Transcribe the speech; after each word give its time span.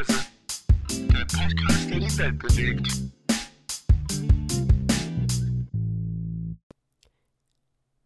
Podcast. 0.00 0.30
Der 0.90 1.26
Podcast, 1.26 1.90
der 1.90 1.98
die 1.98 2.18
Welt 2.18 2.38
bewegt. 2.38 2.88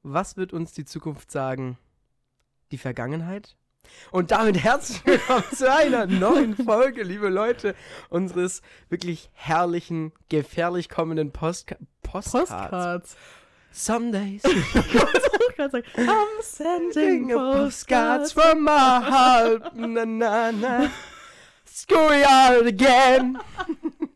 Was 0.02 0.36
wird 0.36 0.52
uns 0.52 0.72
die 0.72 0.84
Zukunft 0.84 1.30
sagen? 1.30 1.78
Die 2.72 2.78
Vergangenheit? 2.78 3.56
Und 4.10 4.32
damit 4.32 4.58
herzlich 4.58 5.06
willkommen 5.06 5.44
zu 5.54 5.70
einer 5.70 6.06
neuen 6.06 6.56
Folge, 6.56 7.04
liebe 7.04 7.28
Leute, 7.28 7.76
unseres 8.08 8.62
wirklich 8.88 9.30
herrlichen, 9.32 10.12
gefährlich 10.28 10.88
kommenden 10.88 11.30
Postka 11.32 11.76
Postcards. 12.02 12.50
Postcards. 12.50 13.16
Some 13.70 14.12
days 14.12 14.42
I'm 15.56 16.42
sending 16.42 17.28
postcards 17.28 18.32
postcards. 18.32 18.32
from 18.32 18.64
my 18.64 18.70
heart. 18.70 19.76
Na, 19.76 20.04
na, 20.04 20.52
na. 20.52 20.90
Screw 21.74 22.22
out 22.24 22.66
again. 22.66 23.36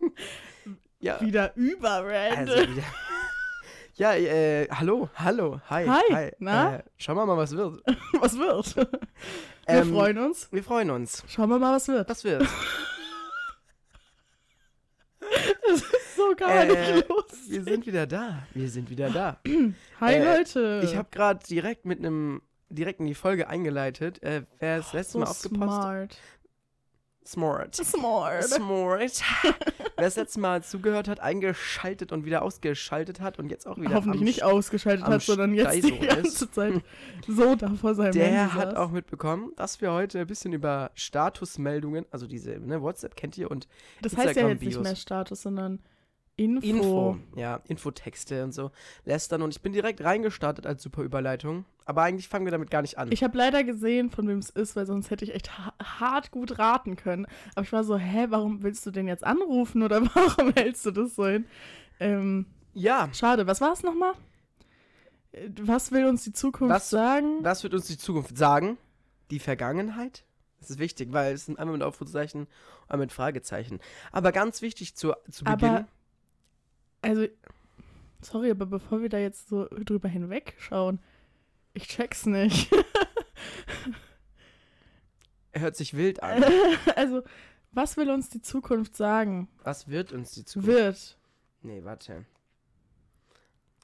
ja, 1.01 1.21
Wieder 1.21 1.53
überrandom. 1.57 2.55
also 2.55 2.71
wieder. 2.71 2.83
Ja, 3.95 4.15
äh, 4.15 4.69
hallo, 4.71 5.09
hallo, 5.17 5.61
hi, 5.69 5.85
Hi, 5.89 6.31
na? 6.39 6.77
Äh, 6.77 6.83
schauen 6.99 7.17
wir 7.17 7.27
mal, 7.27 7.37
was 7.37 7.51
wird. 7.57 7.83
was 8.21 8.39
wird? 8.39 8.77
Wir 8.77 8.87
Ähm, 9.67 9.91
freuen 9.93 10.19
uns. 10.19 10.47
Wir 10.53 10.63
freuen 10.63 10.91
uns. 10.91 11.25
Schauen 11.27 11.51
wir 11.51 11.59
mal, 11.59 11.75
was 11.75 11.89
wird. 11.89 12.09
Was 12.09 12.23
wird? 12.23 12.47
Das 15.69 15.83
ist 15.83 16.17
so 16.17 16.35
gar 16.37 16.51
Äh, 16.65 16.67
nicht 16.97 17.09
lustig. 17.09 17.51
Wir 17.51 17.63
sind 17.65 17.87
wieder 17.87 18.07
da. 18.07 18.47
Wir 18.55 18.71
sind 18.71 18.89
wieder 18.89 19.11
da. 19.11 19.41
Hi, 20.01 20.15
äh, 20.15 20.25
Leute. 20.39 20.81
Ich 20.85 20.97
habe 20.97 21.09
gerade 21.11 21.45
direkt 21.47 21.85
mit 21.85 21.99
einem 21.99 22.41
direkt 22.71 23.01
in 23.01 23.07
die 23.07 23.15
Folge 23.15 23.49
eingeleitet. 23.49 24.23
Äh, 24.23 24.45
wer 24.59 24.79
das 24.79 24.93
letzte 24.95 25.13
so 25.15 25.19
Mal 25.19 25.27
aufgepasst 25.27 25.63
smart. 25.83 26.17
Smart. 27.29 27.75
Smart. 27.77 28.45
Smart. 28.45 29.23
wer 29.43 30.05
das 30.05 30.17
letzte 30.17 30.41
Mal 30.41 30.63
zugehört 30.63 31.09
hat, 31.09 31.21
eingeschaltet 31.21 32.11
und 32.11 32.25
wieder 32.25 32.41
ausgeschaltet 32.43 33.21
hat 33.21 33.39
und 33.39 33.51
jetzt 33.51 33.67
auch 33.67 33.77
wieder 33.77 33.95
Hoffentlich 33.97 34.23
nicht 34.23 34.43
Sch- 34.45 34.47
ausgeschaltet 34.51 35.05
hat, 35.07 35.21
sondern 35.23 35.53
jetzt 35.53 35.75
die 35.75 35.81
Steiso 35.95 36.07
ganze 36.07 36.45
ist. 36.47 36.55
Zeit 36.55 36.83
so 37.27 37.55
da 37.55 37.69
vor 37.75 37.95
seinem 37.95 38.13
Der 38.13 38.55
hat 38.55 38.77
auch 38.77 38.91
mitbekommen, 38.91 39.53
dass 39.57 39.81
wir 39.83 39.93
heute 39.93 40.21
ein 40.21 40.27
bisschen 40.27 40.55
über 40.55 40.91
Statusmeldungen, 40.95 42.07
also 42.11 42.27
diese, 42.27 42.53
ne, 42.59 42.81
WhatsApp 42.81 43.15
kennt 43.15 43.37
ihr 43.37 43.51
und 43.51 43.69
Das 44.01 44.17
heißt 44.17 44.37
ja 44.37 44.49
jetzt 44.49 44.61
nicht 44.63 44.69
Instagram-Bios. 44.69 44.83
mehr 44.85 44.97
Status, 44.97 45.43
sondern 45.43 45.81
Info. 46.39 46.67
Info, 46.67 47.19
ja, 47.37 47.61
Infotexte 47.67 48.45
und 48.45 48.53
so 48.53 48.71
lästern 49.05 49.43
und 49.43 49.51
ich 49.55 49.61
bin 49.61 49.73
direkt 49.73 50.03
reingestartet 50.03 50.67
als 50.67 50.83
super 50.83 51.03
Überleitung, 51.03 51.65
aber 51.85 52.03
eigentlich 52.03 52.29
fangen 52.29 52.47
wir 52.47 52.53
damit 52.53 52.71
gar 52.71 52.81
nicht 52.83 52.97
an. 52.97 53.11
Ich 53.11 53.25
habe 53.25 53.37
leider 53.37 53.65
gesehen, 53.65 54.09
von 54.11 54.29
wem 54.29 54.39
es 54.39 54.49
ist, 54.51 54.77
weil 54.77 54.87
sonst 54.87 55.11
hätte 55.11 55.25
ich 55.25 55.35
echt 55.35 55.59
ha 55.59 55.75
hart 55.83 56.31
gut 56.31 56.59
raten 56.61 56.95
können. 56.97 57.27
Aber 57.57 57.65
ich 57.65 57.73
war 57.73 57.83
so, 57.83 57.97
hä, 57.97 58.27
warum 58.29 58.63
willst 58.63 58.87
du 58.87 58.91
den 58.93 59.09
jetzt 59.09 59.25
anrufen 59.25 59.83
oder 59.83 60.01
warum 60.15 60.53
hältst 60.55 60.87
du 60.87 60.93
das 60.93 61.17
so 61.17 61.27
hin? 61.27 61.45
Ähm, 61.99 62.47
ja, 62.73 63.09
schade, 63.13 63.47
was 63.49 63.61
war 63.61 63.73
es 63.73 63.83
nochmal? 63.83 64.13
Was 65.61 65.93
will 65.93 66.07
uns 66.07 66.25
die 66.25 66.33
Zukunft 66.33 66.75
Was- 66.75 66.91
sagen? 66.91 67.39
was 67.43 67.63
wird 67.63 67.75
uns 67.75 67.87
die 67.87 67.99
Zukunft 67.99 68.37
sagen? 68.39 68.79
Die 69.31 69.39
Vergangenheit? 69.41 70.25
Das 70.61 70.71
ist 70.71 70.79
wichtig, 70.79 71.13
weil 71.13 71.35
es 71.35 71.47
sind 71.47 71.59
einmal 71.59 71.75
mit 71.77 71.83
Aufrufzeichen 71.87 72.43
und 72.43 72.49
einmal 72.91 73.07
mit 73.07 73.13
Fragezeichen. 73.13 73.79
Aber 74.11 74.33
ganz 74.33 74.63
wichtig 74.63 74.95
zu, 74.97 75.15
zu 75.31 75.45
Aber- 75.47 75.57
Beginn. 75.69 75.87
Also, 77.03 77.27
sorry, 78.21 78.51
aber 78.51 78.67
bevor 78.67 79.01
wir 79.03 79.09
da 79.09 79.19
jetzt 79.19 79.49
so 79.49 79.67
drüber 79.69 80.09
hinwegschauen, 80.09 80.99
ich 81.75 81.89
check's 81.89 82.27
nicht. 82.27 82.71
Er 85.53 85.63
hört 85.63 85.77
sich 85.77 85.95
wild 85.97 86.23
an. 86.23 86.45
also, 86.97 87.23
was 87.73 87.97
will 87.97 88.11
uns 88.11 88.29
die 88.29 88.43
Zukunft 88.43 88.97
sagen? 88.97 89.49
Was 89.65 89.89
wird 89.89 90.13
uns 90.13 90.33
die 90.33 90.45
Zukunft 90.45 90.69
Wird. 90.69 91.19
Nee, 91.63 91.83
warte. 91.85 92.27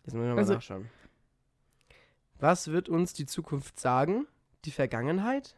Jetzt 0.05 0.15
muss 0.15 0.22
ich 0.22 0.28
nochmal 0.28 0.39
Also- 0.39 0.55
nachschauen. 0.55 0.91
Was 2.39 2.69
wird 2.69 2.89
uns 2.89 3.12
die 3.15 3.27
Zukunft 3.27 3.81
sagen? 3.81 4.27
Die 4.66 4.71
Vergangenheit? 4.72 5.56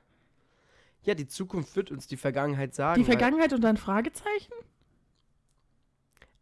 Ja, 1.03 1.15
die 1.15 1.27
Zukunft 1.27 1.75
wird 1.75 1.91
uns 1.91 2.07
die 2.07 2.17
Vergangenheit 2.17 2.75
sagen. 2.75 3.01
Die 3.01 3.05
Vergangenheit 3.05 3.53
und 3.53 3.63
dann 3.63 3.77
Fragezeichen? 3.77 4.53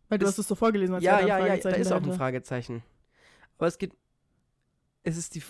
Weil 0.09 0.19
du 0.19 0.25
Es- 0.26 0.32
hast 0.32 0.38
es 0.38 0.48
so 0.48 0.54
vorgelesen, 0.54 0.94
als 0.94 1.04
ja, 1.04 1.20
ja, 1.20 1.37
ein 1.37 1.47
ja, 1.47 1.56
da 1.56 1.70
ist 1.70 1.92
auch 1.92 2.03
ein. 2.03 2.12
Fragezeichen. 2.12 2.82
Aber 3.59 3.66
es 3.66 3.78
geht. 3.78 3.92
Es 5.03 5.16
ist 5.16 5.34
die. 5.34 5.42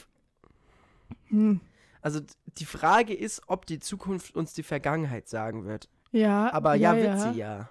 Hm. 1.28 1.60
Also 2.00 2.20
die 2.59 2.65
Frage 2.66 3.15
ist, 3.15 3.42
ob 3.47 3.66
die 3.66 3.78
Zukunft 3.81 4.34
uns 4.37 4.53
die 4.53 4.62
Vergangenheit 4.62 5.28
sagen 5.28 5.65
wird. 5.65 5.88
Ja, 6.12 6.53
Aber 6.53 6.75
ja, 6.75 6.94
wird 6.97 7.19
sie 7.20 7.38
ja. 7.38 7.69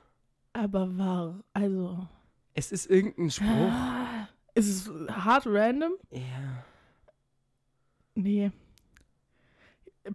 Aber 0.54 0.98
war, 0.98 1.44
also. 1.54 2.08
Es 2.54 2.72
ist 2.72 2.86
irgendein 2.90 3.30
Spruch. 3.32 3.48
Ah, 3.72 4.28
Ist 4.56 4.68
es 4.88 4.92
hart 5.10 5.46
random? 5.48 5.94
Ja. 6.12 6.64
Nee. 8.16 8.52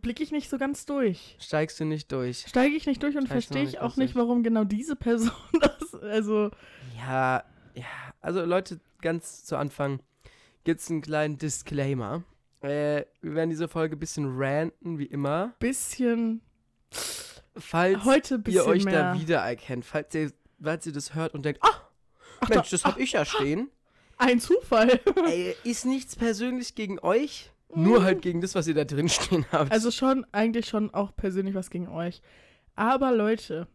Blicke 0.02 0.22
ich 0.22 0.32
nicht 0.32 0.50
so 0.50 0.58
ganz 0.58 0.84
durch. 0.86 1.36
Steigst 1.40 1.80
du 1.80 1.84
nicht 1.84 2.12
durch. 2.12 2.44
Steige 2.46 2.76
ich 2.76 2.86
nicht 2.86 3.02
durch 3.02 3.16
und 3.16 3.26
verstehe 3.26 3.62
ich 3.62 3.78
auch 3.80 3.96
nicht, 3.96 4.14
warum 4.14 4.42
genau 4.42 4.64
diese 4.64 4.96
Person 4.96 5.30
das. 5.60 5.94
Also. 5.94 6.50
Ja, 6.96 7.42
ja. 7.74 7.84
Also 8.20 8.44
Leute, 8.44 8.80
ganz 9.00 9.44
zu 9.44 9.56
Anfang 9.56 10.00
gibt 10.64 10.80
es 10.80 10.90
einen 10.90 11.00
kleinen 11.00 11.38
Disclaimer. 11.38 12.22
Äh, 12.60 13.04
wir 13.22 13.34
werden 13.34 13.50
diese 13.50 13.68
Folge 13.68 13.96
ein 13.96 13.98
bisschen 14.00 14.26
ranten, 14.36 14.98
wie 14.98 15.06
immer. 15.06 15.54
Bisschen. 15.58 16.42
Falls 17.56 18.04
Heute 18.04 18.38
bisschen 18.38 18.62
ihr 18.62 18.66
euch 18.68 18.84
mehr. 18.84 19.14
da 19.14 19.20
wiedererkennt, 19.20 19.84
falls 19.84 20.14
ihr, 20.14 20.32
falls 20.62 20.86
ihr 20.86 20.92
das 20.92 21.14
hört 21.14 21.34
und 21.34 21.44
denkt, 21.44 21.60
ach, 21.62 21.82
Ach, 22.40 22.48
Mensch, 22.48 22.70
da- 22.70 22.76
das 22.76 22.84
hab 22.84 22.98
ich 22.98 23.12
ja 23.12 23.24
stehen. 23.24 23.70
Ein 24.16 24.40
Zufall. 24.40 25.00
Ey, 25.26 25.54
ist 25.64 25.86
nichts 25.86 26.14
persönlich 26.16 26.74
gegen 26.74 26.98
euch, 27.00 27.50
nur 27.74 28.02
halt 28.02 28.22
gegen 28.22 28.40
das, 28.40 28.54
was 28.54 28.66
ihr 28.66 28.74
da 28.74 28.84
drin 28.84 29.08
stehen 29.08 29.44
habt. 29.52 29.70
Also 29.72 29.90
schon, 29.90 30.26
eigentlich 30.32 30.66
schon 30.66 30.92
auch 30.92 31.14
persönlich 31.14 31.54
was 31.54 31.70
gegen 31.70 31.88
euch. 31.88 32.22
Aber 32.74 33.12
Leute, 33.12 33.66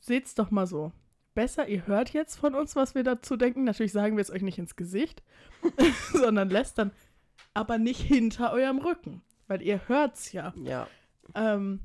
seht's 0.00 0.34
doch 0.34 0.50
mal 0.50 0.66
so. 0.66 0.92
Besser, 1.34 1.68
ihr 1.68 1.86
hört 1.86 2.14
jetzt 2.14 2.36
von 2.36 2.54
uns, 2.54 2.76
was 2.76 2.94
wir 2.94 3.02
dazu 3.04 3.36
denken. 3.36 3.64
Natürlich 3.64 3.92
sagen 3.92 4.16
wir 4.16 4.22
es 4.22 4.30
euch 4.30 4.42
nicht 4.42 4.58
ins 4.58 4.76
Gesicht, 4.76 5.22
sondern 6.12 6.48
lästern. 6.48 6.92
Aber 7.52 7.78
nicht 7.78 8.00
hinter 8.00 8.52
eurem 8.52 8.78
Rücken. 8.78 9.22
Weil 9.46 9.60
ihr 9.62 9.86
hört's 9.88 10.32
ja. 10.32 10.54
ja, 10.56 10.88
Ähm, 11.34 11.80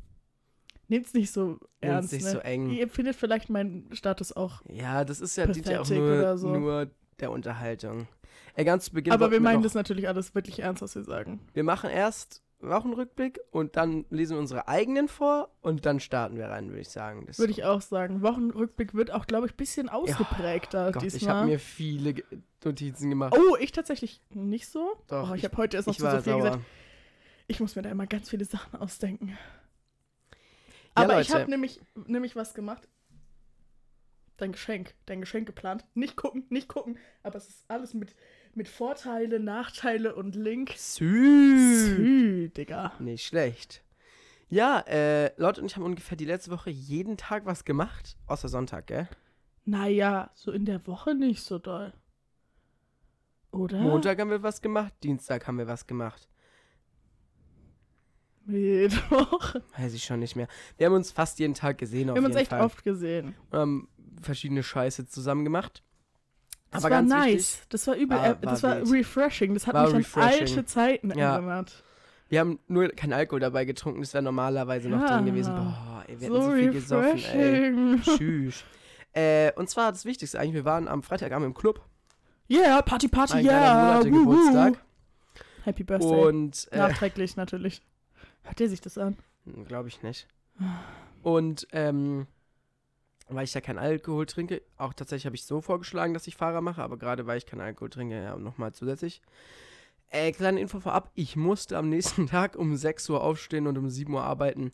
nehmt's 0.87 1.13
nicht 1.13 1.31
so 1.31 1.59
ernst. 1.81 2.13
nicht 2.13 2.23
ne? 2.23 2.31
so 2.31 2.39
eng. 2.39 2.69
Ihr 2.69 2.87
findet 2.87 3.15
vielleicht 3.15 3.49
meinen 3.49 3.93
Status 3.93 4.31
auch. 4.31 4.61
ja, 4.69 5.03
das 5.03 5.19
ist 5.19 5.35
ja, 5.35 5.47
dient 5.47 5.67
ja 5.67 5.81
auch 5.81 5.89
nur, 5.89 6.19
oder 6.19 6.37
so. 6.37 6.55
nur 6.55 6.89
der 7.19 7.31
Unterhaltung. 7.31 8.07
Ey, 8.55 8.65
ganz 8.65 8.85
zu 8.85 8.93
Beginn 8.93 9.13
Aber 9.13 9.31
wir 9.31 9.39
meinen 9.39 9.57
noch, 9.57 9.63
das 9.63 9.73
natürlich 9.73 10.07
alles 10.07 10.35
wirklich 10.35 10.59
ernst, 10.59 10.81
was 10.81 10.95
wir 10.95 11.03
sagen. 11.03 11.39
wir 11.53 11.63
machen 11.63 11.89
erst 11.89 12.41
Wochenrückblick 12.59 13.39
und 13.49 13.75
dann 13.75 14.05
lesen 14.11 14.35
wir 14.35 14.39
unsere 14.39 14.67
eigenen 14.67 15.07
vor 15.07 15.49
und 15.61 15.85
dann 15.87 15.99
starten 15.99 16.37
wir 16.37 16.45
rein, 16.47 16.69
würde 16.69 16.81
ich 16.81 16.89
sagen. 16.89 17.25
Das 17.25 17.39
Würde 17.39 17.51
ich 17.51 17.63
auch 17.63 17.81
sagen. 17.81 18.21
Wochenrückblick 18.21 18.93
wird 18.93 19.09
auch, 19.11 19.25
glaube 19.25 19.47
ich, 19.47 19.53
ein 19.53 19.57
bisschen 19.57 19.89
ausgeprägter 19.89 20.91
Gott, 20.91 21.01
ich 21.03 21.13
diesmal. 21.13 21.35
habe 21.37 21.47
mir 21.47 21.59
viele 21.59 22.15
Notizen 22.63 23.09
gemacht. 23.09 23.35
Oh, 23.35 23.55
ich 23.59 23.71
tatsächlich 23.71 24.21
nicht 24.29 24.67
so. 24.67 24.91
Doch, 25.07 25.31
oh, 25.31 25.33
ich 25.33 25.39
ich- 25.39 25.45
habe 25.49 25.57
heute 25.57 25.77
erst 25.77 25.87
noch 25.87 25.93
ich 25.95 25.99
zu 25.99 26.05
so 26.05 26.11
viel 26.11 26.21
sauer. 26.21 26.37
gesagt. 26.43 26.59
Ich 27.47 27.59
muss 27.59 27.75
mir 27.75 27.81
da 27.81 27.89
immer 27.89 28.05
ganz 28.05 28.29
viele 28.29 28.45
Sachen 28.45 28.79
ausdenken. 28.79 29.29
Ja, 29.29 29.35
Aber 31.05 31.19
ich 31.21 31.29
Leute. 31.29 31.41
habe 31.41 31.49
nämlich, 31.51 31.81
nämlich 32.05 32.35
was 32.35 32.53
gemacht. 32.53 32.87
Dein 34.41 34.53
Geschenk, 34.53 34.95
dein 35.05 35.21
Geschenk 35.21 35.45
geplant. 35.45 35.85
Nicht 35.93 36.15
gucken, 36.15 36.47
nicht 36.49 36.67
gucken. 36.67 36.97
Aber 37.21 37.35
es 37.35 37.47
ist 37.47 37.63
alles 37.67 37.93
mit, 37.93 38.15
mit 38.55 38.67
Vorteile, 38.67 39.39
Nachteile 39.39 40.15
und 40.15 40.33
Link. 40.33 40.73
Sü. 40.75 41.59
Sü, 41.95 42.49
Digga. 42.49 42.93
Nicht 42.97 43.23
schlecht. 43.23 43.83
Ja, 44.49 44.79
äh, 44.87 45.31
Leute 45.39 45.61
und 45.61 45.67
ich 45.67 45.75
haben 45.75 45.83
ungefähr 45.83 46.17
die 46.17 46.25
letzte 46.25 46.49
Woche 46.49 46.71
jeden 46.71 47.17
Tag 47.17 47.45
was 47.45 47.65
gemacht, 47.65 48.17
außer 48.25 48.47
Sonntag, 48.47 48.87
gell? 48.87 49.07
Naja, 49.65 50.31
so 50.33 50.51
in 50.51 50.65
der 50.65 50.87
Woche 50.87 51.13
nicht 51.13 51.43
so 51.43 51.59
doll. 51.59 51.93
Oder? 53.51 53.79
Montag 53.79 54.19
haben 54.19 54.31
wir 54.31 54.41
was 54.41 54.59
gemacht, 54.59 54.91
Dienstag 55.03 55.45
haben 55.45 55.59
wir 55.59 55.67
was 55.67 55.85
gemacht. 55.85 56.27
Mittwoch. 58.45 59.53
Weiß 59.77 59.93
ich 59.93 60.03
schon 60.03 60.19
nicht 60.19 60.35
mehr. 60.35 60.47
Wir 60.77 60.87
haben 60.87 60.95
uns 60.95 61.11
fast 61.11 61.37
jeden 61.37 61.53
Tag 61.53 61.77
gesehen, 61.77 62.09
auf 62.09 62.15
Wir 62.15 62.23
haben 62.23 62.31
uns 62.31 62.35
echt 62.35 62.49
Fall. 62.49 62.61
oft 62.61 62.83
gesehen. 62.83 63.35
Und 63.51 63.59
haben 63.59 63.87
verschiedene 64.21 64.63
Scheiße 64.63 65.07
zusammen 65.07 65.43
gemacht. 65.43 65.83
Das 66.71 66.83
Aber 66.85 66.91
war 66.93 67.01
ganz 67.01 67.09
nice. 67.09 67.31
wichtig, 67.33 67.59
Das 67.69 67.87
war 67.87 67.95
übel. 67.95 68.17
War- 68.17 68.25
äh, 68.29 68.35
das 68.41 68.63
war 68.63 68.81
war 68.81 68.91
refreshing. 68.91 69.53
Das 69.53 69.67
hat 69.67 69.93
mich 69.93 70.15
an 70.15 70.21
alte 70.23 70.65
Zeiten 70.65 71.11
Ja. 71.17 71.35
erinnert. 71.35 71.83
wir 72.29 72.39
haben 72.39 72.59
nur 72.69 72.87
keinen 72.89 73.11
Alkohol 73.13 73.41
dabei 73.41 73.65
getrunken, 73.65 73.99
das 73.99 74.13
wäre 74.13 74.23
normalerweise 74.23 74.87
noch 74.87 75.01
Ja. 75.01 75.17
drin 75.17 75.25
gewesen. 75.25 75.53
Boah, 75.53 76.03
ey, 76.07 76.19
wir 76.21 76.27
So, 76.29 76.35
hätten 76.35 76.43
so 76.45 76.55
viel 76.55 76.71
gesoffen, 76.71 77.23
ey. 77.39 77.99
Tschüss. 78.01 78.63
äh, 79.13 79.51
und 79.55 79.69
zwar 79.69 79.91
das 79.91 80.05
Wichtigste 80.05 80.39
eigentlich, 80.39 80.53
wir 80.55 80.63
waren 80.65 80.87
am 80.87 81.03
Freitagabend 81.03 81.47
im 81.47 81.53
Club. 81.53 81.81
Yeah, 82.49 82.81
Party, 82.81 83.07
Party, 83.09 83.35
Mein 83.35 83.45
yeah. 83.45 83.73
Monate 83.93 84.11
wuhu. 84.11 84.19
Geburtstag. 84.19 84.81
Happy 85.63 85.83
Birthday. 85.83 86.25
Und, 86.25 86.67
äh, 86.71 86.77
Nachträglich 86.77 87.35
natürlich. 87.35 87.81
Hört 88.43 88.59
der 88.59 88.69
sich 88.69 88.79
das 88.81 88.97
an? 88.97 89.17
glaube 89.67 89.89
ich 89.89 90.01
nicht. 90.01 90.27
Und 91.23 91.67
ähm, 91.73 92.27
weil 93.35 93.43
ich 93.43 93.53
ja 93.53 93.61
keinen 93.61 93.79
Alkohol 93.79 94.25
trinke, 94.25 94.61
auch 94.77 94.93
tatsächlich 94.93 95.25
habe 95.25 95.35
ich 95.35 95.45
so 95.45 95.61
vorgeschlagen, 95.61 96.13
dass 96.13 96.27
ich 96.27 96.35
Fahrer 96.35 96.61
mache, 96.61 96.83
aber 96.83 96.97
gerade 96.97 97.27
weil 97.27 97.37
ich 97.37 97.45
keinen 97.45 97.61
Alkohol 97.61 97.89
trinke, 97.89 98.21
ja, 98.21 98.35
nochmal 98.37 98.73
zusätzlich. 98.73 99.21
Äh, 100.09 100.31
kleine 100.33 100.59
Info 100.59 100.79
vorab, 100.79 101.11
ich 101.15 101.35
musste 101.35 101.77
am 101.77 101.89
nächsten 101.89 102.27
Tag 102.27 102.55
um 102.55 102.75
6 102.75 103.09
Uhr 103.09 103.23
aufstehen 103.23 103.67
und 103.67 103.77
um 103.77 103.89
7 103.89 104.13
Uhr 104.13 104.23
arbeiten. 104.23 104.71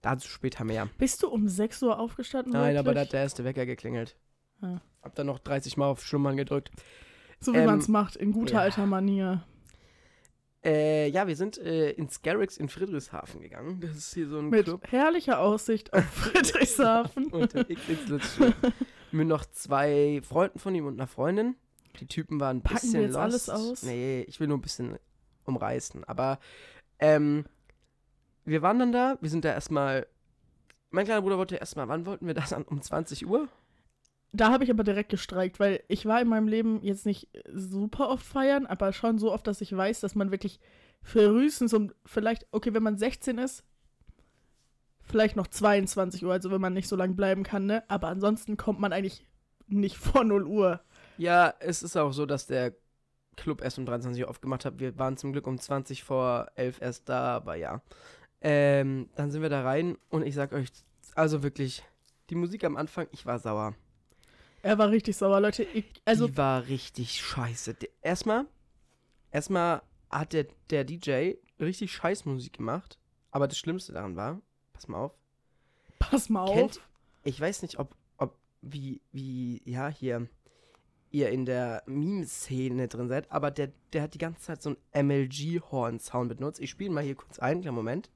Dazu 0.00 0.28
später 0.28 0.64
mehr. 0.64 0.88
Bist 0.98 1.22
du 1.22 1.28
um 1.28 1.46
6 1.46 1.82
Uhr 1.84 1.98
aufgestanden? 1.98 2.52
Nein, 2.52 2.76
aber 2.76 2.92
da 2.92 3.00
wirklich? 3.00 3.06
hat 3.06 3.12
der 3.12 3.20
erste 3.20 3.44
Wecker 3.44 3.66
geklingelt. 3.66 4.16
Ah. 4.60 4.80
Hab 5.02 5.14
dann 5.14 5.26
noch 5.26 5.38
30 5.38 5.76
Mal 5.76 5.86
auf 5.86 6.04
Schlummern 6.04 6.36
gedrückt. 6.36 6.72
So 7.38 7.54
wie 7.54 7.58
ähm, 7.58 7.66
man 7.66 7.78
es 7.78 7.88
macht, 7.88 8.16
in 8.16 8.32
guter 8.32 8.54
ja. 8.54 8.60
alter 8.60 8.86
Manier. 8.86 9.44
Äh, 10.64 11.08
ja, 11.08 11.26
wir 11.26 11.34
sind 11.34 11.58
äh, 11.58 11.90
ins 11.92 12.22
Garrix 12.22 12.56
in 12.56 12.68
Friedrichshafen 12.68 13.40
gegangen. 13.40 13.80
Das 13.80 13.96
ist 13.96 14.14
hier 14.14 14.28
so 14.28 14.38
ein 14.38 14.48
Mit 14.48 14.66
Club. 14.66 14.82
herrlicher 14.90 15.40
Aussicht 15.40 15.92
auf 15.92 16.04
Friedrichshafen. 16.12 17.26
Und 17.32 17.54
der 17.54 17.66
mit 19.10 19.28
noch 19.28 19.44
zwei 19.46 20.20
Freunden 20.22 20.58
von 20.58 20.74
ihm 20.74 20.86
und 20.86 20.94
einer 20.94 21.08
Freundin. 21.08 21.56
Die 22.00 22.06
Typen 22.06 22.38
waren 22.40 22.58
ein 22.58 22.62
Packen 22.62 22.76
bisschen 22.76 22.92
wir 22.94 23.02
jetzt 23.02 23.12
lost. 23.14 23.20
alles 23.22 23.50
aus? 23.50 23.82
Nee, 23.82 24.24
ich 24.28 24.38
will 24.40 24.46
nur 24.48 24.56
ein 24.56 24.62
bisschen 24.62 24.98
umreißen. 25.44 26.04
Aber 26.04 26.38
ähm, 27.00 27.44
wir 28.44 28.62
waren 28.62 28.78
dann 28.78 28.92
da. 28.92 29.18
Wir 29.20 29.30
sind 29.30 29.44
da 29.44 29.52
erstmal. 29.52 30.06
Mein 30.90 31.06
kleiner 31.06 31.22
Bruder 31.22 31.38
wollte 31.38 31.56
erstmal, 31.56 31.88
wann 31.88 32.06
wollten 32.06 32.26
wir 32.26 32.34
das 32.34 32.52
an? 32.52 32.62
Um 32.64 32.80
20 32.80 33.26
Uhr? 33.26 33.48
Da 34.32 34.50
habe 34.50 34.64
ich 34.64 34.70
aber 34.70 34.82
direkt 34.82 35.10
gestreikt, 35.10 35.60
weil 35.60 35.82
ich 35.88 36.06
war 36.06 36.20
in 36.20 36.28
meinem 36.28 36.48
Leben 36.48 36.82
jetzt 36.82 37.04
nicht 37.04 37.28
super 37.52 38.08
oft 38.08 38.24
feiern, 38.24 38.66
aber 38.66 38.92
schon 38.92 39.18
so 39.18 39.30
oft, 39.30 39.46
dass 39.46 39.60
ich 39.60 39.76
weiß, 39.76 40.00
dass 40.00 40.14
man 40.14 40.30
wirklich 40.30 40.58
frühestens 41.02 41.74
um 41.74 41.92
vielleicht, 42.06 42.46
okay, 42.50 42.72
wenn 42.72 42.82
man 42.82 42.96
16 42.96 43.36
ist, 43.38 43.64
vielleicht 45.02 45.36
noch 45.36 45.48
22 45.48 46.24
Uhr, 46.24 46.32
also 46.32 46.50
wenn 46.50 46.60
man 46.60 46.72
nicht 46.72 46.88
so 46.88 46.96
lange 46.96 47.14
bleiben 47.14 47.42
kann, 47.42 47.66
ne? 47.66 47.82
Aber 47.88 48.08
ansonsten 48.08 48.56
kommt 48.56 48.80
man 48.80 48.92
eigentlich 48.92 49.26
nicht 49.66 49.96
vor 49.98 50.24
0 50.24 50.46
Uhr. 50.46 50.80
Ja, 51.18 51.52
es 51.60 51.82
ist 51.82 51.96
auch 51.96 52.12
so, 52.12 52.24
dass 52.24 52.46
der 52.46 52.74
Club 53.36 53.62
erst 53.62 53.78
um 53.78 53.86
23 53.86 54.22
Uhr 54.22 54.30
aufgemacht 54.30 54.64
hat. 54.64 54.78
Wir 54.78 54.98
waren 54.98 55.16
zum 55.16 55.32
Glück 55.32 55.46
um 55.46 55.58
20 55.58 56.04
vor 56.04 56.50
11 56.54 56.80
erst 56.80 57.08
da, 57.08 57.36
aber 57.36 57.56
ja. 57.56 57.82
Ähm, 58.40 59.08
dann 59.14 59.30
sind 59.30 59.42
wir 59.42 59.50
da 59.50 59.62
rein 59.62 59.98
und 60.08 60.26
ich 60.26 60.34
sag 60.34 60.52
euch, 60.52 60.68
also 61.14 61.42
wirklich, 61.42 61.84
die 62.30 62.34
Musik 62.34 62.64
am 62.64 62.76
Anfang, 62.76 63.06
ich 63.12 63.26
war 63.26 63.38
sauer. 63.38 63.74
Er 64.62 64.78
war 64.78 64.90
richtig 64.90 65.16
sauer, 65.16 65.40
Leute. 65.40 65.64
Ich, 65.64 65.84
also, 66.04 66.26
die 66.28 66.36
war 66.36 66.66
richtig 66.68 67.20
scheiße. 67.20 67.76
Erstmal, 68.00 68.46
erstmal 69.30 69.82
hat 70.10 70.32
der, 70.32 70.46
der 70.70 70.84
DJ 70.84 71.32
richtig 71.60 71.92
scheiß 71.92 72.24
Musik 72.26 72.54
gemacht, 72.54 72.98
aber 73.30 73.48
das 73.48 73.58
Schlimmste 73.58 73.92
daran 73.92 74.14
war, 74.16 74.40
pass 74.72 74.88
mal 74.88 74.98
auf, 74.98 75.12
pass 75.98 76.28
mal 76.28 76.42
auf. 76.42 76.54
Kennt- 76.54 76.80
ich 77.24 77.40
weiß 77.40 77.62
nicht, 77.62 77.78
ob, 77.78 77.94
ob, 78.18 78.36
wie, 78.62 79.00
wie, 79.12 79.62
ja, 79.64 79.88
hier, 79.88 80.28
ihr 81.10 81.30
in 81.30 81.44
der 81.44 81.82
Meme-Szene 81.86 82.88
drin 82.88 83.08
seid, 83.08 83.30
aber 83.30 83.50
der, 83.50 83.72
der 83.92 84.02
hat 84.02 84.14
die 84.14 84.18
ganze 84.18 84.42
Zeit 84.42 84.62
so 84.62 84.74
einen 84.92 85.06
MLG-Horn-Sound 85.08 86.36
benutzt. 86.36 86.60
Ich 86.60 86.70
spiele 86.70 86.90
mal 86.90 87.02
hier 87.04 87.14
kurz 87.16 87.38
ein, 87.38 87.60
kleinen 87.62 87.74
Moment. 87.76 88.10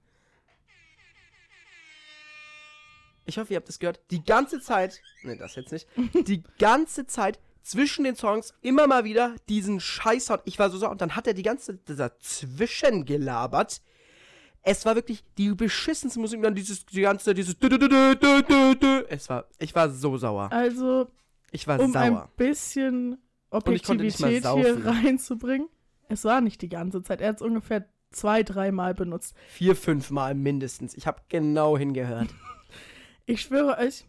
Ich 3.27 3.39
hoffe, 3.39 3.53
ihr 3.53 3.57
habt 3.59 3.69
das 3.69 3.79
gehört. 3.79 4.01
Die 4.11 4.25
ganze 4.25 4.61
Zeit, 4.61 5.01
ne, 5.23 5.37
das 5.37 5.57
jetzt 5.57 5.73
nicht, 5.73 5.87
die 6.29 6.43
ganze 6.59 7.07
Zeit 7.07 7.39
zwischen 7.63 8.05
den 8.05 8.15
Songs 8.15 8.55
immer 8.63 8.87
mal 8.87 9.05
wieder 9.05 9.35
diesen 9.49 9.81
Scheiß-Sound. 9.81 10.43
Ich 10.45 10.59
war 10.59 10.71
so 10.71 10.79
sauer 10.79 10.93
und 10.93 11.01
dann 11.01 11.17
hat 11.17 11.27
er 11.27 11.35
die 11.35 11.43
ganze 11.43 11.85
Zeit 11.85 11.99
dazwischen 11.99 13.05
gelabert. 13.05 13.83
Es 14.63 14.85
war 14.85 14.95
wirklich 14.95 15.25
die 15.39 15.51
beschissenste 15.55 16.19
Musik 16.21 16.39
und 16.39 16.43
dann 16.45 16.55
dieses, 16.55 16.87
die 16.87 17.01
ganze 17.03 17.25
Zeit 17.27 17.39
dieses. 17.39 17.57
Es 19.09 19.29
war, 19.29 19.47
ich 19.59 19.75
war 19.75 19.91
so 19.91 20.17
sauer. 20.17 20.51
Also, 20.53 21.09
Ich 21.51 21.67
war 21.67 21.79
um 21.81 21.95
ein 21.97 22.13
sauer. 22.13 22.31
bisschen 22.37 23.11
nicht 23.11 23.19
mal 23.51 23.57
Objektivität 23.59 24.45
hier 24.47 24.87
reinzubringen. 24.87 25.69
Es 26.09 26.25
war 26.25 26.41
nicht 26.41 26.63
die 26.63 26.69
ganze 26.69 27.03
Zeit. 27.03 27.21
Er 27.21 27.31
hat 27.31 27.37
es 27.37 27.43
ungefähr 27.43 27.87
zwei, 28.11 28.43
dreimal 28.43 28.95
benutzt. 28.95 29.35
Vier, 29.49 29.77
fünf 29.77 30.11
Mal 30.11 30.35
mindestens. 30.35 30.95
Ich 30.95 31.07
habe 31.07 31.21
genau 31.29 31.77
hingehört. 31.77 32.29
Ich 33.27 33.43
schwöre 33.43 33.77
euch, 33.79 34.05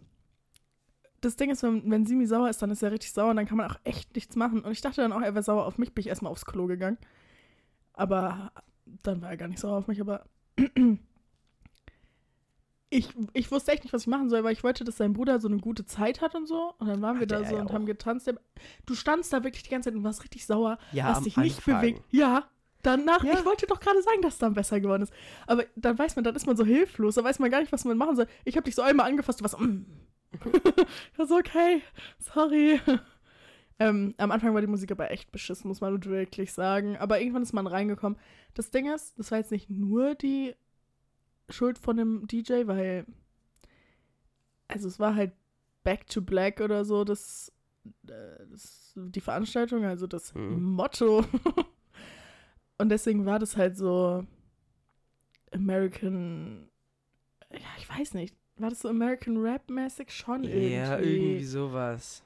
das 1.21 1.35
Ding 1.35 1.49
ist, 1.49 1.63
wenn, 1.63 1.89
wenn 1.89 2.05
Simi 2.05 2.25
sauer 2.27 2.49
ist, 2.49 2.61
dann 2.61 2.69
ist 2.71 2.83
er 2.83 2.91
richtig 2.91 3.11
sauer 3.11 3.31
und 3.31 3.37
dann 3.37 3.47
kann 3.47 3.57
man 3.57 3.69
auch 3.71 3.79
echt 3.83 4.13
nichts 4.15 4.35
machen. 4.35 4.61
Und 4.61 4.71
ich 4.71 4.81
dachte 4.81 5.01
dann 5.01 5.11
auch, 5.11 5.21
er 5.21 5.33
wäre 5.33 5.43
sauer 5.43 5.65
auf 5.65 5.77
mich, 5.77 5.93
bin 5.93 6.01
ich 6.01 6.07
erstmal 6.07 6.31
aufs 6.31 6.45
Klo 6.45 6.67
gegangen. 6.67 6.97
Aber 7.93 8.51
dann 9.03 9.21
war 9.21 9.29
er 9.31 9.37
gar 9.37 9.47
nicht 9.47 9.59
sauer 9.59 9.77
auf 9.77 9.87
mich, 9.87 9.99
aber 9.99 10.25
ich, 12.89 13.09
ich 13.33 13.51
wusste 13.51 13.71
echt 13.71 13.83
nicht, 13.83 13.93
was 13.93 14.03
ich 14.03 14.07
machen 14.07 14.29
soll, 14.29 14.43
weil 14.43 14.53
ich 14.53 14.63
wollte, 14.63 14.83
dass 14.83 14.97
sein 14.97 15.13
Bruder 15.13 15.39
so 15.39 15.47
eine 15.47 15.57
gute 15.57 15.85
Zeit 15.85 16.21
hat 16.21 16.35
und 16.35 16.47
so. 16.47 16.73
Und 16.77 16.87
dann 16.87 17.01
waren 17.01 17.15
wir 17.15 17.21
Hatte 17.21 17.35
da 17.35 17.43
so 17.43 17.55
ja 17.55 17.61
und 17.61 17.69
auch. 17.69 17.73
haben 17.73 17.85
getanzt. 17.85 18.31
Du 18.85 18.93
standst 18.95 19.33
da 19.33 19.43
wirklich 19.43 19.63
die 19.63 19.69
ganze 19.69 19.89
Zeit 19.89 19.97
und 19.97 20.03
warst 20.03 20.23
richtig 20.23 20.45
sauer, 20.45 20.77
Ja, 20.91 21.05
hast 21.05 21.17
am 21.17 21.23
dich 21.23 21.37
nicht 21.37 21.57
Anfang. 21.57 21.81
bewegt. 21.81 22.01
Ja, 22.11 22.47
danach, 22.87 23.23
Ja. 23.23 23.33
ich 23.33 23.45
wollte 23.45 23.67
doch 23.67 23.79
gerade 23.79 24.01
sagen, 24.01 24.21
dass 24.21 24.33
es 24.33 24.39
dann 24.39 24.53
besser 24.53 24.79
geworden 24.79 25.03
ist. 25.03 25.13
Aber 25.45 25.65
dann 25.75 25.97
weiß 25.99 26.15
man, 26.15 26.23
dann 26.23 26.35
ist 26.35 26.47
man 26.47 26.57
so 26.57 26.65
hilflos, 26.65 27.15
dann 27.15 27.25
weiß 27.25 27.39
man 27.39 27.51
gar 27.51 27.59
nicht, 27.59 27.71
was 27.71 27.85
man 27.85 27.97
machen 27.97 28.15
soll. 28.15 28.27
Ich 28.45 28.55
habe 28.55 28.63
dich 28.65 28.75
so 28.75 28.81
einmal 28.81 29.09
angefasst, 29.09 29.39
du 29.39 29.43
warst 29.43 29.59
mm. 29.59 29.85
war 31.17 31.25
so, 31.27 31.35
okay, 31.37 31.81
sorry. 32.19 32.79
Ähm, 33.79 34.15
am 34.17 34.31
Anfang 34.31 34.53
war 34.53 34.61
die 34.61 34.67
Musik 34.67 34.91
aber 34.91 35.11
echt 35.11 35.31
beschissen, 35.31 35.67
muss 35.67 35.81
man 35.81 36.03
wirklich 36.03 36.51
sagen. 36.51 36.97
Aber 36.97 37.19
irgendwann 37.21 37.43
ist 37.43 37.53
man 37.53 37.67
reingekommen. 37.67 38.17
Das 38.55 38.71
Ding 38.71 38.91
ist, 38.91 39.17
das 39.19 39.29
war 39.31 39.37
jetzt 39.37 39.51
nicht 39.51 39.69
nur 39.69 40.15
die 40.15 40.55
Schuld 41.49 41.77
von 41.77 41.95
dem 41.97 42.25
DJ, 42.27 42.65
weil. 42.65 43.05
Also, 44.67 44.87
es 44.87 44.99
war 44.99 45.15
halt 45.15 45.31
Back 45.83 46.07
to 46.07 46.21
Black 46.21 46.59
oder 46.59 46.83
so, 46.85 47.03
das, 47.05 47.53
äh, 48.07 48.45
das 48.51 48.91
die 48.95 49.21
Veranstaltung, 49.21 49.85
also 49.85 50.07
das 50.07 50.33
Mhm. 50.33 50.73
Motto. 50.73 51.23
Und 52.77 52.89
deswegen 52.89 53.25
war 53.25 53.39
das 53.39 53.57
halt 53.57 53.77
so 53.77 54.25
American. 55.51 56.69
Ja, 57.51 57.59
ich 57.77 57.89
weiß 57.89 58.13
nicht. 58.13 58.35
War 58.57 58.69
das 58.69 58.81
so 58.81 58.89
American 58.89 59.37
Rap-mäßig 59.37 60.11
schon 60.11 60.43
irgendwie? 60.43 60.73
ja, 60.73 60.99
irgendwie 60.99 61.43
sowas. 61.43 62.23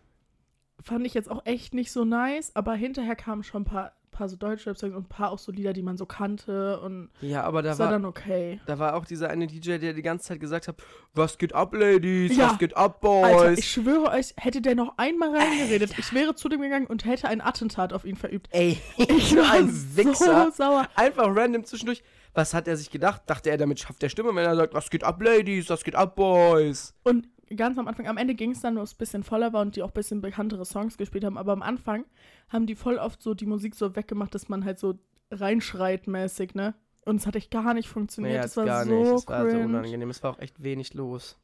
fand 0.81 1.05
ich 1.05 1.13
jetzt 1.13 1.29
auch 1.29 1.45
echt 1.45 1.73
nicht 1.73 1.91
so 1.91 2.05
nice, 2.05 2.55
aber 2.55 2.73
hinterher 2.73 3.15
kamen 3.15 3.43
schon 3.43 3.63
ein 3.63 3.65
paar, 3.65 3.93
paar 4.11 4.29
so 4.29 4.35
Deutschrap-Songs 4.35 4.93
und 4.95 5.03
ein 5.05 5.09
paar 5.09 5.31
auch 5.31 5.39
so 5.39 5.51
Lieder, 5.51 5.73
die 5.73 5.81
man 5.81 5.97
so 5.97 6.05
kannte 6.05 6.79
und 6.81 7.09
Ja, 7.21 7.43
aber 7.43 7.61
da 7.61 7.71
war 7.71 7.79
war, 7.79 7.91
dann 7.91 8.05
okay. 8.05 8.59
da 8.65 8.77
war 8.77 8.95
auch 8.95 9.05
dieser 9.05 9.29
eine 9.29 9.47
DJ, 9.47 9.77
der 9.77 9.93
die 9.93 10.01
ganze 10.01 10.27
Zeit 10.27 10.39
gesagt 10.39 10.67
hat, 10.67 10.75
was 11.13 11.37
geht 11.37 11.55
ab, 11.55 11.73
Ladies, 11.73 12.35
Ja. 12.35 12.51
was 12.51 12.59
geht 12.59 12.75
ab, 12.77 13.01
Boys. 13.01 13.23
Alter, 13.25 13.53
ich 13.53 13.69
schwöre 13.71 14.11
euch, 14.11 14.33
hätte 14.37 14.61
der 14.61 14.75
noch 14.75 14.97
einmal 14.97 15.35
reingeredet, 15.35 15.97
ich 15.97 16.13
wäre 16.13 16.35
zu 16.35 16.49
dem 16.49 16.61
gegangen 16.61 16.87
und 16.87 17.05
hätte 17.05 17.27
ein 17.27 17.41
Attentat 17.41 17.93
auf 17.93 18.05
ihn 18.05 18.15
verübt. 18.17 18.47
Ey, 18.51 18.77
Ich 18.97 19.29
so 19.29 19.37
war 19.37 19.51
ein 19.53 19.69
so 19.71 19.97
Wichser. 19.97 20.51
sauer. 20.51 20.87
Einfach 20.95 21.25
random 21.27 21.63
zwischendurch. 21.65 22.03
Was 22.33 22.53
hat 22.53 22.67
er 22.67 22.77
sich 22.77 22.89
gedacht? 22.89 23.23
Dachte 23.25 23.49
er, 23.49 23.57
damit 23.57 23.79
schafft 23.79 24.01
er 24.03 24.09
Stimme, 24.09 24.29
wenn 24.33 24.45
er 24.45 24.55
sagt, 24.55 24.73
was 24.73 24.89
geht 24.89 25.03
ab, 25.03 25.21
Ladies, 25.21 25.69
was 25.69 25.83
geht 25.83 25.95
ab, 25.95 26.15
Boys. 26.15 26.93
Und 27.03 27.27
ganz 27.55 27.77
am 27.77 27.87
Anfang, 27.87 28.07
am 28.07 28.17
Ende 28.17 28.35
ging 28.35 28.51
es 28.51 28.61
dann, 28.61 28.77
wo 28.77 28.81
es 28.81 28.93
ein 28.93 28.97
bisschen 28.97 29.23
voller 29.23 29.53
war 29.53 29.61
und 29.61 29.75
die 29.75 29.83
auch 29.83 29.89
ein 29.89 29.93
bisschen 29.93 30.21
bekanntere 30.21 30.65
Songs 30.65 30.97
gespielt 30.97 31.23
haben, 31.23 31.37
aber 31.37 31.53
am 31.53 31.61
Anfang 31.61 32.05
haben 32.49 32.65
die 32.65 32.75
voll 32.75 32.97
oft 32.97 33.21
so 33.21 33.33
die 33.33 33.45
Musik 33.45 33.75
so 33.75 33.95
weggemacht, 33.95 34.33
dass 34.35 34.49
man 34.49 34.65
halt 34.65 34.79
so 34.79 34.99
reinschreit 35.31 36.07
mäßig, 36.07 36.55
ne? 36.55 36.73
Und 37.05 37.15
es 37.15 37.25
hat 37.25 37.35
echt 37.35 37.49
gar 37.51 37.73
nicht 37.73 37.87
funktioniert. 37.89 38.35
Nee, 38.35 38.41
das 38.41 38.57
war 38.57 38.65
gar 38.65 38.85
so 38.85 38.91
nicht. 38.91 39.11
Es 39.11 39.27
war 39.27 39.49
so 39.49 39.57
unangenehm. 39.57 40.09
Es 40.09 40.21
war 40.21 40.31
auch 40.31 40.39
echt 40.39 40.61
wenig 40.61 40.93
los. 40.93 41.37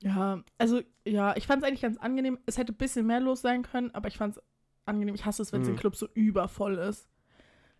Ja, 0.00 0.42
also 0.58 0.80
ja, 1.04 1.36
ich 1.36 1.46
fand 1.46 1.62
es 1.62 1.68
eigentlich 1.68 1.82
ganz 1.82 1.96
angenehm. 1.98 2.38
Es 2.46 2.56
hätte 2.58 2.72
ein 2.72 2.76
bisschen 2.76 3.06
mehr 3.06 3.20
los 3.20 3.40
sein 3.42 3.62
können, 3.62 3.90
aber 3.94 4.08
ich 4.08 4.16
fand 4.18 4.36
es 4.36 4.42
angenehm. 4.84 5.14
Ich 5.14 5.24
hasse 5.24 5.42
es, 5.42 5.52
wenn 5.52 5.62
es 5.62 5.68
Mhm. 5.68 5.74
im 5.74 5.80
Club 5.80 5.96
so 5.96 6.08
übervoll 6.14 6.74
ist. 6.78 7.08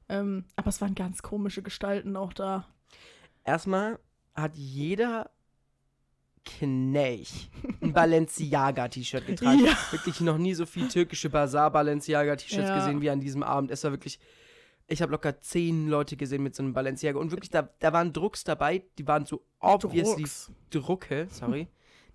Ähm, 0.08 0.44
aber 0.56 0.68
es 0.68 0.80
waren 0.80 0.94
ganz 0.96 1.22
komische 1.22 1.62
Gestalten 1.62 2.16
auch 2.16 2.32
da. 2.32 2.66
Erstmal 3.44 3.98
hat 4.34 4.56
jeder 4.56 5.30
Knech 6.44 7.50
ein 7.80 7.92
Balenciaga-T-Shirt 7.92 9.26
getragen. 9.26 9.64
Ja. 9.64 9.76
Wirklich 9.90 10.20
noch 10.20 10.38
nie 10.38 10.54
so 10.54 10.66
viel 10.66 10.88
türkische 10.88 11.30
Bazaar-Balenciaga-T-Shirts 11.30 12.68
Ja. 12.68 12.76
gesehen 12.78 13.00
wie 13.00 13.10
an 13.10 13.20
diesem 13.20 13.42
Abend. 13.42 13.70
Es 13.70 13.84
war 13.84 13.90
wirklich. 13.92 14.18
Ich 14.88 15.00
habe 15.00 15.12
locker 15.12 15.40
zehn 15.40 15.88
Leute 15.88 16.16
gesehen 16.16 16.42
mit 16.42 16.54
so 16.54 16.62
einem 16.62 16.72
Balenciaga. 16.74 17.18
Und 17.18 17.30
wirklich, 17.30 17.50
da, 17.50 17.70
da 17.78 17.92
waren 17.92 18.12
Drucks 18.12 18.44
dabei, 18.44 18.82
die 18.98 19.06
waren 19.06 19.24
so 19.24 19.42
obviously 19.60 20.24
Drucks. 20.24 20.50
Drucke, 20.70 21.28
sorry. 21.30 21.68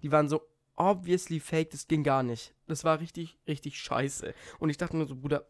die 0.03 0.11
waren 0.11 0.27
so 0.29 0.41
obviously 0.75 1.39
fake, 1.39 1.71
das 1.71 1.87
ging 1.87 2.03
gar 2.03 2.21
nicht. 2.23 2.53
Das 2.67 2.83
war 2.83 2.99
richtig, 2.99 3.39
richtig 3.47 3.79
scheiße. 3.79 4.33
Und 4.59 4.69
ich 4.69 4.77
dachte 4.77 4.95
nur 4.97 5.07
so, 5.07 5.15
Bruder, 5.15 5.47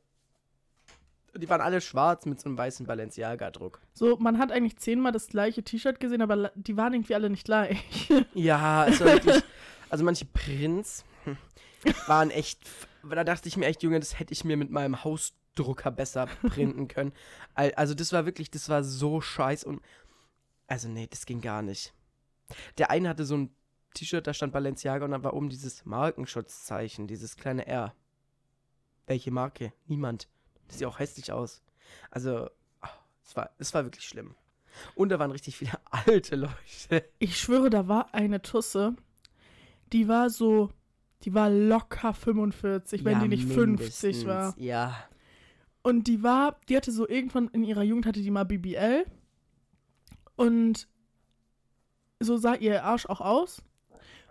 die 1.38 1.50
waren 1.50 1.62
alle 1.62 1.82
schwarz 1.82 2.26
mit 2.26 2.40
so 2.40 2.48
einem 2.50 2.58
weißen 2.58 2.86
Balenciaga-Druck. 2.86 3.80
So, 3.94 4.18
man 4.18 4.38
hat 4.38 4.52
eigentlich 4.52 4.78
zehnmal 4.78 5.12
das 5.12 5.28
gleiche 5.28 5.64
T-Shirt 5.64 6.00
gesehen, 6.00 6.22
aber 6.22 6.52
die 6.56 6.78
waren 6.78 6.94
irgendwie 6.94 7.16
alle 7.16 7.30
nicht 7.30 7.46
gleich. 7.46 8.10
Ja, 8.34 8.86
es 8.88 9.00
war 9.00 9.08
wirklich. 9.14 9.44
Also 9.90 10.04
manche 10.04 10.26
Prints 10.26 11.06
waren 12.08 12.30
echt. 12.32 12.60
Da 13.10 13.24
dachte 13.24 13.48
ich 13.48 13.58
mir 13.58 13.66
echt, 13.68 13.84
Junge, 13.84 14.00
das 14.00 14.20
hätte 14.20 14.34
ich 14.34 14.44
mir 14.44 14.58
mit 14.58 14.70
meinem 14.72 15.04
Hausdrucker 15.04 15.92
besser 15.92 16.28
printen 16.44 16.88
können. 16.90 17.14
Al- 17.54 17.74
Also 17.76 17.94
das 17.94 18.12
war 18.14 18.26
wirklich, 18.26 18.52
das 18.52 18.68
war 18.70 18.84
so 18.84 19.22
scheiß 19.22 19.64
und. 19.64 19.82
Also 20.68 20.90
nee, 20.90 21.08
das 21.10 21.26
ging 21.26 21.40
gar 21.42 21.62
nicht. 21.62 21.94
Der 22.78 22.90
eine 22.92 23.08
hatte 23.10 23.26
so 23.26 23.36
ein 23.38 23.50
T-Shirt, 23.94 24.28
da 24.28 24.34
stand 24.34 24.52
Balenciaga 24.54 25.06
und 25.06 25.12
dann 25.12 25.24
war 25.24 25.34
oben 25.34 25.50
dieses 25.50 25.86
Markenschutzzeichen, 25.86 27.08
dieses 27.08 27.36
kleine 27.38 27.66
R. 27.68 27.94
Welche 29.06 29.32
Marke? 29.32 29.72
Niemand. 29.86 30.28
Das 30.68 30.78
sieht 30.78 30.88
auch 30.88 31.00
hässlich 31.00 31.32
aus. 31.32 31.62
Also, 32.12 32.50
ah, 32.82 32.90
es 33.26 33.36
war, 33.36 33.50
es 33.58 33.74
war 33.74 33.84
wirklich 33.86 34.06
schlimm. 34.06 34.36
Und 34.96 35.10
da 35.10 35.20
waren 35.20 35.32
richtig 35.32 35.58
viele 35.58 35.72
alte 35.92 36.36
Leute. 36.36 37.06
Ich 37.20 37.40
schwöre, 37.40 37.70
da 37.70 37.88
war 37.88 38.14
eine 38.14 38.42
Tusse, 38.42 38.96
die 39.94 40.08
war 40.08 40.30
so, 40.30 40.72
die 41.24 41.34
war 41.34 41.50
locker 41.50 42.14
45, 42.14 43.04
wenn 43.06 43.14
Ja, 43.14 43.20
die 43.24 43.28
nicht 43.30 43.48
50 43.52 44.26
war. 44.28 44.36
mindestens, 44.48 44.64
Ja. 44.66 44.96
Und 45.84 46.08
die 46.08 46.22
war, 46.22 46.60
die 46.68 46.76
hatte 46.76 46.92
so 46.92 47.08
irgendwann 47.08 47.48
in 47.50 47.64
ihrer 47.64 47.84
Jugend 47.84 48.06
hatte 48.06 48.22
die 48.22 48.30
mal 48.32 48.44
BBL. 48.44 49.06
Und 50.36 50.88
so 52.20 52.38
sah 52.38 52.56
ihr 52.56 52.84
Arsch 52.84 53.06
auch 53.06 53.22
aus. 53.22 53.62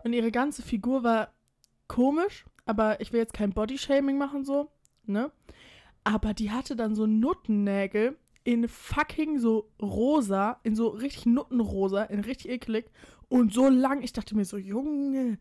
Und 0.04 0.12
ihre 0.12 0.30
ganze 0.30 0.62
Figur 0.62 1.02
war 1.02 1.32
komisch, 1.88 2.44
aber 2.66 3.00
ich 3.00 3.12
will 3.12 3.20
jetzt 3.20 3.32
kein 3.32 3.52
Bodyshaming 3.52 4.18
machen 4.18 4.44
so, 4.44 4.70
ne? 5.06 5.32
Aber 6.06 6.34
die 6.34 6.52
hatte 6.52 6.76
dann 6.76 6.94
so 6.94 7.06
Nuttennägel 7.06 8.16
in 8.44 8.68
fucking 8.68 9.40
so 9.40 9.72
rosa, 9.82 10.60
in 10.62 10.76
so 10.76 10.86
richtig 10.88 11.26
Nuttenrosa, 11.26 12.04
in 12.04 12.20
richtig 12.20 12.48
eklig 12.50 12.86
und 13.28 13.52
so 13.52 13.68
lang. 13.68 14.02
Ich 14.02 14.12
dachte 14.12 14.36
mir 14.36 14.44
so, 14.44 14.56
Junge. 14.56 15.38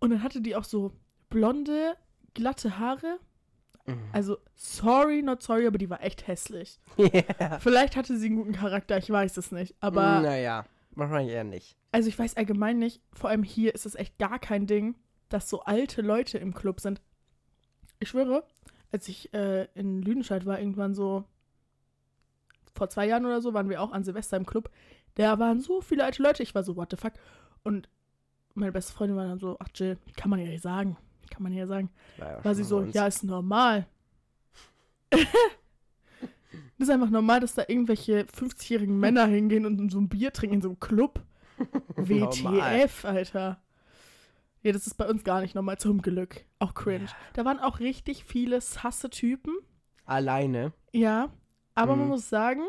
Und 0.00 0.10
dann 0.10 0.22
hatte 0.22 0.42
die 0.42 0.54
auch 0.54 0.64
so 0.64 0.92
blonde, 1.30 1.96
glatte 2.34 2.78
Haare 2.78 3.18
Mhm. 3.86 3.98
also, 4.12 4.38
sorry, 4.54 5.20
not 5.20 5.42
sorry, 5.42 5.66
aber 5.66 5.76
die 5.76 5.90
war 5.90 6.02
echt 6.02 6.26
hässlich. 6.26 6.78
Ja. 6.96 7.58
Vielleicht 7.58 7.96
hatte 7.96 8.16
sie 8.16 8.26
einen 8.28 8.36
guten 8.36 8.52
Charakter, 8.52 8.96
ich 8.96 9.10
weiß 9.10 9.36
es 9.36 9.52
nicht. 9.52 9.74
Aber, 9.80 10.20
Naja, 10.22 10.64
wahrscheinlich 10.92 11.34
eher 11.34 11.44
nicht. 11.44 11.76
also 11.92 12.08
ich 12.08 12.18
weiß 12.18 12.38
allgemein 12.38 12.78
nicht, 12.78 13.02
vor 13.12 13.28
allem 13.28 13.42
hier 13.42 13.74
ist 13.74 13.84
es 13.84 13.94
echt 13.94 14.16
gar 14.18 14.38
kein 14.38 14.66
Ding, 14.66 14.94
dass 15.28 15.50
so 15.50 15.60
alte 15.64 16.00
Leute 16.00 16.38
im 16.38 16.54
Club 16.54 16.80
sind. 16.80 17.02
Ich 18.00 18.08
schwöre, 18.08 18.44
als 18.94 19.08
ich 19.08 19.34
äh, 19.34 19.66
in 19.74 20.00
Lüdenscheid 20.02 20.46
war, 20.46 20.60
irgendwann 20.60 20.94
so, 20.94 21.24
vor 22.76 22.88
zwei 22.88 23.08
Jahren 23.08 23.26
oder 23.26 23.42
so, 23.42 23.52
waren 23.52 23.68
wir 23.68 23.82
auch 23.82 23.90
an 23.90 24.04
Silvester 24.04 24.36
im 24.36 24.46
Club. 24.46 24.70
Da 25.16 25.40
waren 25.40 25.60
so 25.60 25.80
viele 25.80 26.04
alte 26.04 26.22
Leute. 26.22 26.44
Ich 26.44 26.54
war 26.54 26.62
so, 26.62 26.76
what 26.76 26.92
the 26.92 26.96
fuck? 26.96 27.12
Und 27.64 27.88
meine 28.54 28.70
beste 28.70 28.92
Freundin 28.92 29.16
war 29.16 29.26
dann 29.26 29.40
so, 29.40 29.56
ach 29.58 29.66
Jill, 29.74 29.98
kann 30.16 30.30
man 30.30 30.38
ja 30.38 30.46
nicht 30.46 30.62
sagen. 30.62 30.96
Kann 31.28 31.42
man 31.42 31.52
ja 31.52 31.66
sagen. 31.66 31.90
ja 32.18 32.44
War 32.44 32.54
sie 32.54 32.62
so, 32.62 32.84
ja, 32.84 33.08
ist 33.08 33.24
normal. 33.24 33.88
das 35.10 35.22
ist 36.78 36.90
einfach 36.90 37.10
normal, 37.10 37.40
dass 37.40 37.54
da 37.54 37.64
irgendwelche 37.66 38.26
50-jährigen 38.26 38.96
Männer 38.96 39.26
hingehen 39.26 39.66
und 39.66 39.90
so 39.90 39.98
ein 39.98 40.08
Bier 40.08 40.32
trinken 40.32 40.54
in 40.56 40.62
so 40.62 40.68
einem 40.68 40.78
Club. 40.78 41.20
WTF, 41.96 43.04
Alter. 43.04 43.60
Ja, 44.64 44.72
das 44.72 44.86
ist 44.88 44.94
bei 44.94 45.06
uns 45.08 45.22
gar 45.24 45.40
nicht 45.42 45.54
normal, 45.54 45.78
zum 45.78 46.02
Glück. 46.02 46.44
Auch 46.58 46.74
cringe. 46.74 47.06
Da 47.34 47.44
waren 47.44 47.60
auch 47.60 47.78
richtig 47.80 48.24
viele 48.24 48.60
sasse 48.60 49.10
Typen. 49.10 49.54
Alleine. 50.06 50.72
Ja, 50.92 51.30
aber 51.74 51.94
man 51.96 52.06
Mhm. 52.06 52.10
muss 52.12 52.28
sagen, 52.28 52.62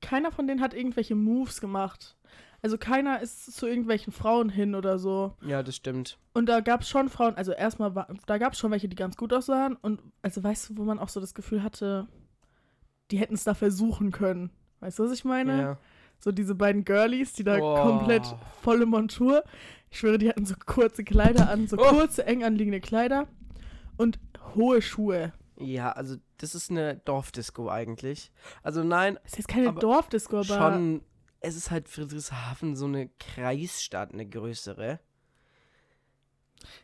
keiner 0.00 0.32
von 0.32 0.46
denen 0.46 0.60
hat 0.60 0.74
irgendwelche 0.74 1.14
Moves 1.14 1.60
gemacht. 1.60 2.16
Also 2.62 2.76
keiner 2.76 3.20
ist 3.20 3.52
zu 3.54 3.66
irgendwelchen 3.66 4.12
Frauen 4.12 4.50
hin 4.50 4.74
oder 4.74 4.98
so. 4.98 5.34
Ja, 5.42 5.62
das 5.62 5.76
stimmt. 5.76 6.18
Und 6.34 6.46
da 6.46 6.60
gab 6.60 6.82
es 6.82 6.88
schon 6.90 7.08
Frauen, 7.08 7.34
also 7.36 7.52
erstmal, 7.52 7.94
war, 7.94 8.08
da 8.26 8.36
gab 8.38 8.52
es 8.52 8.58
schon 8.58 8.70
welche, 8.70 8.88
die 8.88 8.96
ganz 8.96 9.16
gut 9.16 9.32
aussahen. 9.32 9.76
Und 9.76 10.02
also 10.22 10.42
weißt 10.42 10.70
du, 10.70 10.76
wo 10.76 10.84
man 10.84 10.98
auch 10.98 11.08
so 11.08 11.20
das 11.20 11.34
Gefühl 11.34 11.62
hatte, 11.62 12.06
die 13.10 13.18
hätten 13.18 13.34
es 13.34 13.44
da 13.44 13.54
versuchen 13.54 14.10
können. 14.10 14.50
Weißt 14.80 14.98
du, 14.98 15.04
was 15.04 15.12
ich 15.12 15.24
meine? 15.24 15.60
Ja. 15.62 15.78
So 16.18 16.32
diese 16.32 16.54
beiden 16.54 16.84
Girlies, 16.84 17.32
die 17.32 17.44
da 17.44 17.58
Oh. 17.58 17.76
komplett 17.82 18.26
volle 18.60 18.84
Montur. 18.84 19.42
Ich 19.90 19.98
schwöre, 19.98 20.18
die 20.18 20.28
hatten 20.28 20.46
so 20.46 20.54
kurze 20.66 21.02
Kleider 21.04 21.48
an, 21.50 21.66
so 21.66 21.76
Oh. 21.78 21.88
kurze, 21.90 22.24
eng 22.26 22.44
anliegende 22.44 22.80
Kleider 22.80 23.26
und 23.96 24.18
hohe 24.54 24.80
Schuhe. 24.82 25.32
Ja, 25.56 25.92
also 25.92 26.16
das 26.38 26.54
ist 26.54 26.70
eine 26.70 26.96
Dorfdisco 27.04 27.68
eigentlich. 27.68 28.30
Also 28.62 28.82
nein, 28.84 29.18
Das 29.24 29.32
ist 29.32 29.38
jetzt 29.38 29.48
keine 29.48 29.68
Aber 29.68 29.80
Dorfdisco, 29.80 30.36
aber 30.36 30.44
schon, 30.44 31.02
es 31.40 31.56
ist 31.56 31.70
halt 31.70 31.88
Friedrichshafen 31.88 32.76
so 32.76 32.86
eine 32.86 33.08
Kreisstadt, 33.18 34.12
eine 34.12 34.26
größere. 34.26 35.00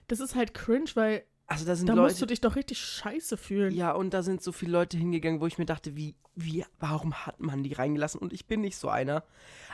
das 0.09 0.21
ist 0.21 0.35
halt 0.35 0.53
cringe, 0.55 0.91
weil 0.95 1.25
Also 1.49 1.65
da 1.65 1.77
sind 1.77 1.87
da 1.89 1.95
musst 1.95 2.17
du 2.17 2.25
Leute, 2.25 2.27
dich 2.27 2.41
doch 2.41 2.57
richtig 2.57 2.79
scheiße 2.79 3.37
fühlen. 3.37 3.73
ja, 3.73 3.93
und 3.93 4.13
da 4.13 4.23
sind 4.25 4.43
so 4.43 4.51
viele 4.51 4.73
Leute 4.73 4.97
hingegangen, 4.97 5.41
wo 5.41 5.47
ich 5.47 5.59
mir 5.59 5.67
dachte, 5.67 5.95
wie, 5.95 6.17
wie, 6.35 6.65
warum 6.81 7.15
hat 7.25 7.39
man 7.41 7.63
die 7.63 7.73
reingelassen? 7.73 8.21
Und 8.21 8.33
ich 8.33 8.47
bin 8.47 8.63
nicht 8.63 8.77
so 8.77 8.89
einer. 8.89 9.23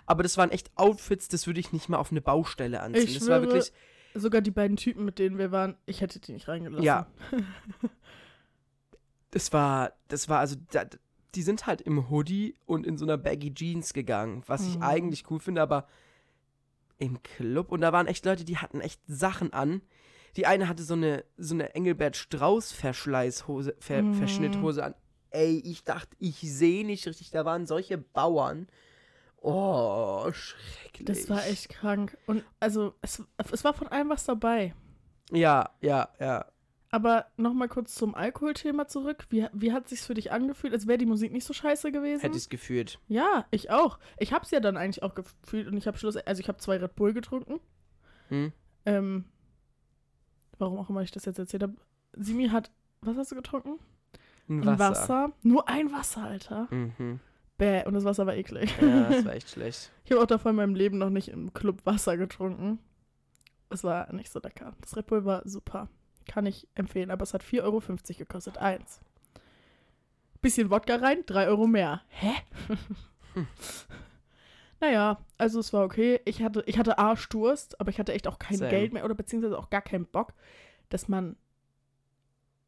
Aber 0.05 0.23
das 0.23 0.37
waren 0.37 0.51
echt 0.51 0.71
Outfits, 0.77 1.29
das 1.29 1.47
würde 1.47 1.61
ich 1.61 1.73
nicht 1.73 1.89
mal 1.89 1.97
auf 1.97 2.11
eine 2.11 2.21
Baustelle 2.21 2.81
anziehen. 2.83 3.05
Ich 3.05 3.15
das 3.19 3.29
war 3.29 3.39
schwöre, 3.41 3.55
wirklich, 3.55 3.73
Sogar 4.15 4.43
die 4.43 4.51
beiden 4.51 4.77
Typen, 4.77 5.07
mit 5.07 5.19
denen 5.19 5.39
wir 5.39 5.51
waren, 5.53 5.77
ich 5.87 6.03
hätte 6.03 6.21
die 6.21 6.33
nicht 6.33 6.47
reingelassen. 6.47 6.85
Ja. 6.85 7.07
das 9.31 9.53
war, 9.53 9.93
das 10.09 10.29
war 10.29 10.39
also, 10.41 10.57
da, 10.71 10.85
die 11.35 11.43
sind 11.43 11.67
halt 11.67 11.81
im 11.81 12.11
Hoodie 12.11 12.57
und 12.67 12.87
in 12.87 12.99
so 12.99 13.07
einer 13.07 13.17
Baggy 13.17 13.55
Jeans 13.55 13.95
gegangen, 13.95 14.43
was 14.47 14.67
ich 14.67 14.77
Mhm. 14.77 14.83
eigentlich 14.83 15.31
cool 15.31 15.41
finde, 15.41 15.63
aber 15.63 15.87
im 16.99 17.23
Club 17.23 17.73
und 17.73 17.81
da 17.81 17.93
waren 17.93 18.07
echt 18.07 18.25
Leute, 18.27 18.45
die 18.45 18.59
hatten 18.59 18.81
echt 18.81 19.01
Sachen 19.07 19.53
an. 19.53 19.81
Die 20.37 20.47
eine 20.47 20.69
hatte 20.69 20.83
so 20.83 20.95
eine 20.95 21.25
so 21.37 21.55
eine 21.55 21.75
Engelbert 21.75 22.17
Strauß 22.17 22.73
Verschleißhose, 22.73 23.77
Ver, 23.81 24.03
Mhm. 24.03 24.15
Verschnitthose 24.15 24.85
an. 24.85 24.95
Ey, 25.31 25.59
ich 25.65 25.85
dachte, 25.85 26.15
ich 26.19 26.37
sehe 26.41 26.85
nicht 26.87 27.07
richtig, 27.07 27.31
da 27.31 27.45
waren 27.45 27.67
solche 27.67 27.99
Bauern. 27.99 28.67
Oh, 29.41 30.31
schrecklich. 30.33 31.07
Das 31.07 31.29
war 31.29 31.45
echt 31.47 31.69
krank. 31.69 32.17
Und 32.27 32.45
also, 32.61 32.95
es, 33.03 33.23
es 33.51 33.65
war 33.65 33.75
von 33.75 33.89
allem 33.89 34.09
was 34.09 34.25
dabei. 34.25 34.75
Ja, 35.31 35.71
ja, 35.81 36.09
ja. 36.21 36.47
Aber 36.91 37.27
nochmal 37.39 37.69
kurz 37.69 37.95
zum 37.95 38.15
Alkoholthema 38.15 38.87
zurück. 38.87 39.25
Wie, 39.31 39.47
wie 39.55 39.73
hat 39.73 39.89
sich's 39.89 40.05
für 40.07 40.13
dich 40.15 40.31
angefühlt, 40.31 40.75
als 40.75 40.87
wäre 40.87 40.99
die 40.99 41.07
Musik 41.07 41.33
nicht 41.33 41.47
so 41.47 41.55
scheiße 41.55 41.91
gewesen? 41.91 42.21
Hätte 42.21 42.37
ich 42.37 42.51
gefühlt. 42.51 42.99
ja, 43.09 43.47
ich 43.51 43.71
auch. 43.71 43.99
Ich 44.19 44.33
hab's 44.35 44.51
ja 44.51 44.61
dann 44.61 44.77
eigentlich 44.77 45.03
auch 45.03 45.15
gefühlt 45.15 45.67
und 45.69 45.77
ich 45.79 45.87
habe 45.87 45.97
Schluss, 45.97 46.17
also 46.19 46.41
ich 46.41 46.49
habe 46.49 46.59
zwei 46.59 46.77
Red 46.77 46.95
Bull 46.95 47.15
getrunken. 47.15 47.61
Hm? 48.29 48.53
Ähm, 48.85 49.25
warum 50.63 50.79
auch 50.79 50.89
immer 50.89 51.03
ich 51.03 51.11
das 51.11 51.25
jetzt 51.27 51.39
erzählt 51.39 51.63
habe. 51.63 51.75
Simi 52.15 52.49
hat, 52.49 52.71
was 53.03 53.17
hast 53.17 53.31
du 53.33 53.37
getrunken? 53.37 53.79
Ein 54.49 54.61
Ein 54.69 54.79
Wasser. 54.79 54.91
Wasser. 54.91 55.33
Nur 55.43 55.69
ein 55.69 55.93
Wasser, 55.93 56.23
Alter. 56.23 56.69
Mhm. 56.71 57.21
Bäh, 57.59 57.85
und 57.85 57.95
das 57.95 58.05
Wasser 58.05 58.27
war 58.27 58.35
eklig. 58.35 58.75
Ja, 58.81 59.09
das 59.11 59.25
war 59.25 59.35
echt 59.35 59.51
schlecht. 59.51 59.93
Ich 60.05 60.11
habe 60.11 60.23
auch 60.23 60.27
davor 60.27 60.51
in 60.51 60.57
meinem 60.57 60.75
Leben 60.75 60.99
noch 60.99 61.11
nicht 61.11 61.29
im 61.29 61.53
Club 61.55 61.85
Wasser 61.87 62.17
getrunken. 62.17 62.79
Es 63.71 63.85
war 63.85 64.13
nicht 64.13 64.31
so 64.31 64.41
lecker. 64.41 64.75
Das 64.81 64.97
Red 64.97 65.07
Bull 65.07 65.25
war 65.25 65.43
super. 65.49 65.89
Kann 66.27 66.45
ich 66.47 66.69
empfehlen, 66.75 67.11
aber 67.11 67.23
es 67.23 67.35
hat 67.35 67.43
4,50 67.43 67.63
Euro 67.63 67.81
gekostet. 68.19 68.59
Eins. 68.59 69.01
Bisschen 70.41 70.71
Wodka 70.71 70.97
rein, 70.97 71.25
3 71.25 71.47
Euro 71.49 71.67
mehr. 71.67 72.03
Hä? 72.09 72.33
naja, 74.83 75.25
also 75.39 75.61
es 75.61 75.73
war 75.73 75.85
okay. 75.85 76.21
Ich 76.25 76.43
hatte, 76.43 76.65
ich 76.67 76.77
hatte 76.77 76.99
Arschdurst, 76.99 77.81
aber 77.81 77.91
ich 77.91 78.01
hatte 78.01 78.13
echt 78.13 78.27
auch 78.27 78.41
kein 78.41 78.59
Same. 78.59 78.71
Geld 78.71 78.93
mehr 78.93 79.05
oder 79.05 79.15
beziehungsweise 79.15 79.57
auch 79.57 79.71
gar 79.71 79.81
keinen 79.81 80.07
Bock, 80.07 80.35
dass 80.89 81.07
man, 81.07 81.37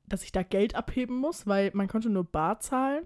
dass 0.06 0.23
ich 0.23 0.30
da 0.30 0.44
Geld 0.44 0.76
abheben 0.76 1.16
muss, 1.16 1.49
weil 1.49 1.73
man 1.75 1.88
konnte 1.88 2.11
nur 2.11 2.23
bar 2.23 2.61
zahlen. 2.61 3.04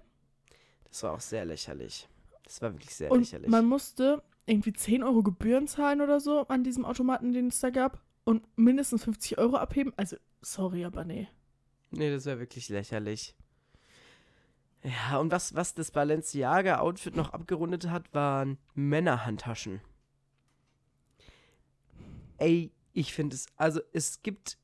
Das 0.85 1.01
war 1.01 1.13
auch 1.13 1.19
sehr 1.19 1.43
lächerlich. 1.43 2.07
Das 2.43 2.61
war 2.61 2.71
wirklich 2.71 2.93
sehr 2.93 3.11
Und 3.11 3.21
lächerlich. 3.21 3.49
man 3.49 3.65
musste 3.65 4.21
irgendwie 4.45 4.73
10 4.73 5.01
Euro 5.01 5.23
Gebühren 5.23 5.67
zahlen 5.67 6.01
oder 6.01 6.19
so 6.19 6.47
an 6.47 6.63
diesem 6.63 6.85
Automaten, 6.85 7.33
den 7.33 7.47
es 7.47 7.59
da 7.59 7.71
gab. 7.71 8.03
Und 8.25 8.45
mindestens 8.57 9.03
50 9.05 9.39
Euro 9.39 9.57
abheben. 9.57 9.91
Also, 9.97 10.17
sorry, 10.41 10.85
aber 10.85 11.03
nee. 11.03 11.27
Nee, 11.89 12.11
das 12.11 12.27
war 12.27 12.37
wirklich 12.37 12.69
lächerlich. 12.69 13.35
Ja, 14.83 15.17
und 15.17 15.31
was, 15.31 15.55
was 15.55 15.73
das 15.73 15.91
Balenciaga-Outfit 15.91 17.15
noch 17.15 17.33
abgerundet 17.33 17.89
hat, 17.89 18.13
waren 18.13 18.57
Männerhandtaschen. 18.75 19.81
Ey, 22.37 22.71
ich 22.93 23.13
finde 23.13 23.35
es, 23.35 23.47
also 23.57 23.81
es 23.91 24.21
gibt 24.21 24.57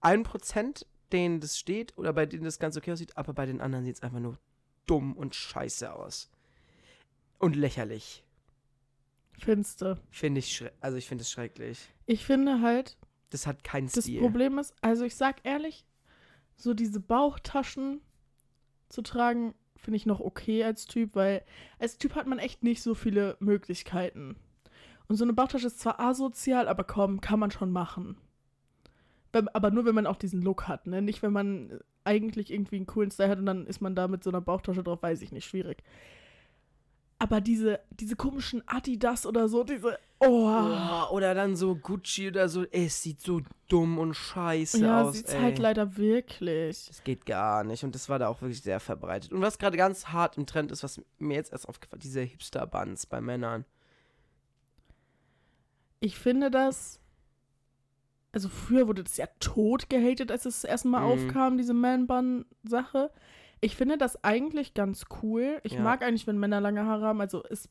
ein 0.00 0.22
Prozent, 0.22 0.86
denen 1.12 1.40
das 1.40 1.58
steht 1.58 1.96
oder 1.98 2.12
bei 2.12 2.24
denen 2.24 2.44
das 2.44 2.58
ganz 2.58 2.76
okay 2.76 2.92
aussieht, 2.92 3.16
aber 3.16 3.34
bei 3.34 3.44
den 3.44 3.60
anderen 3.60 3.84
sieht 3.84 3.96
es 3.96 4.02
einfach 4.02 4.20
nur 4.20 4.38
dumm 4.86 5.14
und 5.14 5.34
scheiße 5.34 5.92
aus. 5.92 6.30
Und 7.38 7.54
lächerlich. 7.54 8.24
Finste. 9.38 10.00
Finde 10.10 10.40
ich, 10.40 10.64
also 10.80 10.96
ich 10.96 11.06
finde 11.06 11.22
es 11.22 11.30
schrecklich. 11.30 11.88
Ich 12.06 12.24
finde 12.24 12.62
halt, 12.62 12.96
Das 13.30 13.46
hat 13.46 13.62
keinen 13.62 13.88
das 13.90 14.04
Stil. 14.04 14.20
Problem 14.20 14.58
ist, 14.58 14.74
also 14.80 15.04
ich 15.04 15.14
sag 15.14 15.44
ehrlich, 15.44 15.84
so 16.56 16.74
diese 16.74 16.98
Bauchtaschen 17.00 18.00
zu 18.88 19.02
tragen, 19.02 19.54
finde 19.76 19.96
ich 19.96 20.06
noch 20.06 20.20
okay 20.20 20.64
als 20.64 20.86
Typ, 20.86 21.14
weil 21.14 21.42
als 21.78 21.98
Typ 21.98 22.14
hat 22.14 22.26
man 22.26 22.38
echt 22.38 22.62
nicht 22.62 22.82
so 22.82 22.94
viele 22.94 23.36
Möglichkeiten. 23.40 24.36
Und 25.08 25.16
so 25.16 25.24
eine 25.24 25.32
Bauchtasche 25.32 25.68
ist 25.68 25.80
zwar 25.80 26.00
asozial, 26.00 26.68
aber 26.68 26.84
komm, 26.84 27.20
kann 27.20 27.38
man 27.38 27.50
schon 27.50 27.70
machen. 27.70 28.16
Aber 29.32 29.70
nur, 29.70 29.84
wenn 29.84 29.94
man 29.94 30.06
auch 30.06 30.16
diesen 30.16 30.42
Look 30.42 30.68
hat, 30.68 30.86
ne? 30.86 31.02
Nicht, 31.02 31.22
wenn 31.22 31.32
man 31.32 31.80
eigentlich 32.04 32.50
irgendwie 32.50 32.76
einen 32.76 32.86
coolen 32.86 33.10
Style 33.10 33.28
hat 33.28 33.38
und 33.38 33.46
dann 33.46 33.66
ist 33.66 33.80
man 33.80 33.94
da 33.94 34.08
mit 34.08 34.24
so 34.24 34.30
einer 34.30 34.40
Bauchtasche 34.40 34.82
drauf, 34.82 35.02
weiß 35.02 35.22
ich 35.22 35.32
nicht, 35.32 35.44
schwierig. 35.44 35.82
Aber 37.18 37.40
diese, 37.40 37.80
diese 37.90 38.16
komischen 38.16 38.62
Adidas 38.66 39.26
oder 39.26 39.48
so, 39.48 39.64
diese. 39.64 39.98
Oh. 40.20 40.26
Oh, 40.50 41.14
oder 41.14 41.32
dann 41.34 41.54
so 41.54 41.76
Gucci 41.76 42.28
oder 42.28 42.48
so. 42.48 42.64
Ey, 42.64 42.86
es 42.86 43.02
sieht 43.02 43.20
so 43.20 43.40
dumm 43.68 43.98
und 43.98 44.14
scheiße 44.14 44.80
ja, 44.80 45.02
aus. 45.04 45.14
sieht's 45.14 45.32
ey. 45.32 45.40
halt 45.40 45.58
leider 45.58 45.96
wirklich. 45.96 46.86
Das 46.88 47.04
geht 47.04 47.24
gar 47.24 47.62
nicht. 47.62 47.84
Und 47.84 47.94
das 47.94 48.08
war 48.08 48.18
da 48.18 48.26
auch 48.28 48.40
wirklich 48.42 48.60
sehr 48.62 48.80
verbreitet. 48.80 49.32
Und 49.32 49.42
was 49.42 49.58
gerade 49.58 49.76
ganz 49.76 50.06
hart 50.08 50.36
im 50.36 50.46
Trend 50.46 50.72
ist, 50.72 50.82
was 50.82 51.00
mir 51.18 51.34
jetzt 51.34 51.52
erst 51.52 51.68
aufgefallen 51.68 52.00
diese 52.00 52.20
Hipster-Buns 52.20 53.06
bei 53.06 53.20
Männern. 53.20 53.64
Ich 56.00 56.18
finde 56.18 56.50
das. 56.50 57.00
Also 58.32 58.48
früher 58.48 58.86
wurde 58.86 59.04
das 59.04 59.16
ja 59.16 59.26
tot 59.40 59.88
gehatet, 59.88 60.30
als 60.30 60.44
es 60.46 60.62
das 60.62 60.70
erste 60.70 60.88
Mal 60.88 61.00
Mhm. 61.00 61.06
aufkam, 61.28 61.56
diese 61.58 61.74
Man-Bun-Sache. 61.74 63.10
Ich 63.60 63.74
finde 63.74 63.98
das 63.98 64.22
eigentlich 64.22 64.74
ganz 64.74 65.06
cool. 65.22 65.60
Ich 65.64 65.72
Ja. 65.72 65.80
mag 65.80 66.02
eigentlich, 66.02 66.26
wenn 66.26 66.38
Männer 66.38 66.60
lange 66.60 66.84
Haare 66.84 67.06
haben. 67.06 67.20
Also 67.20 67.42
es, 67.48 67.68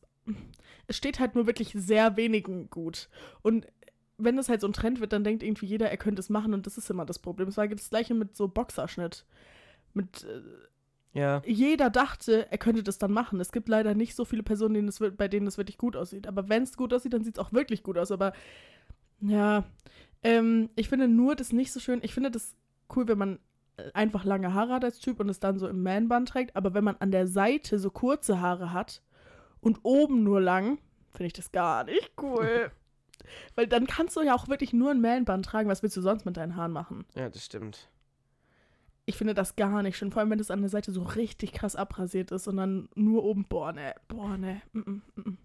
es 0.87 0.97
steht 0.97 1.19
halt 1.19 1.35
nur 1.35 1.47
wirklich 1.47 1.73
sehr 1.73 2.17
wenigen 2.17 2.69
gut. 2.69 3.09
Und 3.41 3.67
wenn 4.17 4.35
das 4.37 4.49
halt 4.49 4.61
so 4.61 4.67
ein 4.67 4.73
Trend 4.73 4.99
wird, 4.99 5.13
dann 5.13 5.23
denkt 5.23 5.43
irgendwie 5.43 5.67
jeder, 5.67 5.89
er 5.91 5.97
könnte 5.97 6.19
es 6.19 6.29
machen 6.29 6.53
und 6.53 6.65
das 6.65 6.77
ist 6.77 6.89
immer 6.89 7.05
das 7.05 7.19
Problem. 7.19 7.47
Es 7.49 7.57
war 7.57 7.67
das 7.67 7.89
gleiche 7.89 8.13
mit 8.13 8.35
so 8.35 8.47
Boxerschnitt. 8.47 9.25
Mit 9.93 10.23
äh, 10.23 11.19
Ja. 11.19 11.41
jeder 11.45 11.89
dachte, 11.89 12.47
er 12.51 12.57
könnte 12.57 12.83
das 12.83 12.97
dann 12.97 13.11
machen. 13.11 13.39
Es 13.39 13.51
gibt 13.51 13.69
leider 13.69 13.93
nicht 13.95 14.15
so 14.15 14.25
viele 14.25 14.43
Personen, 14.43 14.73
denen 14.75 14.91
wir- 14.99 15.11
bei 15.11 15.27
denen 15.27 15.45
es 15.47 15.57
wirklich 15.57 15.77
gut 15.77 15.95
aussieht. 15.95 16.25
Aber 16.27 16.49
wenn 16.49 16.63
es 16.63 16.77
gut 16.77 16.93
aussieht, 16.93 17.13
dann 17.13 17.23
sieht 17.23 17.37
es 17.37 17.43
auch 17.43 17.53
wirklich 17.53 17.83
gut 17.83 17.97
aus. 17.97 18.11
Aber 18.11 18.33
ja, 19.21 19.63
ähm, 20.23 20.69
ich 20.75 20.89
finde 20.89 21.07
nur 21.07 21.35
das 21.35 21.53
nicht 21.53 21.71
so 21.71 21.79
schön. 21.79 21.99
Ich 22.03 22.13
finde 22.13 22.31
das 22.31 22.55
cool, 22.95 23.07
wenn 23.07 23.17
man 23.17 23.39
äh, 23.77 23.91
einfach 23.93 24.25
lange 24.25 24.53
Haare 24.53 24.73
hat 24.73 24.83
als 24.85 24.99
Typ 24.99 25.19
und 25.19 25.29
es 25.29 25.39
dann 25.39 25.59
so 25.59 25.67
im 25.67 25.83
Man-Bun 25.83 26.25
trägt. 26.25 26.55
Aber 26.55 26.73
wenn 26.73 26.83
man 26.83 26.95
an 26.97 27.11
der 27.11 27.27
Seite 27.27 27.77
so 27.79 27.89
kurze 27.91 28.41
Haare 28.41 28.73
hat 28.73 29.01
und 29.61 29.79
oben 29.83 30.23
nur 30.23 30.41
lang, 30.41 30.79
finde 31.11 31.27
ich 31.27 31.33
das 31.33 31.51
gar 31.51 31.83
nicht 31.83 32.11
cool. 32.21 32.71
Weil 33.55 33.67
dann 33.67 33.87
kannst 33.87 34.15
du 34.15 34.21
ja 34.21 34.35
auch 34.35 34.47
wirklich 34.47 34.73
nur 34.73 34.91
ein 34.91 35.01
Man-Bun 35.01 35.43
tragen. 35.43 35.69
Was 35.69 35.83
willst 35.83 35.97
du 35.97 36.01
sonst 36.01 36.25
mit 36.25 36.37
deinen 36.37 36.55
Haaren 36.55 36.71
machen? 36.71 37.05
Ja, 37.15 37.29
das 37.29 37.43
stimmt. 37.43 37.89
Ich 39.05 39.17
finde 39.17 39.33
das 39.33 39.55
gar 39.55 39.83
nicht 39.83 39.97
schön, 39.97 40.11
vor 40.11 40.19
allem 40.21 40.29
wenn 40.31 40.39
es 40.39 40.51
an 40.51 40.61
der 40.61 40.69
Seite 40.69 40.91
so 40.91 41.01
richtig 41.01 41.53
krass 41.53 41.75
abrasiert 41.75 42.31
ist 42.31 42.47
und 42.47 42.57
dann 42.57 42.89
nur 42.93 43.23
oben, 43.23 43.45
boah, 43.45 43.71
ne, 43.71 43.95
boah, 44.09 44.37
ne. 44.37 44.61
Mm 44.73 44.79
-mm, 44.79 45.01
mm. 45.15 45.37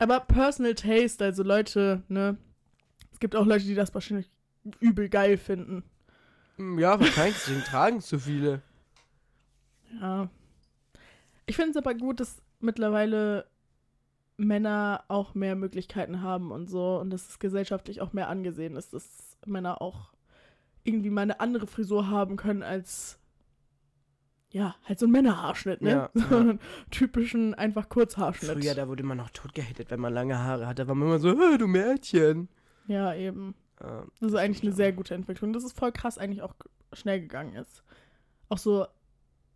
Aber 0.00 0.20
Personal 0.20 0.74
Taste, 0.74 1.24
also 1.24 1.44
Leute, 1.44 2.02
ne, 2.08 2.36
es 3.12 3.20
gibt 3.20 3.36
auch 3.36 3.46
Leute, 3.46 3.64
die 3.64 3.74
das 3.74 3.94
wahrscheinlich 3.94 4.28
übel 4.80 5.08
geil 5.08 5.38
finden. 5.38 5.84
Ja, 6.58 6.98
wahrscheinlich, 6.98 7.36
deswegen 7.36 7.60
tragen 7.64 8.00
so 8.00 8.18
viele. 8.18 8.62
Ja. 10.00 10.28
Ich 11.46 11.56
finde 11.56 11.70
es 11.70 11.76
aber 11.76 11.94
gut, 11.94 12.20
dass 12.20 12.42
mittlerweile 12.60 13.46
Männer 14.36 15.04
auch 15.08 15.34
mehr 15.34 15.56
Möglichkeiten 15.56 16.22
haben 16.22 16.50
und 16.50 16.68
so 16.68 16.98
und 16.98 17.10
dass 17.10 17.28
es 17.28 17.38
gesellschaftlich 17.38 18.00
auch 18.00 18.12
mehr 18.12 18.28
angesehen 18.28 18.76
ist, 18.76 18.92
dass 18.92 19.38
Männer 19.46 19.80
auch 19.80 20.12
irgendwie 20.84 21.10
mal 21.10 21.22
eine 21.22 21.40
andere 21.40 21.66
Frisur 21.66 22.08
haben 22.08 22.36
können 22.36 22.62
als 22.62 23.18
ja, 24.50 24.76
halt 24.84 24.98
so 24.98 25.06
ein 25.06 25.10
Männerhaarschnitt, 25.10 25.82
ne? 25.82 25.90
Ja, 25.90 26.10
so 26.14 26.34
ja. 26.34 26.40
einen 26.40 26.60
typischen 26.90 27.54
einfach 27.54 27.88
Kurzhaarschnitt. 27.88 28.52
Früher, 28.52 28.74
da 28.74 28.88
wurde 28.88 29.02
man 29.02 29.18
noch 29.18 29.30
tot 29.30 29.54
gehatet, 29.54 29.90
wenn 29.90 30.00
man 30.00 30.14
lange 30.14 30.38
Haare 30.38 30.66
hatte. 30.66 30.82
Da 30.82 30.88
war 30.88 30.94
man 30.94 31.08
immer 31.08 31.18
so, 31.18 31.34
du 31.56 31.66
Mädchen. 31.66 32.48
ja, 32.86 33.12
eben. 33.14 33.54
Ähm, 33.82 34.10
Das 34.20 34.30
ist 34.32 34.38
eigentlich 34.38 34.62
eine 34.62 34.72
sehr 34.72 34.92
gute 34.92 35.14
Entwicklung. 35.14 35.52
Das 35.52 35.64
ist 35.64 35.76
voll 35.76 35.92
krass 35.92 36.16
eigentlich 36.16 36.42
auch 36.42 36.54
schnell 36.92 37.20
gegangen 37.20 37.54
ist. 37.54 37.82
Auch 38.48 38.58
so 38.58 38.86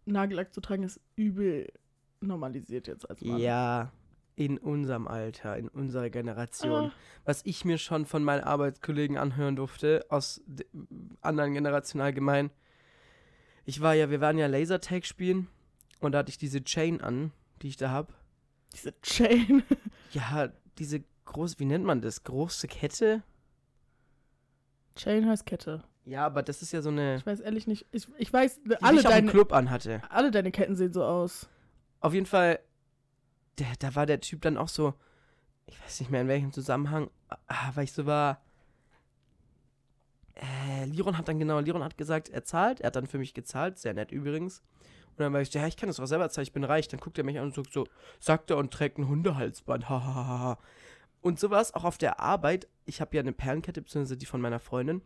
Nagellack 0.05 0.53
zu 0.53 0.61
tragen 0.61 0.83
ist 0.83 1.01
übel 1.17 1.73
normalisiert 2.23 2.87
jetzt 2.87 3.09
als 3.09 3.23
Mann. 3.23 3.39
Ja, 3.39 3.93
in 4.37 4.59
unserem 4.59 5.07
Alter, 5.07 5.57
in 5.57 5.69
unserer 5.69 6.11
Generation. 6.11 6.87
Ah. 6.87 6.93
Was 7.25 7.43
ich 7.45 7.65
mir 7.65 7.79
schon 7.79 8.07
von 8.07 8.25
meinen 8.25 8.43
Arbeitskollegen 8.43 9.19
anhören 9.19 9.57
durfte, 9.57 10.07
aus 10.09 10.43
anderen 11.21 11.55
Generationen 11.55 12.05
allgemein. 12.05 12.51
Ich 13.65 13.81
war 13.81 13.95
ja, 13.95 14.11
wir 14.11 14.21
waren 14.21 14.39
ja 14.39 14.47
Lasertag 14.47 15.05
spielen 15.05 15.49
und 16.01 16.13
da 16.13 16.19
hatte 16.19 16.31
ich 16.31 16.39
diese 16.39 16.65
Chain 16.65 17.01
an, 17.01 17.33
die 17.63 17.69
ich 17.69 17.77
da 17.77 17.91
habe. 17.91 18.13
Diese 18.75 18.99
Chain. 19.03 19.63
Ja, 20.13 20.49
diese 20.77 21.05
große, 21.25 21.61
wie 21.61 21.67
nennt 21.67 21.85
man 21.85 22.01
das? 22.01 22.25
Große 22.25 22.67
Kette? 22.67 23.23
Chain 24.97 25.29
heißt 25.29 25.47
Kette. 25.47 25.85
Ja, 26.05 26.27
aber 26.27 26.43
das 26.43 26.63
ist 26.63 26.73
ja 26.73 26.83
so 26.83 26.89
eine, 26.89 27.15
Ich 27.15 27.27
weiß 27.27 27.39
ehrlich 27.39 27.69
nicht. 27.69 27.87
Ich, 27.93 28.09
ich 28.19 28.33
weiß, 28.33 28.61
die 28.65 28.83
alle 28.83 28.97
ich 28.97 29.07
deine, 29.07 29.31
Club 29.31 29.53
anhatte. 29.53 30.03
alle 30.09 30.33
deine 30.33 30.51
Ketten 30.51 30.75
sehen 30.75 30.93
so 30.93 31.05
aus. 31.05 31.49
Auf 32.01 32.15
jeden 32.15 32.27
Fall, 32.27 32.61
der, 33.59 33.69
da 33.79 33.95
war 33.95 34.07
der 34.07 34.21
Typ 34.21 34.43
dann 34.43 34.57
auch 34.57 34.69
so, 34.69 34.95
ich 35.67 35.81
weiß 35.83 36.01
nicht 36.01 36.11
mehr 36.11 36.23
in 36.23 36.29
welchem 36.29 36.53
Zusammenhang, 36.53 37.11
ah, 37.47 37.71
weil 37.75 37.85
ich 37.85 37.93
so 37.93 38.07
war. 38.07 38.43
Äh, 40.35 40.87
Liron 40.87 41.19
hat 41.19 41.29
dann 41.29 41.39
genau, 41.39 41.61
Liron 41.61 41.85
hat 41.85 41.99
gesagt, 41.99 42.31
er 42.31 42.45
zahlt, 42.45 42.81
er 42.81 42.89
hat 42.89 42.97
dann 42.97 43.07
für 43.07 43.19
mich 43.19 43.35
gezahlt, 43.35 43.79
sehr 43.79 43.93
nett 43.93 44.11
übrigens. 44.11 44.63
Und 45.11 45.25
dann 45.25 45.33
war 45.33 45.43
ich, 45.43 45.53
ja, 45.53 45.67
ich 45.67 45.77
kann 45.77 45.89
das 45.89 46.01
auch 46.01 46.07
selber 46.07 46.31
zahlen, 46.31 46.45
ich 46.45 46.53
bin 46.53 46.65
reich. 46.65 46.89
Dann 46.89 47.01
guckt 47.01 47.19
er 47.19 47.25
mich 47.25 47.39
an 47.39 47.45
und 47.45 47.55
sagt 47.55 47.73
so, 47.73 47.87
sagt 48.21 48.51
er 48.51 48.57
und 48.57 48.73
trägt 48.73 48.99
ein 48.99 49.07
Hundehalsband, 49.07 49.89
hahaha. 49.89 50.59
und 51.21 51.39
sowas, 51.39 51.75
auch 51.75 51.85
auf 51.85 51.99
der 51.99 52.21
Arbeit, 52.21 52.69
ich 52.87 53.01
habe 53.01 53.15
ja 53.17 53.21
eine 53.21 53.33
Perlenkette, 53.33 53.83
beziehungsweise 53.83 54.17
die 54.17 54.27
von 54.27 54.41
meiner 54.41 54.61
Freundin. 54.61 55.03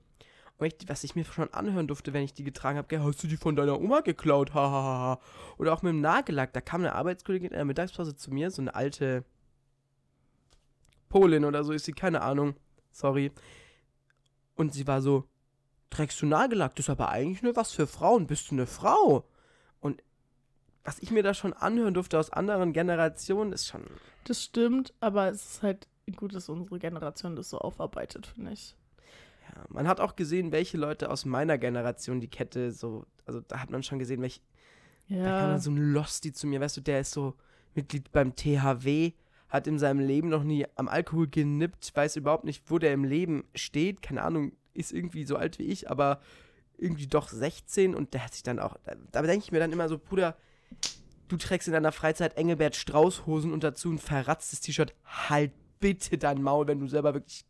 Und 0.58 0.66
ich, 0.66 0.88
was 0.88 1.02
ich 1.04 1.16
mir 1.16 1.24
schon 1.24 1.52
anhören 1.52 1.88
durfte, 1.88 2.12
wenn 2.12 2.22
ich 2.22 2.32
die 2.32 2.44
getragen 2.44 2.78
habe, 2.78 3.02
hast 3.02 3.22
du 3.22 3.26
die 3.26 3.36
von 3.36 3.56
deiner 3.56 3.80
Oma 3.80 4.00
geklaut? 4.00 4.54
Hahaha. 4.54 5.20
Oder 5.58 5.72
auch 5.72 5.82
mit 5.82 5.90
dem 5.90 6.00
Nagellack. 6.00 6.52
Da 6.52 6.60
kam 6.60 6.82
eine 6.82 6.94
Arbeitskollegin 6.94 7.50
in 7.50 7.56
der 7.56 7.64
Mittagspause 7.64 8.14
zu 8.14 8.32
mir, 8.32 8.50
so 8.50 8.62
eine 8.62 8.74
alte 8.74 9.24
Polin 11.08 11.44
oder 11.44 11.64
so 11.64 11.72
ist 11.72 11.84
sie, 11.84 11.92
keine 11.92 12.22
Ahnung. 12.22 12.54
Sorry. 12.92 13.32
Und 14.54 14.72
sie 14.72 14.86
war 14.86 15.02
so, 15.02 15.24
trägst 15.90 16.22
du 16.22 16.26
Nagellack? 16.26 16.76
Das 16.76 16.86
ist 16.86 16.90
aber 16.90 17.08
eigentlich 17.08 17.42
nur 17.42 17.56
was 17.56 17.72
für 17.72 17.86
Frauen. 17.88 18.26
Bist 18.26 18.50
du 18.50 18.54
eine 18.54 18.66
Frau? 18.66 19.24
Und 19.80 20.02
was 20.84 21.00
ich 21.00 21.10
mir 21.10 21.24
da 21.24 21.34
schon 21.34 21.52
anhören 21.52 21.94
durfte 21.94 22.18
aus 22.18 22.30
anderen 22.30 22.72
Generationen, 22.72 23.52
ist 23.52 23.66
schon. 23.66 23.84
Das 24.24 24.42
stimmt, 24.42 24.94
aber 25.00 25.28
es 25.28 25.54
ist 25.54 25.62
halt 25.62 25.88
gut, 26.16 26.34
dass 26.34 26.48
unsere 26.48 26.78
Generation 26.78 27.34
das 27.34 27.50
so 27.50 27.58
aufarbeitet, 27.58 28.28
finde 28.28 28.52
ich. 28.52 28.76
Ja, 29.54 29.64
man 29.68 29.86
hat 29.86 30.00
auch 30.00 30.16
gesehen, 30.16 30.52
welche 30.52 30.76
Leute 30.76 31.10
aus 31.10 31.24
meiner 31.24 31.58
Generation 31.58 32.20
die 32.20 32.28
Kette 32.28 32.72
so. 32.72 33.06
Also 33.26 33.40
da 33.40 33.60
hat 33.60 33.70
man 33.70 33.82
schon 33.82 33.98
gesehen, 33.98 34.20
welche. 34.22 34.40
Da 35.08 35.14
kam 35.16 35.32
Ja. 35.32 35.48
dann 35.50 35.60
so 35.60 35.70
ein 35.70 35.76
Losty 35.92 36.32
zu 36.32 36.46
mir, 36.46 36.60
weißt 36.60 36.78
du, 36.78 36.80
der 36.80 37.00
ist 37.00 37.10
so 37.12 37.34
Mitglied 37.74 38.10
beim 38.12 38.34
THW, 38.34 39.12
hat 39.48 39.66
in 39.66 39.78
seinem 39.78 40.00
Leben 40.00 40.28
noch 40.30 40.44
nie 40.44 40.66
am 40.76 40.88
Alkohol 40.88 41.28
genippt, 41.28 41.92
weiß 41.94 42.16
überhaupt 42.16 42.44
nicht, 42.44 42.70
wo 42.70 42.78
der 42.78 42.92
im 42.94 43.04
Leben 43.04 43.44
steht, 43.54 44.00
keine 44.00 44.22
Ahnung, 44.22 44.52
ist 44.72 44.92
irgendwie 44.92 45.24
so 45.24 45.36
alt 45.36 45.58
wie 45.58 45.64
ich, 45.64 45.90
aber 45.90 46.20
irgendwie 46.78 47.06
doch 47.06 47.28
16 47.28 47.94
und 47.94 48.14
der 48.14 48.24
hat 48.24 48.32
sich 48.32 48.42
dann 48.42 48.58
auch, 48.58 48.76
da, 48.84 48.94
da 49.12 49.22
denke 49.22 49.44
ich 49.44 49.52
mir 49.52 49.60
dann 49.60 49.72
immer 49.72 49.88
so, 49.88 49.98
Bruder, 49.98 50.36
du 51.28 51.36
trägst 51.36 51.68
in 51.68 51.74
deiner 51.74 51.92
Freizeit 51.92 52.36
Engelbert 52.36 52.74
Strauß 52.74 53.26
Hosen 53.26 53.52
und 53.52 53.62
dazu 53.62 53.90
ein 53.92 53.98
verratztes 53.98 54.60
T-Shirt, 54.60 54.94
halt 55.04 55.52
bitte 55.80 56.16
dein 56.18 56.42
Maul, 56.42 56.66
wenn 56.66 56.80
du 56.80 56.88
selber 56.88 57.12
wirklich 57.14 57.44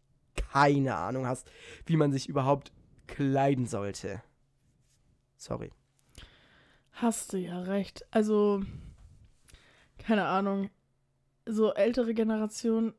keine 0.55 0.95
Ahnung 0.95 1.27
hast, 1.27 1.51
wie 1.85 1.97
man 1.97 2.12
sich 2.12 2.29
überhaupt 2.29 2.73
kleiden 3.09 3.67
sollte. 3.67 4.23
Sorry. 5.37 5.73
Hast 6.93 7.33
du 7.33 7.38
ja 7.38 7.61
recht. 7.62 8.07
Also, 8.12 8.62
keine 9.99 10.27
Ahnung. 10.27 10.71
So 11.45 11.75
ältere 11.75 12.14
Generationen. 12.14 12.95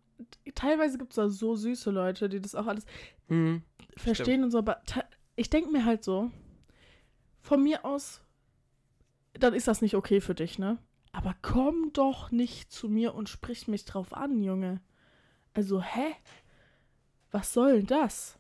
Teilweise 0.53 0.97
gibt 0.97 1.13
es 1.13 1.15
da 1.15 1.29
so 1.29 1.55
süße 1.55 1.91
Leute, 1.91 2.27
die 2.27 2.41
das 2.41 2.55
auch 2.55 2.67
alles 2.67 2.85
Hm. 3.29 3.63
verstehen 3.95 4.43
und 4.43 4.51
so, 4.51 4.57
aber 4.59 4.81
ich 5.37 5.49
denke 5.49 5.71
mir 5.71 5.85
halt 5.85 6.03
so, 6.03 6.31
von 7.39 7.63
mir 7.63 7.85
aus, 7.85 8.21
dann 9.33 9.53
ist 9.53 9.67
das 9.67 9.81
nicht 9.81 9.95
okay 9.95 10.19
für 10.19 10.35
dich, 10.35 10.59
ne? 10.59 10.77
Aber 11.13 11.33
komm 11.41 11.91
doch 11.93 12.31
nicht 12.31 12.71
zu 12.71 12.89
mir 12.89 13.15
und 13.15 13.29
sprich 13.29 13.67
mich 13.69 13.85
drauf 13.85 14.13
an, 14.13 14.43
Junge. 14.43 14.81
Also, 15.53 15.81
hä? 15.81 16.13
Was 17.35 17.51
soll 17.51 17.73
denn 17.75 17.85
das? 17.87 18.37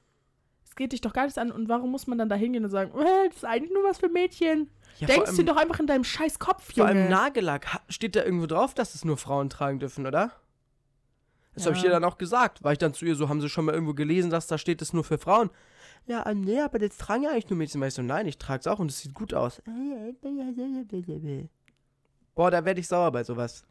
Es 0.63 0.73
geht 0.73 0.93
dich 0.93 1.01
doch 1.01 1.11
gar 1.11 1.23
nichts 1.23 1.37
an. 1.37 1.51
Und 1.51 1.67
warum 1.67 1.91
muss 1.91 2.07
man 2.07 2.17
dann 2.17 2.29
da 2.29 2.35
hingehen 2.35 2.63
und 2.63 2.71
sagen, 2.71 2.97
äh, 2.97 3.27
das 3.27 3.37
ist 3.37 3.45
eigentlich 3.45 3.73
nur 3.73 3.83
was 3.83 3.97
für 3.97 4.07
Mädchen? 4.07 4.69
Ja, 4.99 5.07
vor 5.07 5.15
Denkst 5.15 5.31
du 5.31 5.35
allem- 5.37 5.45
doch 5.47 5.57
einfach 5.57 5.79
in 5.81 5.87
deinem 5.87 6.05
scheiß 6.05 6.39
Kopf, 6.39 6.73
Vor 6.73 6.87
Junge. 6.87 7.01
allem 7.01 7.09
Nagellack. 7.09 7.81
Steht 7.89 8.15
da 8.15 8.23
irgendwo 8.23 8.45
drauf, 8.45 8.73
dass 8.73 8.95
es 8.95 9.03
nur 9.03 9.17
Frauen 9.17 9.49
tragen 9.49 9.79
dürfen, 9.79 10.07
oder? 10.07 10.31
Das 11.55 11.65
habe 11.65 11.75
ich 11.75 11.81
Ja. 11.81 11.89
ihr 11.89 11.93
dann 11.93 12.05
auch 12.05 12.17
gesagt. 12.17 12.63
War 12.63 12.71
ich 12.71 12.77
dann 12.77 12.93
zu 12.93 13.03
ihr 13.03 13.15
so, 13.15 13.27
haben 13.27 13.41
sie 13.41 13.49
schon 13.49 13.65
mal 13.65 13.73
irgendwo 13.73 13.93
gelesen, 13.93 14.29
dass 14.29 14.47
da 14.47 14.57
steht, 14.57 14.81
es 14.81 14.93
nur 14.93 15.03
für 15.03 15.17
Frauen? 15.17 15.49
Ja, 16.05 16.25
ähm, 16.29 16.39
nee, 16.41 16.61
aber 16.61 16.79
das 16.79 16.95
tragen 16.97 17.23
ja 17.23 17.31
eigentlich 17.31 17.49
nur 17.49 17.57
Mädchen. 17.57 17.81
Weil 17.81 17.89
ich 17.89 17.93
so, 17.95 18.01
nein, 18.01 18.27
ich 18.27 18.37
trage 18.37 18.61
es 18.61 18.67
auch 18.67 18.79
und 18.79 18.89
es 18.91 18.99
sieht 19.01 19.13
gut 19.13 19.33
aus. 19.33 19.61
Boah, 22.35 22.51
da 22.51 22.63
werde 22.63 22.79
ich 22.79 22.87
sauer 22.87 23.11
bei 23.11 23.25
sowas. 23.25 23.65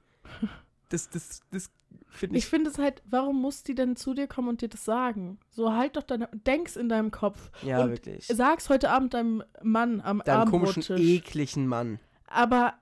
Das, 0.95 1.11
das, 1.11 1.41
das 1.51 1.71
finde 2.09 2.39
Ich 2.39 2.45
ich. 2.45 2.51
finde 2.51 2.71
es 2.71 2.79
halt, 2.79 3.03
warum 3.05 3.41
muss 3.41 3.63
die 3.65 3.75
denn 3.75 3.97
zu 3.97 4.15
dir 4.15 4.27
kommen 4.29 4.49
und 4.49 4.63
dir 4.63 4.69
das 4.69 4.85
sagen? 4.85 5.39
So 5.51 5.73
halt 5.73 5.97
doch 5.97 6.03
deine, 6.05 6.29
denk's 6.33 6.77
in 6.77 6.89
deinem 6.89 7.11
Kopf. 7.11 7.51
ja, 7.63 7.83
und 7.83 7.91
wirklich. 7.91 8.27
Sag's 8.29 8.69
heute 8.69 8.91
Abend 8.91 9.15
deinem 9.15 9.43
Mann 9.63 10.01
am 10.01 10.23
Deinem 10.25 10.49
komischen, 10.51 10.97
ekligen 10.99 11.67
Mann. 11.67 11.99
Aber 12.27 12.75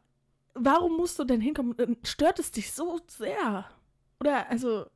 warum 0.54 0.96
musst 0.96 1.18
du 1.18 1.24
denn 1.24 1.40
hinkommen? 1.40 1.74
Stört 2.04 2.38
es 2.38 2.50
dich 2.50 2.72
so 2.72 3.00
sehr? 3.08 3.64
Oder, 4.20 4.48
also, 4.50 4.86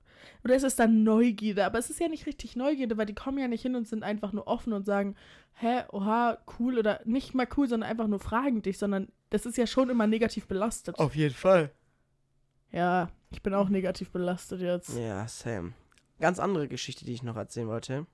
oder 0.44 0.54
ist 0.54 0.62
es 0.64 0.76
dann 0.76 1.02
Neugierde? 1.02 1.64
Aber 1.64 1.78
es 1.78 1.90
ist 1.90 2.00
ja 2.00 2.08
nicht 2.08 2.26
richtig 2.26 2.56
Neugierde, 2.56 2.96
weil 2.96 3.06
die 3.06 3.14
kommen 3.14 3.38
ja 3.38 3.48
nicht 3.48 3.62
hin 3.62 3.74
und 3.74 3.88
sind 3.88 4.02
einfach 4.02 4.32
nur 4.32 4.46
offen 4.46 4.72
und 4.72 4.84
sagen, 4.84 5.16
hä, 5.54 5.84
oha, 5.90 6.38
cool 6.58 6.78
oder 6.78 7.00
nicht 7.04 7.34
mal 7.34 7.48
cool, 7.56 7.68
sondern 7.68 7.88
einfach 7.90 8.06
nur 8.06 8.20
fragen 8.20 8.62
dich, 8.62 8.76
sondern 8.78 9.08
das 9.30 9.46
ist 9.46 9.56
ja 9.56 9.66
schon 9.66 9.88
immer 9.90 10.06
negativ 10.06 10.46
belastet. 10.46 10.98
Auf 10.98 11.16
jeden 11.16 11.34
Fall. 11.34 11.70
Ja, 12.72 13.08
ich 13.30 13.42
bin 13.42 13.54
auch 13.54 13.68
negativ 13.68 14.10
belastet 14.10 14.60
jetzt. 14.60 14.96
Ja, 14.96 15.26
Sam. 15.28 15.74
Ganz 16.20 16.38
andere 16.38 16.68
Geschichte, 16.68 17.04
die 17.04 17.12
ich 17.12 17.22
noch 17.22 17.36
erzählen 17.36 17.68
wollte. 17.68 18.06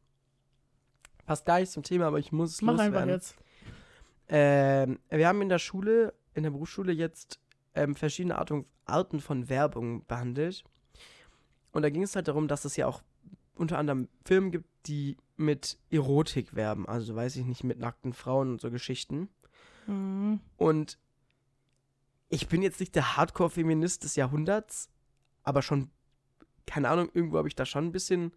Passt 1.26 1.46
gar 1.46 1.60
nicht 1.60 1.70
zum 1.70 1.82
Thema, 1.82 2.06
aber 2.06 2.18
ich 2.18 2.32
muss 2.32 2.54
es 2.54 2.62
Mach 2.62 2.72
loswerden. 2.72 2.96
einfach 2.96 3.08
jetzt. 3.08 3.36
Ähm, 4.28 4.98
wir 5.08 5.28
haben 5.28 5.42
in 5.42 5.48
der 5.48 5.58
Schule, 5.58 6.14
in 6.34 6.42
der 6.42 6.50
Berufsschule 6.50 6.92
jetzt 6.92 7.38
ähm, 7.74 7.94
verschiedene 7.94 8.38
Arten, 8.38 8.66
Arten 8.84 9.20
von 9.20 9.48
Werbung 9.48 10.04
behandelt. 10.06 10.64
Und 11.70 11.82
da 11.82 11.90
ging 11.90 12.02
es 12.02 12.16
halt 12.16 12.28
darum, 12.28 12.48
dass 12.48 12.64
es 12.64 12.76
ja 12.76 12.86
auch 12.86 13.02
unter 13.54 13.78
anderem 13.78 14.08
Filme 14.24 14.50
gibt, 14.50 14.68
die 14.86 15.16
mit 15.36 15.78
Erotik 15.90 16.54
werben. 16.54 16.88
Also 16.88 17.14
weiß 17.14 17.36
ich 17.36 17.44
nicht, 17.44 17.64
mit 17.64 17.78
nackten 17.78 18.12
Frauen 18.12 18.52
und 18.52 18.60
so 18.60 18.70
Geschichten. 18.70 19.28
Mhm. 19.86 20.40
Und 20.56 20.98
ich 22.32 22.48
bin 22.48 22.62
jetzt 22.62 22.80
nicht 22.80 22.94
der 22.94 23.18
Hardcore-Feminist 23.18 24.04
des 24.04 24.16
Jahrhunderts, 24.16 24.88
aber 25.42 25.60
schon, 25.60 25.90
keine 26.66 26.88
Ahnung, 26.88 27.10
irgendwo 27.12 27.36
habe 27.36 27.46
ich 27.46 27.54
da 27.54 27.66
schon 27.66 27.84
ein 27.84 27.92
bisschen. 27.92 28.32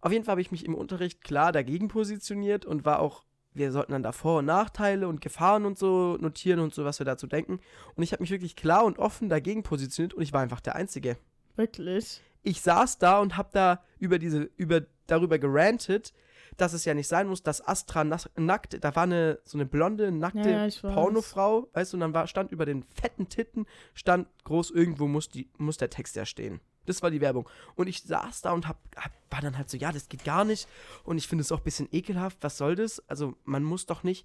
Auf 0.00 0.10
jeden 0.10 0.24
Fall 0.24 0.32
habe 0.32 0.40
ich 0.40 0.50
mich 0.50 0.64
im 0.64 0.74
Unterricht 0.74 1.22
klar 1.22 1.52
dagegen 1.52 1.86
positioniert 1.86 2.64
und 2.64 2.84
war 2.84 2.98
auch, 2.98 3.22
wir 3.54 3.70
sollten 3.70 3.92
dann 3.92 4.02
da 4.02 4.10
Vor- 4.10 4.40
und 4.40 4.46
Nachteile 4.46 5.06
und 5.06 5.20
Gefahren 5.20 5.66
und 5.66 5.78
so 5.78 6.16
notieren 6.20 6.58
und 6.58 6.74
so, 6.74 6.84
was 6.84 6.98
wir 6.98 7.06
dazu 7.06 7.28
denken. 7.28 7.60
Und 7.94 8.02
ich 8.02 8.10
habe 8.10 8.24
mich 8.24 8.32
wirklich 8.32 8.56
klar 8.56 8.84
und 8.84 8.98
offen 8.98 9.28
dagegen 9.28 9.62
positioniert 9.62 10.12
und 10.12 10.22
ich 10.22 10.32
war 10.32 10.40
einfach 10.40 10.60
der 10.60 10.74
Einzige. 10.74 11.16
Wirklich? 11.54 12.20
Ich 12.42 12.60
saß 12.60 12.98
da 12.98 13.20
und 13.20 13.36
habe 13.36 13.50
da 13.52 13.84
über 14.00 14.18
diese, 14.18 14.50
über, 14.56 14.82
darüber 15.06 15.38
gerantet, 15.38 16.12
dass 16.56 16.72
es 16.72 16.84
ja 16.84 16.94
nicht 16.94 17.08
sein 17.08 17.28
muss, 17.28 17.42
dass 17.42 17.66
Astra 17.66 18.04
nackt, 18.04 18.82
da 18.82 18.96
war 18.96 19.02
eine, 19.04 19.38
so 19.44 19.58
eine 19.58 19.66
blonde, 19.66 20.10
nackte 20.10 20.50
Ja, 20.50 20.62
weiß. 20.64 20.80
Pornofrau, 20.82 21.68
weißt 21.72 21.92
du, 21.92 21.96
und 21.96 22.00
dann 22.00 22.14
war, 22.14 22.26
stand 22.26 22.52
über 22.52 22.66
den 22.66 22.84
fetten 22.84 23.28
Titten, 23.28 23.66
stand 23.94 24.28
groß, 24.44 24.70
irgendwo 24.70 25.06
muss, 25.06 25.28
die, 25.28 25.48
muss 25.58 25.76
der 25.76 25.90
Text 25.90 26.16
ja 26.16 26.24
stehen. 26.24 26.60
Das 26.86 27.02
war 27.02 27.10
die 27.10 27.20
Werbung. 27.20 27.48
Und 27.74 27.88
ich 27.88 28.02
saß 28.02 28.42
da 28.42 28.52
und 28.52 28.68
hab, 28.68 28.78
hab, 28.96 29.10
war 29.30 29.40
dann 29.40 29.58
halt 29.58 29.68
so, 29.68 29.76
ja, 29.76 29.92
das 29.92 30.08
geht 30.08 30.24
gar 30.24 30.44
nicht. 30.44 30.68
Und 31.04 31.18
ich 31.18 31.26
finde 31.26 31.42
es 31.42 31.52
auch 31.52 31.58
ein 31.58 31.64
bisschen 31.64 31.88
ekelhaft. 31.90 32.38
Was 32.42 32.58
soll 32.58 32.76
das? 32.76 33.02
Also, 33.08 33.34
man 33.44 33.64
muss 33.64 33.86
doch 33.86 34.04
nicht 34.04 34.24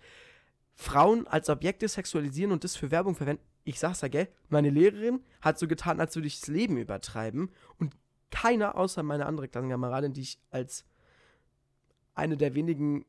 Frauen 0.76 1.28
als 1.28 1.50
Objekte 1.50 1.88
sexualisieren 1.88 2.52
und 2.52 2.64
das 2.64 2.76
für 2.76 2.92
Werbung 2.92 3.16
verwenden. 3.16 3.44
Ich 3.64 3.80
sag's 3.80 4.02
ja, 4.02 4.08
gell? 4.08 4.28
Meine 4.50 4.70
Lehrerin 4.70 5.22
hat 5.42 5.60
so 5.60 5.68
getan, 5.68 6.00
als 6.00 6.16
würde 6.16 6.28
ich 6.28 6.40
das 6.40 6.48
Leben 6.48 6.78
übertreiben. 6.78 7.52
Und 7.78 7.96
keiner 8.30 8.76
außer 8.76 9.04
meine 9.04 9.26
andere 9.26 9.48
Klassenkameradin, 9.48 10.14
die 10.14 10.22
ich 10.22 10.40
als 10.50 10.86
eine 12.22 12.38
der 12.38 12.54
wenigen 12.54 13.06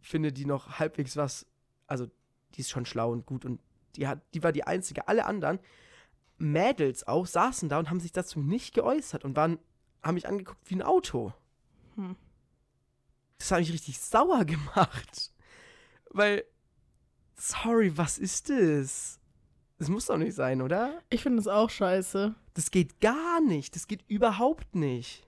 finde, 0.00 0.32
die 0.32 0.44
noch 0.44 0.78
halbwegs 0.78 1.16
was, 1.16 1.46
also 1.86 2.08
die 2.54 2.60
ist 2.60 2.70
schon 2.70 2.84
schlau 2.84 3.12
und 3.12 3.24
gut 3.24 3.44
und 3.44 3.60
die 3.96 4.06
hat, 4.08 4.20
die 4.34 4.42
war 4.42 4.52
die 4.52 4.64
einzige. 4.64 5.08
Alle 5.08 5.26
anderen 5.26 5.60
Mädels 6.38 7.06
auch 7.06 7.26
saßen 7.26 7.68
da 7.68 7.78
und 7.78 7.88
haben 7.88 8.00
sich 8.00 8.12
dazu 8.12 8.40
nicht 8.40 8.74
geäußert 8.74 9.24
und 9.24 9.36
waren, 9.36 9.58
haben 10.02 10.14
mich 10.14 10.28
angeguckt 10.28 10.68
wie 10.68 10.74
ein 10.74 10.82
Auto. 10.82 11.32
Hm. 11.94 12.16
Das 13.38 13.52
hat 13.52 13.60
mich 13.60 13.72
richtig 13.72 14.00
sauer 14.00 14.44
gemacht. 14.44 15.32
Weil, 16.10 16.44
sorry, 17.36 17.96
was 17.96 18.18
ist 18.18 18.50
das? 18.50 19.20
Das 19.78 19.88
muss 19.88 20.06
doch 20.06 20.18
nicht 20.18 20.34
sein, 20.34 20.62
oder? 20.62 21.00
Ich 21.10 21.22
finde 21.22 21.40
es 21.40 21.48
auch 21.48 21.70
scheiße. 21.70 22.34
Das 22.54 22.70
geht 22.70 23.00
gar 23.00 23.40
nicht. 23.40 23.74
Das 23.74 23.86
geht 23.86 24.04
überhaupt 24.08 24.74
nicht. 24.74 25.26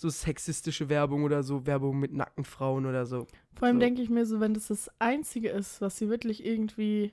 So 0.00 0.08
sexistische 0.08 0.88
Werbung 0.88 1.24
oder 1.24 1.42
so 1.42 1.66
Werbung 1.66 1.98
mit 2.00 2.12
nackten 2.14 2.44
Frauen 2.44 2.86
oder 2.86 3.04
so. 3.04 3.26
Vor 3.54 3.66
allem 3.68 3.76
So. 3.76 3.80
denke 3.80 4.00
ich 4.02 4.08
mir 4.08 4.24
so, 4.24 4.40
wenn 4.40 4.54
das 4.54 4.68
das 4.68 4.90
Einzige 4.98 5.50
ist, 5.50 5.80
was 5.82 5.98
sie 5.98 6.08
wirklich 6.08 6.44
irgendwie 6.44 7.12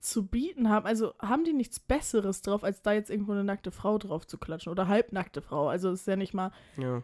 zu 0.00 0.26
bieten 0.26 0.68
haben, 0.68 0.86
also 0.86 1.14
haben 1.18 1.44
die 1.44 1.52
nichts 1.52 1.78
Besseres 1.80 2.42
drauf, 2.42 2.62
als 2.64 2.82
da 2.82 2.92
jetzt 2.92 3.10
irgendwo 3.10 3.32
eine 3.32 3.44
nackte 3.44 3.70
Frau 3.70 3.98
drauf 3.98 4.26
zu 4.26 4.38
klatschen 4.38 4.70
oder 4.70 4.88
halbnackte 4.88 5.40
Frau. 5.42 5.68
Also 5.68 5.90
ist 5.92 6.06
ja 6.06 6.16
nicht 6.16 6.34
mal, 6.34 6.52
Ja. 6.76 7.02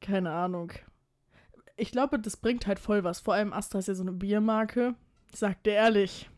keine 0.00 0.30
Ahnung. 0.32 0.72
Ich 1.76 1.90
glaube, 1.90 2.18
das 2.18 2.36
bringt 2.36 2.66
halt 2.66 2.78
voll 2.78 3.04
was. 3.04 3.20
Vor 3.20 3.34
allem 3.34 3.52
Astra 3.52 3.78
ist 3.78 3.88
ja 3.88 3.94
so 3.94 4.02
eine 4.02 4.12
Biermarke. 4.12 4.94
Ich 5.32 5.38
sag 5.38 5.62
dir 5.64 5.72
ehrlich, 5.72 6.30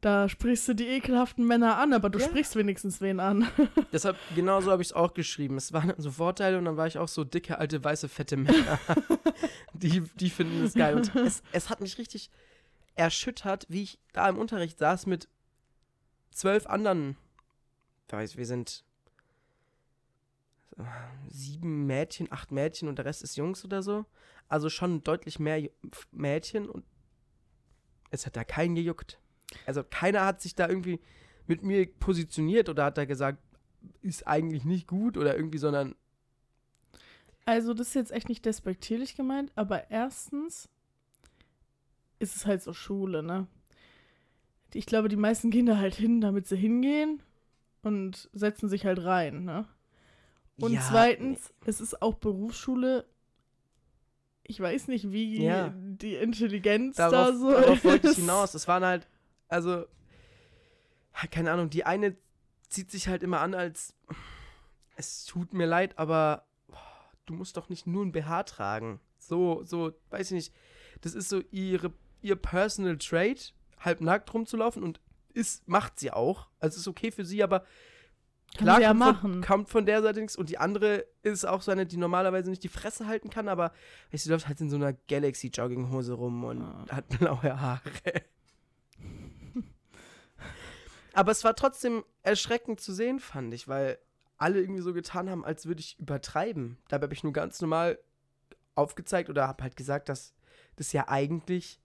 da 0.00 0.28
sprichst 0.28 0.66
du 0.66 0.74
die 0.74 0.86
ekelhaften 0.86 1.46
Männer 1.46 1.76
an, 1.76 1.92
aber 1.92 2.08
du 2.08 2.18
Ja. 2.18 2.26
sprichst 2.26 2.56
wenigstens 2.56 3.00
wen 3.00 3.20
an. 3.20 3.46
Deshalb, 3.92 4.16
genau 4.34 4.60
so 4.60 4.70
habe 4.70 4.80
ich 4.82 4.88
es 4.88 4.92
auch 4.94 5.12
geschrieben. 5.14 5.56
Es 5.56 5.72
waren 5.72 5.92
so 5.98 6.10
Vorteile 6.10 6.56
und 6.58 6.64
dann 6.64 6.76
war 6.76 6.86
ich 6.86 6.98
auch 6.98 7.08
so 7.08 7.22
dicke, 7.24 7.58
alte, 7.58 7.82
weiße, 7.84 8.08
fette 8.08 8.36
Männer. 8.36 8.78
die, 9.74 10.00
die 10.16 10.30
finden 10.30 10.64
es 10.64 10.74
geil. 10.74 10.96
Und 10.96 11.14
es, 11.16 11.42
es 11.52 11.68
hat 11.68 11.80
mich 11.80 11.98
richtig 11.98 12.30
erschüttert, 12.94 13.66
wie 13.68 13.82
ich 13.82 13.98
da 14.12 14.28
im 14.28 14.38
Unterricht 14.38 14.78
saß 14.78 15.06
mit 15.06 15.28
zwölf 16.30 16.66
anderen, 16.66 17.16
ich 18.06 18.12
weiß, 18.12 18.36
wir 18.36 18.46
sind 18.46 18.84
sieben 21.28 21.86
Mädchen, 21.86 22.30
acht 22.32 22.52
Mädchen 22.52 22.88
und 22.88 22.96
der 22.96 23.04
Rest 23.04 23.22
ist 23.22 23.36
Jungs 23.36 23.64
oder 23.64 23.82
so. 23.82 24.06
Also 24.48 24.70
schon 24.70 25.02
deutlich 25.04 25.38
mehr 25.38 25.68
Mädchen 26.10 26.68
und 26.68 26.84
es 28.10 28.26
hat 28.26 28.36
da 28.36 28.44
keinen 28.44 28.74
gejuckt. 28.74 29.20
Also 29.66 29.82
keiner 29.88 30.24
hat 30.24 30.40
sich 30.40 30.54
da 30.54 30.68
irgendwie 30.68 31.00
mit 31.46 31.62
mir 31.62 31.86
positioniert 31.86 32.68
oder 32.68 32.84
hat 32.84 32.98
da 32.98 33.04
gesagt, 33.04 33.38
ist 34.02 34.26
eigentlich 34.26 34.64
nicht 34.64 34.86
gut 34.86 35.16
oder 35.16 35.36
irgendwie, 35.36 35.58
sondern 35.58 35.94
Also, 37.46 37.74
das 37.74 37.88
ist 37.88 37.94
jetzt 37.94 38.12
echt 38.12 38.28
nicht 38.28 38.44
despektierlich 38.44 39.16
gemeint, 39.16 39.50
aber 39.56 39.90
erstens 39.90 40.68
ist 42.18 42.36
es 42.36 42.46
halt 42.46 42.62
so 42.62 42.72
Schule, 42.72 43.22
ne? 43.22 43.46
Ich 44.72 44.86
glaube, 44.86 45.08
die 45.08 45.16
meisten 45.16 45.50
gehen 45.50 45.66
da 45.66 45.78
halt 45.78 45.94
hin, 45.94 46.20
damit 46.20 46.46
sie 46.46 46.56
hingehen 46.56 47.22
und 47.82 48.28
setzen 48.32 48.68
sich 48.68 48.84
halt 48.86 49.02
rein, 49.02 49.44
ne? 49.44 49.66
Und 50.60 50.74
Ja, 50.74 50.80
zweitens, 50.80 51.52
es 51.64 51.80
ist 51.80 52.02
auch 52.02 52.14
Berufsschule. 52.14 53.06
Ich 54.44 54.60
weiß 54.60 54.88
nicht, 54.88 55.10
wie 55.10 55.42
Ja. 55.42 55.74
die 55.74 56.14
Intelligenz 56.14 56.96
darauf, 56.96 57.12
da 57.30 57.32
so 57.36 57.50
darauf 57.50 57.84
wollte 57.84 58.08
ich 58.10 58.16
hinaus. 58.16 58.54
Es 58.54 58.68
waren 58.68 58.84
halt, 58.84 59.08
also, 59.50 59.84
ja, 61.14 61.26
keine 61.30 61.52
Ahnung, 61.52 61.70
die 61.70 61.84
eine 61.84 62.16
zieht 62.68 62.90
sich 62.90 63.08
halt 63.08 63.22
immer 63.22 63.40
an 63.40 63.54
als, 63.54 63.94
es 64.96 65.24
tut 65.24 65.52
mir 65.52 65.66
leid, 65.66 65.98
aber 65.98 66.46
du 67.26 67.34
musst 67.34 67.56
doch 67.56 67.68
nicht 67.68 67.86
nur 67.86 68.04
ein 68.04 68.12
BH 68.12 68.44
tragen. 68.44 69.00
So, 69.18 69.62
so, 69.64 69.92
weiß 70.10 70.30
ich 70.30 70.34
nicht. 70.34 70.54
Das 71.02 71.14
ist 71.14 71.28
so 71.28 71.40
ihre, 71.50 71.92
ihr 72.22 72.36
Personal 72.36 72.96
Trait, 72.98 73.54
halb 73.78 74.00
nackt 74.00 74.32
rumzulaufen 74.32 74.82
und 74.82 75.00
ist, 75.32 75.66
macht 75.68 75.98
sie 75.98 76.10
auch. 76.10 76.48
Also 76.58 76.78
ist 76.78 76.88
okay 76.88 77.10
für 77.10 77.24
sie, 77.24 77.42
aber 77.42 77.60
Kann 78.56 78.64
klar 78.64 78.80
ja 78.80 78.88
kommt, 78.88 78.98
machen. 79.00 79.32
Von, 79.32 79.42
kommt 79.42 79.68
von 79.70 79.86
der 79.86 80.02
Seite 80.02 80.20
nichts. 80.20 80.36
Und 80.36 80.48
die 80.50 80.58
andere 80.58 81.06
ist 81.22 81.46
auch 81.46 81.62
so 81.62 81.70
eine, 81.70 81.86
die 81.86 81.96
normalerweise 81.96 82.50
nicht 82.50 82.62
die 82.64 82.68
Fresse 82.68 83.06
halten 83.06 83.30
kann, 83.30 83.48
aber 83.48 83.72
weißt, 84.12 84.24
sie 84.24 84.30
läuft 84.30 84.48
halt 84.48 84.60
in 84.60 84.70
so 84.70 84.76
einer 84.76 84.92
Galaxy-Jogginghose 84.92 86.12
rum 86.14 86.44
und 86.44 86.62
Ah. 86.62 86.86
hat 86.90 87.08
blaue 87.08 87.60
Haare. 87.60 87.82
Aber 91.12 91.32
es 91.32 91.44
war 91.44 91.56
trotzdem 91.56 92.04
erschreckend 92.22 92.80
zu 92.80 92.92
sehen, 92.92 93.20
fand 93.20 93.52
ich, 93.54 93.68
weil 93.68 93.98
alle 94.36 94.60
irgendwie 94.60 94.80
so 94.80 94.92
getan 94.94 95.28
haben, 95.28 95.44
als 95.44 95.66
würde 95.66 95.80
ich 95.80 95.98
übertreiben. 95.98 96.78
Dabei 96.88 97.04
habe 97.04 97.14
ich 97.14 97.24
nur 97.24 97.32
ganz 97.32 97.60
normal 97.60 97.98
aufgezeigt 98.74 99.28
oder 99.28 99.46
habe 99.46 99.62
halt 99.62 99.76
gesagt, 99.76 100.08
dass 100.08 100.34
das 100.76 100.92
ja 100.92 101.08
eigentlich 101.08 101.80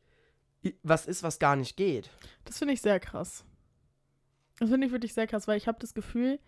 was 0.82 1.06
ist, 1.06 1.22
was 1.22 1.38
gar 1.38 1.56
nicht 1.56 1.78
geht. 1.78 2.10
Das 2.46 2.58
finde 2.58 2.74
ich 2.74 2.82
sehr 2.82 3.00
krass. 3.00 3.46
Das 4.58 4.70
finde 4.70 4.88
ich 4.88 4.94
wirklich 4.94 5.14
sehr 5.14 5.28
krass, 5.28 5.48
weil 5.48 5.58
ich 5.58 5.68
habe 5.68 5.80
das 5.80 5.94
Gefühl, 5.94 6.40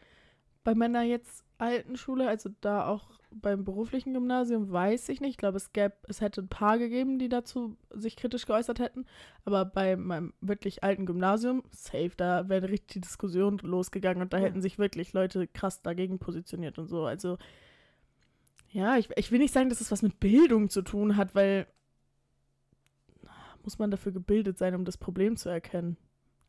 bei 0.64 0.74
meiner 0.74 1.04
jetzt 1.04 1.44
alten 1.58 1.98
Schule, 1.98 2.28
also 2.28 2.50
da 2.62 2.88
auch 2.88 3.10
beim 3.32 3.64
beruflichen 3.64 4.14
Gymnasium, 4.14 4.72
weiß 4.72 5.10
ich 5.10 5.22
nicht. 5.22 5.32
Ich 5.32 5.38
glaube, 5.38 5.58
es 5.58 5.74
gäbe, 5.74 5.96
es 6.08 6.22
hätte 6.22 6.42
ein 6.42 6.48
paar 6.48 6.78
gegeben, 6.78 7.20
die 7.20 7.30
dazu 7.30 7.76
sich 7.92 8.16
kritisch 8.16 8.46
geäußert 8.46 8.80
hätten. 8.80 9.06
Aber 9.46 9.66
bei 9.66 9.96
meinem 9.96 10.34
wirklich 10.42 10.84
alten 10.84 11.06
Gymnasium, 11.06 11.64
safe, 11.72 12.12
da 12.16 12.48
wäre 12.50 12.70
richtig 12.70 12.94
die 12.94 13.02
Diskussion 13.02 13.58
losgegangen 13.60 14.22
und 14.22 14.34
da 14.34 14.38
Ja. 14.38 14.46
hätten 14.46 14.62
sich 14.62 14.78
wirklich 14.80 15.14
Leute 15.14 15.48
krass 15.48 15.82
dagegen 15.82 16.20
positioniert 16.20 16.78
und 16.80 16.88
so. 16.88 17.06
Also, 17.06 17.38
ja, 18.70 18.98
ich, 18.98 19.10
ich 19.16 19.32
will 19.32 19.40
nicht 19.40 19.54
sagen, 19.54 19.70
dass 19.70 19.82
es 19.82 19.92
was 19.92 20.02
mit 20.02 20.20
Bildung 20.20 20.70
zu 20.70 20.82
tun 20.82 21.18
hat, 21.18 21.36
weil 21.36 21.68
muss 23.64 23.80
man 23.80 23.92
dafür 23.92 24.12
gebildet 24.14 24.58
sein, 24.58 24.76
um 24.76 24.86
das 24.86 24.98
Problem 24.98 25.36
zu 25.36 25.50
erkennen? 25.50 25.98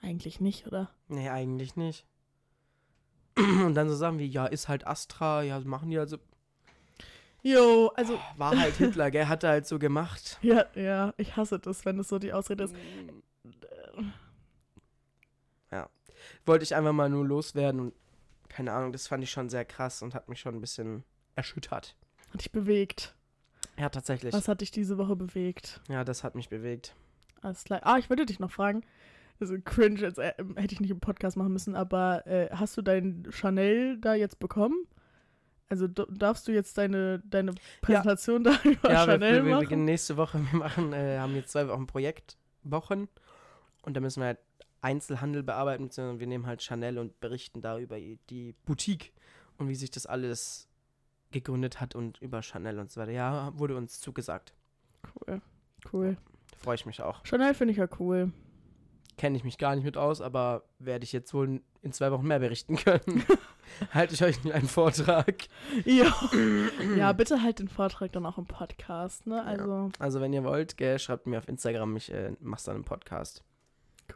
Eigentlich 0.01 0.41
nicht, 0.41 0.67
oder? 0.69 0.91
Nee, 1.09 1.29
eigentlich 1.29 1.75
nicht. 1.75 2.07
Und 3.67 3.75
dann 3.75 3.89
so 3.89 3.95
Sachen 3.95 4.19
wie, 4.19 4.27
ja, 4.27 4.47
ist 4.47 4.69
halt 4.69 4.87
Astra, 4.87 5.43
ja, 5.43 5.61
machen 5.61 5.91
die 5.91 5.99
also. 5.99 6.19
Jo, 7.43 7.93
also, 7.95 8.19
War 8.37 8.59
halt 8.59 8.75
Hitler, 8.77 9.11
gell, 9.11 9.27
hat 9.27 9.45
er 9.45 9.51
halt 9.51 9.67
so 9.67 9.79
gemacht. 9.79 10.39
ja, 10.43 10.67
ja, 10.75 11.15
ich 11.17 11.37
hasse 11.37 11.59
das, 11.59 11.85
wenn 11.85 11.97
das 11.97 12.09
so 12.09 12.19
die 12.19 12.33
Ausrede 12.33 12.65
ist. 12.65 12.75
wollte 16.49 16.65
ich 16.65 16.75
einfach 16.75 16.93
mal 16.93 17.09
nur 17.09 17.25
loswerden 17.25 17.81
und 17.81 17.95
keine 18.49 18.73
Ahnung, 18.73 18.93
das 18.93 19.07
fand 19.07 19.23
ich 19.23 19.31
schon 19.31 19.49
sehr 19.51 19.65
krass 19.65 20.03
und 20.03 20.15
hat 20.15 20.29
mich 20.29 20.41
schon 20.41 20.57
ein 20.57 20.61
bisschen 20.61 21.05
erschüttert. 21.37 21.95
Hat 22.33 22.41
dich 22.41 22.51
bewegt. 22.51 23.15
Ja, 23.77 23.91
tatsächlich. 23.91 24.33
Was 24.33 24.49
hat 24.49 24.63
dich 24.63 24.71
diese 24.71 24.99
Woche 24.99 25.15
bewegt? 25.15 25.81
Ja, 25.89 26.03
das 26.03 26.25
hat 26.25 26.35
mich 26.35 26.49
bewegt. 26.49 26.97
Alles 27.43 27.63
klar. 27.63 27.81
Ah, 27.85 27.99
ich 27.99 28.11
wollte 28.11 28.27
dich 28.27 28.41
noch 28.41 28.51
fragen. 28.51 28.83
Also 29.41 29.57
cringe, 29.65 30.01
jetzt 30.01 30.19
äh, 30.19 30.33
hätte 30.57 30.75
ich 30.75 30.81
nicht 30.81 30.91
im 30.91 31.01
Podcast 31.01 31.37
machen 31.37 31.53
müssen, 31.53 31.75
aber 31.77 32.27
äh, 32.27 32.49
hast 32.51 32.77
du 32.77 32.83
dein 32.83 33.27
Chanel 33.31 33.99
da 33.99 34.15
jetzt 34.15 34.41
bekommen? 34.41 34.87
Also 35.69 35.87
darfst 35.87 36.49
du 36.49 36.53
jetzt 36.53 36.79
deine, 36.79 37.21
deine 37.21 37.53
Präsentation 37.83 38.43
da 38.43 38.53
über 38.65 38.91
ja, 38.91 39.07
wir, 39.07 39.13
Chanel 39.13 39.35
wir, 39.35 39.45
wir 39.45 39.51
machen? 39.53 39.65
beginnen 39.65 39.85
nächste 39.85 40.17
Woche. 40.17 40.41
Wir 40.51 40.59
machen, 40.59 40.93
äh, 40.93 41.19
haben 41.19 41.35
jetzt 41.37 41.53
zwei 41.53 41.69
Wochen 41.69 41.87
Projektwochen 41.87 43.09
und 43.83 43.95
da 43.95 44.01
müssen 44.01 44.21
wir 44.21 44.27
halt 44.27 44.39
Einzelhandel 44.81 45.43
bearbeiten, 45.43 45.85
beziehungsweise 45.85 46.21
wir 46.21 46.27
nehmen 46.27 46.47
halt 46.47 46.63
Chanel 46.63 46.99
und 46.99 47.21
berichten 47.21 47.61
da 47.61 47.79
über 47.79 47.99
die 47.99 48.55
Boutique 48.65 49.13
und 49.59 49.69
wie 49.69 49.75
sich 49.75 49.91
das 49.91 50.07
alles 50.07 50.69
gegründet 51.31 51.81
hat 51.81 51.95
und 51.95 52.21
über 52.23 52.43
Chanel 52.43 52.79
und 52.79 52.91
so 52.91 53.01
weiter. 53.01 53.13
Ja, 53.13 53.53
wurde 53.59 53.77
uns 53.77 54.01
zugesagt. 54.01 54.55
Cool. 55.15 55.43
Cool. 55.93 56.17
Freue 56.57 56.75
ich 56.77 56.87
mich 56.87 57.03
auch. 57.03 57.25
Chanel 57.25 57.55
finde 57.55 57.73
ich 57.73 57.79
ja 57.79 57.89
cool. 57.99 58.33
Kenne 59.19 59.37
ich 59.37 59.45
mich 59.45 59.59
gar 59.59 59.75
nicht 59.75 59.85
mit 59.85 59.97
aus, 59.97 60.21
aber 60.21 60.63
werde 60.79 61.05
ich 61.05 61.13
jetzt 61.13 61.35
wohl 61.35 61.61
in 61.83 61.93
zwei 61.93 62.11
Wochen 62.13 62.27
mehr 62.27 62.39
berichten 62.39 62.77
können. 62.77 63.25
Halte 63.93 64.15
ich 64.15 64.23
euch 64.23 64.53
einen 64.53 64.69
Vortrag. 64.69 65.35
Ja. 65.85 66.15
ja, 66.97 67.13
bitte 67.13 67.43
halt 67.43 67.59
den 67.59 67.69
Vortrag 67.69 68.13
dann 68.13 68.25
auch 68.25 68.39
im 68.39 68.47
Podcast, 68.47 69.27
ne? 69.27 69.45
Also, 69.45 69.91
Also 69.99 70.21
wenn 70.21 70.33
ihr 70.33 70.45
wollt, 70.45 70.77
gell, 70.77 70.99
schreibt 70.99 71.27
mir 71.27 71.39
auf 71.39 71.49
Instagram, 71.49 71.97
ich 71.97 72.13
äh, 72.13 72.33
mach's 72.41 72.65
dann 72.65 72.77
im 72.77 72.85
Podcast. 72.85 73.45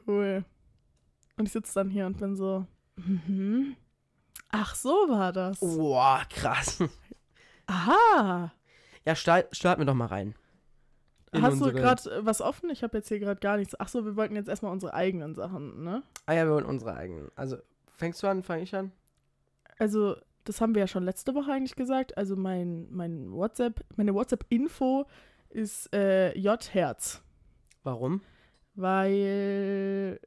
cool. 0.07 0.45
Und 1.37 1.47
ich 1.47 1.53
sitze 1.53 1.75
dann 1.75 1.91
hier 1.91 2.07
und 2.07 2.19
bin 2.19 2.37
so, 2.37 2.67
mhm. 2.97 3.77
Ach, 4.51 4.75
so 4.75 4.91
war 5.09 5.33
das. 5.33 5.61
Boah, 5.61 6.23
krass. 6.31 6.79
Aha. 7.67 8.53
Ja, 9.05 9.17
start, 9.17 9.55
starten 9.57 9.81
wir 9.81 9.87
doch 9.87 9.95
mal 9.95 10.07
rein. 10.07 10.35
Hast 11.41 11.61
du 11.61 11.73
gerade 11.73 12.21
was 12.27 12.41
offen? 12.41 12.69
Ich 12.71 12.83
habe 12.83 12.99
jetzt 12.99 13.09
hier 13.09 13.19
gerade 13.19 13.41
gar 13.41 13.57
nichts. 13.57 13.75
Ach 13.79 13.89
so, 13.89 14.05
wir 14.05 14.17
wollten 14.17 14.37
jetzt 14.37 14.49
erstmal 14.49 14.73
unsere 14.73 14.93
eigenen 14.93 15.35
Sachen, 15.35 15.83
ne? 15.83 16.03
Ah 16.27 16.35
ja, 16.35 16.45
wir 16.45 16.53
wollen 16.53 16.67
unsere 16.67 16.95
eigenen. 16.95 17.31
Also, 17.37 17.57
fängst 17.97 18.23
du 18.23 18.27
an, 18.27 18.43
fange 18.43 18.63
ich 18.63 18.75
an? 18.75 18.93
Also, 19.79 20.17
das 20.45 20.61
haben 20.61 20.75
wir 20.75 20.81
ja 20.81 20.87
schon 20.87 21.05
letzte 21.05 21.35
Woche 21.35 21.51
eigentlich 21.53 21.77
gesagt. 21.77 22.17
Also, 22.19 22.37
mein, 22.37 22.87
mein 22.91 23.33
WhatsApp, 23.33 23.81
meine 23.97 24.15
WhatsApp-Info 24.15 25.07
ist 25.49 25.95
äh, 25.95 26.37
J-Herz. 26.37 27.23
Warum? 27.83 28.21
Weil. 28.75 29.13
äh, 29.13 30.19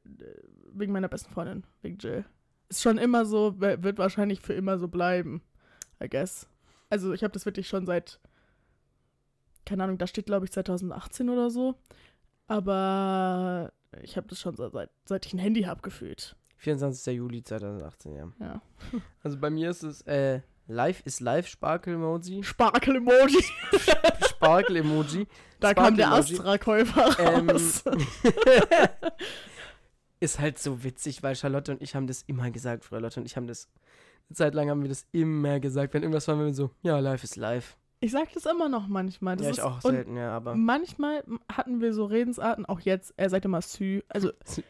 Wegen 0.72 0.92
meiner 0.92 1.08
besten 1.08 1.32
Freundin, 1.32 1.64
wegen 1.82 1.98
Jill. 1.98 2.24
Ist 2.68 2.82
schon 2.82 2.98
immer 2.98 3.24
so, 3.24 3.60
wird 3.60 3.98
wahrscheinlich 3.98 4.40
für 4.40 4.54
immer 4.54 4.78
so 4.78 4.88
bleiben. 4.88 5.40
I 6.02 6.08
guess. 6.08 6.48
Also, 6.90 7.12
ich 7.12 7.22
habe 7.22 7.32
das 7.32 7.46
wirklich 7.46 7.68
schon 7.68 7.86
seit. 7.86 8.18
Keine 9.66 9.84
Ahnung, 9.84 9.98
da 9.98 10.06
steht, 10.06 10.26
glaube 10.26 10.46
ich, 10.46 10.52
2018 10.52 11.28
oder 11.28 11.50
so. 11.50 11.74
Aber 12.46 13.72
ich 14.02 14.16
habe 14.16 14.28
das 14.28 14.40
schon 14.40 14.56
seit, 14.56 14.90
seit 15.04 15.26
ich 15.26 15.34
ein 15.34 15.38
Handy 15.38 15.62
habe 15.62 15.82
gefühlt. 15.82 16.36
24. 16.58 17.14
Juli 17.14 17.42
2018, 17.42 18.14
ja. 18.14 18.32
Ja. 18.40 18.62
Also 19.22 19.38
bei 19.38 19.50
mir 19.50 19.70
ist 19.70 19.82
es 19.82 20.02
äh, 20.02 20.40
Live 20.68 21.02
is 21.04 21.20
Live 21.20 21.46
Sparkel-Emoji. 21.48 22.42
Sparkel-Emoji. 22.42 23.44
Sparkel-Emoji. 24.28 25.26
Da 25.58 25.72
kam 25.72 25.96
der. 25.96 26.12
Astra-Käufer 26.12 27.16
Ähm, 27.18 27.48
ist 30.20 30.38
halt 30.38 30.58
so 30.58 30.84
witzig, 30.84 31.22
weil 31.22 31.34
Charlotte 31.34 31.72
und 31.72 31.80
ich 31.80 31.94
haben 31.94 32.06
das 32.06 32.22
immer 32.26 32.50
gesagt. 32.50 32.84
Frau 32.84 32.96
Charlotte 32.96 33.20
und 33.20 33.26
ich 33.26 33.36
haben 33.36 33.46
das. 33.46 33.68
Eine 34.28 34.36
Zeit 34.36 34.54
lang 34.54 34.68
haben 34.68 34.82
wir 34.82 34.90
das 34.90 35.06
immer 35.12 35.58
gesagt. 35.58 35.94
Wenn 35.94 36.02
irgendwas 36.02 36.28
war, 36.28 36.38
wir 36.38 36.52
so, 36.52 36.72
ja, 36.82 36.98
live 36.98 37.24
ist 37.24 37.36
live. 37.36 37.78
Ich 38.00 38.12
sag 38.12 38.32
das 38.34 38.44
immer 38.46 38.68
noch 38.68 38.88
manchmal. 38.88 39.36
Das 39.36 39.46
ja, 39.46 39.52
ich 39.52 39.62
auch 39.62 39.80
selten, 39.80 40.16
ja, 40.16 40.30
aber. 40.36 40.54
manchmal 40.54 41.24
hatten 41.50 41.80
wir 41.80 41.94
so 41.94 42.04
Redensarten, 42.04 42.66
auch 42.66 42.80
jetzt, 42.80 43.14
er 43.16 43.30
sagt 43.30 43.44
immer 43.46 43.62
Sü. 43.62 44.02
Also, 44.08 44.32
Sü. 44.44 44.62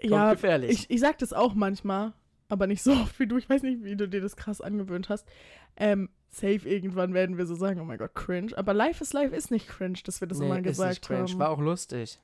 ja, 0.00 0.32
gefährlich. 0.32 0.70
ich, 0.70 0.90
ich 0.90 1.00
sag 1.00 1.18
das 1.18 1.32
auch 1.32 1.54
manchmal, 1.54 2.12
aber 2.48 2.66
nicht 2.66 2.82
so 2.82 2.92
oft 2.92 3.18
wie 3.20 3.26
du. 3.26 3.36
Ich 3.36 3.48
weiß 3.48 3.62
nicht, 3.62 3.84
wie 3.84 3.96
du 3.96 4.08
dir 4.08 4.20
das 4.20 4.36
krass 4.36 4.60
angewöhnt 4.60 5.08
hast. 5.08 5.26
Ähm, 5.76 6.08
safe 6.30 6.68
irgendwann 6.68 7.14
werden 7.14 7.36
wir 7.38 7.46
so 7.46 7.54
sagen, 7.54 7.80
oh 7.80 7.84
mein 7.84 7.98
Gott, 7.98 8.14
cringe. 8.14 8.56
Aber 8.56 8.74
Life 8.74 9.02
is 9.02 9.12
Life 9.12 9.34
ist 9.34 9.50
nicht 9.50 9.68
cringe, 9.68 9.98
dass 10.04 10.20
wir 10.20 10.28
das 10.28 10.38
nee, 10.38 10.46
immer 10.46 10.56
ist 10.58 10.64
gesagt 10.64 10.90
nicht 10.90 11.06
cringe. 11.06 11.28
haben. 11.30 11.38
War 11.38 11.50
auch 11.50 11.60
lustig. 11.60 12.18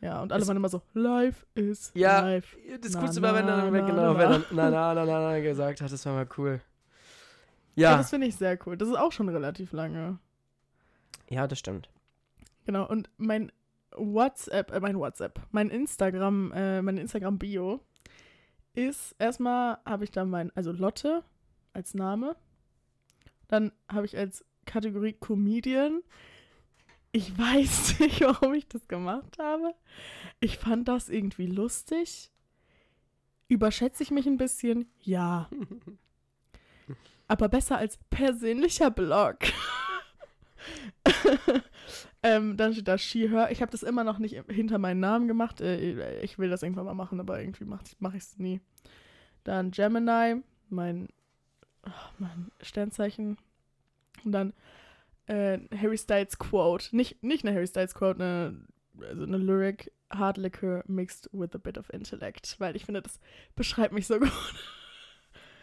ja, 0.00 0.20
und 0.22 0.30
alle 0.32 0.42
Es- 0.42 0.48
waren 0.48 0.56
immer 0.58 0.68
so, 0.68 0.82
Life 0.94 1.46
is 1.54 1.90
Ja, 1.94 2.20
Life. 2.20 2.56
Das 2.82 2.92
Na, 2.92 3.00
Coolste 3.00 3.22
war, 3.22 3.34
wenn 3.34 3.46
dann 3.46 3.72
na, 3.72 3.80
na, 3.80 3.86
genau, 3.86 4.12
na. 4.12 4.18
wer 4.18 4.28
dann 4.28 4.44
na, 4.50 4.70
na, 4.70 4.94
na, 4.94 5.04
na, 5.04 5.20
na 5.32 5.40
gesagt 5.40 5.80
hat, 5.80 5.90
das 5.90 6.04
war 6.06 6.12
mal 6.14 6.28
cool. 6.36 6.60
Ja, 7.78 7.92
Ja, 7.92 7.96
das 7.98 8.10
finde 8.10 8.26
ich 8.26 8.36
sehr 8.36 8.58
cool. 8.66 8.76
Das 8.76 8.88
ist 8.88 8.96
auch 8.96 9.12
schon 9.12 9.28
relativ 9.28 9.72
lange. 9.72 10.18
ja, 11.28 11.46
das 11.46 11.58
stimmt. 11.58 11.88
Genau, 12.64 12.86
und 12.86 13.08
mein 13.16 13.52
WhatsApp, 13.96 14.72
äh, 14.72 14.80
mein 14.80 14.98
WhatsApp, 14.98 15.40
mein 15.50 15.70
Instagram, 15.70 16.52
äh, 16.52 16.82
meine 16.82 17.00
Instagram-Bio 17.00 17.80
ist 18.74 19.14
erstmal 19.18 19.78
habe 19.84 20.04
ich 20.04 20.10
da 20.10 20.24
mein, 20.24 20.54
also 20.54 20.72
Lotte 20.72 21.24
als 21.72 21.94
Name. 21.94 22.36
Dann 23.48 23.72
habe 23.88 24.06
ich 24.06 24.16
als 24.16 24.44
Kategorie 24.66 25.14
Comedian. 25.14 26.02
Ich 27.12 27.36
weiß 27.38 28.00
nicht, 28.00 28.20
warum 28.20 28.54
ich 28.54 28.68
das 28.68 28.86
gemacht 28.88 29.38
habe. 29.38 29.74
Ich 30.40 30.58
fand 30.58 30.88
das 30.88 31.08
irgendwie 31.08 31.46
lustig. 31.46 32.30
Überschätze 33.48 34.02
ich 34.02 34.10
mich 34.10 34.26
ein 34.26 34.36
bisschen? 34.36 34.90
Ja. 35.00 35.48
Aber 37.28 37.48
besser 37.48 37.76
als 37.76 37.98
persönlicher 38.10 38.90
Blog. 38.90 39.36
ähm, 42.22 42.56
dann 42.56 42.72
steht 42.72 42.88
da 42.88 42.98
She, 42.98 43.28
Her. 43.28 43.50
Ich 43.50 43.60
habe 43.60 43.70
das 43.70 43.82
immer 43.82 44.02
noch 44.02 44.18
nicht 44.18 44.42
hinter 44.48 44.78
meinen 44.78 45.00
Namen 45.00 45.28
gemacht. 45.28 45.60
Äh, 45.60 46.20
ich 46.22 46.38
will 46.38 46.50
das 46.50 46.62
irgendwann 46.62 46.86
mal 46.86 46.94
machen, 46.94 47.20
aber 47.20 47.40
irgendwie 47.40 47.64
mache 47.64 47.84
mach 47.98 48.14
ich 48.14 48.22
es 48.22 48.38
nie. 48.38 48.60
Dann 49.44 49.70
Gemini, 49.70 50.42
mein, 50.70 51.08
oh, 51.86 51.90
mein 52.18 52.50
Sternzeichen. 52.62 53.36
Und 54.24 54.32
dann 54.32 54.52
äh, 55.26 55.58
Harry 55.76 55.98
Styles 55.98 56.38
Quote. 56.38 56.96
Nicht, 56.96 57.22
nicht 57.22 57.44
eine 57.44 57.54
Harry 57.54 57.66
Styles 57.66 57.94
Quote, 57.94 58.22
eine, 58.22 59.06
also 59.06 59.22
eine 59.24 59.38
Lyric. 59.38 59.92
Hard 60.10 60.38
liquor 60.38 60.82
mixed 60.86 61.28
with 61.32 61.50
a 61.54 61.58
bit 61.58 61.76
of 61.76 61.90
intellect. 61.92 62.56
Weil 62.58 62.74
ich 62.76 62.86
finde, 62.86 63.02
das 63.02 63.20
beschreibt 63.54 63.92
mich 63.92 64.06
so 64.06 64.18
gut. 64.18 64.32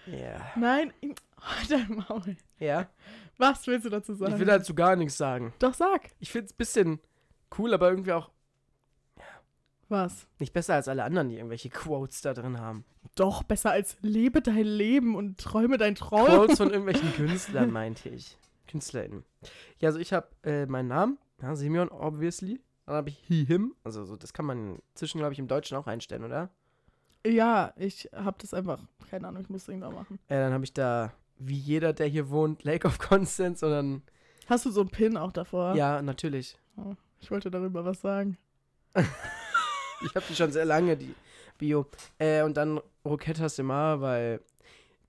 Ja. 0.07 0.51
Nein, 0.55 0.93
halt 1.39 1.71
dein 1.71 2.03
Maul. 2.07 2.37
Ja. 2.59 2.89
Was 3.37 3.67
willst 3.67 3.85
du 3.85 3.89
dazu 3.89 4.13
sagen? 4.13 4.33
Ich 4.33 4.39
will 4.39 4.45
dazu 4.45 4.73
gar 4.73 4.95
nichts 4.95 5.17
sagen. 5.17 5.53
Doch, 5.59 5.73
sag. 5.73 6.11
Ich 6.19 6.31
finde 6.31 6.45
es 6.45 6.53
ein 6.53 6.57
bisschen 6.57 6.99
cool, 7.57 7.73
aber 7.73 7.89
irgendwie 7.89 8.13
auch 8.13 8.31
Was? 9.89 10.27
nicht 10.39 10.53
besser 10.53 10.75
als 10.75 10.87
alle 10.87 11.03
anderen, 11.03 11.29
die 11.29 11.35
irgendwelche 11.35 11.69
Quotes 11.69 12.21
da 12.21 12.33
drin 12.33 12.59
haben. 12.59 12.85
Doch, 13.15 13.43
besser 13.43 13.71
als 13.71 13.97
lebe 14.01 14.41
dein 14.41 14.65
Leben 14.65 15.15
und 15.15 15.39
träume 15.39 15.77
dein 15.77 15.95
Traum. 15.95 16.25
Quotes 16.25 16.57
von 16.57 16.69
irgendwelchen 16.71 17.13
Künstlern, 17.13 17.71
meinte 17.71 18.09
ich. 18.09 18.37
KünstlerInnen. 18.67 19.23
Ja, 19.79 19.89
also 19.89 19.99
ich 19.99 20.11
habe 20.11 20.27
äh, 20.43 20.65
meinen 20.65 20.87
Namen, 20.87 21.17
ja, 21.41 21.55
Simeon, 21.55 21.89
obviously. 21.89 22.61
Dann 22.85 22.95
habe 22.95 23.09
ich 23.09 23.17
he, 23.27 23.45
him. 23.45 23.75
Also 23.83 24.05
so, 24.05 24.15
das 24.15 24.33
kann 24.33 24.45
man 24.45 24.79
zwischen, 24.93 25.19
glaube 25.19 25.33
ich, 25.33 25.39
im 25.39 25.47
Deutschen 25.47 25.77
auch 25.77 25.87
einstellen, 25.87 26.23
oder? 26.23 26.49
Ja, 27.25 27.73
ich 27.75 28.09
hab 28.13 28.37
das 28.39 28.53
einfach, 28.53 28.79
keine 29.09 29.27
Ahnung, 29.27 29.41
ich 29.41 29.49
muss 29.49 29.67
irgendwann 29.67 29.95
machen. 29.95 30.19
Äh, 30.27 30.35
dann 30.37 30.53
habe 30.53 30.63
ich 30.63 30.73
da, 30.73 31.11
wie 31.37 31.57
jeder, 31.57 31.91
der 31.93 32.07
hier 32.07 32.29
wohnt, 32.29 32.63
Lake 32.63 32.87
of 32.87 32.99
Constance 32.99 33.65
und 33.65 33.71
dann, 33.71 34.01
Hast 34.47 34.65
du 34.65 34.71
so 34.71 34.81
einen 34.81 34.89
Pin 34.89 35.17
auch 35.17 35.31
davor? 35.31 35.75
ja, 35.75 36.01
natürlich. 36.01 36.57
Ich 37.19 37.31
wollte 37.31 37.49
darüber 37.49 37.83
was 37.85 38.01
sagen. 38.01 38.37
Ich 40.01 40.13
habe 40.13 40.25
die 40.29 40.35
schon 40.35 40.51
sehr 40.51 40.65
lange, 40.65 40.97
die 40.97 41.15
Bio. 41.57 41.85
Äh, 42.19 42.43
und 42.43 42.57
dann 42.57 42.79
Roketta 43.05 43.47
Semar, 43.47 44.01
weil 44.01 44.41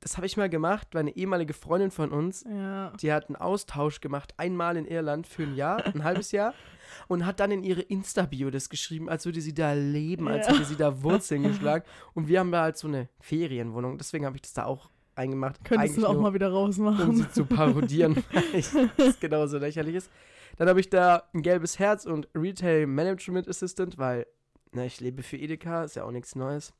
das 0.00 0.16
habe 0.16 0.26
ich 0.26 0.37
mal 0.37 0.48
gemacht, 0.48 0.88
weil 0.92 1.00
eine 1.00 1.16
ehemalige 1.16 1.52
Freundin 1.52 1.90
von 1.90 2.11
uns, 2.11 2.44
Ja. 2.48 2.90
die 3.00 3.12
hat 3.12 3.26
einen 3.28 3.37
Austausch 3.37 4.00
gemacht, 4.00 4.35
einmal 4.37 4.76
in 4.76 4.85
Irland 4.87 5.26
für 5.26 5.42
ein 5.44 5.54
Jahr, 5.54 5.85
ein 5.87 6.04
halbes 6.04 6.32
Jahr, 6.32 6.54
und 7.09 7.24
hat 7.26 7.40
dann 7.40 7.50
in 7.50 7.62
ihre 7.62 7.80
Insta-Bio 7.82 8.50
das 8.50 8.68
geschrieben, 8.68 9.09
als 9.09 9.24
würde 9.24 9.40
sie 9.40 9.54
da 9.54 9.72
leben, 9.72 10.28
als 10.28 10.46
Ja. 10.46 10.54
hätte 10.54 10.64
sie 10.64 10.76
da 10.76 11.02
Wurzeln 11.02 11.42
geschlagen. 11.44 11.85
Und 12.14 12.28
wir 12.28 12.40
haben 12.40 12.52
da 12.52 12.62
halt 12.62 12.76
so 12.76 12.88
eine 12.88 13.09
Ferienwohnung, 13.20 13.98
deswegen 13.98 14.26
habe 14.26 14.37
ich 14.37 14.42
das 14.42 14.52
da 14.52 14.64
auch 14.64 14.90
eingemacht. 15.14 15.64
Könntest 15.64 15.96
du 15.98 16.06
auch 16.06 16.12
nur, 16.12 16.22
mal 16.22 16.35
wieder 16.35 16.50
rausmachen. 16.50 17.09
um 17.09 17.16
sie 17.16 17.30
zu 17.30 17.46
parodieren, 17.46 18.16
weil 18.32 18.90
das 18.96 19.18
genauso 19.18 19.59
lächerlich 19.59 19.94
ist. 19.96 20.11
Dann 20.59 20.68
habe 20.68 20.80
ich 20.80 20.90
da 20.90 21.24
ein 21.35 21.42
gelbes 21.42 21.78
Herz 21.78 22.04
und 22.06 22.28
Retail 22.35 22.87
Management 22.87 23.48
Assistant, 23.48 23.98
weil 23.98 24.26
na, 24.72 24.85
ich 24.85 25.00
lebe 25.00 25.22
für 25.22 25.37
Edeka, 25.38 25.85
ist 25.85 25.96
ja 25.96 26.04
auch 26.04 26.11
nichts 26.11 26.35
Neues. 26.35 26.74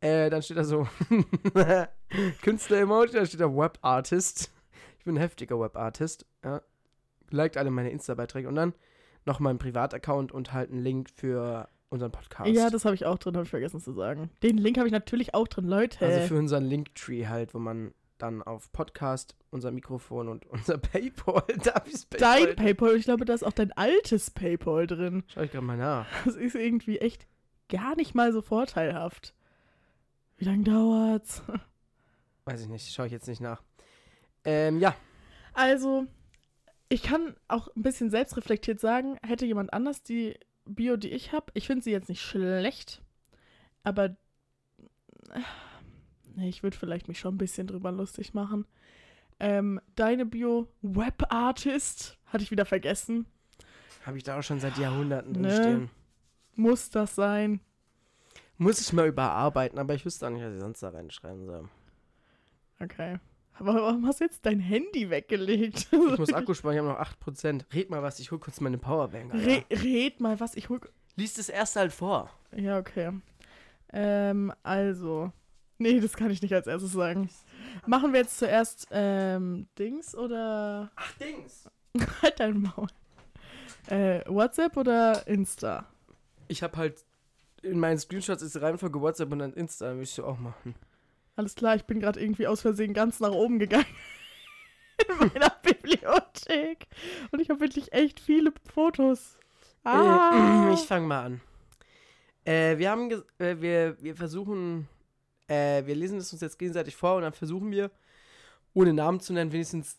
Äh, 0.00 0.30
dann 0.30 0.42
steht 0.42 0.56
da 0.56 0.64
so 0.64 0.86
Künstler-Emoji, 2.42 3.12
dann 3.12 3.26
steht 3.26 3.40
da 3.40 3.54
Web-Artist. 3.54 4.52
Ich 4.98 5.04
bin 5.04 5.16
ein 5.16 5.20
heftiger 5.20 5.58
Web-Artist. 5.58 6.26
Ja. 6.44 6.62
Liked 7.30 7.56
alle 7.56 7.70
meine 7.70 7.90
Insta-Beiträge 7.90 8.48
und 8.48 8.54
dann 8.54 8.74
noch 9.26 9.40
mein 9.40 9.58
Privataccount 9.58 10.32
und 10.32 10.52
halt 10.52 10.70
einen 10.70 10.82
Link 10.82 11.10
für 11.10 11.68
unseren 11.90 12.12
Podcast. 12.12 12.50
Ja, 12.50 12.70
das 12.70 12.84
habe 12.84 12.94
ich 12.94 13.06
auch 13.06 13.18
drin, 13.18 13.34
habe 13.34 13.44
ich 13.44 13.50
vergessen 13.50 13.80
zu 13.80 13.92
sagen. 13.92 14.30
Den 14.42 14.58
Link 14.58 14.78
habe 14.78 14.86
ich 14.86 14.92
natürlich 14.92 15.34
auch 15.34 15.48
drin, 15.48 15.66
Leute. 15.66 16.04
Also 16.04 16.20
für 16.28 16.38
unseren 16.38 16.64
Linktree 16.64 17.26
halt, 17.26 17.54
wo 17.54 17.58
man 17.58 17.92
dann 18.18 18.42
auf 18.42 18.72
Podcast, 18.72 19.36
unser 19.50 19.70
Mikrofon 19.70 20.28
und 20.28 20.46
unser 20.50 20.78
Paypal, 20.78 21.42
darf 21.62 21.86
ich's 21.86 22.08
Dein 22.10 22.56
Paypal, 22.56 22.96
ich 22.96 23.04
glaube, 23.04 23.24
da 23.24 23.34
ist 23.34 23.44
auch 23.44 23.52
dein 23.52 23.72
altes 23.72 24.30
Paypal 24.30 24.86
drin. 24.86 25.24
Schau 25.28 25.42
ich 25.42 25.50
gerade 25.50 25.64
mal 25.64 25.76
nach. 25.76 26.06
Das 26.24 26.36
ist 26.36 26.54
irgendwie 26.54 26.98
echt 26.98 27.26
gar 27.68 27.96
nicht 27.96 28.14
mal 28.14 28.32
so 28.32 28.42
vorteilhaft. 28.42 29.34
Wie 30.38 30.44
lange 30.44 30.64
dauert's? 30.64 31.42
Weiß 32.44 32.60
ich 32.62 32.68
nicht, 32.68 32.92
schaue 32.92 33.06
ich 33.06 33.12
jetzt 33.12 33.28
nicht 33.28 33.40
nach. 33.40 33.62
Ähm, 34.44 34.78
ja, 34.80 34.94
Also, 35.52 36.06
ich 36.88 37.02
kann 37.02 37.36
auch 37.48 37.68
ein 37.76 37.82
bisschen 37.82 38.10
selbstreflektiert 38.10 38.80
sagen, 38.80 39.18
hätte 39.26 39.44
jemand 39.46 39.72
anders 39.72 40.02
die 40.02 40.38
Bio, 40.64 40.96
die 40.96 41.10
ich 41.10 41.32
habe, 41.32 41.46
ich 41.54 41.66
finde 41.66 41.82
sie 41.82 41.90
jetzt 41.90 42.08
nicht 42.08 42.22
schlecht, 42.22 43.02
aber 43.82 44.04
äh, 45.30 45.40
nee, 46.36 46.48
ich 46.48 46.62
würde 46.62 46.76
vielleicht 46.76 47.08
mich 47.08 47.18
schon 47.18 47.34
ein 47.34 47.38
bisschen 47.38 47.66
drüber 47.66 47.90
lustig 47.92 48.32
machen. 48.32 48.66
Ähm, 49.40 49.80
deine 49.96 50.24
Bio, 50.26 50.68
Web 50.82 51.24
Artist, 51.32 52.16
hatte 52.26 52.44
ich 52.44 52.50
wieder 52.50 52.64
vergessen. 52.64 53.26
habe 54.06 54.16
ich 54.18 54.24
da 54.24 54.38
auch 54.38 54.42
schon 54.42 54.60
seit 54.60 54.78
Jahrhunderten 54.78 55.32
drin 55.34 55.42
Ne. 55.42 55.50
stehen. 55.56 55.90
Muss 56.54 56.90
das 56.90 57.14
sein? 57.14 57.60
Muss 58.58 58.80
ich 58.80 58.92
mal 58.92 59.06
überarbeiten, 59.06 59.78
aber 59.78 59.94
ich 59.94 60.04
wüsste 60.04 60.26
auch 60.26 60.30
nicht, 60.30 60.44
was 60.44 60.54
ich 60.54 60.60
sonst 60.60 60.82
da 60.82 60.90
reinschreiben 60.90 61.46
soll. 61.46 61.68
Okay. 62.80 63.18
Aber 63.54 63.74
warum 63.74 64.06
hast 64.06 64.20
du 64.20 64.24
jetzt 64.24 64.44
dein 64.46 64.60
Handy 64.60 65.10
weggelegt? 65.10 65.88
Ich 65.90 65.92
muss 66.18 66.32
Akku 66.32 66.54
sparen, 66.54 66.74
ich 66.74 66.80
habe 66.80 66.88
noch 66.88 67.00
8%. 67.00 67.64
Red 67.72 67.90
mal 67.90 68.02
was, 68.02 68.20
ich 68.20 68.30
hol 68.30 68.38
kurz 68.38 68.60
meine 68.60 68.78
Powerbank. 68.78 69.32
Re 69.34 69.64
red 69.70 70.20
mal 70.20 70.38
was, 70.38 70.54
ich 70.54 70.68
hol. 70.68 70.80
Lies 71.16 71.34
das 71.34 71.48
erste 71.48 71.80
halt 71.80 71.92
vor. 71.92 72.30
Ja, 72.54 72.78
okay. 72.78 73.12
Ähm, 73.92 74.52
also. 74.62 75.32
Nee, 75.78 76.00
das 76.00 76.16
kann 76.16 76.30
ich 76.30 76.42
nicht 76.42 76.54
als 76.54 76.66
erstes 76.66 76.92
sagen. 76.92 77.30
Machen 77.86 78.12
wir 78.12 78.20
jetzt 78.20 78.38
zuerst 78.38 78.88
ähm, 78.90 79.68
Dings 79.78 80.14
oder. 80.14 80.90
Ach, 80.96 81.12
Dings. 81.18 81.70
Halt 82.22 82.38
dein 82.38 82.60
Maul. 82.60 82.88
Äh, 83.88 84.20
WhatsApp 84.26 84.76
oder 84.76 85.26
Insta? 85.26 85.86
Ich 86.48 86.62
habe 86.62 86.76
halt 86.76 87.04
in 87.68 87.78
meinen 87.78 87.98
Screenshots 87.98 88.42
ist 88.42 88.60
Reihenfolge 88.60 89.00
WhatsApp 89.00 89.32
und 89.32 89.40
dann 89.40 89.52
Insta, 89.52 89.96
willst 89.96 90.18
du 90.18 90.24
auch 90.24 90.38
machen. 90.38 90.74
Alles 91.36 91.54
klar, 91.54 91.76
ich 91.76 91.84
bin 91.84 92.00
gerade 92.00 92.20
irgendwie 92.20 92.46
aus 92.46 92.62
Versehen 92.62 92.94
ganz 92.94 93.20
nach 93.20 93.30
oben 93.30 93.58
gegangen. 93.58 93.86
In 95.08 95.28
meiner 95.28 95.50
Bibliothek. 95.62 96.88
Und 97.30 97.40
ich 97.40 97.50
habe 97.50 97.60
wirklich 97.60 97.92
echt 97.92 98.18
viele 98.18 98.52
Fotos. 98.74 99.38
Ah. 99.84 100.68
Äh, 100.68 100.74
ich 100.74 100.80
fange 100.80 101.06
mal 101.06 101.24
an. 101.24 101.40
Äh, 102.44 102.78
wir 102.78 102.90
haben, 102.90 103.10
äh, 103.38 103.60
wir, 103.60 104.02
wir 104.02 104.16
versuchen, 104.16 104.88
äh, 105.46 105.84
wir 105.86 105.94
lesen 105.94 106.18
es 106.18 106.32
uns 106.32 106.42
jetzt 106.42 106.58
gegenseitig 106.58 106.96
vor 106.96 107.16
und 107.16 107.22
dann 107.22 107.32
versuchen 107.32 107.70
wir, 107.70 107.90
ohne 108.74 108.92
Namen 108.92 109.20
zu 109.20 109.32
nennen, 109.32 109.52
wenigstens, 109.52 109.98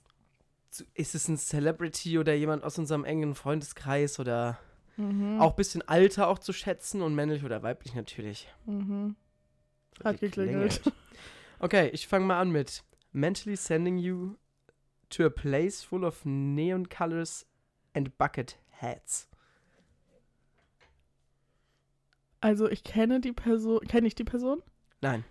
zu, 0.69 0.83
ist 0.93 1.15
es 1.15 1.27
ein 1.27 1.37
Celebrity 1.37 2.19
oder 2.19 2.33
jemand 2.33 2.63
aus 2.63 2.77
unserem 2.77 3.05
engen 3.05 3.35
Freundeskreis 3.35 4.19
oder 4.19 4.59
mhm. 4.99 5.39
auch 5.39 5.51
ein 5.51 5.55
bisschen 5.55 5.87
Alter 5.87 6.27
auch 6.27 6.39
zu 6.39 6.53
schätzen 6.53 7.01
und 7.01 7.15
männlich 7.15 7.43
oder 7.43 7.63
weiblich 7.63 7.95
natürlich. 7.95 8.47
Mhm. 8.65 9.15
Hat 10.03 10.19
geklingelt. 10.19 10.81
Okay, 11.61 11.89
ich 11.89 12.07
fange 12.07 12.25
mal 12.25 12.39
an 12.39 12.51
mit 12.51 12.85
Mentally 13.11 13.57
sending 13.57 13.97
you 13.97 14.35
to 15.09 15.25
a 15.25 15.29
place 15.29 15.83
full 15.83 16.05
of 16.05 16.23
neon 16.23 16.87
colors 16.87 17.45
and 17.93 18.17
bucket 18.17 18.57
hats. 18.81 19.27
Also 22.39 22.69
ich 22.69 22.83
kenne 22.83 23.19
die 23.19 23.33
Person. 23.33 23.81
Kenne 23.81 24.07
ich 24.07 24.15
die 24.15 24.23
Person? 24.23 24.61
Nein. 25.01 25.25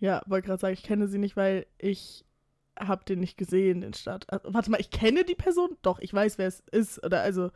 Ja, 0.00 0.22
wollte 0.26 0.48
gerade 0.48 0.60
sagen, 0.60 0.74
ich 0.74 0.82
kenne 0.82 1.08
sie 1.08 1.18
nicht, 1.18 1.36
weil 1.36 1.66
ich 1.78 2.24
habe 2.78 3.04
den 3.04 3.20
nicht 3.20 3.36
gesehen, 3.36 3.82
den 3.82 3.94
Start. 3.94 4.30
Also, 4.30 4.52
warte 4.52 4.70
mal, 4.70 4.80
ich 4.80 4.90
kenne 4.90 5.24
die 5.24 5.34
Person? 5.34 5.76
Doch, 5.82 5.98
ich 5.98 6.12
weiß, 6.12 6.38
wer 6.38 6.46
es 6.46 6.60
ist. 6.72 7.04
Oder 7.04 7.20
also, 7.22 7.50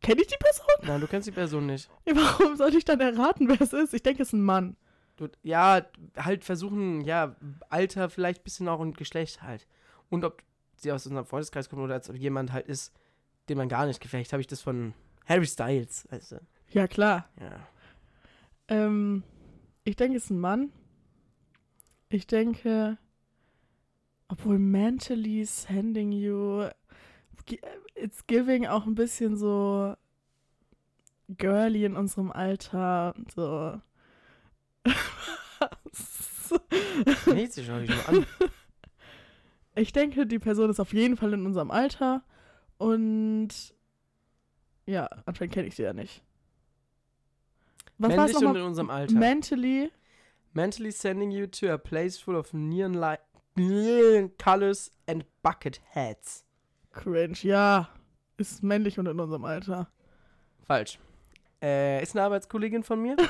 kenne 0.00 0.20
ich 0.20 0.26
die 0.28 0.36
Person? 0.38 0.66
Nein, 0.82 1.00
du 1.00 1.06
kennst 1.06 1.26
die 1.26 1.32
Person 1.32 1.66
nicht. 1.66 1.90
Ja, 2.06 2.14
Warum 2.16 2.56
soll 2.56 2.74
ich 2.74 2.84
dann 2.84 3.00
erraten, 3.00 3.48
wer 3.48 3.60
es 3.60 3.72
ist? 3.72 3.94
Ich 3.94 4.02
denke, 4.02 4.22
es 4.22 4.28
ist 4.28 4.32
ein 4.34 4.42
Mann. 4.42 4.76
Du, 5.16 5.28
ja, 5.42 5.86
halt 6.16 6.44
versuchen, 6.44 7.00
ja, 7.00 7.36
Alter, 7.70 8.10
vielleicht 8.10 8.42
ein 8.42 8.44
bisschen 8.44 8.68
auch 8.68 8.80
und 8.80 8.98
Geschlecht 8.98 9.42
halt. 9.42 9.66
Und 10.10 10.24
ob 10.24 10.42
sie 10.76 10.92
aus 10.92 11.06
unserem 11.06 11.24
Freundeskreis 11.24 11.68
kommt 11.68 11.82
oder 11.82 11.94
als 11.94 12.10
ob 12.10 12.16
jemand 12.16 12.52
halt 12.52 12.66
ist, 12.66 12.92
den 13.48 13.56
man 13.56 13.68
gar 13.68 13.86
nicht 13.86 14.00
gefällt. 14.00 14.30
Habe 14.32 14.40
ich 14.42 14.46
das 14.46 14.60
von 14.60 14.92
Harry 15.26 15.46
Styles, 15.46 16.06
weißt 16.10 16.32
du. 16.32 16.40
Ja, 16.70 16.86
klar. 16.86 17.28
Ja. 17.40 17.66
Ähm, 18.68 19.22
ich 19.84 19.96
denke, 19.96 20.18
es 20.18 20.24
ist 20.24 20.30
ein 20.30 20.40
Mann. 20.40 20.72
Ich 22.08 22.26
denke, 22.26 22.98
obwohl 24.28 24.58
mentally 24.58 25.44
sending 25.44 26.12
you, 26.12 26.68
it's 27.94 28.26
giving 28.26 28.66
auch 28.66 28.86
ein 28.86 28.94
bisschen 28.94 29.36
so 29.36 29.94
girly 31.28 31.84
in 31.84 31.96
unserem 31.96 32.32
Alter. 32.32 33.14
So. 33.34 33.80
Nee, 37.26 37.46
sie 37.46 37.64
schau 37.64 37.78
dich 37.78 37.90
nur 37.90 38.08
an. 38.08 38.26
Ich 39.74 39.92
denke, 39.92 40.26
die 40.26 40.38
Person 40.38 40.70
ist 40.70 40.80
auf 40.80 40.94
jeden 40.94 41.16
Fall 41.16 41.34
in 41.34 41.44
unserem 41.44 41.70
Alter 41.70 42.22
und 42.78 43.48
ja, 44.86 45.06
anscheinend 45.26 45.52
kenne 45.52 45.68
ich 45.68 45.76
sie 45.76 45.82
ja 45.82 45.92
nicht. 45.92 46.22
Was 47.98 48.14
Männlich 48.14 48.36
und 48.36 48.56
in 48.56 48.62
unserem 48.62 48.88
Alter. 48.90 49.14
Mentally. 49.14 49.90
Mentally 50.54 50.90
sending 50.90 51.30
you 51.30 51.46
to 51.46 51.70
a 51.70 51.76
place 51.76 52.18
full 52.18 52.36
of 52.36 52.54
neon 52.54 52.94
light, 52.94 53.20
neon 53.56 54.30
colors 54.38 54.90
and 55.06 55.26
bucket 55.42 55.80
hats. 55.94 56.45
Cringe, 56.96 57.36
ja. 57.42 57.88
Ist 58.38 58.62
männlich 58.62 58.98
und 58.98 59.06
in 59.06 59.18
unserem 59.20 59.44
Alter. 59.44 59.88
Falsch. 60.66 60.98
Äh, 61.62 62.02
ist 62.02 62.14
eine 62.16 62.24
Arbeitskollegin 62.24 62.82
von 62.82 63.00
mir. 63.00 63.16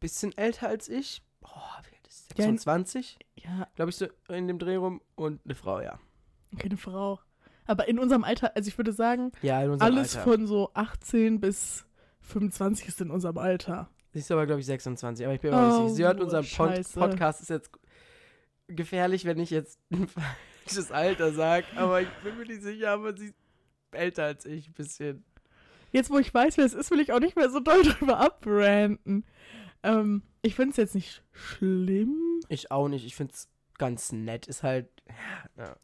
Bisschen 0.00 0.36
älter 0.36 0.68
als 0.68 0.88
ich. 0.88 1.22
Boah, 1.40 1.80
wie 1.88 1.94
alt 1.96 2.06
ist 2.08 2.28
sie? 2.28 2.34
Ja, 2.42 2.44
in- 2.48 2.58
26? 2.58 3.18
Ja, 3.36 3.68
Glaube 3.74 3.90
ich 3.90 3.96
so 3.96 4.06
in 4.28 4.48
dem 4.48 4.58
Dreh 4.58 4.76
rum. 4.76 5.00
Und 5.14 5.40
eine 5.44 5.54
Frau, 5.54 5.80
ja. 5.80 5.98
keine 6.58 6.76
Frau. 6.76 7.20
Aber 7.66 7.88
in 7.88 7.98
unserem 7.98 8.24
Alter, 8.24 8.54
also 8.56 8.68
ich 8.68 8.76
würde 8.78 8.92
sagen, 8.92 9.32
Ja, 9.42 9.58
alles 9.58 10.16
Alter. 10.16 10.22
von 10.22 10.46
so 10.46 10.70
18 10.74 11.40
bis 11.40 11.86
25 12.20 12.88
ist 12.88 13.00
in 13.00 13.10
unserem 13.10 13.38
Alter. 13.38 13.88
Sie 14.12 14.18
ist 14.20 14.30
aber, 14.30 14.46
glaube 14.46 14.60
ich, 14.60 14.66
26. 14.66 15.24
Aber 15.26 15.34
ich 15.34 15.40
bin 15.40 15.50
mir 15.50 15.56
auch 15.58 15.66
nicht 15.66 15.74
Oh, 15.76 15.82
sicher. 15.88 15.94
Sie 15.96 16.04
hört 16.04 16.20
unseren 16.20 16.44
Pod 16.44 16.50
scheiße. 16.50 16.98
Podcast. 17.00 17.40
Ist 17.40 17.50
jetzt 17.50 17.70
gefährlich, 18.68 19.24
wenn 19.24 19.38
ich 19.38 19.50
jetzt 19.50 19.78
ein 20.64 20.68
falsches 20.68 20.90
Alter 20.90 21.32
sage. 21.32 21.66
Aber 21.76 22.00
ich 22.00 22.08
bin 22.22 22.36
mir 22.38 22.46
nicht 22.46 22.62
sicher. 22.62 22.90
Aber 22.90 23.16
sie 23.16 23.26
ist 23.26 23.34
älter 23.92 24.24
als 24.24 24.46
ich. 24.46 24.68
Ein 24.68 24.74
bisschen. 24.74 25.24
Jetzt, 25.92 26.10
wo 26.10 26.18
ich 26.18 26.32
weiß, 26.32 26.56
wer 26.56 26.64
es 26.64 26.74
ist, 26.74 26.90
will 26.90 27.00
ich 27.00 27.12
auch 27.12 27.20
nicht 27.20 27.36
mehr 27.36 27.50
so 27.50 27.60
doll 27.60 27.82
drüber 27.84 28.18
abbranden. 28.18 29.24
Ähm, 29.82 30.22
ich 30.42 30.54
finde 30.54 30.70
es 30.70 30.76
jetzt 30.76 30.94
nicht 30.94 31.22
schlimm. 31.32 32.40
Ich 32.48 32.70
auch 32.70 32.88
nicht. 32.88 33.04
Ich 33.04 33.14
finde 33.14 33.34
es 33.34 33.48
ganz 33.78 34.12
nett. 34.12 34.46
Ist 34.46 34.62
halt. 34.62 34.88
Ja, 35.56 35.76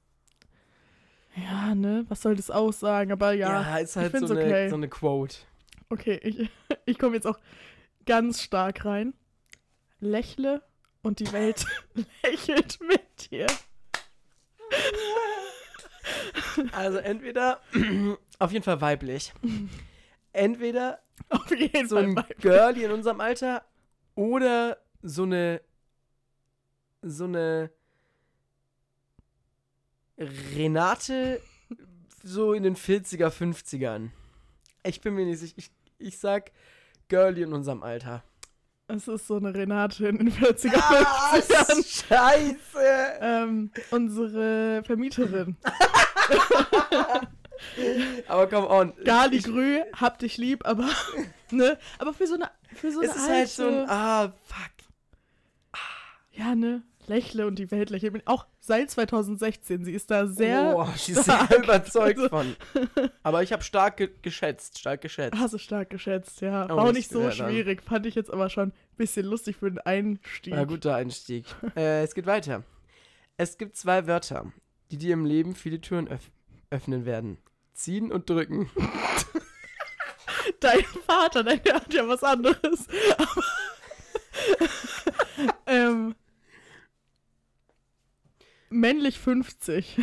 Ja, 1.36 1.74
ne? 1.74 2.04
Was 2.08 2.22
soll 2.22 2.36
das 2.36 2.50
aussagen? 2.50 3.12
Aber 3.12 3.32
ja. 3.32 3.62
ja 3.62 3.78
ist 3.78 3.96
halt 3.96 4.10
find's 4.10 4.28
so, 4.28 4.34
eine, 4.34 4.44
okay. 4.44 4.68
so 4.68 4.76
eine 4.76 4.88
Quote. 4.88 5.36
Okay, 5.90 6.20
ich, 6.22 6.50
ich 6.86 6.98
komme 6.98 7.14
jetzt 7.14 7.26
auch 7.26 7.38
ganz 8.06 8.42
stark 8.42 8.84
rein. 8.84 9.14
Lächle 10.00 10.62
und 11.02 11.20
die 11.20 11.30
Welt 11.32 11.66
lächelt 12.24 12.78
mit 12.80 13.30
dir. 13.30 13.46
Also 16.72 16.98
entweder. 16.98 17.60
auf 18.38 18.52
jeden 18.52 18.64
Fall 18.64 18.80
weiblich. 18.80 19.32
Entweder 20.32 21.00
Auf 21.28 21.50
jeden 21.50 21.88
so 21.88 21.96
Fall. 21.96 22.04
ein 22.04 22.16
weiblich. 22.16 22.38
Girlie 22.38 22.84
in 22.84 22.90
unserem 22.90 23.20
Alter 23.20 23.64
oder 24.14 24.78
so 25.02 25.22
eine 25.24 25.60
so 27.02 27.24
eine 27.24 27.70
Renate 30.18 31.40
so 32.22 32.52
in 32.52 32.62
den 32.62 32.76
40er, 32.76 33.28
50ern. 33.30 34.10
Ich 34.84 35.00
bin 35.00 35.14
mir 35.14 35.24
nicht 35.24 35.38
sicher. 35.38 35.54
Ich, 35.56 35.70
ich 35.98 36.18
sag 36.18 36.52
Girlie 37.08 37.42
in 37.44 37.52
unserem 37.54 37.82
Alter. 37.82 38.22
Es 38.94 39.08
ist 39.08 39.26
so 39.26 39.36
eine 39.36 39.54
Renate 39.54 40.08
in 40.08 40.18
den 40.18 40.32
40er, 40.32 40.76
Ah, 40.76 41.34
50ern. 41.34 42.06
Scheiße! 42.08 43.18
Ähm, 43.20 43.70
unsere 43.90 44.82
Vermieterin. 44.84 45.56
Aber 48.28 48.46
come 48.48 48.68
on. 48.68 48.92
Gali 49.04 49.36
ich, 49.36 49.44
Grü, 49.44 49.80
hab 49.94 50.18
dich 50.18 50.38
lieb, 50.38 50.66
aber 50.66 50.88
ne? 51.50 51.78
Aber 51.98 52.14
für 52.14 52.26
so 52.26 52.34
eine 52.34 52.50
für 52.74 52.90
so 52.90 53.00
eine 53.00 53.10
Es 53.10 53.16
ist 53.16 53.22
alte, 53.22 53.34
halt 53.34 53.48
so 53.50 53.66
ein. 53.68 53.84
Ah, 53.88 54.32
fuck. 54.44 54.70
ja, 56.32 56.54
ne? 56.54 56.82
Lächle 57.10 57.46
und 57.46 57.58
die 57.58 57.70
Welt 57.70 57.90
lächelt. 57.90 58.22
Auch 58.26 58.46
seit 58.60 58.90
2016. 58.90 59.84
Sie 59.84 59.92
ist 59.92 60.10
da 60.10 60.26
sehr. 60.26 60.74
oh, 60.76 60.86
sie 60.96 61.12
ist 61.12 61.24
sehr 61.24 61.48
überzeugt 61.62 62.18
Also- 62.18 62.28
von. 62.28 62.56
Aber 63.22 63.42
ich 63.42 63.52
habe 63.52 63.62
stark 63.62 63.96
ge 63.98 64.10
geschätzt, 64.22 64.78
stark 64.78 65.00
geschätzt. 65.02 65.36
Hast 65.38 65.52
du 65.54 65.58
stark 65.58 65.90
geschätzt, 65.90 66.40
ja. 66.40 66.66
Oh, 66.66 66.76
War 66.76 66.84
auch 66.86 66.92
nicht 66.92 67.10
so 67.10 67.20
ja, 67.22 67.32
schwierig. 67.32 67.82
Fand 67.82 68.06
ich 68.06 68.14
jetzt 68.14 68.32
aber 68.32 68.48
schon 68.48 68.68
ein 68.68 68.96
bisschen 68.96 69.26
lustig 69.26 69.56
für 69.56 69.70
den 69.70 69.80
Einstieg. 69.80 70.54
Ja, 70.54 70.64
guter 70.64 70.94
Einstieg. 70.94 71.44
äh, 71.76 72.02
es 72.04 72.14
geht 72.14 72.26
weiter. 72.26 72.62
Es 73.36 73.58
gibt 73.58 73.76
zwei 73.76 74.06
Wörter, 74.06 74.52
die 74.90 74.96
dir 74.98 75.14
im 75.14 75.24
Leben 75.24 75.54
viele 75.54 75.80
Türen 75.80 76.08
öff 76.08 76.30
öffnen 76.70 77.04
werden. 77.04 77.38
Ziehen 77.74 78.12
und 78.12 78.30
drücken. 78.30 78.70
Dein 80.60 80.84
Vater, 81.06 81.42
der 81.42 81.74
hat 81.74 81.92
ja 81.92 82.06
was 82.06 82.22
anderes. 82.22 82.86
Aber 83.18 83.42
ähm, 85.66 86.14
männlich 88.70 89.18
50. 89.18 89.98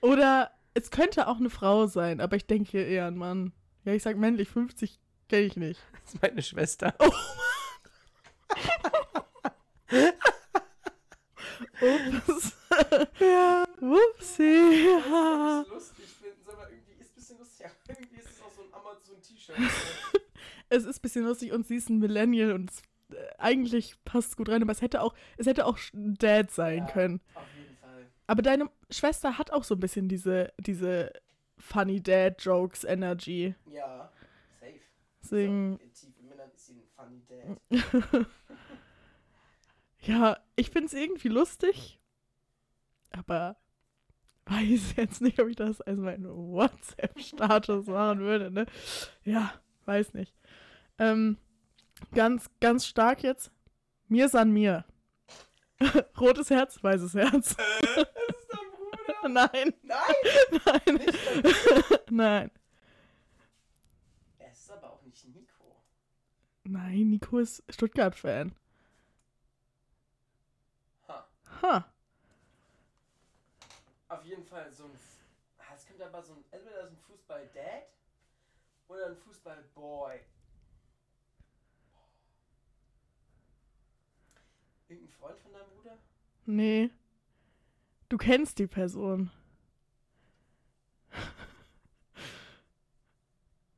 Oder 0.00 0.50
es 0.74 0.90
könnte 0.90 1.28
auch 1.28 1.38
eine 1.38 1.50
Frau 1.50 1.86
sein, 1.86 2.20
aber 2.20 2.36
ich 2.36 2.46
denke 2.46 2.82
eher 2.82 3.06
ein 3.06 3.16
Mann. 3.16 3.52
Ja, 3.84 3.92
ich 3.92 4.02
sag 4.02 4.16
männlich 4.16 4.48
50 4.48 4.98
kenne 5.28 5.46
ich 5.46 5.56
nicht. 5.56 5.80
Das 5.92 6.14
ist 6.14 6.22
meine 6.22 6.42
Schwester. 6.42 6.94
Ups. 11.80 12.52
ja. 13.20 13.64
Upsi. 13.80 14.98
Ja. 15.10 15.64
lustig 15.68 16.06
finden, 16.20 16.48
aber 16.48 16.70
irgendwie 16.70 16.94
ist 17.00 17.10
ein 17.10 17.14
bisschen 17.14 17.38
lustig. 17.38 17.66
Irgendwie 17.88 18.16
ist 18.16 18.30
es 18.30 18.42
auch 18.42 18.50
so 18.54 18.62
ein 18.62 18.72
Amazon-T-Shirt. 18.72 19.56
Es 20.68 20.84
ist 20.84 20.98
ein 20.98 21.02
bisschen 21.02 21.24
lustig 21.24 21.52
und 21.52 21.64
sie 21.64 21.76
ist 21.76 21.88
ein 21.90 22.00
Millennial 22.00 22.50
und 22.52 22.70
es, 22.70 22.82
eigentlich 23.38 23.94
passt 24.04 24.30
es 24.30 24.36
gut 24.36 24.48
rein, 24.48 24.62
aber 24.62 24.72
es 24.72 24.82
hätte 24.82 25.00
auch, 25.02 25.14
es 25.36 25.46
hätte 25.46 25.66
auch 25.66 25.78
Dad 25.92 26.50
sein 26.50 26.86
Ja. 26.86 26.92
können. 26.92 27.20
Auf 27.34 27.44
jeden 27.54 27.76
Fall. 27.76 28.06
Aber 28.26 28.42
deine 28.42 28.70
Schwester 28.90 29.38
hat 29.38 29.50
auch 29.52 29.64
so 29.64 29.74
ein 29.74 29.80
bisschen 29.80 30.08
diese, 30.08 30.52
diese 30.58 31.12
Funny 31.58 32.02
Dad 32.02 32.42
Jokes 32.42 32.84
Energy. 32.84 33.54
Ja, 33.72 34.10
safe. 34.60 34.80
Deswegen, 35.22 35.78
So, 35.78 35.84
ist 35.84 36.66
sie 36.66 36.74
ein 36.74 36.82
funny 36.94 37.22
Dad. 37.26 38.26
ja, 40.00 40.38
ich 40.56 40.70
finde 40.70 40.86
es 40.86 40.94
irgendwie 40.94 41.28
lustig, 41.28 42.00
aber 43.10 43.56
weiß 44.46 44.94
jetzt 44.96 45.20
nicht, 45.20 45.40
ob 45.40 45.48
ich 45.48 45.56
das 45.56 45.80
als 45.80 45.98
meinen 45.98 46.26
WhatsApp-Status 46.28 47.86
machen 47.86 48.20
würde, 48.20 48.50
ne? 48.50 48.66
Ja, 49.24 49.52
weiß 49.86 50.14
nicht. 50.14 50.34
Ähm, 50.98 51.36
ganz, 52.14 52.50
ganz 52.60 52.86
stark 52.86 53.22
jetzt. 53.22 53.50
Mir 54.08 54.28
san 54.28 54.50
mir. 54.52 54.84
Rotes 56.20 56.50
Herz, 56.50 56.82
weißes 56.82 57.14
Herz. 57.14 57.56
das 57.56 57.66
ist 57.88 58.48
dein 58.50 58.70
Bruder? 58.70 59.28
Nein, 59.28 59.74
Nein! 59.82 60.60
nein, 60.64 61.10
nein. 62.10 62.50
Es 64.38 64.60
ist 64.60 64.70
aber 64.70 64.92
auch 64.92 65.02
nicht 65.02 65.24
Nico. 65.28 65.82
Nein, 66.64 67.08
Nico 67.10 67.38
ist 67.38 67.62
Stuttgart-Fan. 67.68 68.54
Ha. 71.08 71.28
Ha. 71.62 71.92
Auf 74.08 74.24
jeden 74.24 74.44
Fall 74.44 74.72
so 74.72 74.84
ein. 74.84 74.92
Ah, 75.58 75.74
Es 75.74 75.84
könnte 75.86 76.06
aber 76.06 76.22
so 76.22 76.32
ein. 76.34 76.44
Entweder 76.52 76.84
so 76.84 76.90
ein 76.90 76.98
Fußball-Dad 76.98 77.82
oder 78.88 79.06
ein 79.08 79.16
Fußball-Boy. 79.16 80.20
Irgendein 84.88 85.12
Freund 85.18 85.38
von 85.40 85.52
deinem 85.52 85.68
Bruder? 85.76 85.98
Nee. 86.46 86.90
Du 88.08 88.16
kennst 88.18 88.58
die 88.58 88.66
Person. 88.66 89.30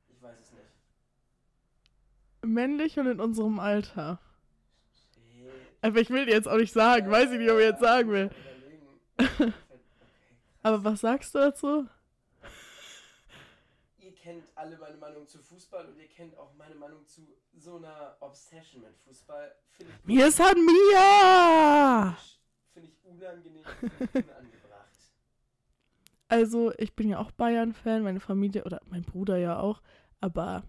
Ich 0.08 0.22
weiß 0.22 0.38
es 0.40 0.52
nicht. 0.52 0.64
Männlich 2.44 2.98
und 2.98 3.06
in 3.06 3.20
unserem 3.20 3.58
Alter. 3.58 4.20
Shit. 5.16 5.50
Aber 5.80 6.00
ich 6.00 6.10
will 6.10 6.26
dir 6.26 6.32
jetzt 6.32 6.48
auch 6.48 6.58
nicht 6.58 6.72
sagen. 6.72 7.10
Weiß 7.10 7.30
ich 7.30 7.38
nicht, 7.38 7.50
ob 7.50 7.58
ich 7.58 7.64
jetzt 7.64 7.80
sagen 7.80 8.10
will. 8.10 8.30
Okay. 9.20 9.52
Aber 10.62 10.84
was 10.84 11.00
sagst 11.00 11.34
du 11.34 11.38
dazu? 11.38 11.88
Ihr 14.28 14.34
kennt 14.34 14.58
alle 14.58 14.76
meine 14.76 14.96
Meinung 14.98 15.26
zu 15.26 15.38
Fußball 15.38 15.86
und 15.86 15.98
ihr 15.98 16.06
kennt 16.06 16.36
auch 16.36 16.52
meine 16.54 16.74
Meinung 16.74 17.06
zu 17.06 17.22
so 17.56 17.76
einer 17.76 18.14
Obsession 18.20 18.82
mit 18.82 18.94
Fußball. 18.98 19.54
Mir 20.04 20.28
ist 20.28 20.38
an 20.38 20.54
mir! 20.66 22.14
Finde 22.74 22.88
ich 22.90 23.04
unangenehm, 23.04 23.64
ich 23.82 24.14
unangebracht. 24.26 24.98
Also, 26.28 26.74
ich 26.76 26.94
bin 26.94 27.08
ja 27.08 27.20
auch 27.20 27.30
Bayern-Fan, 27.30 28.02
meine 28.02 28.20
Familie 28.20 28.64
oder 28.64 28.82
mein 28.84 29.02
Bruder 29.02 29.38
ja 29.38 29.60
auch. 29.60 29.80
Aber 30.20 30.62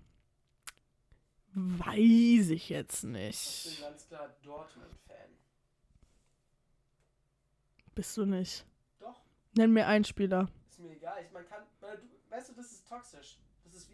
weiß 1.52 2.52
ich 2.52 2.70
jetzt 2.70 3.00
Ich 3.00 3.02
bin 3.02 3.12
nicht. 3.12 3.82
ganz 3.82 4.08
klar 4.08 4.30
Dortmund-Fan. 4.42 5.32
Bist 7.94 8.16
du 8.16 8.26
nicht? 8.26 8.66
Doch, 9.00 9.20
Nenn 9.58 9.74
mir 9.74 9.86
einen 9.86 10.06
Spieler. 10.06 10.48
ist 10.70 10.80
mir 10.80 10.92
egal. 10.92 11.22
Ich, 11.26 11.32
man 11.34 11.46
kann, 11.46 11.64
man, 11.82 11.98
weißt 12.30 12.52
du, 12.52 12.54
das 12.54 12.72
ist 12.72 12.88
toxisch. 12.88 13.38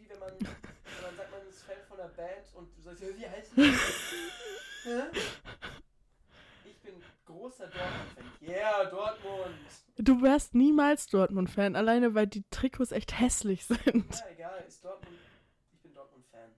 Wie 0.05 0.09
wenn 0.11 0.19
man, 0.19 0.29
wenn 0.39 1.03
man 1.03 1.15
sagt, 1.15 1.31
man 1.31 1.47
ist 1.47 1.63
Fan 1.63 1.77
von 1.87 1.99
einer 1.99 2.09
Band 2.09 2.45
und 2.53 2.77
du 2.77 2.81
sagst, 2.81 3.01
ja, 3.01 3.07
wie 3.17 3.27
heißt 3.27 3.51
die? 3.57 3.73
Ich 6.65 6.79
bin 6.81 6.93
großer 7.25 7.67
Dortmund-Fan. 7.67 8.47
Yeah, 8.47 8.85
Dortmund! 8.85 9.55
Du 9.97 10.21
wärst 10.21 10.53
niemals 10.53 11.07
Dortmund-Fan, 11.07 11.75
alleine 11.75 12.13
weil 12.13 12.27
die 12.27 12.43
Trikots 12.51 12.91
echt 12.91 13.19
hässlich 13.19 13.65
sind. 13.65 14.13
Ja, 14.15 14.27
egal, 14.31 14.63
ist 14.67 14.83
Dortmund. 14.85 15.17
Ich 15.73 15.79
bin 15.81 15.93
Dortmund-Fan. 15.95 16.51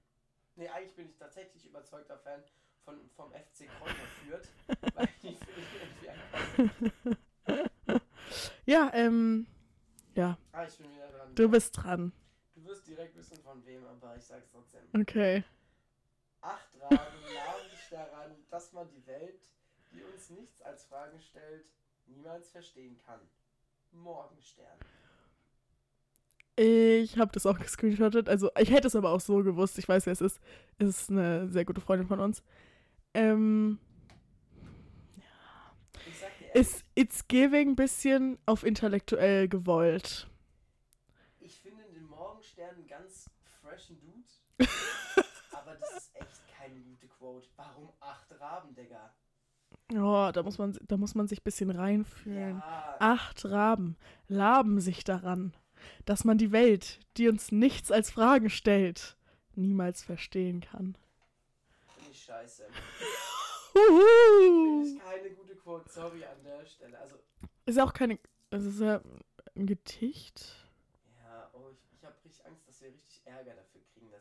Nee, 0.55 0.67
eigentlich 0.69 0.93
bin 0.95 1.07
ich 1.07 1.15
tatsächlich 1.17 1.65
überzeugter 1.67 2.17
Fan 2.17 2.43
von, 2.83 2.99
vom 3.15 3.31
FC 3.31 3.67
Kräuter 3.77 3.95
führt, 4.25 4.47
weil 4.95 5.07
die 5.23 5.37
finde 5.37 5.61
ich 5.61 5.73
irgendwie 5.81 6.09
einfach. 6.09 8.01
Ja, 8.65 8.91
ähm, 8.93 9.47
ja, 10.15 10.37
Ah, 10.51 10.65
ich 10.65 10.77
bin 10.77 10.91
wieder 10.91 11.07
dran. 11.07 11.35
du 11.35 11.49
bist 11.49 11.77
dran. 11.77 12.11
Du 12.55 12.65
wirst 12.65 12.87
direkt 12.87 13.15
wissen 13.15 13.37
von 13.43 13.63
wem, 13.65 13.85
aber 13.85 14.06
ich 14.17 14.25
sag's 14.25 14.49
trotzdem. 14.51 14.81
Okay. 14.93 15.43
Acht 16.41 16.69
Raben 16.79 16.95
nahmen 16.97 17.69
sich 17.69 17.89
daran, 17.89 18.35
dass 18.49 18.73
man 18.73 18.89
die 18.89 19.05
Welt, 19.05 19.41
die 19.91 20.03
uns 20.03 20.29
nichts 20.29 20.61
als 20.61 20.85
Fragen 20.85 21.19
stellt, 21.19 21.65
niemals 22.05 22.49
verstehen 22.49 22.97
kann. 23.05 23.19
Morgenstern. 23.91 24.77
Ich 26.55 27.17
habe 27.17 27.31
das 27.31 27.45
auch 27.45 27.59
gescreenshottet. 27.59 28.27
Also, 28.27 28.49
ich 28.57 28.71
hätte 28.71 28.87
es 28.87 28.95
aber 28.95 29.11
auch 29.11 29.19
so 29.19 29.43
gewusst. 29.43 29.77
Ich 29.77 29.87
weiß, 29.87 30.05
wer 30.05 30.13
es 30.13 30.21
ist. 30.21 30.39
Es 30.79 30.87
ist 30.87 31.09
eine 31.11 31.47
sehr 31.49 31.65
gute 31.65 31.81
Freundin 31.81 32.07
von 32.07 32.19
uns. 32.19 32.41
Ähm, 33.13 33.79
ehrlich, 36.47 36.71
ist 36.71 36.85
It's 36.95 37.27
Giving 37.27 37.69
ein 37.69 37.75
bisschen 37.75 38.39
auf 38.45 38.63
intellektuell 38.63 39.47
gewollt. 39.47 40.27
ich 41.39 41.59
finde 41.59 41.83
den 41.93 42.05
Morgenstern 42.05 42.75
einen 42.75 42.87
ganz 42.87 43.29
freshen 43.61 43.99
Dude. 43.99 44.27
Aber 45.51 45.75
das 45.75 45.91
ist 45.97 46.15
echt 46.15 46.41
keine 46.57 46.79
gute 46.81 47.07
Quote. 47.07 47.47
Warum 47.55 47.91
acht 47.99 48.39
Raben, 48.39 48.73
Digga? 48.75 49.13
Oh, 49.93 50.31
da 50.33 50.43
muss 50.43 50.57
man, 50.57 50.77
da 50.81 50.97
muss 50.97 51.15
man 51.15 51.27
sich 51.27 51.39
ein 51.39 51.43
bisschen 51.45 51.69
reinfühlen. 51.71 52.57
Ja, 52.57 52.97
Acht 52.99 53.45
Raben 53.45 53.95
laben 54.27 54.81
sich 54.81 55.03
daran, 55.05 55.55
dass 56.05 56.25
man 56.25 56.37
die 56.37 56.51
Welt, 56.51 56.99
die 57.15 57.29
uns 57.29 57.51
nichts 57.53 57.89
als 57.91 58.11
Fragen 58.11 58.49
stellt, 58.49 59.15
niemals 59.55 60.03
verstehen 60.03 60.59
kann. 60.61 60.97
finde 61.95 62.11
ich 62.11 62.21
scheiße. 62.23 62.65
Finde 63.71 64.87
ich 64.87 64.99
keine 64.99 65.29
gute 65.35 65.55
Quote, 65.55 65.89
sorry 65.89 66.23
an 66.25 66.43
der 66.43 66.65
Stelle. 66.65 66.97
Also, 66.99 67.15
Ist 67.65 67.77
ja 67.77 67.83
auch 67.85 67.93
keine. 67.93 68.19
Es 68.49 68.63
ist 68.65 68.79
ja 68.81 69.01
ein 69.55 69.67
Gedicht. 69.67 70.67
ja, 71.23 71.49
oh, 71.53 71.69
ich, 71.71 71.79
ich 71.93 72.03
habe 72.03 72.15
richtig 72.25 72.45
Angst, 72.45 72.67
dass 72.67 72.81
wir 72.81 72.89
richtig 72.89 73.21
Ärger 73.25 73.53
dafür 73.55 73.76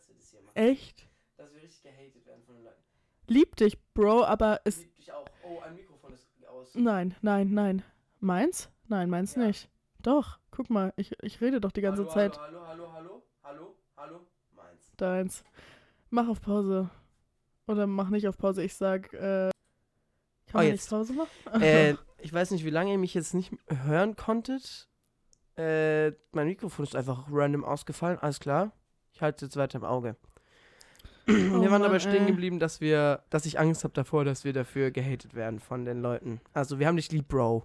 dass 0.06 0.08
wir 0.08 0.14
das 0.16 0.30
hier 0.30 0.40
machen. 0.42 0.56
Echt? 0.56 1.08
Dass 1.36 1.52
wir 1.54 1.62
richtig 1.62 1.82
gehatet 1.82 2.26
werden 2.26 2.42
von 2.44 2.54
den 2.54 2.64
Leuten. 2.64 2.82
Lieb 3.28 3.56
dich, 3.56 3.78
Bro, 3.94 4.24
aber 4.24 4.60
es. 4.64 4.78
Lieb 4.80 4.94
dich 4.96 5.12
auch. 5.12 5.26
Oh, 5.44 5.60
ein 5.60 5.74
Mikrofon 5.74 6.12
ist 6.12 6.28
aus. 6.48 6.74
Nein, 6.74 7.14
nein, 7.22 7.52
nein. 7.52 7.82
Meins? 8.20 8.70
Nein, 8.88 9.10
meins 9.10 9.34
Ja. 9.34 9.46
nicht. 9.46 9.68
Doch, 10.00 10.38
guck 10.50 10.70
mal, 10.70 10.92
ich, 10.96 11.12
ich 11.22 11.40
rede 11.40 11.60
doch 11.60 11.72
die 11.72 11.80
ganze 11.80 12.02
hallo, 12.02 12.12
Zeit. 12.12 12.38
Hallo, 12.38 12.66
hallo, 12.66 12.92
hallo, 12.92 12.92
hallo, 12.92 13.22
hallo, 13.42 13.76
hallo, 13.96 14.26
meins. 14.54 14.92
Deins. 14.96 15.44
Mach 16.10 16.28
auf 16.28 16.40
Pause. 16.40 16.88
Oder 17.66 17.86
mach 17.88 18.10
nicht 18.10 18.28
auf 18.28 18.38
Pause. 18.38 18.62
Ich 18.62 18.74
sag, 18.74 19.12
äh. 19.12 19.50
Kann 20.46 20.54
Oh, 20.54 20.58
man 20.58 20.66
jetzt. 20.68 20.82
nicht 20.82 20.90
Pause 20.90 21.12
machen? 21.14 21.60
Äh, 21.62 21.96
ich 22.18 22.32
weiß 22.32 22.52
nicht, 22.52 22.64
wie 22.64 22.70
lange 22.70 22.92
ihr 22.92 22.98
mich 22.98 23.14
jetzt 23.14 23.34
nicht 23.34 23.52
hören 23.68 24.14
konntet. 24.14 24.88
Äh, 25.56 26.12
mein 26.30 26.46
Mikrofon 26.46 26.84
ist 26.84 26.94
einfach 26.94 27.26
random 27.30 27.64
ausgefallen, 27.64 28.18
alles 28.20 28.38
klar. 28.38 28.70
Ich 29.16 29.22
halte 29.22 29.36
es 29.36 29.48
jetzt 29.48 29.56
weiter 29.56 29.78
im 29.78 29.84
Auge. 29.86 30.14
wir 31.26 31.70
waren 31.70 31.82
aber 31.82 32.00
stehen 32.00 32.26
geblieben, 32.26 32.58
dass 32.58 32.82
wir, 32.82 33.22
dass 33.30 33.46
ich 33.46 33.58
Angst 33.58 33.82
habe 33.82 33.94
davor, 33.94 34.26
dass 34.26 34.44
wir 34.44 34.52
dafür 34.52 34.90
gehatet 34.90 35.34
werden 35.34 35.58
von 35.58 35.86
den 35.86 36.02
Leuten. 36.02 36.42
Also 36.52 36.78
wir 36.78 36.86
haben 36.86 36.96
dich 36.96 37.10
lieb, 37.10 37.26
Bro. 37.28 37.64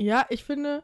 Ja, 0.00 0.26
ich 0.30 0.42
finde, 0.42 0.82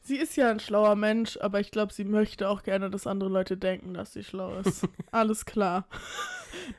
sie 0.00 0.16
ist 0.16 0.34
ja 0.34 0.50
ein 0.50 0.58
schlauer 0.58 0.96
Mensch, 0.96 1.38
aber 1.40 1.60
ich 1.60 1.70
glaube, 1.70 1.92
sie 1.92 2.04
möchte 2.04 2.48
auch 2.48 2.64
gerne, 2.64 2.90
dass 2.90 3.06
andere 3.06 3.30
Leute 3.30 3.56
denken, 3.56 3.94
dass 3.94 4.12
sie 4.12 4.24
schlau 4.24 4.58
ist. 4.58 4.88
Alles 5.12 5.44
klar. 5.44 5.86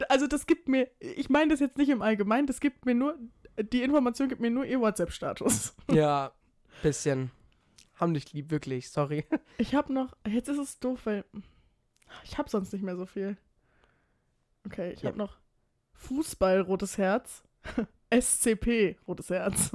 Also 0.10 0.28
das 0.28 0.48
gibt 0.48 0.68
mir, 0.68 0.90
ich 1.00 1.30
meine 1.30 1.52
das 1.52 1.62
jetzt 1.62 1.78
nicht 1.78 1.88
im 1.88 2.02
Allgemeinen, 2.02 2.46
das 2.46 2.60
gibt 2.60 2.86
mir 2.86 2.94
nur, 2.94 3.18
die 3.58 3.84
Information 3.84 4.28
gibt 4.28 4.42
mir 4.42 4.52
nur 4.52 4.66
ihr 4.66 4.82
WhatsApp-Status. 4.82 5.74
Ja, 5.90 6.34
bisschen. 6.84 7.32
Haben 8.02 8.14
dich 8.16 8.34
lieb, 8.34 8.50
wirklich. 8.52 8.90
Sorry. 8.90 9.26
Ich 9.58 9.76
habe 9.76 9.94
noch, 9.94 10.18
jetzt 10.28 10.50
ist 10.50 10.58
es 10.58 10.80
doof, 10.80 11.02
weil 11.06 11.24
ich 12.24 12.38
habe 12.38 12.50
sonst 12.50 12.74
nicht 12.74 12.82
mehr 12.82 12.98
so 12.98 13.06
viel. 13.06 13.38
Okay, 14.66 14.92
ich 14.94 15.02
Ja. 15.04 15.10
habe 15.10 15.18
noch 15.20 15.38
Fußball, 15.94 16.62
rotes 16.62 16.98
Herz. 16.98 17.44
SCP, 18.12 18.98
rotes 19.08 19.30
Herz. 19.30 19.72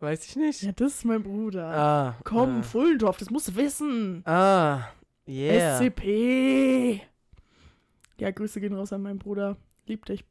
Weiß 0.00 0.24
ich 0.26 0.36
nicht. 0.36 0.62
Ja, 0.62 0.72
das 0.72 0.94
ist 0.94 1.04
mein 1.04 1.22
Bruder. 1.22 1.66
Ah. 1.66 2.16
Komm, 2.24 2.58
ah. 2.60 2.62
Fullendorf, 2.62 3.16
das 3.18 3.30
musst 3.30 3.48
du 3.48 3.56
wissen. 3.56 4.22
Ah. 4.26 4.88
Yeah. 5.26 5.78
SCP. 5.78 7.02
Ja, 8.18 8.30
Grüße 8.30 8.60
gehen 8.60 8.74
raus 8.74 8.92
an 8.92 9.02
meinen 9.02 9.18
Bruder. 9.18 9.56
Lieb 9.86 10.04
dich. 10.06 10.24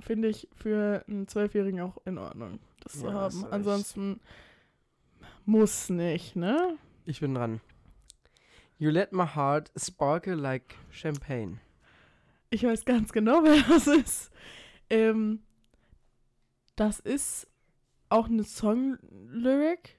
Finde 0.00 0.28
ich 0.28 0.48
für 0.54 1.04
einen 1.08 1.26
Zwölfjährigen 1.28 1.80
auch 1.80 1.98
in 2.04 2.18
Ordnung, 2.18 2.60
das 2.80 2.92
zu 3.00 3.06
Ja, 3.06 3.12
haben. 3.12 3.24
hast 3.24 3.42
recht. 3.44 3.52
Ansonsten 3.52 4.20
muss 5.44 5.88
nicht, 5.90 6.36
ne? 6.36 6.76
Ich 7.04 7.20
bin 7.20 7.34
dran. 7.34 7.60
You 8.78 8.90
let 8.90 9.12
my 9.12 9.26
heart 9.26 9.72
sparkle 9.76 10.36
like 10.36 10.74
champagne. 10.90 11.58
Ich 12.50 12.62
weiß 12.62 12.84
ganz 12.84 13.12
genau, 13.12 13.42
wer 13.42 13.60
das 13.68 13.86
ist. 13.88 14.30
Ähm, 14.88 15.42
das 16.76 17.00
ist 17.00 17.48
auch 18.08 18.26
eine 18.28 18.44
Song-Lyric. 18.44 19.98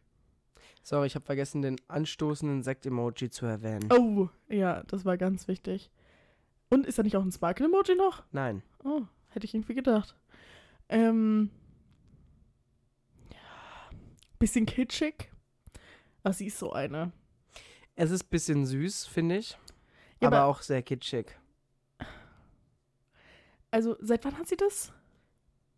Sorry, 0.81 1.07
ich 1.07 1.15
habe 1.15 1.25
vergessen, 1.25 1.61
den 1.61 1.75
anstoßenden 1.89 2.63
Sekt-Emoji 2.63 3.29
zu 3.29 3.45
erwähnen. 3.45 3.89
Oh, 3.91 4.29
ja, 4.47 4.81
das 4.83 5.03
war 5.05 5.17
ganz 5.17 5.47
wichtig. 5.47 5.91
Und 6.69 6.85
ist 6.87 6.97
da 6.97 7.03
nicht 7.03 7.17
auch 7.17 7.23
ein 7.23 7.31
Sparkle-Emoji 7.31 7.95
noch? 7.95 8.23
Nein. 8.31 8.63
Oh, 8.83 9.01
hätte 9.29 9.45
ich 9.45 9.53
irgendwie 9.53 9.75
gedacht. 9.75 10.15
Ähm, 10.89 11.49
ja, 13.31 13.97
bisschen 14.39 14.65
kitschig. 14.65 15.29
Aber 16.23 16.33
sie 16.33 16.47
ist 16.47 16.59
so 16.59 16.73
eine. 16.73 17.11
Es 17.95 18.11
ist 18.11 18.25
ein 18.25 18.29
bisschen 18.29 18.65
süß, 18.65 19.07
finde 19.07 19.37
ich. 19.37 19.51
Ja, 20.21 20.27
aber, 20.27 20.37
aber- 20.39 20.45
auch 20.47 20.61
sehr 20.61 20.81
kitschig. 20.81 21.35
Also, 23.71 23.95
seit 23.99 24.25
wann 24.25 24.37
hat 24.37 24.47
sie 24.47 24.57
das? 24.57 24.91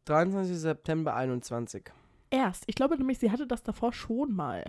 23. 0.05 0.57
September 0.57 1.13
21. 1.15 1.91
Erst. 2.29 2.63
Ich 2.67 2.75
glaube 2.75 2.97
nämlich, 2.97 3.19
sie 3.19 3.31
hatte 3.31 3.45
das 3.45 3.63
davor 3.63 3.91
schon 3.91 4.31
mal. 4.33 4.63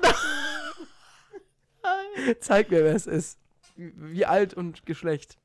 ist. 2.22 2.36
Zeig 2.44 2.70
mir, 2.70 2.84
wer 2.84 2.94
es 2.94 3.06
ist. 3.06 3.38
Wie 3.76 3.92
wie 3.96 4.24
alt 4.24 4.54
und 4.54 4.86
Geschlecht. 4.86 5.36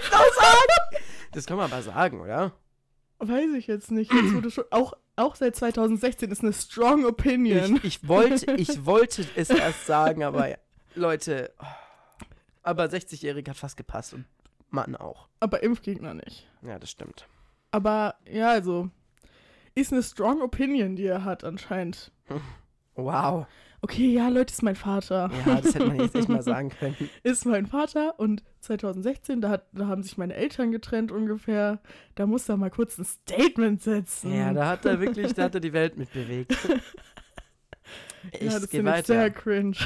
Es 0.00 0.10
doch 0.10 0.34
sagen! 0.34 1.04
Das 1.32 1.46
kann 1.46 1.56
man 1.56 1.70
aber 1.70 1.82
sagen, 1.82 2.20
oder? 2.20 2.52
Weiß 3.18 3.52
ich 3.56 3.66
jetzt 3.66 3.90
nicht. 3.90 4.12
Jetzt 4.12 4.32
wurde 4.32 4.50
schon, 4.50 4.64
auch, 4.70 4.92
auch 5.16 5.34
seit 5.34 5.56
2016 5.56 6.30
ist 6.30 6.42
eine 6.42 6.52
strong 6.52 7.04
opinion. 7.04 7.76
Ich, 7.76 7.84
ich, 7.84 8.08
wollte, 8.08 8.52
ich 8.56 8.86
wollte 8.86 9.26
es 9.34 9.50
erst 9.50 9.86
sagen, 9.86 10.22
aber 10.22 10.56
Leute. 10.94 11.52
Aber 12.62 12.84
60-Jährig 12.84 13.48
hat 13.48 13.56
fast 13.56 13.76
gepasst 13.76 14.14
und 14.14 14.24
Mann 14.70 14.94
auch. 14.94 15.28
Aber 15.40 15.62
Impfgegner 15.62 16.14
nicht. 16.14 16.46
Ja, 16.62 16.78
das 16.78 16.90
stimmt. 16.90 17.26
Aber 17.70 18.16
ja, 18.30 18.50
also. 18.50 18.90
Ist 19.74 19.92
eine 19.92 20.02
strong 20.02 20.42
opinion, 20.42 20.96
die 20.96 21.06
er 21.06 21.24
hat 21.24 21.44
anscheinend. 21.44 22.10
Wow. 22.96 23.46
Okay, 23.80 24.12
ja, 24.12 24.28
Leute, 24.28 24.52
ist 24.52 24.62
mein 24.62 24.74
Vater. 24.74 25.30
Ja, 25.46 25.60
das 25.60 25.74
hätte 25.74 25.86
man 25.86 26.00
jetzt 26.00 26.14
echt 26.16 26.28
mal 26.28 26.42
sagen 26.42 26.70
können. 26.70 26.96
ist 27.22 27.46
mein 27.46 27.66
Vater 27.66 28.18
und 28.18 28.42
2016, 28.60 29.40
da, 29.40 29.50
hat, 29.50 29.66
da 29.72 29.86
haben 29.86 30.02
sich 30.02 30.18
meine 30.18 30.34
Eltern 30.34 30.72
getrennt 30.72 31.12
ungefähr. 31.12 31.80
Da 32.16 32.26
muss 32.26 32.48
er 32.48 32.56
mal 32.56 32.70
kurz 32.70 32.98
ein 32.98 33.04
Statement 33.04 33.80
setzen. 33.82 34.34
Ja, 34.34 34.52
da 34.52 34.68
hat 34.68 34.84
er 34.84 35.00
wirklich, 35.00 35.32
da 35.34 35.44
hat 35.44 35.54
er 35.54 35.60
die 35.60 35.72
Welt 35.72 35.96
mitbewegt. 35.96 36.56
Ich 38.32 38.40
ja, 38.42 38.58
das 38.58 38.68
gehe 38.68 38.80
ich 38.98 39.06
sehr 39.06 39.24
weiter. 39.24 39.30
cringe. 39.30 39.76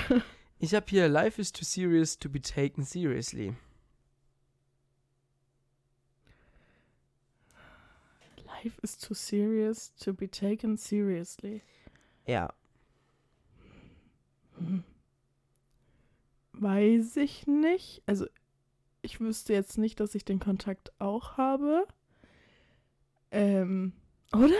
Ich 0.58 0.74
habe 0.74 0.86
hier 0.88 1.06
Life 1.06 1.40
is 1.40 1.52
too 1.52 1.64
serious 1.64 2.18
to 2.18 2.28
be 2.28 2.40
taken 2.40 2.82
seriously. 2.82 3.54
Life 8.46 8.80
is 8.82 8.96
too 8.96 9.14
serious 9.14 9.92
to 9.96 10.12
be 10.14 10.28
taken 10.28 10.76
seriously. 10.76 11.62
Ja. 12.26 12.52
Weiß 16.52 17.16
ich 17.16 17.46
nicht. 17.46 18.02
Also, 18.06 18.26
ich 19.00 19.20
wüsste 19.20 19.52
jetzt 19.52 19.78
nicht, 19.78 20.00
dass 20.00 20.14
ich 20.14 20.24
den 20.24 20.38
Kontakt 20.38 20.92
auch 20.98 21.36
habe. 21.36 21.86
Ähm, 23.30 23.92
oder? 24.32 24.54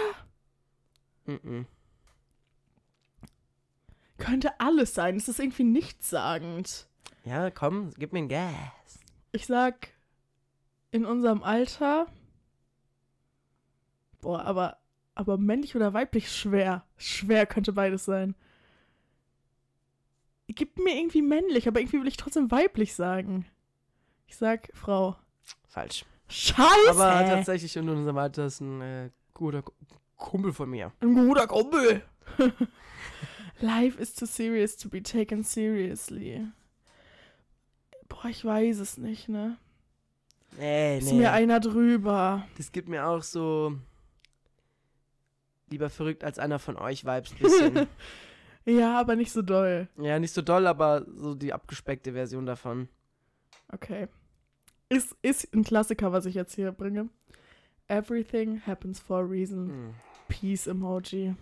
Mhm. 1.27 1.67
Könnte 4.19 4.61
alles 4.61 4.95
sein. 4.95 5.17
Es 5.17 5.29
ist 5.29 5.39
irgendwie 5.39 5.65
nichtssagend. 5.65 6.89
Ja, 7.25 7.51
komm, 7.51 7.91
gib 7.99 8.13
mir 8.13 8.21
ein 8.21 8.29
Gas. 8.29 9.01
Ich 9.33 9.47
sag, 9.47 9.89
in 10.91 11.05
unserem 11.05 11.43
Alter. 11.43 12.07
Boah, 14.21 14.43
aber, 14.43 14.79
aber 15.15 15.39
männlich 15.39 15.75
oder 15.75 15.93
weiblich 15.93 16.31
schwer. 16.31 16.85
Schwer 16.97 17.47
könnte 17.47 17.73
beides 17.73 18.05
sein. 18.05 18.35
Gibt 20.55 20.79
mir 20.79 20.97
irgendwie 20.97 21.23
männlich, 21.23 21.69
aber 21.69 21.81
irgendwie 21.81 22.01
will 22.01 22.09
ich 22.09 22.17
trotzdem 22.17 22.51
weiblich 22.51 22.95
sagen. 22.95 23.47
Ich 24.27 24.37
sag 24.37 24.71
Frau. 24.75 25.17
Falsch. 25.69 26.05
Scheiße! 26.29 26.91
Aber 26.91 27.11
tatsächlich 27.27 27.77
in 27.77 27.89
unserem 27.89 28.17
Alter 28.19 28.47
ist 28.47 28.61
ein 28.61 28.81
äh, 28.81 29.11
guter 29.35 29.63
Ku- 29.63 29.73
Kumpel 30.17 30.53
von 30.53 30.71
mir. 30.71 30.93
Ein 31.01 31.15
guter 31.15 31.47
Kumpel. 31.47 32.03
Life 33.61 34.01
is 34.01 34.15
too 34.15 34.27
serious 34.27 34.77
to 34.77 34.89
be 34.89 35.03
taken 35.03 35.43
seriously. 35.45 36.47
Boah, 38.09 38.27
ich 38.31 38.45
weiß 38.45 38.79
es 38.79 38.97
nicht, 38.99 39.29
ne? 39.29 39.59
Nee, 40.59 40.99
Ist 40.99 41.13
mir 41.13 41.33
einer 41.33 41.61
drüber. 41.61 42.47
Das 42.57 42.73
gibt 42.73 42.89
mir 42.89 43.07
auch 43.07 43.23
so 43.23 43.77
lieber 45.71 45.89
verrückt 45.91 46.25
als 46.25 46.39
einer 46.39 46.59
von 46.59 46.77
euch 46.77 47.05
Vibes 47.05 47.33
bisschen. 47.35 47.87
Ja, 48.65 48.99
aber 49.01 49.17
nicht 49.17 49.33
so 49.33 49.43
doll. 49.43 49.89
ja, 49.99 50.19
nicht 50.19 50.33
so 50.35 50.43
doll, 50.43 50.67
aber 50.67 51.05
so 51.17 51.35
die 51.35 51.53
abgespeckte 51.53 52.13
Version 52.13 52.47
davon. 52.47 52.89
Okay. 53.73 54.09
Ist, 54.89 55.17
ist 55.23 55.53
ein 55.55 55.65
Klassiker, 55.65 56.13
was 56.13 56.27
ich 56.27 56.35
jetzt 56.35 56.55
hier 56.55 56.71
bringe. 56.73 57.09
Everything 57.89 58.61
happens 58.67 59.01
for 59.01 59.19
a 59.19 59.23
reason. 59.27 59.69
Hm. 59.69 59.95
Peace 60.29 60.67
Emoji. 60.67 61.35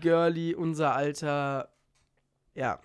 Girly, 0.00 0.54
unser 0.54 0.94
Alter. 0.94 1.68
Ja, 2.54 2.80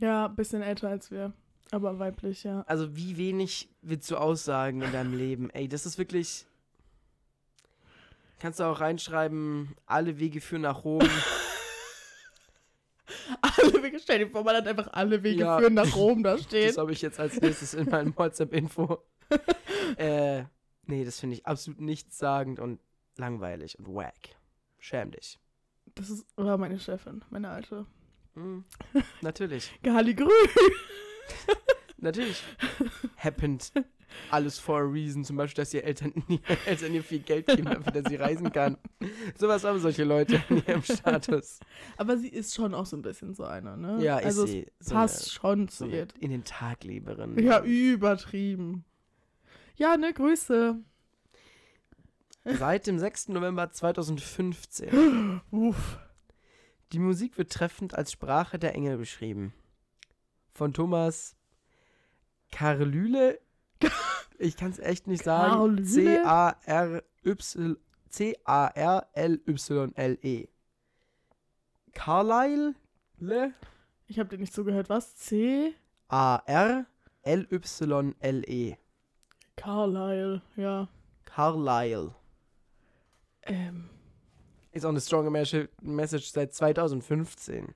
Ja, 0.00 0.28
bisschen 0.28 0.62
älter 0.62 0.88
als 0.88 1.10
wir. 1.10 1.32
Aber 1.70 1.98
weiblich, 1.98 2.44
ja. 2.44 2.62
also 2.62 2.96
wie 2.96 3.18
wenig 3.18 3.68
willst 3.82 4.10
du 4.10 4.16
aussagen 4.16 4.80
in 4.80 4.90
deinem 4.92 5.12
Leben? 5.16 5.50
Ey, 5.50 5.68
das 5.68 5.84
ist 5.84 5.98
wirklich. 5.98 6.46
Kannst 8.38 8.60
du 8.60 8.64
auch 8.64 8.80
reinschreiben, 8.80 9.74
alle 9.86 10.18
Wege 10.18 10.40
führen 10.40 10.62
nach 10.62 10.84
Rom. 10.84 11.00
Alle 13.40 13.82
Wege, 13.82 13.98
stell 13.98 14.18
dir 14.18 14.28
vor, 14.30 14.44
man 14.44 14.56
hat 14.56 14.66
einfach 14.66 14.88
alle 14.92 15.22
Wege 15.22 15.40
Ja. 15.40 15.58
führen 15.58 15.72
nach 15.74 15.96
Rom 15.96 16.22
da 16.22 16.36
stehen. 16.36 16.66
Das 16.68 16.76
habe 16.76 16.92
ich 16.92 17.00
jetzt 17.00 17.18
als 17.18 17.40
nächstes 17.40 17.72
in 17.72 17.88
meinem 17.88 18.14
WhatsApp-Info. 18.16 19.02
äh, 19.96 20.44
nee, 20.84 21.04
das 21.06 21.18
finde 21.18 21.36
ich 21.36 21.46
absolut 21.46 21.80
nichtssagend 21.80 22.60
und 22.60 22.80
langweilig 23.16 23.78
und 23.78 23.88
wack. 23.94 24.14
Schäm 24.78 25.10
dich. 25.10 25.38
Das 25.94 26.10
ist, 26.10 26.26
war 26.36 26.58
meine 26.58 26.78
Chefin, 26.78 27.24
meine 27.30 27.48
alte. 27.48 27.86
Hm, 28.34 28.64
natürlich. 29.22 29.72
Gali 29.82 30.14
Grün. 30.14 30.28
Natürlich. 31.98 32.42
Happened 33.16 33.72
alles 34.30 34.58
for 34.58 34.80
a 34.80 34.84
reason. 34.84 35.24
Zum 35.24 35.36
Beispiel, 35.36 35.62
dass 35.62 35.74
ihr 35.74 35.84
Eltern, 35.84 36.12
ihr 36.28 36.40
Eltern 36.66 36.94
ihr 36.94 37.02
viel 37.02 37.20
Geld 37.20 37.46
geben, 37.46 37.64
damit 37.64 38.08
sie 38.08 38.16
reisen 38.16 38.52
kann. 38.52 38.78
Sowas 39.36 39.64
haben 39.64 39.80
solche 39.80 40.04
Leute 40.04 40.42
in 40.48 40.64
ihrem 40.66 40.82
Status. 40.82 41.60
Aber 41.96 42.16
sie 42.16 42.28
ist 42.28 42.54
schon 42.54 42.74
auch 42.74 42.86
so 42.86 42.96
ein 42.96 43.02
bisschen 43.02 43.34
so 43.34 43.44
einer, 43.44 43.76
ne? 43.76 44.02
Ja, 44.02 44.16
also 44.16 44.44
ist 44.44 44.50
sie. 44.50 44.66
So 44.80 44.94
passt 44.94 45.22
eine, 45.22 45.30
schon 45.30 45.68
so 45.68 45.84
zu 45.84 45.90
ihr. 45.90 46.02
eine 46.02 46.12
in 46.20 46.30
den 46.30 46.44
Tagleberin. 46.44 47.38
Ja, 47.38 47.62
übertrieben. 47.62 48.84
Ja, 49.76 49.96
ne, 49.96 50.12
Grüße. 50.12 50.78
Seit 52.44 52.86
dem 52.86 52.98
6. 52.98 53.28
November 53.28 53.70
2015. 53.70 55.40
Uff. 55.50 55.98
Die 56.92 56.98
Musik 56.98 57.36
wird 57.36 57.52
treffend 57.52 57.94
als 57.94 58.12
Sprache 58.12 58.58
der 58.58 58.74
Engel 58.74 58.96
beschrieben. 58.96 59.52
Von 60.54 60.72
Thomas 60.72 61.37
Karlyle. 62.52 63.38
Ich 64.40 64.56
kann 64.56 64.70
es 64.70 64.78
echt 64.78 65.08
nicht 65.08 65.24
sagen. 65.24 65.84
C-A-R-Y. 65.84 67.76
C-A-R-L-Y-L-E. 69.28 70.48
Carlyle? 71.92 72.74
Le? 73.18 73.52
Ich 74.06 74.18
habe 74.20 74.28
dir 74.28 74.38
nicht 74.38 74.54
zugehört. 74.54 74.88
Was? 74.88 75.16
C? 75.16 75.74
A-R-L-Y-L-E. 77.68 78.76
Carlyle, 79.56 80.42
ja. 80.56 80.88
Carlyle. 81.24 82.14
Ähm, 83.42 83.90
Ist 84.72 84.84
auch 84.84 84.90
eine 84.90 85.00
strong 85.00 85.28
Mes- 85.32 85.68
Message 85.80 86.30
seit 86.30 86.54
2015. 86.54 87.74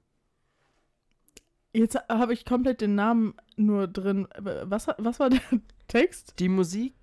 jetzt 1.72 1.98
habe 2.08 2.32
ich 2.32 2.44
komplett 2.44 2.80
den 2.80 2.94
Namen 2.94 3.34
nur 3.56 3.88
drin. 3.88 4.28
Was, 4.38 4.86
was 4.98 5.20
war 5.20 5.30
der 5.30 5.40
Text? 5.88 6.34
Die 6.38 6.48
Musik 6.48 6.94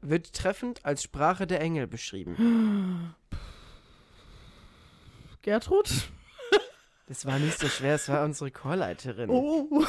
wird 0.00 0.32
treffend 0.32 0.84
als 0.84 1.02
Sprache 1.02 1.46
der 1.46 1.60
Engel 1.60 1.86
beschrieben. 1.86 3.14
Gertrud? 5.42 5.88
Das 7.06 7.24
war 7.24 7.38
nicht 7.38 7.58
so 7.58 7.68
schwer, 7.68 7.94
es 7.94 8.08
war 8.08 8.24
unsere 8.24 8.50
Chorleiterin. 8.50 9.30
Oh. 9.30 9.82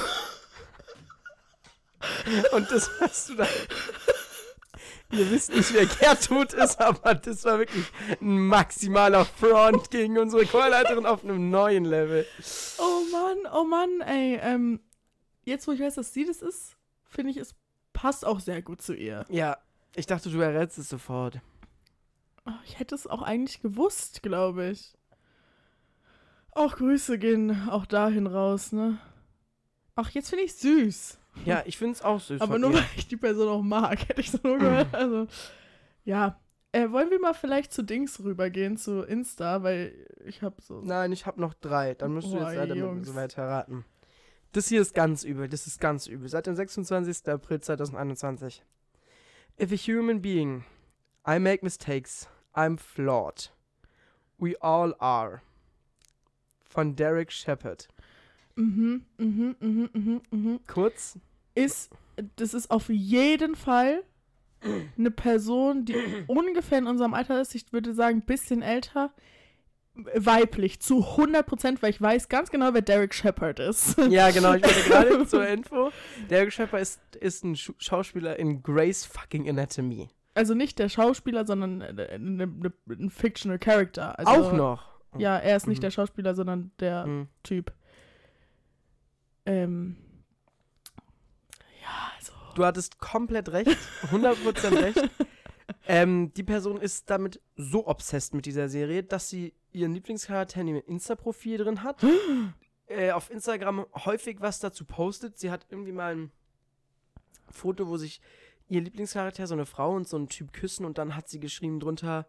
Und 2.54 2.72
das 2.72 2.90
hast 3.02 3.30
du 3.30 3.36
da. 3.36 3.48
Ihr 5.12 5.32
wisst 5.32 5.54
nicht, 5.54 5.74
wer 5.74 5.88
Gertrud 5.88 6.54
ist, 6.54 6.80
aber 6.80 7.16
das 7.16 7.44
war 7.44 7.58
wirklich 7.58 7.86
ein 8.22 8.48
maximaler 8.48 9.26
Front 9.26 9.90
gegen 9.90 10.20
unsere 10.20 10.46
Chorleiterin 10.46 11.08
auf 11.08 11.24
einem 11.24 11.50
neuen 11.50 11.84
Level. 11.84 12.28
Oh 12.78 13.02
Mann, 13.12 13.38
oh 13.54 13.64
Mann, 13.64 14.02
ey. 14.02 14.40
Ähm, 14.42 14.80
jetzt, 15.44 15.68
wo 15.68 15.72
ich 15.72 15.80
weiß, 15.80 15.96
dass 15.96 16.14
sie 16.14 16.26
das 16.26 16.44
ist, 16.44 16.78
finde 17.06 17.32
ich, 17.32 17.38
es 17.38 17.56
passt 17.92 18.24
auch 18.24 18.40
sehr 18.40 18.62
gut 18.62 18.82
zu 18.84 18.94
ihr. 18.94 19.26
Ja, 19.30 19.58
ich 19.96 20.06
dachte, 20.06 20.30
du 20.30 20.40
errätst 20.42 20.78
es 20.78 20.90
sofort. 20.90 21.40
Oh, 22.46 22.52
ich 22.66 22.78
hätte 22.78 22.94
es 22.94 23.08
auch 23.08 23.24
eigentlich 23.24 23.62
gewusst, 23.62 24.22
glaube 24.22 24.70
ich. 24.70 24.94
Auch 26.52 26.78
Grüße 26.78 27.18
gehen 27.18 27.68
auch 27.70 27.86
dahin 27.86 28.28
raus, 28.28 28.72
ne? 28.72 29.00
Ach, 29.96 30.12
jetzt 30.12 30.30
finde 30.30 30.46
ich 30.46 30.54
süß. 30.56 31.18
Ja, 31.46 31.64
ich 31.66 31.78
finde 31.78 31.94
es 31.94 32.02
auch 32.02 32.20
süß. 32.20 32.42
Aber 32.42 32.60
nur 32.60 32.72
ihr. 32.72 32.78
weil 32.78 32.86
ich 32.96 33.08
die 33.08 33.18
Person 33.18 33.48
auch 33.50 33.62
mag, 33.62 34.00
hätte 34.10 34.22
ich 34.22 34.32
so 34.32 34.40
nur 34.44 34.58
gehört. 34.58 34.88
Also, 34.94 35.28
ja. 36.04 36.40
Äh, 36.72 36.92
wollen 36.92 37.10
wir 37.10 37.20
mal 37.20 37.34
vielleicht 37.34 37.74
zu 37.74 37.82
Dings 37.82 38.24
rübergehen, 38.24 38.78
zu 38.78 39.02
Insta, 39.02 39.64
weil 39.64 40.06
ich 40.24 40.44
habe 40.44 40.62
so. 40.62 40.82
Nein, 40.82 41.12
ich 41.12 41.26
habe 41.26 41.42
noch 41.42 41.56
drei. 41.56 41.96
Dann 41.96 42.14
musst 42.14 42.28
du 42.28 42.38
Oh, 42.38 42.42
jetzt 42.42 42.56
leider 42.56 42.76
mit 42.76 43.06
so 43.08 43.16
weiter 43.16 43.48
raten. 43.48 43.86
Das 44.52 44.68
hier 44.68 44.82
ist 44.82 44.94
ganz 44.94 45.24
übel. 45.24 45.50
Das 45.50 45.66
ist 45.66 45.80
ganz 45.80 46.06
übel. 46.06 46.30
Seit 46.30 46.46
dem 46.46 46.56
26. 46.56 47.28
April 47.28 47.60
2021. 47.60 48.64
If 49.60 49.72
a 49.72 49.76
human 49.76 50.22
being, 50.22 50.64
I 51.28 51.40
make 51.40 51.64
mistakes, 51.64 52.28
I'm 52.54 52.78
flawed. 52.78 53.52
We 54.38 54.56
all 54.62 54.96
are. 55.00 55.42
Von 56.64 56.96
Derek 56.96 57.32
Shepard. 57.32 57.88
Mhm, 58.56 59.06
mhm, 59.18 59.56
mhm, 59.60 59.90
mhm, 59.94 60.22
mhm. 60.32 60.60
Kurz, 60.68 61.18
Ist, 61.60 61.92
das 62.36 62.54
ist 62.54 62.72
auf 62.72 62.90
jeden 62.90 63.56
Fall 63.56 64.04
eine 64.98 65.12
Person, 65.12 65.86
die 65.86 65.96
ungefähr 66.28 66.78
in 66.80 66.88
unserem 66.88 67.14
Alter 67.14 67.40
ist. 67.42 67.56
Ich 67.56 67.72
würde 67.72 67.94
sagen, 67.94 68.18
ein 68.20 68.26
bisschen 68.26 68.62
älter. 68.62 69.12
Weiblich, 70.16 70.80
zu 70.80 71.04
100 71.04 71.46
Prozent, 71.46 71.82
weil 71.84 71.90
ich 71.90 72.02
weiß 72.02 72.30
ganz 72.30 72.50
genau, 72.52 72.74
wer 72.74 72.82
Derek 72.82 73.14
Shepard 73.14 73.60
ist. 73.60 73.98
ja 74.10 74.32
genau, 74.32 74.54
ich 74.54 74.64
wollte 74.64 74.90
gerade 74.90 75.28
zur 75.28 75.46
Info. 75.46 75.92
Derek 76.30 76.54
Shepard 76.54 76.82
ist, 76.82 77.02
ist 77.20 77.44
ein 77.44 77.56
Schauspieler 77.58 78.40
in 78.40 78.64
Grace 78.64 79.04
fucking 79.06 79.50
Anatomy. 79.50 80.08
Also 80.36 80.54
nicht 80.54 80.80
der 80.80 80.88
Schauspieler, 80.88 81.46
sondern 81.46 81.82
äh, 81.82 82.04
äh, 82.04 82.16
ein 82.16 83.10
Fictional 83.10 83.60
Character. 83.60 84.18
Also, 84.18 84.32
Auch 84.32 84.54
noch. 84.54 84.88
Ja, 85.18 85.38
er 85.38 85.58
ist 85.58 85.68
nicht 85.68 85.80
Mhm. 85.80 85.82
der 85.82 85.92
Schauspieler, 85.92 86.34
sondern 86.36 86.72
der 86.80 87.04
Hm. 87.04 87.28
Typ. 87.44 87.74
Ähm. 89.46 89.98
Ja, 91.90 92.12
also. 92.18 92.34
Du 92.56 92.66
hattest 92.66 93.00
komplett 93.00 93.50
recht, 93.50 93.78
100% 94.12 94.82
recht. 94.82 95.10
Ähm, 95.86 96.34
die 96.34 96.44
Person 96.44 96.82
ist 96.82 97.10
damit 97.10 97.42
so 97.56 97.88
obsessed 97.88 98.34
mit 98.34 98.46
dieser 98.46 98.70
Serie, 98.70 99.04
dass 99.04 99.30
sie 99.30 99.54
ihren 99.72 99.94
Lieblingscharakter 99.94 100.62
in 100.62 100.68
ihrem 100.68 100.84
Insta-Profil 100.86 101.58
drin 101.60 101.84
hat. 101.84 102.04
äh, 102.88 103.12
auf 103.12 103.30
Instagram 103.30 103.86
häufig 103.94 104.42
was 104.42 104.60
dazu 104.60 104.86
postet. 104.86 105.38
Sie 105.38 105.52
hat 105.52 105.68
irgendwie 105.70 105.92
mal 105.92 106.16
ein 106.16 106.32
Foto, 107.52 107.88
wo 107.88 107.98
sich 107.98 108.22
ihr 108.68 108.82
Lieblingscharakter, 108.82 109.48
so 109.48 109.54
eine 109.54 109.66
Frau 109.66 109.96
und 109.96 110.08
so 110.08 110.18
ein 110.18 110.30
Typ 110.30 110.54
küssen 110.54 110.86
und 110.86 110.98
dann 110.98 111.16
hat 111.16 111.28
sie 111.30 111.40
geschrieben 111.40 111.80
drunter, 111.80 112.28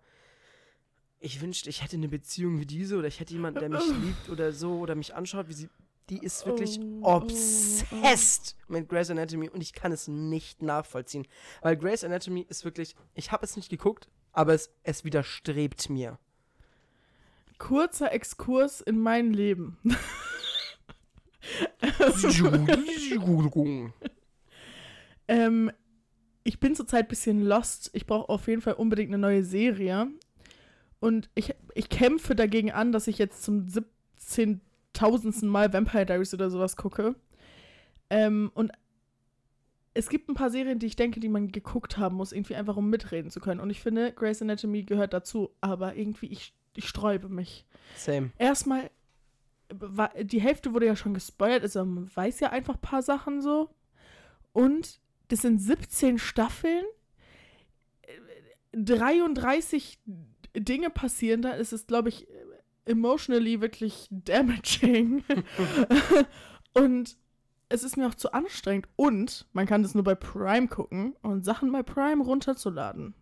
ich 1.18 1.42
wünschte, 1.42 1.68
ich 1.68 1.82
hätte 1.82 1.96
eine 1.96 2.08
Beziehung 2.08 2.60
wie 2.60 2.66
diese 2.66 2.96
oder 2.96 3.08
ich 3.08 3.20
hätte 3.20 3.34
jemanden, 3.34 3.60
der 3.60 3.68
mich 3.68 3.86
liebt 4.02 4.30
oder 4.30 4.52
so 4.52 4.78
oder 4.78 4.94
mich 4.94 5.14
anschaut, 5.14 5.48
wie 5.48 5.52
sie. 5.52 5.68
Die 6.10 6.18
ist 6.18 6.44
wirklich 6.44 6.80
Oh, 6.80 7.00
oh, 7.02 7.16
obsessed 7.16 8.56
mit 8.68 8.88
Grey's 8.88 9.10
Anatomy 9.10 9.48
und 9.48 9.62
ich 9.62 9.72
kann 9.72 9.92
es 9.92 10.08
nicht 10.08 10.60
nachvollziehen. 10.60 11.26
Weil 11.62 11.76
Grey's 11.76 12.02
Anatomy 12.02 12.44
ist 12.48 12.64
wirklich, 12.64 12.96
ich 13.14 13.30
habe 13.30 13.44
es 13.44 13.56
nicht 13.56 13.70
geguckt, 13.70 14.08
aber 14.32 14.52
es, 14.54 14.70
es 14.82 15.04
widerstrebt 15.04 15.88
mir. 15.88 16.18
Kurzer 17.58 18.12
Exkurs 18.12 18.80
in 18.80 18.98
mein 18.98 19.32
Leben. 19.32 19.78
ähm, 25.28 25.70
ich 26.42 26.58
bin 26.58 26.74
zurzeit 26.74 27.06
ein 27.06 27.08
bisschen 27.08 27.42
lost. 27.42 27.90
Ich 27.92 28.06
brauche 28.06 28.28
auf 28.28 28.48
jeden 28.48 28.62
Fall 28.62 28.74
unbedingt 28.74 29.10
eine 29.10 29.18
neue 29.18 29.44
Serie. 29.44 30.08
Und 30.98 31.30
ich, 31.34 31.54
ich 31.74 31.88
kämpfe 31.88 32.34
dagegen 32.34 32.72
an, 32.72 32.92
dass 32.92 33.06
ich 33.06 33.18
jetzt 33.18 33.42
zum 33.42 33.68
17.000. 34.94 35.46
Mal 35.46 35.72
Vampire 35.72 36.06
Diaries 36.06 36.34
oder 36.34 36.50
sowas 36.50 36.76
gucke. 36.76 37.14
Ähm, 38.10 38.50
und 38.54 38.72
es 39.94 40.08
gibt 40.08 40.28
ein 40.28 40.34
paar 40.34 40.50
Serien, 40.50 40.78
die 40.78 40.86
ich 40.86 40.96
denke, 40.96 41.20
die 41.20 41.28
man 41.28 41.50
geguckt 41.50 41.98
haben 41.98 42.16
muss, 42.16 42.32
irgendwie 42.32 42.54
einfach 42.54 42.76
um 42.76 42.90
mitreden 42.90 43.30
zu 43.30 43.40
können. 43.40 43.60
Und 43.60 43.70
ich 43.70 43.80
finde, 43.80 44.12
Grey's 44.12 44.42
Anatomy 44.42 44.84
gehört 44.84 45.12
dazu. 45.12 45.50
Aber 45.60 45.96
irgendwie, 45.96 46.26
ich, 46.26 46.54
ich 46.74 46.88
sträube 46.88 47.28
mich 47.28 47.66
Same. 47.96 48.30
erstmal, 48.38 48.90
die 50.22 50.40
Hälfte 50.40 50.74
wurde 50.74 50.86
ja 50.86 50.96
schon 50.96 51.14
gespoilert, 51.14 51.62
also 51.62 51.84
man 51.84 52.10
weiß 52.14 52.40
ja 52.40 52.50
einfach 52.50 52.74
ein 52.74 52.80
paar 52.80 53.02
Sachen 53.02 53.40
so. 53.40 53.70
Und 54.52 55.00
das 55.28 55.42
sind 55.42 55.60
17 55.60 56.18
Staffeln. 56.18 56.84
Äh, 58.02 58.76
33 58.76 59.98
Dinge 60.56 60.90
passieren 60.90 61.42
da. 61.42 61.56
Es 61.56 61.72
ist, 61.72 61.88
glaube 61.88 62.08
ich, 62.08 62.26
emotionally 62.86 63.60
wirklich 63.60 64.06
damaging. 64.10 65.24
und 66.74 67.16
es 67.68 67.84
ist 67.84 67.96
mir 67.96 68.08
auch 68.08 68.14
zu 68.14 68.32
anstrengend. 68.32 68.88
Und 68.96 69.46
man 69.52 69.66
kann 69.66 69.82
das 69.82 69.94
nur 69.94 70.04
bei 70.04 70.14
Prime 70.14 70.68
gucken 70.68 71.14
und 71.22 71.44
Sachen 71.44 71.70
bei 71.72 71.82
Prime 71.82 72.22
runterzuladen. 72.24 73.14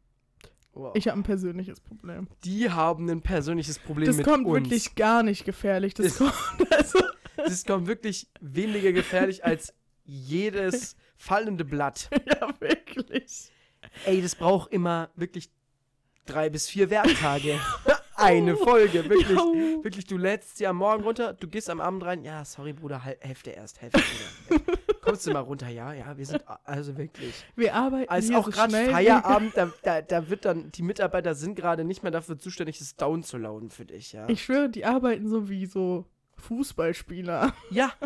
Wow. 0.72 0.94
Ich 0.94 1.08
habe 1.08 1.18
ein 1.18 1.24
persönliches 1.24 1.80
Problem. 1.80 2.28
die 2.44 2.70
haben 2.70 3.08
ein 3.10 3.20
persönliches 3.20 3.78
Problem 3.80 4.06
Das 4.06 4.16
mit 4.16 4.26
kommt 4.26 4.46
uns. 4.46 4.54
wirklich 4.54 4.94
gar 4.94 5.22
nicht 5.22 5.44
gefährlich. 5.44 5.94
Das 5.94 6.06
Ist- 6.06 6.18
kommt, 6.18 6.32
also, 6.72 7.00
Das 7.36 7.64
kommt 7.64 7.86
wirklich 7.88 8.28
weniger 8.40 8.92
gefährlich 8.92 9.44
als 9.44 9.74
jedes 10.04 10.94
fallende 11.16 11.64
Blatt. 11.64 12.08
ja, 12.26 12.48
wirklich. 12.60 13.50
Ey, 14.06 14.22
das 14.22 14.34
braucht 14.36 14.72
immer 14.72 15.10
wirklich 15.16 15.50
drei 16.26 16.48
bis 16.48 16.68
vier 16.68 16.90
Werktage. 16.90 17.58
Eine 18.18 18.56
Folge, 18.56 19.08
wirklich. 19.08 19.28
Ja. 19.30 19.82
Wirklich, 19.84 20.06
du 20.06 20.16
lädst 20.16 20.56
sie 20.58 20.66
am 20.66 20.76
Morgen 20.76 21.04
runter, 21.04 21.32
du 21.34 21.48
gehst 21.48 21.70
am 21.70 21.80
Abend 21.80 22.04
rein. 22.04 22.24
Ja, 22.24 22.44
sorry, 22.44 22.72
Bruder, 22.72 23.04
Hal- 23.04 23.16
Hälfte 23.20 23.50
erst, 23.50 23.80
Hälfte. 23.80 24.00
Bruder. 24.48 24.78
Kommst 25.00 25.26
du 25.26 25.32
mal 25.32 25.40
runter? 25.40 25.68
Ja, 25.68 25.92
ja, 25.92 26.16
wir 26.18 26.26
sind 26.26 26.42
also 26.64 26.96
wirklich. 26.96 27.32
Wir 27.56 27.74
arbeiten 27.74 28.10
Als 28.10 28.26
hier 28.26 28.38
auch 28.38 28.44
so 28.44 28.50
gerade. 28.50 28.72
Feierabend, 28.90 29.56
da, 29.56 29.72
da, 29.82 30.02
da 30.02 30.28
wird 30.28 30.44
dann, 30.44 30.70
die 30.72 30.82
Mitarbeiter 30.82 31.34
sind 31.34 31.54
gerade 31.54 31.84
nicht 31.84 32.02
mehr 32.02 32.12
dafür 32.12 32.38
zuständig, 32.38 32.78
das 32.78 32.96
down 32.96 33.22
zu 33.22 33.38
lauten 33.38 33.70
für 33.70 33.84
dich, 33.86 34.12
ja. 34.12 34.28
Ich 34.28 34.44
schwöre, 34.44 34.68
die 34.68 34.84
arbeiten 34.84 35.28
so 35.28 35.48
wie 35.48 35.66
so 35.66 36.04
Fußballspieler. 36.36 37.54
Ja. 37.70 37.92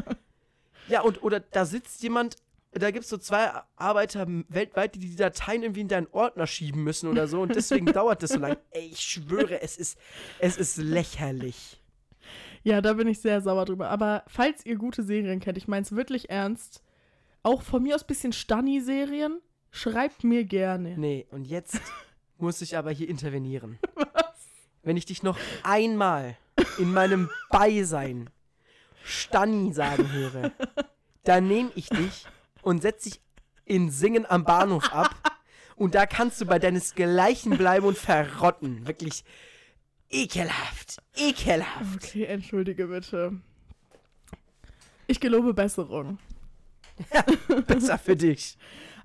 Ja, 0.89 1.03
und 1.03 1.23
oder 1.23 1.39
da 1.39 1.65
sitzt 1.65 2.03
jemand, 2.03 2.35
da 2.73 2.91
gibt 2.91 3.05
es 3.05 3.11
so 3.11 3.18
zwei 3.18 3.51
Arbeiter 3.77 4.27
weltweit, 4.49 4.95
die 4.95 5.01
die 5.01 5.16
Dateien 5.16 5.62
irgendwie 5.62 5.83
in 5.83 5.89
deinen 5.89 6.07
Ordner 6.12 6.47
schieben 6.47 6.83
müssen 6.83 7.09
oder 7.09 7.27
so 7.29 7.43
und 7.43 7.55
deswegen 7.55 7.87
dauert 7.93 8.23
das 8.23 8.31
so 8.31 8.39
lang. 8.39 8.57
Ey, 8.70 8.87
ich 8.87 9.01
schwöre, 9.01 9.61
es 9.61 9.77
ist, 9.77 9.99
es 10.39 10.57
ist 10.57 10.79
lächerlich. 10.79 11.79
Ja, 12.64 12.81
da 12.81 12.95
bin 12.95 13.09
ich 13.09 13.20
sehr 13.20 13.41
sauer 13.41 13.64
drüber. 13.64 13.91
Aber 13.91 14.23
falls 14.27 14.64
ihr 14.64 14.77
gute 14.77 15.03
Serien 15.03 15.41
kennt, 15.41 15.59
ich 15.59 15.68
meine 15.68 15.83
es 15.83 15.95
wirklich 15.95 16.31
ernst, 16.31 16.83
auch 17.43 17.62
von 17.62 17.83
mir 17.83 17.95
aus 17.95 18.05
bisschen 18.05 18.33
Stunny-Serien, 18.33 19.41
schreibt 19.70 20.25
mir 20.25 20.45
gerne. 20.45 20.97
Nee, 20.97 21.27
und 21.31 21.45
jetzt 21.45 21.81
muss 22.39 22.62
ich 22.62 22.77
aber 22.77 22.91
hier 22.91 23.09
intervenieren. 23.09 23.79
Was? 23.95 24.49
Wenn 24.83 24.97
ich 24.97 25.07
dich 25.07 25.23
noch 25.23 25.39
einmal 25.62 26.37
in 26.79 26.93
meinem 26.93 27.31
Beisein 27.51 28.31
Stanni 29.05 29.73
sagen 29.73 30.11
höre, 30.12 30.53
dann 31.25 31.49
nehme 31.49 31.70
ich 31.75 31.89
dich 31.89 32.27
und 32.63 32.81
setze 32.81 33.11
dich 33.11 33.21
in 33.65 33.91
Singen 33.91 34.25
am 34.27 34.45
Bahnhof 34.45 34.93
ab. 34.93 35.15
Und 35.77 35.95
da 35.95 36.07
kannst 36.07 36.41
du 36.41 36.47
bei 36.47 36.59
deinesgleichen 36.59 37.57
bleiben 37.59 37.87
und 37.87 37.99
verrotten. 37.99 38.87
Wirklich 38.87 39.25
ekelhaft. 40.11 41.03
Ekelhaft. 41.17 41.97
Okay, 41.97 42.25
entschuldige 42.25 42.87
bitte. 42.87 43.41
Ich 45.07 45.21
gelobe 45.21 45.55
Besserung. 45.55 46.19
Besser 47.67 47.99
für 47.99 48.17
dich. 48.17 48.57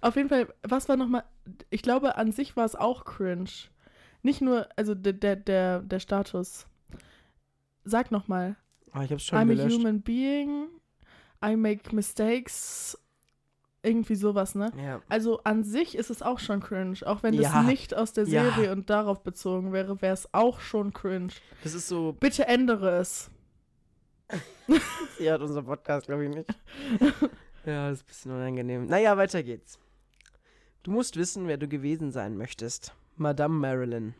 Auf 0.01 0.15
jeden 0.15 0.29
Fall, 0.29 0.53
was 0.61 0.87
war 0.89 0.97
nochmal, 0.97 1.23
ich 1.69 1.81
glaube, 1.81 2.17
an 2.17 2.31
sich 2.31 2.55
war 2.55 2.65
es 2.65 2.75
auch 2.75 3.05
cringe. 3.05 3.49
Nicht 4.21 4.41
nur, 4.41 4.67
also 4.75 4.93
der, 4.93 5.13
der, 5.13 5.35
der, 5.35 5.79
der 5.81 5.99
Status. 5.99 6.67
Sag 7.83 8.11
nochmal. 8.11 8.57
Oh, 8.93 8.99
ich 9.01 9.11
hab's 9.11 9.25
schon 9.25 9.39
I'm 9.39 9.51
a 9.51 9.55
gelöscht. 9.55 9.77
human 9.77 10.01
being. 10.01 10.67
I 11.43 11.55
make 11.55 11.95
mistakes. 11.95 12.97
Irgendwie 13.87 14.15
sowas, 14.15 14.53
ne? 14.55 14.71
Ja. 14.77 15.01
Also 15.09 15.39
an 15.43 15.63
sich 15.63 15.95
ist 15.97 16.09
es 16.09 16.21
auch 16.21 16.39
schon 16.39 16.59
cringe. 16.59 16.97
Auch 17.05 17.23
wenn 17.23 17.33
Ja. 17.33 17.53
das 17.53 17.65
nicht 17.65 17.95
aus 17.95 18.13
der 18.13 18.25
Ja. 18.25 18.43
Serie 18.43 18.71
und 18.71 18.89
darauf 18.89 19.23
bezogen 19.23 19.71
wäre, 19.73 20.01
wäre 20.01 20.13
es 20.13 20.33
auch 20.33 20.59
schon 20.59 20.93
cringe. 20.93 21.29
Das 21.63 21.73
ist 21.73 21.87
so, 21.87 22.13
Bitte 22.19 22.47
ändere 22.47 22.97
es. 22.99 23.29
sie 25.17 25.31
hat 25.31 25.41
unser 25.41 25.63
Podcast, 25.63 26.07
glaube 26.07 26.25
ich, 26.25 26.35
nicht. 26.35 26.49
ja, 27.65 27.89
das 27.89 27.99
ist 27.99 28.03
ein 28.03 28.07
bisschen 28.07 28.31
unangenehm. 28.31 28.85
Naja, 28.87 29.15
weiter 29.15 29.41
geht's. 29.41 29.79
Du 30.83 30.91
musst 30.91 31.15
wissen, 31.17 31.47
wer 31.47 31.57
du 31.57 31.67
gewesen 31.67 32.11
sein 32.11 32.37
möchtest. 32.37 32.93
Madame 33.15 33.55
Marilyn. 33.57 34.13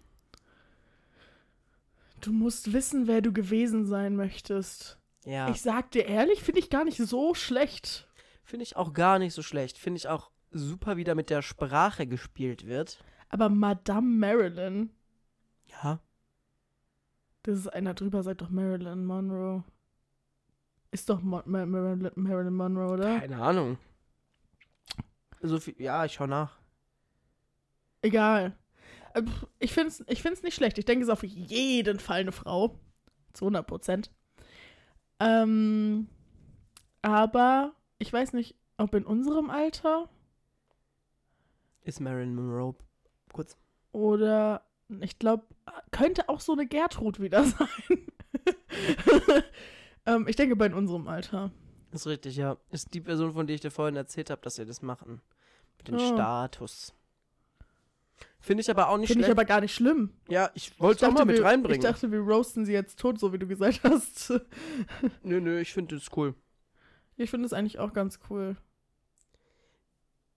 Du 2.22 2.32
musst 2.32 2.74
wissen, 2.74 3.07
wer 3.07 3.22
du 3.22 3.32
gewesen 3.32 3.86
sein 3.86 4.15
möchtest. 4.15 4.97
Ja, 5.26 5.49
Ich 5.49 5.61
sag 5.61 5.91
dir 5.91 6.05
ehrlich, 6.05 6.41
finde 6.41 6.59
ich 6.61 6.70
gar 6.70 6.84
nicht 6.86 6.97
so 6.97 7.34
schlecht. 7.34 8.07
Finde 8.48 8.64
ich 8.64 8.76
auch 8.78 8.93
gar 8.93 9.20
nicht 9.20 9.34
so 9.34 9.41
schlecht. 9.41 9.78
Finde 9.78 9.98
ich 9.98 10.08
auch 10.08 10.32
super, 10.52 10.95
wie 10.98 11.04
da 11.04 11.16
mit 11.16 11.30
der 11.30 11.41
Sprache 11.41 12.08
gespielt 12.08 12.66
wird. 12.66 13.04
Aber 13.30 13.50
Madame 13.50 14.08
Marilyn, 14.08 14.89
Ja. 15.66 16.00
das 17.43 17.60
ist 17.60 17.68
einer 17.68 17.93
drüber, 17.93 18.24
sagt 18.24 18.41
doch 18.41 18.50
Marilyn 18.50 19.06
Monroe. 19.06 19.64
Ist 20.91 21.10
doch 21.10 21.22
Mo 21.22 21.41
Ma 21.45 21.66
Marilyn, 21.66 22.10
Marilyn 22.16 22.54
Monroe, 22.54 22.93
oder? 22.93 23.20
Keine 23.20 23.38
Ahnung. 23.41 23.78
So 25.41 25.60
viel, 25.60 25.76
ja, 25.82 26.06
ich 26.06 26.14
schau 26.14 26.26
nach. 26.28 26.58
Egal. 28.02 28.58
Äh, 29.14 29.24
Ich 29.60 29.74
finde 29.74 29.89
es 29.89 30.04
ich 30.08 30.22
find's 30.22 30.41
nicht 30.41 30.56
schlecht. 30.56 30.78
Ich 30.78 30.86
denke, 30.86 31.04
es 31.04 31.10
ist 31.10 31.14
auf 31.14 31.24
jeden 31.24 32.00
Fall 32.00 32.22
eine 32.22 32.32
Frau. 32.32 32.80
Zu 33.34 33.45
100 33.45 33.68
Prozent. 33.68 34.12
Ähm, 35.20 36.08
aber 37.02 37.74
ich 38.00 38.12
weiß 38.12 38.34
nicht, 38.34 38.56
ob 38.78 38.93
in 38.95 39.06
unserem 39.06 39.50
Alter 39.50 40.10
Ist 41.84 42.00
Marilyn 42.00 42.36
Monroe 42.36 42.76
kurz. 43.34 43.58
oder 43.91 44.64
ich 45.02 45.20
glaube, 45.20 45.43
könnte 45.91 46.30
auch 46.30 46.39
so 46.39 46.54
eine 46.54 46.66
Gertrud 46.68 47.20
wieder 47.20 47.43
sein. 47.45 47.68
ähm, 50.06 50.28
ich 50.28 50.36
denke, 50.36 50.56
bei 50.56 50.66
in 50.68 50.74
unserem 50.74 51.08
Alter. 51.08 51.52
Ist 51.91 52.08
richtig, 52.08 52.36
ja. 52.38 52.58
Ist 52.72 52.93
die 52.93 53.02
Person, 53.02 53.34
von 53.34 53.48
der 53.48 53.56
ich 53.56 53.62
dir 53.62 53.72
vorhin 53.72 53.95
erzählt 53.95 54.30
habe, 54.30 54.41
dass 54.41 54.58
wir 54.58 54.66
das 54.66 54.82
machen. 54.82 55.22
Mit 55.78 55.88
dem 55.88 55.95
Oh. 55.95 56.14
Status. 56.14 56.93
Finde 58.39 58.62
ich 58.62 58.70
aber 58.70 58.89
auch 58.89 58.98
nicht 58.98 59.10
Finde 59.12 59.26
ich 59.26 59.32
aber 59.32 59.45
gar 59.45 59.62
nicht 59.62 59.74
schlimm. 59.76 60.14
ja, 60.30 60.50
ich 60.54 60.80
wollte 60.80 61.06
es 61.06 61.10
auch 61.12 61.14
mal 61.14 61.26
mit 61.26 61.38
wir, 61.38 61.45
reinbringen. 61.45 61.80
Ich 61.82 61.86
dachte, 61.89 62.12
wir 62.12 62.20
roasten 62.20 62.66
sie 62.66 62.72
jetzt 62.74 63.00
tot, 63.00 63.20
so 63.20 63.34
wie 63.34 63.39
du 63.39 63.48
gesagt 63.48 63.82
hast. 63.84 64.30
nö, 65.24 65.41
nö, 65.41 65.60
ich 65.60 65.74
finde 65.74 65.95
das 65.95 66.06
cool. 66.16 66.34
Ich 67.18 67.30
finde 67.32 67.47
es 67.47 67.53
eigentlich 67.53 67.80
auch 67.80 67.93
ganz 67.93 68.20
cool. 68.30 68.55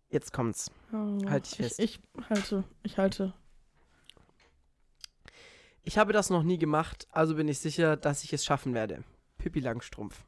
Jetzt 0.08 0.32
kommt's. 0.32 0.72
Oh, 0.92 1.18
Halt 1.28 1.44
dich 1.46 1.56
fest. 1.56 1.78
Ich, 1.78 2.00
ich 2.18 2.30
halte, 2.30 2.64
ich 2.82 2.98
halte. 2.98 3.34
Ich 5.82 5.98
habe 5.98 6.12
das 6.12 6.30
noch 6.30 6.42
nie 6.42 6.58
gemacht, 6.58 7.06
also 7.10 7.36
bin 7.36 7.48
ich 7.48 7.58
sicher, 7.58 7.96
dass 7.96 8.24
ich 8.24 8.32
es 8.32 8.44
schaffen 8.44 8.74
werde. 8.74 9.04
Pippi 9.38 9.60
Langstrumpf. 9.60 10.24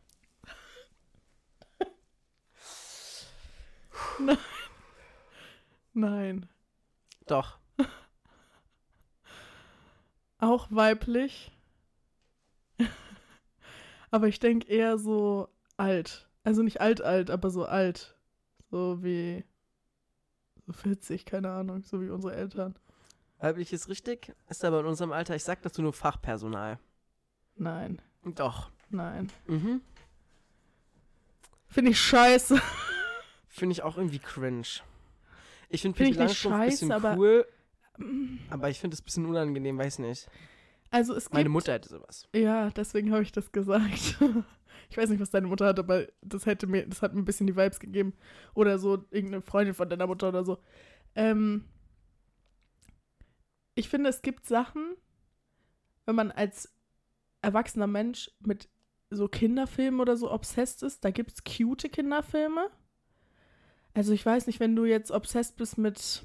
Nein. 5.92 6.48
Doch. 7.26 7.58
Auch 10.38 10.68
weiblich. 10.70 11.50
aber 14.10 14.28
ich 14.28 14.38
denke 14.38 14.68
eher 14.68 14.98
so 14.98 15.48
alt. 15.76 16.28
Also 16.44 16.62
nicht 16.62 16.80
alt, 16.80 17.00
alt, 17.02 17.30
aber 17.30 17.50
so 17.50 17.64
alt. 17.64 18.16
So 18.70 19.02
wie 19.02 19.44
so 20.66 20.72
40, 20.72 21.24
keine 21.26 21.50
Ahnung, 21.50 21.82
so 21.84 22.00
wie 22.00 22.08
unsere 22.08 22.34
Eltern. 22.34 22.74
Weiblich 23.38 23.72
ist 23.72 23.88
richtig, 23.88 24.32
ist 24.48 24.64
aber 24.64 24.80
in 24.80 24.86
unserem 24.86 25.12
Alter, 25.12 25.34
ich 25.34 25.44
sag 25.44 25.62
dazu 25.62 25.82
nur 25.82 25.92
Fachpersonal. 25.92 26.78
Nein, 27.56 28.00
Doch. 28.24 28.70
nein. 28.90 29.30
Mhm. 29.46 29.80
Finde 31.66 31.90
ich 31.90 32.00
scheiße. 32.00 32.60
Finde 33.48 33.72
ich 33.72 33.82
auch 33.82 33.96
irgendwie 33.96 34.18
cringe. 34.20 34.62
Ich 35.68 35.82
finde 35.82 35.96
Find 35.96 36.10
Pippi 36.10 36.10
ich 36.10 36.18
nicht 36.18 36.18
Langstrumpf 36.44 36.54
ein 36.56 36.68
bisschen 36.68 36.92
aber- 36.92 37.16
cool, 37.16 37.46
aber 38.50 38.70
ich 38.70 38.78
finde 38.78 38.94
es 38.94 39.00
ein 39.00 39.04
bisschen 39.04 39.26
unangenehm, 39.26 39.76
weiß 39.78 39.98
nicht. 39.98 40.28
Also 40.90 41.14
es 41.14 41.24
gibt 41.24 41.34
Meine 41.34 41.48
Mutter 41.48 41.72
hätte 41.72 41.88
sowas. 41.88 42.28
Ja, 42.34 42.70
deswegen 42.70 43.12
habe 43.12 43.22
ich 43.22 43.32
das 43.32 43.50
gesagt. 43.52 44.18
Ich 44.92 44.98
weiß 44.98 45.08
nicht, 45.08 45.20
was 45.20 45.30
deine 45.30 45.46
Mutter 45.46 45.64
hat, 45.64 45.78
aber 45.78 46.06
das 46.20 46.44
hätte 46.44 46.66
mir, 46.66 46.86
das 46.86 47.00
hat 47.00 47.14
mir 47.14 47.22
ein 47.22 47.24
bisschen 47.24 47.46
die 47.46 47.56
Vibes 47.56 47.80
gegeben. 47.80 48.12
Oder 48.52 48.78
so 48.78 49.06
irgendeine 49.10 49.40
Freundin 49.40 49.72
von 49.72 49.88
deiner 49.88 50.06
Mutter 50.06 50.28
oder 50.28 50.44
so. 50.44 50.58
Ähm, 51.14 51.64
ich 53.74 53.88
finde, 53.88 54.10
es 54.10 54.20
gibt 54.20 54.44
Sachen, 54.44 54.96
wenn 56.04 56.14
man 56.14 56.30
als 56.30 56.74
erwachsener 57.40 57.86
Mensch 57.86 58.30
mit 58.40 58.68
so 59.08 59.28
Kinderfilmen 59.28 59.98
oder 59.98 60.18
so 60.18 60.30
obsessed 60.30 60.82
ist, 60.82 61.02
da 61.06 61.10
gibt 61.10 61.32
es 61.32 61.42
cute 61.42 61.88
Kinderfilme. 61.90 62.68
Also 63.94 64.12
ich 64.12 64.26
weiß 64.26 64.46
nicht, 64.46 64.60
wenn 64.60 64.76
du 64.76 64.84
jetzt 64.84 65.10
obsessed 65.10 65.56
bist 65.56 65.78
mit 65.78 66.22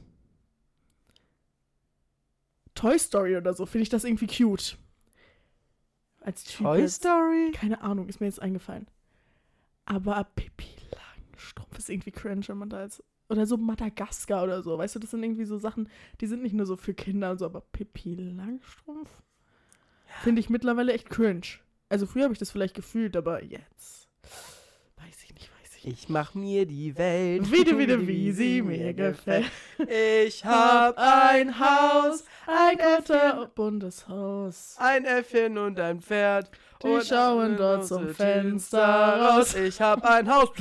Toy 2.76 3.00
Story 3.00 3.38
oder 3.38 3.54
so, 3.54 3.66
finde 3.66 3.84
ich 3.84 3.90
das 3.90 4.04
irgendwie 4.04 4.28
cute. 4.28 4.78
Als 6.28 6.44
Typ 6.44 6.66
Toy 6.66 6.80
jetzt- 6.82 6.96
Story? 6.96 7.52
keine 7.56 7.80
Ahnung, 7.82 8.10
ist 8.10 8.20
mir 8.20 8.28
jetzt 8.28 8.42
eingefallen. 8.42 8.86
Aber 9.86 10.26
Pippi 10.36 10.68
Langstrumpf 10.92 11.78
ist 11.80 11.90
irgendwie 11.90 12.12
cringe, 12.12 12.46
wenn 12.50 12.58
man 12.58 12.70
da 12.70 12.84
jetzt. 12.84 13.02
Oder 13.30 13.46
so 13.46 13.56
Madagaskar 13.56 14.44
oder 14.44 14.62
so. 14.62 14.78
Weißt 14.78 14.96
du, 14.96 15.00
das 15.00 15.12
sind 15.12 15.24
irgendwie 15.24 15.46
so 15.46 15.58
Sachen, 15.58 15.88
die 16.20 16.28
sind 16.28 16.44
nicht 16.44 16.52
nur 16.54 16.66
so 16.66 16.76
für 16.76 16.94
Kinder 16.94 17.32
und 17.32 17.38
so, 17.40 17.46
aber 17.46 17.62
Pippi 17.62 18.16
Langstrumpf 18.16 19.10
finde 20.22 20.42
ich 20.42 20.50
mittlerweile 20.50 20.92
echt 20.92 21.10
cringe. 21.10 21.42
Also 21.88 22.06
früher 22.06 22.24
habe 22.24 22.34
ich 22.34 22.40
das 22.40 22.52
vielleicht 22.52 22.76
gefühlt, 22.76 23.16
aber 23.16 23.44
jetzt 23.44 24.07
ich 25.88 26.10
mach 26.10 26.34
mir 26.34 26.66
die 26.66 26.98
Welt 26.98 27.50
Wieder, 27.52 27.78
wieder, 27.78 28.06
wie 28.08 28.32
sie 28.32 28.62
mir 28.62 28.94
gefällt. 28.94 29.50
Ich 30.26 30.44
hab 30.44 30.98
ein 30.98 31.58
Haus, 31.60 32.26
ein 32.46 32.78
guter 32.78 33.50
Bundeshaus. 33.56 34.76
ein 34.80 35.06
Äffchen 35.06 35.58
und 35.58 35.80
ein 35.80 36.02
Pferd. 36.02 36.52
Die 36.84 36.88
und 36.88 37.06
schauen 37.06 37.56
dort 37.58 37.88
zum 37.88 38.10
Fenster 38.14 38.80
raus. 38.86 39.56
Ich 39.56 39.80
hab 39.82 40.04
ein 40.04 40.30
Haus. 40.30 40.50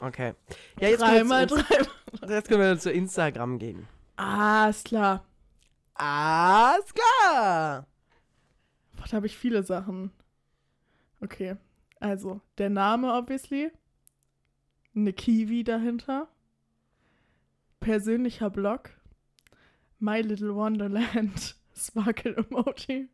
Okay. 0.00 0.34
Ja, 0.78 0.88
jetzt 0.90 1.00
Dreimal, 1.00 1.48
können, 1.48 1.58
wir 1.58 1.64
dreimal. 1.64 1.88
zu, 2.28 2.32
jetzt 2.32 2.48
können 2.48 2.60
wir 2.60 2.78
zu 2.78 2.92
Instagram 2.92 3.58
gehen. 3.58 3.88
Ist 4.70 4.84
klar. 4.84 5.24
Ah, 5.94 6.76
ist 6.78 6.94
klar. 6.94 7.84
Boah, 8.96 9.04
da 9.10 9.16
habe 9.16 9.26
ich 9.26 9.36
viele 9.36 9.64
Sachen. 9.64 10.12
Okay. 11.20 11.56
Also, 12.00 12.40
der 12.58 12.70
Name, 12.70 13.12
obviously. 13.12 13.70
Eine 14.94 15.12
Kiwi 15.12 15.64
dahinter. 15.64 16.28
Persönlicher 17.80 18.50
Blog. 18.50 18.90
My 19.98 20.20
Little 20.20 20.54
Wonderland. 20.54 21.56
Sparkle 21.74 22.36
Emoji. 22.36 23.08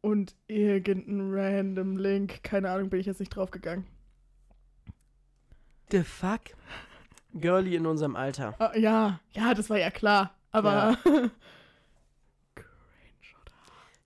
Und 0.00 0.36
irgendein 0.46 1.32
random 1.32 1.96
Link. 1.96 2.42
Keine 2.42 2.70
Ahnung, 2.70 2.90
bin 2.90 3.00
ich 3.00 3.06
jetzt 3.06 3.20
nicht 3.20 3.34
draufgegangen. 3.34 3.86
The 5.90 6.02
fuck? 6.02 6.40
Girlie 7.34 7.76
in 7.76 7.86
unserem 7.86 8.16
Alter. 8.16 8.54
Ah, 8.58 8.76
ja, 8.76 9.20
ja, 9.32 9.54
das 9.54 9.70
war 9.70 9.78
ja 9.78 9.90
klar. 9.90 10.34
Aber. 10.50 10.96
Oder? 11.04 11.30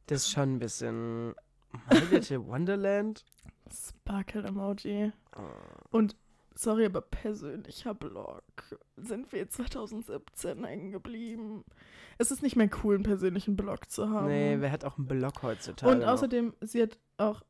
Das 0.06 0.22
ist 0.22 0.30
schon 0.30 0.54
ein 0.54 0.58
bisschen. 0.58 1.34
My 1.90 1.98
Little 2.10 2.46
Wonderland. 2.46 3.24
Sparkle 3.72 4.44
Emoji. 4.44 5.12
Oh. 5.36 5.96
Und 5.96 6.16
sorry, 6.54 6.86
aber 6.86 7.00
persönlicher 7.00 7.94
Blog. 7.94 8.42
Sind 8.96 9.32
wir 9.32 9.48
2017 9.48 10.64
hängen 10.64 10.92
geblieben? 10.92 11.64
Es 12.18 12.30
ist 12.30 12.42
nicht 12.42 12.56
mehr 12.56 12.70
cool, 12.82 12.96
einen 12.96 13.04
persönlichen 13.04 13.56
Blog 13.56 13.90
zu 13.90 14.10
haben. 14.10 14.28
Nee, 14.28 14.56
wer 14.60 14.70
hat 14.70 14.84
auch 14.84 14.98
einen 14.98 15.08
Blog 15.08 15.42
heutzutage? 15.42 15.90
Und 15.90 16.00
noch? 16.00 16.08
außerdem, 16.08 16.54
sie 16.60 16.82
hat 16.82 16.98
auch 17.16 17.42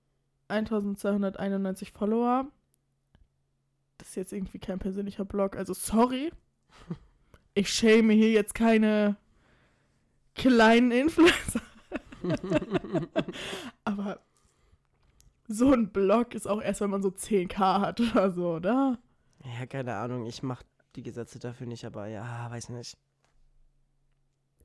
1291 0.49 1.93
Follower. 1.93 2.47
Das 3.99 4.09
ist 4.09 4.17
jetzt 4.17 4.33
irgendwie 4.33 4.59
kein 4.59 4.79
persönlicher 4.79 5.25
Blog. 5.25 5.57
Also 5.57 5.75
sorry. 5.75 6.33
Ich 7.55 7.69
schäme 7.69 8.15
hier 8.15 8.31
jetzt 8.31 8.55
keine 8.55 9.19
kleinen 10.35 10.91
Influencer. 10.91 11.61
Aber 13.85 14.21
so 15.53 15.73
ein 15.73 15.91
Blog 15.93 16.35
ist 16.35 16.47
auch 16.49 16.61
erst, 16.61 16.81
wenn 16.81 16.91
man 16.91 17.03
so 17.03 17.09
10k 17.11 17.81
hat 17.81 18.01
oder 18.01 18.31
so, 18.33 18.55
oder? 18.55 18.99
Ja, 19.45 19.67
keine 19.67 19.95
Ahnung. 19.97 20.27
Ich 20.27 20.43
mach 20.43 20.63
die 20.97 21.03
Gesetze 21.03 21.39
dafür 21.39 21.67
nicht, 21.67 21.85
aber 21.85 22.07
ja, 22.07 22.51
weiß 22.51 22.69
nicht. 22.71 22.97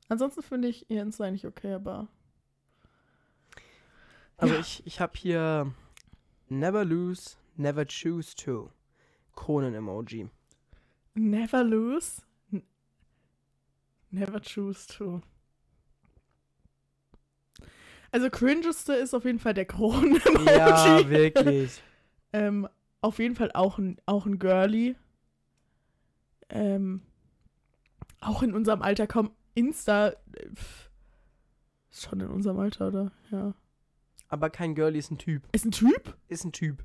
Ansonsten 0.10 0.42
finde 0.42 0.68
ich 0.70 0.90
ihr 0.90 1.02
Insta 1.02 1.26
eigentlich 1.26 1.46
okay, 1.48 1.74
aber 1.74 2.08
Also 4.38 4.54
Ja. 4.54 4.60
ich, 4.60 4.86
ich 4.86 5.00
habe 5.00 5.14
hier 5.18 5.74
Never 6.50 6.86
lose, 6.86 7.36
never 7.58 7.86
choose 7.86 8.34
to. 8.36 8.72
Kronen-Emoji. 9.36 10.30
never 11.14 11.64
lose, 11.64 12.22
never 14.12 14.40
choose 14.40 14.88
to. 14.88 15.22
Also 18.12 18.30
cringeste 18.30 18.94
ist 18.94 19.14
auf 19.14 19.26
jeden 19.26 19.40
Fall 19.40 19.54
der 19.54 19.66
Kronen-Emoji. 19.66 20.46
Ja, 20.56 21.10
wirklich. 21.10 21.82
Ähm, 22.34 22.68
auf 23.02 23.20
jeden 23.20 23.36
Fall 23.36 23.52
auch 23.54 23.78
ein, 23.78 23.98
auch 24.06 24.26
ein 24.26 24.40
Girly. 24.40 24.96
Ähm, 26.50 27.02
auch 28.22 28.42
in 28.44 28.54
unserem 28.54 28.82
Alter 28.82 29.08
kaum 29.08 29.32
Insta. 29.56 30.10
äh, 30.10 30.16
pf, 30.56 30.90
Ist 31.92 32.04
schon 32.10 32.20
in 32.22 32.28
unserem 32.30 32.60
Alter, 32.60 32.88
oder? 32.90 33.12
Ja. 33.32 33.54
Aber 34.30 34.50
kein 34.50 34.76
Girlie 34.76 35.00
ist 35.00 35.12
ein 35.12 35.18
Typ. 35.18 35.44
Ist 35.52 35.66
ein 35.66 35.72
Typ? 35.72 36.16
Ist 36.28 36.44
ein 36.46 36.52
Typ. 36.52 36.84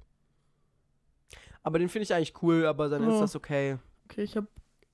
Aber 1.62 1.78
den 1.78 1.88
finde 1.88 2.04
ich 2.04 2.14
eigentlich 2.14 2.42
cool, 2.42 2.66
aber 2.66 2.88
dann 2.88 3.06
Oh. 3.06 3.14
ist 3.14 3.20
das 3.20 3.36
okay. 3.36 3.78
Okay, 4.04 4.22
ich 4.22 4.36
habe 4.36 4.48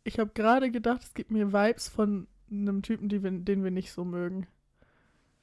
ich 0.04 0.18
hab 0.18 0.34
gerade 0.34 0.70
gedacht, 0.70 1.02
es 1.02 1.14
gibt 1.14 1.30
mir 1.30 1.52
Vibes 1.52 1.88
von 1.88 2.26
einem 2.50 2.82
Typen, 2.82 3.08
die 3.08 3.22
wir, 3.22 3.30
den 3.30 3.64
wir 3.64 3.70
nicht 3.70 3.92
so 3.92 4.04
mögen. 4.04 4.46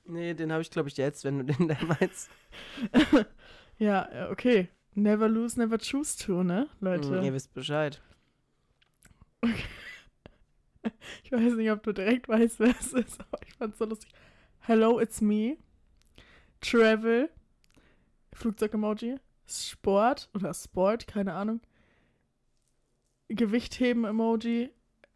Nee, 0.07 0.33
den 0.33 0.51
habe 0.51 0.61
ich, 0.61 0.69
glaube 0.69 0.89
ich, 0.89 0.97
jetzt, 0.97 1.23
wenn 1.23 1.39
du 1.39 1.45
den 1.53 1.67
da 1.67 1.77
meinst. 1.99 2.29
Ja, 3.77 4.07
äh, 4.09 4.31
okay. 4.31 4.69
Never 4.93 5.27
lose, 5.27 5.59
never 5.59 5.77
choose 5.77 6.17
to, 6.17 6.43
ne, 6.43 6.69
Leute? 6.79 7.09
Hm, 7.09 7.23
ihr 7.23 7.33
wisst 7.33 7.53
Bescheid. 7.53 8.01
Ich 11.23 11.31
weiß 11.31 11.53
nicht, 11.53 11.71
ob 11.71 11.81
du 11.81 11.93
direkt 11.93 12.29
weißt, 12.29 12.59
wer 12.59 12.75
es 12.79 12.93
ist, 12.93 13.19
aber 13.19 13.39
ich 13.43 13.55
fand's 13.55 13.79
so 13.79 13.85
lustig. 13.85 14.11
Hello, 14.59 14.99
it's 14.99 15.19
me. 15.19 15.57
Travel. 16.61 17.29
Flugzeug-Emoji. 18.33 19.15
Sport 19.47 20.29
oder 20.35 20.53
Sport, 20.53 21.07
keine 21.07 21.33
Ahnung. 21.33 21.59
Gewichtheben-Emoji. 23.29 24.69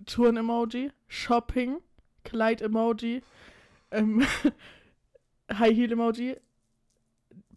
Touren-Emoji. 0.07 0.91
Shopping. 1.07 1.77
Kleid-Emoji. 2.23 3.21
Ähm, 3.91 4.25
High-Heel-Emoji. 5.51 6.37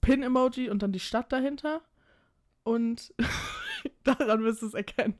Pin-Emoji 0.01 0.70
und 0.70 0.82
dann 0.82 0.93
die 0.93 1.01
Stadt 1.01 1.32
dahinter. 1.32 1.82
Und 2.64 3.14
daran 4.05 4.43
wirst 4.43 4.62
du 4.62 4.66
es 4.66 4.74
erkennen. 4.74 5.18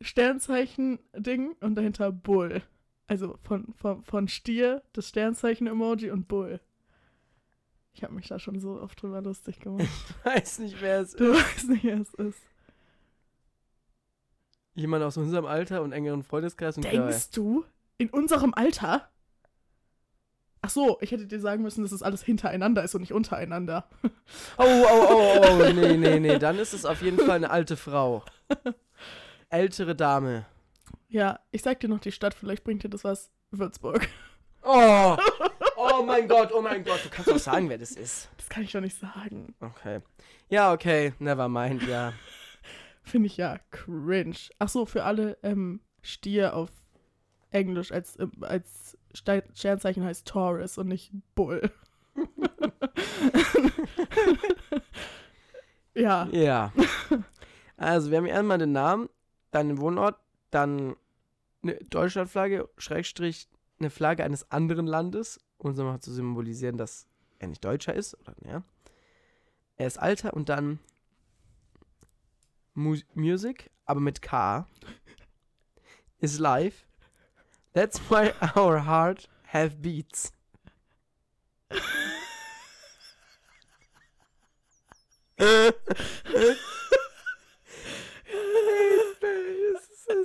Sternzeichen-Ding 0.00 1.56
und 1.60 1.74
dahinter 1.74 2.12
Bull. 2.12 2.62
Also 3.06 3.38
von, 3.42 3.74
von, 3.74 4.02
von 4.04 4.28
Stier, 4.28 4.82
das 4.92 5.08
Sternzeichen-Emoji 5.08 6.10
und 6.10 6.28
Bull. 6.28 6.60
Ich 7.92 8.02
habe 8.02 8.14
mich 8.14 8.26
da 8.26 8.38
schon 8.38 8.58
so 8.58 8.80
oft 8.80 9.00
drüber 9.00 9.22
lustig 9.22 9.60
gemacht. 9.60 9.88
Ich 10.24 10.24
weiß 10.24 10.58
nicht, 10.60 10.80
wer 10.80 11.00
es 11.00 11.14
ist. 11.14 11.20
Du 11.20 11.32
weißt 11.32 11.68
nicht, 11.68 11.84
wer 11.84 12.00
es 12.00 12.14
ist. 12.14 12.40
Jemand 14.74 15.04
aus 15.04 15.16
unserem 15.16 15.44
Alter 15.44 15.82
und 15.82 15.92
engeren 15.92 16.24
Freundeskreis 16.24 16.76
und. 16.76 16.84
Denkst 16.84 17.30
du, 17.30 17.64
in 17.98 18.10
unserem 18.10 18.52
Alter? 18.54 19.08
Ach 20.64 20.70
so, 20.70 20.96
ich 21.02 21.10
hätte 21.10 21.26
dir 21.26 21.40
sagen 21.40 21.62
müssen, 21.62 21.82
dass 21.82 21.92
es 21.92 22.02
alles 22.02 22.22
hintereinander 22.22 22.82
ist 22.82 22.94
und 22.94 23.02
nicht 23.02 23.12
untereinander. 23.12 23.86
Oh, 24.56 24.64
oh, 24.64 25.06
oh, 25.10 25.40
oh, 25.42 25.72
nee, 25.74 25.98
nee, 25.98 26.18
nee. 26.18 26.38
Dann 26.38 26.58
ist 26.58 26.72
es 26.72 26.86
auf 26.86 27.02
jeden 27.02 27.18
Fall 27.18 27.36
eine 27.36 27.50
alte 27.50 27.76
Frau. 27.76 28.24
Ältere 29.50 29.94
Dame. 29.94 30.46
Ja, 31.08 31.40
ich 31.50 31.60
sag 31.60 31.80
dir 31.80 31.88
noch 31.88 32.00
die 32.00 32.12
Stadt, 32.12 32.32
vielleicht 32.32 32.64
bringt 32.64 32.82
dir 32.82 32.88
das 32.88 33.04
was. 33.04 33.30
Würzburg. 33.50 34.08
Oh, 34.62 35.16
oh 35.76 36.02
mein 36.02 36.26
Gott, 36.26 36.50
oh 36.54 36.62
mein 36.62 36.82
Gott. 36.82 37.04
Du 37.04 37.10
kannst 37.10 37.30
doch 37.30 37.38
sagen, 37.38 37.68
wer 37.68 37.76
das 37.76 37.92
ist. 37.92 38.30
Das 38.38 38.48
kann 38.48 38.62
ich 38.62 38.72
doch 38.72 38.80
nicht 38.80 38.98
sagen. 38.98 39.54
Okay. 39.60 40.00
Ja, 40.48 40.72
okay. 40.72 41.12
Never 41.18 41.50
mind, 41.50 41.86
ja. 41.86 42.14
Finde 43.02 43.26
ich 43.26 43.36
ja 43.36 43.58
cringe. 43.70 44.38
Ach 44.58 44.70
so, 44.70 44.86
für 44.86 45.04
alle 45.04 45.36
ähm, 45.42 45.80
Stier 46.00 46.56
auf 46.56 46.70
Englisch 47.50 47.92
als, 47.92 48.18
ähm, 48.18 48.32
als 48.40 48.96
Sternzeichen 49.14 50.04
heißt 50.04 50.26
Taurus 50.26 50.78
und 50.78 50.88
nicht 50.88 51.12
Bull. 51.34 51.70
ja, 55.94 56.28
Ja. 56.32 56.72
Also, 57.76 58.10
wir 58.10 58.18
haben 58.18 58.26
hier 58.26 58.38
einmal 58.38 58.58
den 58.58 58.72
Namen, 58.72 59.08
dann 59.50 59.68
den 59.68 59.78
Wohnort, 59.78 60.16
dann 60.50 60.96
eine 61.62 61.74
Deutschlandflagge, 61.90 62.68
Schrägstrich, 62.76 63.48
eine 63.80 63.90
Flagge 63.90 64.22
eines 64.22 64.50
anderen 64.50 64.86
Landes, 64.86 65.40
um 65.58 65.74
so 65.74 65.84
mal 65.84 66.00
zu 66.00 66.12
symbolisieren, 66.12 66.76
dass 66.76 67.08
er 67.38 67.48
nicht 67.48 67.64
Deutscher 67.64 67.94
ist, 67.94 68.18
oder, 68.20 68.34
ja. 68.46 68.62
Er 69.76 69.88
ist 69.88 69.98
Alter 69.98 70.34
und 70.34 70.48
dann 70.48 70.78
Mu 72.74 72.96
Music, 73.14 73.70
aber 73.84 74.00
mit 74.00 74.22
K. 74.22 74.68
Is 76.20 76.38
life. 76.38 76.86
That's 77.74 77.98
why 78.08 78.32
our 78.56 78.78
heart 78.78 79.28
have 79.52 79.82
beats. 79.82 80.32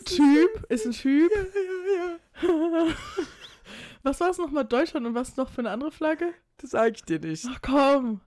Typ 0.06 0.66
ist 0.70 0.86
ein 0.86 0.92
Typ. 0.92 1.32
Was 4.04 4.20
war 4.20 4.30
es 4.30 4.38
nochmal 4.38 4.66
Deutschland 4.66 5.08
und 5.08 5.16
was 5.16 5.36
noch 5.36 5.50
für 5.50 5.62
eine 5.62 5.72
andere 5.72 5.92
Flagge? 5.92 6.34
Das 6.58 6.70
sag 6.72 6.96
ich 6.96 7.04
dir 7.04 7.20
nicht. 7.20 7.48
Ach 7.50 7.60
komm. 7.64 8.22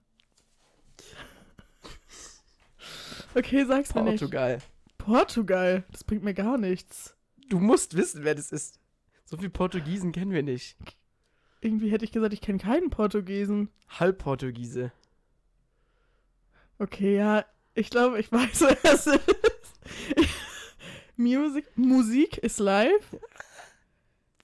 Okay, 3.35 3.63
sag's 3.65 3.95
mir 3.95 4.03
nicht. 4.03 4.19
Portugal. 4.19 4.59
Portugal. 4.97 5.83
Das 5.91 6.03
bringt 6.03 6.23
mir 6.23 6.33
gar 6.33 6.57
nichts. 6.57 7.15
Du 7.47 7.59
musst 7.59 7.95
wissen, 7.95 8.25
wer 8.25 8.35
das 8.35 8.51
ist. 8.51 8.81
So 9.33 9.37
viel 9.37 9.49
Portugiesen 9.49 10.11
kennen 10.11 10.29
wir 10.29 10.43
nicht. 10.43 10.77
Irgendwie 11.59 11.89
hätte 11.89 12.05
ich 12.05 12.11
gesagt, 12.11 12.33
ich 12.33 12.41
kenne 12.41 12.59
keinen 12.59 12.91
Portugiesen. 12.91 13.69
Halbportugiese. 13.89 14.91
Okay, 16.77 17.17
ja, 17.17 17.43
ich 17.73 17.89
glaube, 17.89 18.19
ich 18.19 18.31
weiß, 18.31 18.61
wer 18.83 18.93
es 18.93 19.07
ist. 19.07 19.19
Music, 21.15 21.65
Musik 21.75 22.37
ist 22.37 22.59
live. 22.59 23.17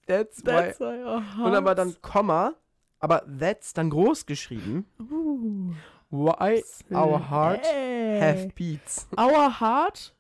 That's, 0.08 0.42
That's 0.42 0.80
why. 0.80 0.86
why 0.86 1.04
our 1.04 1.46
Und 1.46 1.54
aber 1.54 1.76
dann 1.76 1.96
Komma, 2.02 2.56
aber 2.98 3.28
that's 3.38 3.74
dann 3.74 3.92
groß 3.92 4.26
geschrieben. 4.26 4.88
Uh, 5.00 5.72
Why 6.10 6.64
our 6.92 7.30
heart 7.30 7.64
slay. 7.64 8.20
have 8.20 8.50
beats. 8.56 9.08
Our 9.16 9.60
heart 9.60 10.16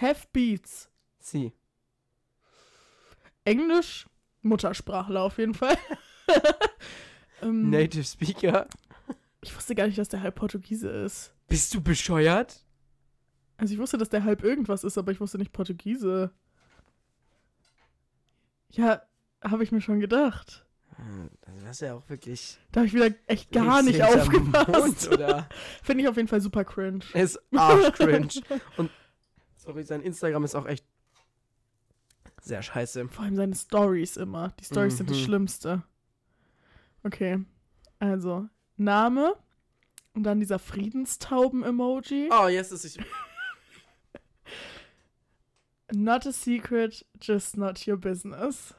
have 0.00 0.28
beats. 0.32 0.88
Sie. 1.18 1.52
Englisch, 3.44 4.06
Muttersprachler 4.42 5.22
auf 5.22 5.38
jeden 5.38 5.54
Fall. 5.54 5.76
ähm, 7.42 7.70
Native 7.70 8.04
Speaker. 8.04 8.66
Ich 9.40 9.54
wusste 9.56 9.74
gar 9.74 9.86
nicht, 9.86 9.98
dass 9.98 10.08
der 10.08 10.22
halb 10.22 10.36
Portugiese 10.36 10.88
ist. 10.88 11.34
Bist 11.48 11.74
du 11.74 11.80
bescheuert? 11.80 12.64
Also 13.56 13.74
ich 13.74 13.80
wusste, 13.80 13.98
dass 13.98 14.08
der 14.08 14.24
halb 14.24 14.42
irgendwas 14.42 14.84
ist, 14.84 14.98
aber 14.98 15.12
ich 15.12 15.20
wusste 15.20 15.38
nicht 15.38 15.52
Portugiese. 15.52 16.32
Ja, 18.70 19.02
habe 19.42 19.62
ich 19.62 19.72
mir 19.72 19.80
schon 19.80 20.00
gedacht. 20.00 20.64
Das 21.64 21.76
ist 21.76 21.80
ja 21.80 21.94
auch 21.94 22.08
wirklich. 22.08 22.58
Da 22.70 22.80
habe 22.80 22.86
ich 22.86 22.94
wieder 22.94 23.10
echt 23.26 23.50
gar 23.50 23.82
nicht 23.82 24.02
aufgepasst. 24.02 25.10
Mond? 25.10 25.46
Finde 25.82 26.04
ich 26.04 26.08
auf 26.08 26.16
jeden 26.16 26.28
Fall 26.28 26.40
super 26.40 26.64
cringe. 26.64 27.04
ist 27.14 27.40
arschcringe. 27.54 28.28
Und 28.76 28.90
sorry, 29.56 29.84
sein 29.84 30.02
Instagram 30.02 30.44
ist 30.44 30.54
auch 30.54 30.66
echt 30.66 30.86
sehr 32.44 32.62
scheiße. 32.62 33.08
Vor 33.08 33.24
allem 33.24 33.36
seine 33.36 33.54
Stories 33.54 34.16
immer. 34.16 34.48
Die 34.60 34.64
Stories 34.64 34.96
sind 34.98 35.10
das 35.10 35.18
Mhm. 35.18 35.24
Schlimmste. 35.24 35.82
Okay. 37.04 37.44
Also, 37.98 38.48
Name 38.76 39.34
und 40.14 40.24
dann 40.24 40.40
dieser 40.40 40.58
Friedenstauben-Emoji. 40.58 42.30
Oh, 42.32 42.48
jetzt 42.48 42.72
ist 42.72 42.84
ich. 42.84 42.98
Not 45.94 46.26
a 46.26 46.32
secret, 46.32 47.04
just 47.20 47.56
not 47.58 47.86
your 47.86 47.98
business. 47.98 48.74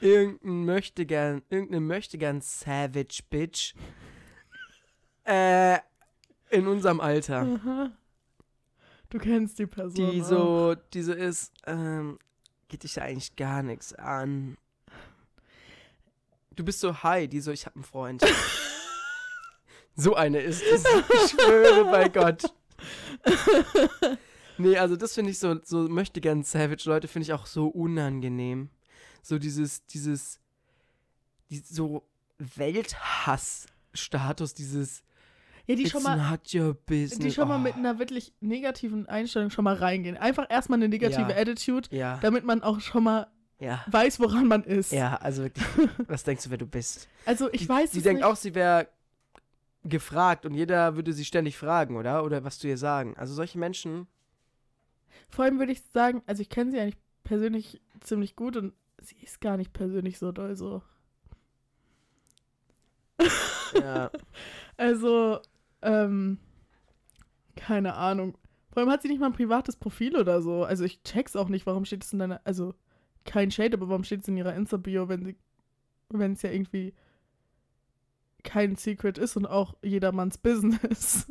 Irgendein 0.00 0.64
möchte 0.64 1.04
gern, 1.06 1.42
irgendeine 1.50 1.80
möchte 1.80 2.18
gern 2.18 2.40
Savage 2.40 3.22
Bitch. 3.28 3.74
Äh, 5.24 5.78
in 6.50 6.68
unserem 6.68 7.00
Alter. 7.00 7.40
Aha. 7.40 7.90
Du 9.10 9.18
kennst 9.18 9.58
die 9.58 9.66
Person. 9.66 10.10
Die 10.10 10.22
auch. 10.22 10.26
so, 10.26 10.74
die 10.92 11.02
so 11.02 11.12
ist, 11.12 11.52
ähm, 11.66 12.18
geht 12.68 12.82
dich 12.82 12.96
ja 12.96 13.04
eigentlich 13.04 13.36
gar 13.36 13.62
nichts 13.62 13.94
an. 13.94 14.58
Du 16.54 16.64
bist 16.64 16.80
so 16.80 17.02
hi, 17.02 17.28
die 17.28 17.40
so, 17.40 17.52
ich 17.52 17.66
hab 17.66 17.74
einen 17.74 17.84
Freund. 17.84 18.24
so 19.94 20.14
eine 20.14 20.40
ist 20.40 20.62
es. 20.62 20.84
Ich 20.84 21.30
schwöre 21.30 21.84
bei 21.90 22.08
Gott. 22.08 22.52
Nee, 24.58 24.76
also 24.76 24.96
das 24.96 25.14
finde 25.14 25.30
ich 25.30 25.38
so, 25.38 25.58
so 25.62 25.88
möchte 25.88 26.20
gern 26.20 26.42
Savage 26.42 26.82
Leute 26.86 27.06
finde 27.06 27.22
ich 27.22 27.32
auch 27.32 27.46
so 27.46 27.68
unangenehm. 27.68 28.70
So 29.22 29.38
dieses, 29.38 29.86
dieses, 29.86 30.40
die, 31.48 31.58
so 31.58 32.02
Welthass-Status, 32.38 34.54
dieses 34.54 35.04
Ja, 35.68 35.74
die 35.76 35.82
It's 35.82 35.92
schon 35.92 36.02
mal. 36.02 36.38
Die 36.46 37.30
schon 37.30 37.46
mal 37.46 37.56
Oh, 37.56 37.58
mit 37.58 37.74
einer 37.74 37.98
wirklich 37.98 38.32
negativen 38.40 39.06
Einstellung 39.06 39.50
schon 39.50 39.64
mal 39.64 39.74
reingehen. 39.74 40.16
Einfach 40.16 40.46
erstmal 40.48 40.78
eine 40.78 40.88
negative 40.88 41.30
Ja. 41.30 41.36
Attitude, 41.36 41.94
Ja, 41.94 42.18
damit 42.22 42.42
man 42.44 42.62
auch 42.62 42.80
schon 42.80 43.04
mal 43.04 43.26
ja. 43.60 43.84
weiß, 43.86 44.18
woran 44.18 44.46
man 44.48 44.64
ist. 44.64 44.92
Ja, 44.92 45.16
also 45.16 45.42
wirklich, 45.42 45.66
was 46.08 46.24
denkst 46.24 46.44
du, 46.44 46.50
wer 46.50 46.56
du 46.58 46.66
bist? 46.66 47.06
Also 47.26 47.52
ich 47.52 47.62
die, 47.62 47.68
weiß 47.68 47.92
Sie 47.92 48.00
denkt 48.00 48.22
auch, 48.22 48.34
sie 48.36 48.54
wäre 48.54 48.88
gefragt 49.84 50.46
und 50.46 50.54
jeder 50.54 50.96
würde 50.96 51.12
sie 51.12 51.24
ständig 51.26 51.58
fragen, 51.58 51.96
oder? 51.96 52.24
Oder 52.24 52.44
was 52.44 52.58
du 52.58 52.66
ihr 52.66 52.78
sagen. 52.78 53.14
Also 53.18 53.34
solche 53.34 53.58
Menschen, 53.58 54.06
Vor 55.28 55.44
allem 55.44 55.58
würde 55.58 55.72
ich 55.72 55.82
sagen, 55.92 56.22
also 56.26 56.40
ich 56.40 56.48
kenne 56.48 56.70
sie 56.70 56.80
eigentlich 56.80 56.98
persönlich 57.24 57.80
ziemlich 58.00 58.36
gut 58.36 58.56
und 58.56 58.72
sie 59.02 59.16
ist 59.22 59.42
gar 59.42 59.58
nicht 59.58 59.74
persönlich 59.74 60.18
so 60.18 60.32
doll 60.32 60.56
so. 60.56 60.82
ja. 63.74 64.10
Also, 64.80 65.40
ähm, 65.82 66.38
keine 67.56 67.94
Ahnung. 67.94 68.36
Vor 68.70 68.82
allem 68.82 68.90
hat 68.90 69.02
sie 69.02 69.08
nicht 69.08 69.20
mal 69.20 69.26
ein 69.26 69.32
privates 69.32 69.76
Profil 69.76 70.16
oder 70.16 70.40
so. 70.42 70.64
Also 70.64 70.84
ich 70.84 71.02
check's 71.02 71.36
auch 71.36 71.48
nicht, 71.48 71.66
warum 71.66 71.84
steht 71.84 72.04
es 72.04 72.12
in 72.12 72.18
deiner, 72.18 72.40
also 72.44 72.74
kein 73.24 73.50
Shade, 73.50 73.76
aber 73.76 73.88
warum 73.88 74.04
steht 74.04 74.22
es 74.22 74.28
in 74.28 74.36
ihrer 74.36 74.54
Insta-Bio, 74.54 75.08
wenn 75.08 75.24
sie, 75.24 75.36
wenn 76.10 76.32
es 76.32 76.42
ja 76.42 76.50
irgendwie 76.50 76.94
kein 78.44 78.76
Secret 78.76 79.18
ist 79.18 79.36
und 79.36 79.46
auch 79.46 79.74
jedermanns 79.82 80.38
Business. 80.38 81.26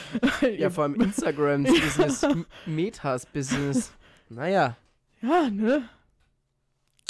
ja, 0.56 0.70
vor 0.70 0.84
allem 0.84 0.94
Instagrams 1.00 1.68
Business, 1.68 2.26
Metas 2.66 3.26
Business. 3.26 3.92
Naja, 4.28 4.76
Ja, 5.20 5.50
ne? 5.50 5.88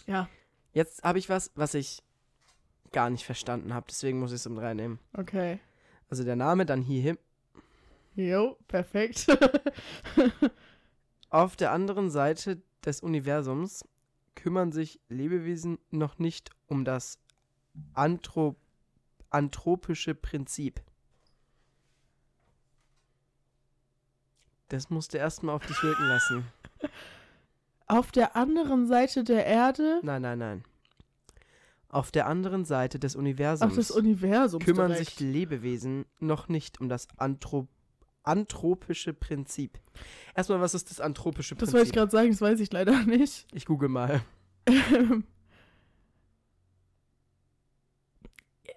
Ja, 0.07 0.29
jetzt 0.73 1.05
habe 1.05 1.19
ich 1.19 1.29
was, 1.29 1.53
was 1.55 1.75
ich 1.75 2.03
gar 2.91 3.09
nicht 3.11 3.25
verstanden 3.25 3.73
habe, 3.73 3.87
deswegen 3.89 4.19
muss 4.19 4.33
ich 4.33 4.37
es 4.37 4.47
um 4.47 4.57
drei 4.57 4.75
nehmen. 4.75 4.99
okay. 5.17 5.61
Also 6.13 6.25
der 6.25 6.37
Name, 6.37 6.67
dann 6.67 6.83
hierhin. 6.83 7.17
Jo, 8.17 8.59
perfekt. 8.69 9.29
Auf 11.31 11.57
der 11.57 11.73
anderen 11.73 12.11
Seite 12.11 12.61
des 12.85 13.01
Universums 13.01 13.83
kümmern 14.35 14.73
sich 14.73 15.01
Lebewesen 15.09 15.79
noch 15.91 16.19
nicht 16.19 16.51
um 16.67 16.85
das 16.85 17.19
Anthrop 17.95 18.59
anthropische 19.31 20.15
Prinzip. 20.15 20.83
Das 24.69 24.91
musst 24.91 25.15
du 25.15 25.17
erstmal 25.17 25.55
auf 25.55 25.65
dich 25.67 25.83
wirken 25.83 26.09
lassen. 26.09 26.45
Auf 27.87 28.13
der 28.13 28.37
anderen 28.37 28.87
Seite 28.87 29.25
der 29.25 29.47
Erde, 29.47 30.01
Nein, 30.03 30.21
nein, 30.21 30.39
nein. 30.39 30.65
Auf 31.93 32.11
der 32.11 32.27
anderen 32.27 32.65
Seite 32.65 32.99
des 32.99 33.15
Universums 33.15 33.71
auf 33.71 33.77
das 33.77 33.91
Universum 33.93 34.61
kümmern 34.61 34.89
direkt. 34.89 35.11
sich 35.11 35.21
Lebewesen 35.21 36.07
noch 36.19 36.49
nicht 36.49 36.81
um 36.81 36.89
das 36.89 37.07
Anthrop 37.19 37.69
anthropische 38.25 39.13
Prinzip. 39.13 39.79
Erstmal, 40.35 40.61
was 40.61 40.75
ist 40.75 40.91
das 40.91 41.01
anthropische 41.01 41.55
Das 41.55 41.59
Prinzip? 41.71 41.75
wollte 41.75 41.87
ich 41.89 41.93
gerade 41.93 42.11
sagen, 42.11 42.31
das 42.31 42.41
weiß 42.41 42.61
ich 42.61 42.73
leider 42.73 43.03
nicht. 43.07 43.47
ich 43.53 43.67
google 43.67 43.89
mal. 43.89 44.23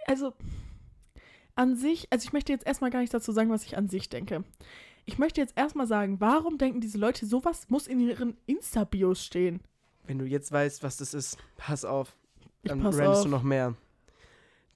also 0.08 0.34
an 1.56 1.76
sich, 1.76 2.08
also 2.12 2.26
ich 2.26 2.34
möchte 2.34 2.52
jetzt 2.52 2.66
erstmal 2.68 2.90
gar 2.90 3.00
nichts 3.00 3.14
dazu 3.14 3.32
sagen, 3.32 3.50
was 3.50 3.64
ich 3.64 3.78
an 3.78 3.88
sich 3.88 4.10
denke. 4.10 4.44
Ich 5.06 5.18
möchte 5.20 5.40
jetzt 5.40 5.56
erstmal 5.56 5.88
sagen, 5.88 6.20
warum 6.20 6.58
denken 6.58 6.82
diese 6.82 6.98
Leute, 6.98 7.26
sowas 7.26 7.70
muss 7.70 7.88
in 7.88 8.00
ihren 8.00 8.36
Insta-Bios 8.48 9.24
stehen? 9.24 9.62
Wenn 10.06 10.18
du 10.18 10.26
jetzt 10.26 10.52
weißt, 10.52 10.84
was 10.84 10.98
das 10.98 11.14
ist, 11.14 11.38
pass 11.56 11.86
auf. 11.86 12.16
Dann 12.70 12.82
pass 12.82 12.98
rennst 12.98 13.20
auf. 13.20 13.24
du 13.24 13.30
noch 13.30 13.44
mehr. 13.44 13.76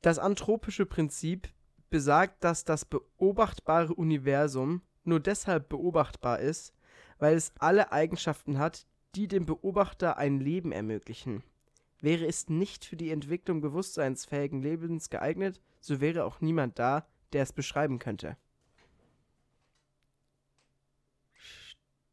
Das 0.01 0.19
anthropische 0.19 0.85
Prinzip 0.85 1.49
besagt, 1.89 2.43
dass 2.43 2.63
das 2.63 2.85
beobachtbare 2.85 3.93
Universum 3.93 4.81
nur 5.03 5.19
deshalb 5.19 5.69
beobachtbar 5.69 6.39
ist, 6.39 6.73
weil 7.17 7.35
es 7.35 7.51
alle 7.59 7.91
Eigenschaften 7.91 8.59
hat, 8.59 8.85
die 9.15 9.27
dem 9.27 9.45
Beobachter 9.45 10.17
ein 10.17 10.39
Leben 10.39 10.71
ermöglichen. 10.71 11.43
Wäre 12.01 12.25
es 12.25 12.47
nicht 12.47 12.85
für 12.85 12.95
die 12.95 13.11
Entwicklung 13.11 13.59
bewusstseinsfähigen 13.59 14.61
Lebens 14.61 15.09
geeignet, 15.09 15.59
so 15.81 15.99
wäre 15.99 16.23
auch 16.23 16.39
niemand 16.39 16.79
da, 16.79 17.05
der 17.33 17.43
es 17.43 17.51
beschreiben 17.51 17.99
könnte. 17.99 18.37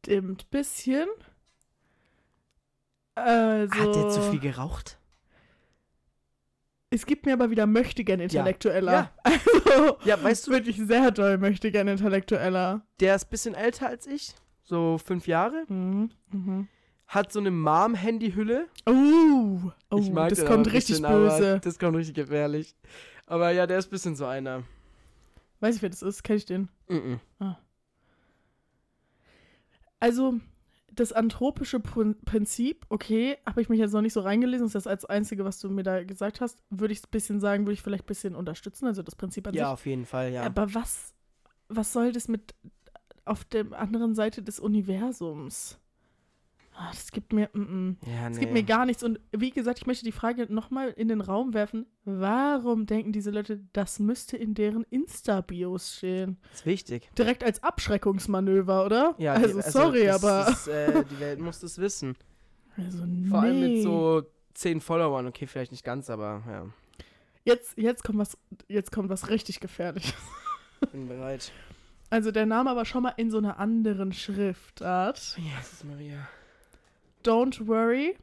Stimmt, 0.01 0.49
bisschen. 0.49 1.07
Also, 3.15 3.73
Hat 3.75 3.95
der 3.95 4.09
zu 4.09 4.21
viel 4.21 4.39
geraucht? 4.39 4.99
Es 6.89 7.05
gibt 7.05 7.25
mir 7.25 7.33
aber 7.33 7.49
wieder 7.49 7.65
Möchtegern 7.67 8.19
Intellektueller. 8.19 8.91
Ja. 8.91 9.11
Also, 9.65 9.97
Ja, 10.05 10.21
weißt 10.23 10.47
du, 10.47 10.51
wirklich 10.51 10.77
sehr 10.77 11.11
doll 11.11 11.37
Möchtegern 11.37 11.87
Intellektueller. 11.87 12.81
der 12.99 13.15
ist 13.15 13.25
ein 13.25 13.29
bisschen 13.29 13.53
älter 13.55 13.87
als 13.87 14.07
ich, 14.07 14.33
so 14.63 14.97
fünf 14.97 15.27
Jahre, 15.27 15.65
Mhm. 15.67 16.09
Mhm. 16.31 16.67
hat 17.07 17.31
so 17.31 17.39
eine 17.39 17.51
Mom-Handy-Hülle. 17.51 18.67
Oh, 18.85 19.71
oh 19.91 19.97
Ich 19.99 20.09
mag 20.11 20.29
das 20.29 20.45
kommt 20.45 20.67
richtig 20.71 21.01
bisschen, 21.01 21.07
böse. 21.07 21.59
Das 21.63 21.77
kommt 21.79 21.95
richtig 21.97 22.15
gefährlich. 22.15 22.75
Aber 23.25 23.51
ja, 23.51 23.67
der 23.67 23.77
ist 23.79 23.87
ein 23.87 23.91
bisschen 23.91 24.15
so 24.15 24.25
einer. 24.25 24.63
Weiß 25.59 25.75
ich, 25.75 25.81
wer 25.81 25.89
das 25.89 26.01
ist? 26.01 26.23
Kenn 26.23 26.37
ich 26.37 26.45
den? 26.45 26.69
Mhm. 26.87 27.19
Also, 29.99 30.35
das 30.99 31.13
anthropische 31.13 31.79
Prin- 31.79 32.15
Prinzip, 32.25 32.85
okay, 32.89 33.37
habe 33.45 33.61
ich 33.61 33.69
mich 33.69 33.79
jetzt 33.79 33.93
noch 33.93 34.01
nicht 34.01 34.13
so 34.13 34.19
reingelesen, 34.21 34.65
das 34.65 34.71
ist 34.75 34.85
das 34.85 34.87
als 34.87 35.05
Einzige, 35.05 35.45
was 35.45 35.59
du 35.59 35.69
mir 35.69 35.83
da 35.83 36.03
gesagt 36.03 36.41
hast, 36.41 36.61
würde 36.69 36.91
ich 36.93 36.99
ein 37.03 37.09
bisschen 37.11 37.39
sagen, 37.39 37.65
würde 37.65 37.73
ich 37.73 37.81
vielleicht 37.81 38.03
ein 38.03 38.07
bisschen 38.07 38.35
unterstützen, 38.35 38.85
also 38.87 39.01
das 39.03 39.15
Prinzip 39.15 39.47
an 39.47 39.53
Ja, 39.53 39.65
sich. 39.65 39.73
auf 39.73 39.85
jeden 39.85 40.05
Fall, 40.05 40.31
ja. 40.33 40.43
Aber 40.43 40.73
was, 40.73 41.13
was 41.69 41.93
soll 41.93 42.11
das 42.11 42.27
mit 42.27 42.53
auf 43.25 43.43
der 43.45 43.71
anderen 43.73 44.15
Seite 44.15 44.41
des 44.43 44.59
Universums? 44.59 45.79
Ah, 46.79 46.91
das 46.91 47.09
gibt 47.11 47.33
mir, 47.33 47.49
mm, 47.53 47.59
mm. 47.59 47.97
ja, 48.05 48.29
Es 48.29 48.37
gibt 48.37 48.53
mir 48.53 48.61
gar 48.61 48.85
nichts. 48.85 49.01
Und 49.01 49.19
wie 49.31 49.49
gesagt, 49.49 49.79
ich 49.79 49.87
möchte 49.87 50.05
die 50.05 50.11
Frage 50.11 50.45
nochmal 50.53 50.89
in 50.91 51.07
den 51.07 51.21
Raum 51.21 51.55
werfen. 51.55 51.87
Warum 52.05 52.85
denken 52.85 53.11
diese 53.11 53.31
Leute, 53.31 53.61
das 53.73 53.97
müsste 53.97 54.37
in 54.37 54.53
deren 54.53 54.83
Insta-Bios 54.83 55.95
stehen? 55.97 56.37
ist 56.53 56.67
wichtig. 56.67 57.09
Direkt 57.17 57.43
als 57.43 57.63
Abschreckungsmanöver, 57.63 58.85
oder? 58.85 59.15
Ja, 59.17 59.39
die- 59.39 59.45
also, 59.45 59.61
sorry, 59.61 60.05
das, 60.05 60.23
aber. 60.23 60.45
Das, 60.51 60.67
äh, 60.67 61.03
die 61.11 61.19
Welt 61.19 61.39
muss 61.39 61.59
das 61.61 61.79
wissen. 61.79 62.15
also, 62.75 63.03
Vor 63.27 63.39
allem 63.39 63.59
mit 63.59 63.69
nee. 63.69 63.81
so 63.81 64.21
10 64.53 64.79
Followern. 64.79 65.25
Okay, 65.25 65.47
vielleicht 65.47 65.71
nicht 65.71 65.83
ganz, 65.83 66.11
aber 66.11 66.43
ja, 66.47 66.65
Jetzt, 67.43 67.75
jetzt, 67.77 68.03
kommt 68.03 68.19
was, 68.19 68.37
jetzt 68.67 68.91
kommt 68.91 69.09
was 69.09 69.29
richtig 69.29 69.61
Gefährliches. 69.61 70.13
bin 70.91 71.07
bereit. 71.07 71.51
Also, 72.11 72.29
der 72.29 72.45
Name 72.45 72.69
aber 72.69 72.85
schon 72.85 73.01
mal 73.01 73.13
in 73.17 73.31
so 73.31 73.39
einer 73.39 73.57
anderen 73.57 74.13
Schriftart. 74.13 75.37
Jesus 75.37 75.83
Maria. 75.83 76.27
Don't 77.27 77.67
worry, 77.67 78.15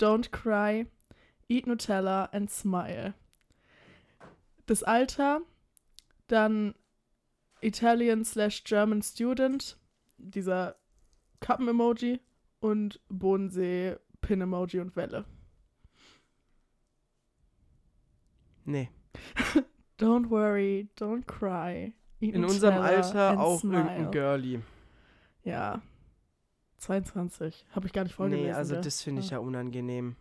don't 0.00 0.32
cry, 0.32 0.86
eat 1.48 1.66
Nutella 1.66 2.28
and 2.32 2.50
smile. 2.50 3.14
Das 4.66 4.82
Alter, 4.82 5.42
dann 6.26 6.74
Italian 7.60 8.24
slash 8.24 8.64
German 8.64 9.00
Student, 9.00 9.78
dieser 10.16 10.74
Kappen-Emoji 11.40 12.18
und 12.58 13.00
Bodensee, 13.08 13.94
Pin-Emoji 14.22 14.80
und 14.80 14.96
Welle. 14.96 15.24
Nee. 18.64 18.90
Don't 20.00 20.30
worry, 20.30 20.88
don't 20.96 21.26
cry. 21.26 21.92
Eat 22.20 22.34
In 22.34 22.44
unserem 22.44 22.80
Alter 22.80 23.38
auch 23.38 23.60
smile. 23.60 23.78
irgendein 23.82 24.10
Girlie. 24.10 24.62
Ja. 25.44 25.80
22. 26.78 27.64
Habe 27.72 27.86
ich 27.86 27.92
gar 27.92 28.04
nicht 28.04 28.14
vorgelesen. 28.14 28.46
Nee, 28.46 28.52
also 28.52 28.80
das 28.80 29.02
finde 29.02 29.20
ich 29.22 29.30
Ja. 29.30 29.36
ja 29.38 29.42
unangenehm. 29.42 30.16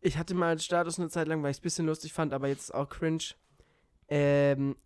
Ich 0.00 0.16
hatte 0.16 0.34
mal 0.34 0.50
als 0.50 0.64
Status 0.64 0.98
eine 0.98 1.08
Zeit 1.08 1.26
lang, 1.28 1.42
weil 1.42 1.50
ich 1.50 1.56
es 1.56 1.60
ein 1.60 1.62
bisschen 1.62 1.86
lustig 1.86 2.12
fand, 2.12 2.32
aber 2.32 2.48
jetzt 2.48 2.72
auch 2.72 2.88
cringe. 2.88 3.24
Ähm, 4.08 4.76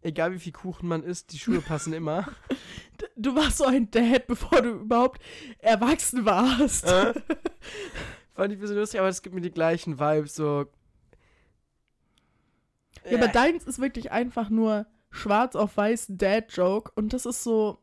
egal 0.00 0.32
wie 0.32 0.38
viel 0.38 0.52
Kuchen 0.52 0.88
man 0.88 1.02
isst, 1.02 1.32
die 1.32 1.38
Schuhe 1.38 1.60
passen 1.60 1.92
immer. 1.92 2.26
Du 3.16 3.34
warst 3.34 3.58
so 3.58 3.64
ein 3.64 3.90
Dad, 3.90 4.28
bevor 4.28 4.62
du 4.62 4.70
überhaupt 4.70 5.20
erwachsen 5.58 6.24
warst. 6.24 6.84
Äh? 6.84 7.12
Fand 8.34 8.52
ich 8.52 8.58
ein 8.58 8.60
bisschen 8.60 8.76
lustig, 8.76 9.00
aber 9.00 9.08
es 9.08 9.22
gibt 9.22 9.34
mir 9.34 9.40
die 9.40 9.50
gleichen 9.50 9.98
Vibes, 9.98 10.36
so. 10.36 10.66
Ja, 13.04 13.16
aber 13.18 13.28
Äh, 13.28 13.32
deins 13.32 13.64
ist 13.64 13.80
wirklich 13.80 14.12
einfach 14.12 14.50
nur 14.50 14.86
schwarz 15.10 15.56
auf 15.56 15.76
weiß 15.76 16.06
Dad-Joke 16.10 16.92
und 16.94 17.12
das 17.12 17.26
ist 17.26 17.42
so, 17.42 17.78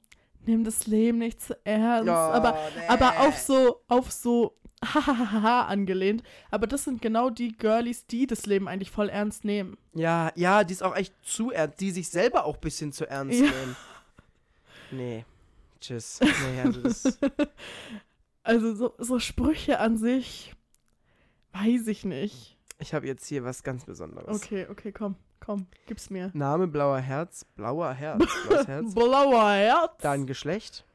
nimm 0.45 0.63
das 0.63 0.87
Leben 0.87 1.17
nicht 1.19 1.41
zu 1.41 1.57
ernst, 1.65 2.07
ja, 2.07 2.29
aber, 2.31 2.51
nee. 2.75 2.87
aber 2.87 3.19
auf 3.21 3.37
so, 3.37 3.81
auf 3.87 4.11
so 4.11 4.55
hahaha 4.83 5.63
angelehnt. 5.67 6.23
Aber 6.51 6.65
das 6.67 6.85
sind 6.85 7.01
genau 7.01 7.29
die 7.29 7.55
Girlies, 7.57 8.05
die 8.07 8.27
das 8.27 8.45
Leben 8.45 8.67
eigentlich 8.67 8.91
voll 8.91 9.09
ernst 9.09 9.43
nehmen. 9.45 9.77
Ja, 9.93 10.31
ja, 10.35 10.63
die 10.63 10.73
ist 10.73 10.83
auch 10.83 10.95
echt 10.95 11.13
zu 11.23 11.51
ernst, 11.51 11.79
die 11.81 11.91
sich 11.91 12.09
selber 12.09 12.45
auch 12.45 12.55
ein 12.55 12.61
bisschen 12.61 12.91
zu 12.93 13.05
ernst 13.09 13.39
Ja. 13.39 13.45
nehmen. 13.49 13.75
Nee. 14.91 15.25
Tschüss. 15.81 16.19
Nee, 16.21 16.61
also 16.61 16.81
das, 16.81 17.19
Also 18.43 18.73
so, 18.73 18.95
so 18.97 19.19
Sprüche 19.19 19.79
an 19.79 19.97
sich, 19.97 20.53
weiß 21.53 21.87
ich 21.87 22.03
nicht. 22.05 22.57
ich 22.79 22.93
habe 22.93 23.05
jetzt 23.05 23.25
hier 23.27 23.43
was 23.43 23.63
ganz 23.63 23.85
Besonderes. 23.85 24.35
Okay, 24.43 24.65
okay, 24.69 24.91
komm, 24.91 25.15
komm, 25.39 25.67
gib's 25.87 26.09
mir. 26.09 26.31
Name 26.33 26.67
blauer 26.67 26.99
Herz, 26.99 27.45
blauer 27.55 27.93
Herz, 27.93 28.23
blaues 28.47 28.67
Herz. 28.67 28.93
Blauer 28.93 29.51
Herz. 29.51 29.91
Dann 30.01 30.25
Geschlecht. 30.25 30.85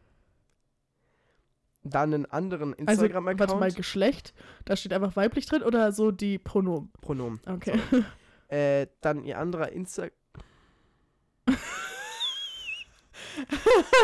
Dann 1.83 2.15
einen 2.15 2.27
anderen 2.27 2.73
also, 2.87 3.03
warte 3.03 3.21
mal, 3.21 3.33
Instagram-Account. 3.33 3.77
Geschlecht, 3.77 4.35
da 4.65 4.75
steht 4.75 4.95
einfach 4.95 5.17
weiblich 5.17 5.45
drin 5.45 5.63
oder 5.63 5.93
so 5.93 6.11
die 6.11 6.39
Pronomen? 6.39 6.91
Pronomen. 7.01 7.41
Okay. 7.47 7.79
Äh, 8.49 8.89
dann 9.01 9.25
ihr 9.25 9.39
anderer 9.39 9.73
Insta. 9.73 10.09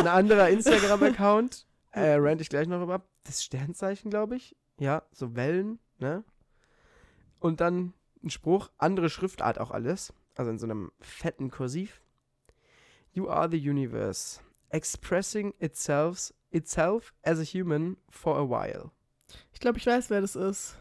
Ein 0.00 0.08
anderer 0.08 0.48
Instagram-Account. 0.48 1.66
Äh, 1.92 2.14
rant 2.18 2.40
ich 2.40 2.48
gleich 2.48 2.68
noch 2.68 2.82
über. 2.82 3.02
Das 3.24 3.42
Sternzeichen, 3.42 4.10
glaube 4.10 4.36
ich. 4.36 4.56
Ja, 4.78 5.02
so 5.10 5.34
Wellen, 5.34 5.80
ne? 5.98 6.22
Und 7.40 7.60
dann 7.60 7.94
ein 8.22 8.30
Spruch, 8.30 8.70
andere 8.78 9.10
Schriftart 9.10 9.58
auch 9.58 9.72
alles. 9.72 10.12
Also 10.40 10.52
in 10.52 10.58
so 10.58 10.64
einem 10.64 10.90
fetten 11.00 11.50
Kursiv. 11.50 12.00
You 13.12 13.28
are 13.28 13.46
the 13.50 13.58
universe, 13.58 14.40
expressing 14.70 15.52
itself, 15.58 16.32
itself 16.50 17.12
as 17.22 17.38
a 17.38 17.42
human 17.44 17.98
for 18.08 18.38
a 18.38 18.48
while. 18.48 18.90
Ich 19.52 19.60
glaube, 19.60 19.76
ich 19.76 19.86
weiß, 19.86 20.08
wer 20.08 20.22
das 20.22 20.36
ist. 20.36 20.78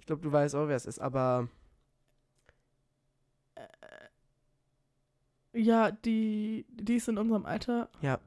Ich 0.00 0.06
glaube, 0.06 0.22
du 0.22 0.32
weißt 0.32 0.56
auch, 0.56 0.66
wer 0.66 0.74
es 0.74 0.84
ist, 0.84 0.98
aber 0.98 1.48
Ja, 5.54 5.92
die, 5.92 6.66
die 6.68 6.96
ist 6.96 7.06
in 7.08 7.18
unserem 7.18 7.46
Alter. 7.46 7.88
ja, 8.00 8.18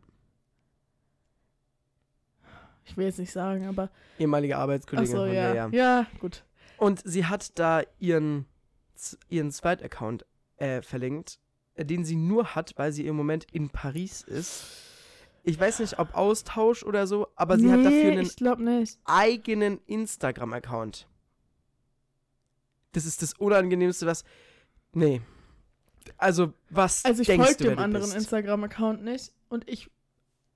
Ich 2.86 2.95
will 2.95 3.07
jetzt 3.07 3.19
nicht 3.19 3.34
sagen, 3.34 3.67
aber. 3.67 3.89
ehemalige 4.19 4.57
Arbeitskollegin 4.57 5.11
so, 5.11 5.17
von 5.26 5.34
ja. 5.34 5.49
mir, 5.49 5.55
ja. 5.55 5.69
Ja, 5.72 6.07
gut. 6.19 6.45
Und 6.78 7.01
sie 7.05 7.26
hat 7.26 7.59
da 7.59 7.82
ihren, 7.99 8.45
ihren 9.28 9.51
Zweitaccount 9.51 10.26
äh, 10.62 10.82
verlinkt, 10.82 11.39
äh, 11.74 11.84
den 11.84 12.05
sie 12.05 12.16
nur 12.16 12.55
hat, 12.55 12.74
weil 12.78 12.91
sie 12.91 13.07
im 13.07 13.16
Moment 13.16 13.47
in 13.51 13.70
Paris 13.70 14.22
ist. 14.22 14.64
Ich 15.43 15.59
weiß 15.59 15.80
nicht, 15.80 15.97
ob 15.97 16.14
Austausch 16.14 16.84
oder 16.84 17.07
so, 17.07 17.28
aber 17.36 17.57
sie 17.57 17.72
hat 17.72 17.84
dafür 17.84 18.12
einen 18.12 18.88
eigenen 19.05 19.80
Instagram-Account. 19.88 21.07
Das 22.91 23.05
ist 23.05 23.24
das 23.24 23.34
Unangenehmste, 23.34 24.05
was. 24.05 24.24
Nee. 24.93 25.22
Also, 26.18 26.53
was 26.70 27.03
Also 27.05 27.24
ich 27.24 27.28
folge 27.28 27.55
dem 27.55 27.80
anderen? 27.80 28.12
Instagram-Account 28.12 29.03
nicht. 29.03 29.34
Und 29.49 29.68
ich, 29.68 29.89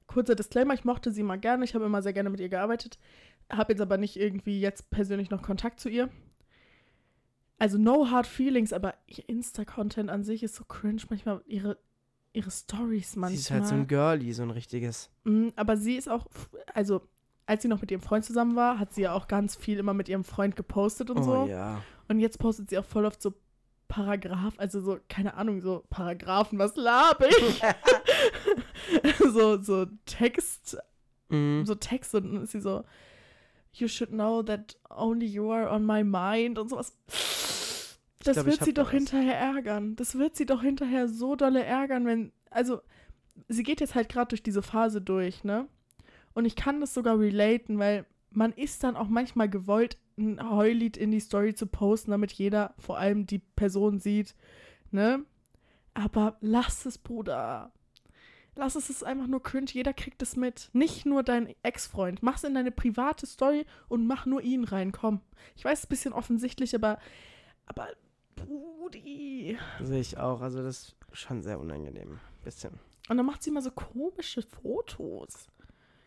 kurzer 0.05 0.35
Disclaimer, 0.35 0.75
ich 0.75 0.83
mochte 0.83 1.11
sie 1.11 1.23
mal 1.23 1.39
gerne. 1.39 1.65
Ich 1.65 1.73
habe 1.73 1.85
immer 1.85 2.03
sehr 2.03 2.13
gerne 2.13 2.29
mit 2.29 2.39
ihr 2.39 2.49
gearbeitet. 2.49 2.99
Habe 3.51 3.73
jetzt 3.73 3.81
aber 3.81 3.97
nicht 3.97 4.17
irgendwie 4.17 4.59
jetzt 4.59 4.91
persönlich 4.91 5.31
noch 5.31 5.41
Kontakt 5.41 5.79
zu 5.79 5.89
ihr. 5.89 6.09
Also 7.57 7.77
no 7.77 8.09
hard 8.11 8.27
feelings, 8.27 8.73
aber 8.73 8.95
ihr 9.07 9.27
Insta-Content 9.29 10.09
an 10.09 10.23
sich 10.23 10.43
ist 10.43 10.55
so 10.55 10.65
cringe. 10.65 11.01
Manchmal 11.09 11.41
ihre, 11.45 11.77
ihre 12.33 12.51
Stories 12.51 13.15
manchmal. 13.15 13.31
Sie 13.31 13.37
ist 13.37 13.51
halt 13.51 13.67
so 13.67 13.75
ein 13.75 13.87
Girlie, 13.87 14.33
so 14.33 14.43
ein 14.43 14.51
richtiges. 14.51 15.09
Mm, 15.23 15.49
Aber 15.55 15.77
sie 15.77 15.95
ist 15.95 16.09
auch, 16.09 16.25
also 16.73 17.01
als 17.45 17.61
sie 17.61 17.67
noch 17.67 17.79
mit 17.81 17.91
ihrem 17.91 18.01
Freund 18.01 18.25
zusammen 18.25 18.55
war, 18.55 18.79
hat 18.79 18.93
sie 18.93 19.03
ja 19.03 19.13
auch 19.13 19.27
ganz 19.27 19.55
viel 19.55 19.77
immer 19.79 19.93
mit 19.93 20.09
ihrem 20.09 20.23
Freund 20.23 20.55
gepostet 20.55 21.09
und 21.11 21.19
Oh 21.19 21.23
so. 21.23 21.45
ja. 21.47 21.81
Und 22.07 22.19
jetzt 22.19 22.39
postet 22.39 22.69
sie 22.69 22.77
auch 22.77 22.85
voll 22.85 23.05
oft 23.05 23.21
so 23.21 23.33
Paragraph, 23.87 24.55
also 24.57 24.81
so, 24.81 24.97
keine 25.07 25.35
Ahnung, 25.35 25.61
so 25.61 25.83
Paragraphen, 25.91 26.57
was 26.57 26.75
laber 26.75 27.27
ich? 27.29 27.61
so, 29.33 29.61
so 29.61 29.85
Text, 30.05 30.77
Mhm. 31.29 31.65
so 31.65 31.73
Text 31.75 32.13
und 32.15 32.23
dann 32.33 32.43
ist 32.43 32.51
sie 32.51 32.59
so, 32.61 32.83
you 33.73 33.87
should 33.87 34.09
know 34.11 34.43
that 34.43 34.77
only 34.89 35.25
you 35.25 35.51
are 35.51 35.69
on 35.71 35.83
my 35.85 36.03
mind 36.03 36.59
und 36.59 36.69
sowas. 36.69 36.95
Das 38.25 38.35
glaub, 38.35 38.47
wird 38.47 38.63
sie 38.63 38.73
doch 38.73 38.87
was. 38.87 38.93
hinterher 38.93 39.37
ärgern. 39.37 39.95
Das 39.95 40.17
wird 40.17 40.35
sie 40.35 40.45
doch 40.45 40.61
hinterher 40.61 41.07
so 41.07 41.35
dolle 41.35 41.63
ärgern, 41.63 42.05
wenn, 42.05 42.31
also, 42.49 42.81
sie 43.47 43.63
geht 43.63 43.79
jetzt 43.81 43.95
halt 43.95 44.09
gerade 44.09 44.29
durch 44.29 44.43
diese 44.43 44.61
Phase 44.61 45.01
durch, 45.01 45.43
ne? 45.43 45.67
Und 46.33 46.45
ich 46.45 46.55
kann 46.55 46.81
das 46.81 46.93
sogar 46.93 47.19
relaten, 47.19 47.79
weil 47.79 48.05
man 48.31 48.51
ist 48.51 48.83
dann 48.83 48.97
auch 48.97 49.07
manchmal 49.07 49.49
gewollt, 49.49 49.97
ein 50.17 50.49
Heulied 50.49 50.97
in 50.97 51.11
die 51.11 51.19
Story 51.19 51.53
zu 51.55 51.67
posten, 51.67 52.11
damit 52.11 52.31
jeder, 52.33 52.73
vor 52.77 52.97
allem 52.97 53.25
die 53.25 53.39
Person 53.39 53.99
sieht, 53.99 54.35
ne? 54.91 55.23
Aber 55.93 56.37
lass 56.41 56.85
es, 56.85 56.97
Bruder. 56.97 57.71
Lass 58.55 58.75
es, 58.75 58.85
es 58.85 58.97
ist 58.97 59.03
einfach 59.03 59.27
nur 59.27 59.43
cringe. 59.43 59.71
Jeder 59.71 59.93
kriegt 59.93 60.21
es 60.21 60.35
mit. 60.35 60.69
Nicht 60.73 61.05
nur 61.05 61.23
dein 61.23 61.53
Ex-Freund. 61.63 62.23
Mach's 62.23 62.43
in 62.43 62.53
deine 62.53 62.71
private 62.71 63.25
Story 63.25 63.65
und 63.89 64.07
mach 64.07 64.25
nur 64.25 64.41
ihn 64.41 64.63
rein. 64.63 64.91
Komm. 64.91 65.21
Ich 65.55 65.65
weiß, 65.65 65.79
es 65.79 65.83
ist 65.83 65.85
ein 65.87 65.89
bisschen 65.89 66.13
offensichtlich, 66.13 66.73
aber. 66.75 66.99
Aber. 67.65 67.87
Brudi. 68.35 69.57
Sehe 69.81 69.99
ich 70.01 70.17
auch. 70.17 70.41
Also, 70.41 70.61
das 70.63 70.77
ist 70.89 70.95
schon 71.13 71.41
sehr 71.41 71.59
unangenehm. 71.59 72.19
Bisschen. 72.43 72.73
Und 73.09 73.17
dann 73.17 73.25
macht 73.25 73.43
sie 73.43 73.49
immer 73.49 73.61
so 73.61 73.71
komische 73.71 74.41
Fotos. 74.41 75.47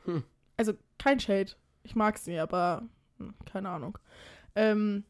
Hm. 0.05 0.23
Also 0.57 0.75
kein 0.99 1.21
Shade. 1.21 1.53
Ich 1.85 1.95
mag 1.95 2.19
sie, 2.19 2.39
aber 2.39 2.89
hm, 3.19 3.35
keine 3.51 3.69
Ahnung. 3.69 3.99
Ähm, 4.55 5.05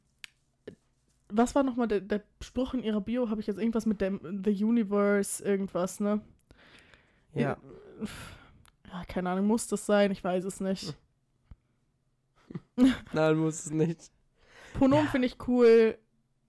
was 1.31 1.55
war 1.55 1.63
nochmal 1.63 1.89
der, 1.89 2.01
der 2.01 2.23
Spruch 2.43 2.75
in 2.75 2.83
ihrer 2.83 3.01
Bio? 3.01 3.31
Habe 3.31 3.41
ich 3.41 3.47
jetzt 3.47 3.59
irgendwas 3.59 3.87
mit 3.87 4.01
dem 4.01 4.43
The 4.45 4.65
Universe, 4.65 5.43
irgendwas, 5.43 6.01
ne? 6.01 6.21
Ja. 7.35 7.57
Ja, 8.91 9.05
keine 9.07 9.31
Ahnung, 9.31 9.47
muss 9.47 9.67
das 9.67 9.85
sein? 9.87 10.11
Ich 10.11 10.23
weiß 10.25 10.45
es 10.45 10.61
nicht. 10.61 10.97
Nein, 13.13 13.37
muss 13.37 13.67
es 13.67 13.71
nicht. 13.71 14.11
Pronomen 14.75 15.05
Ja. 15.07 15.11
finde 15.11 15.27
ich 15.27 15.37
cool. 15.49 15.99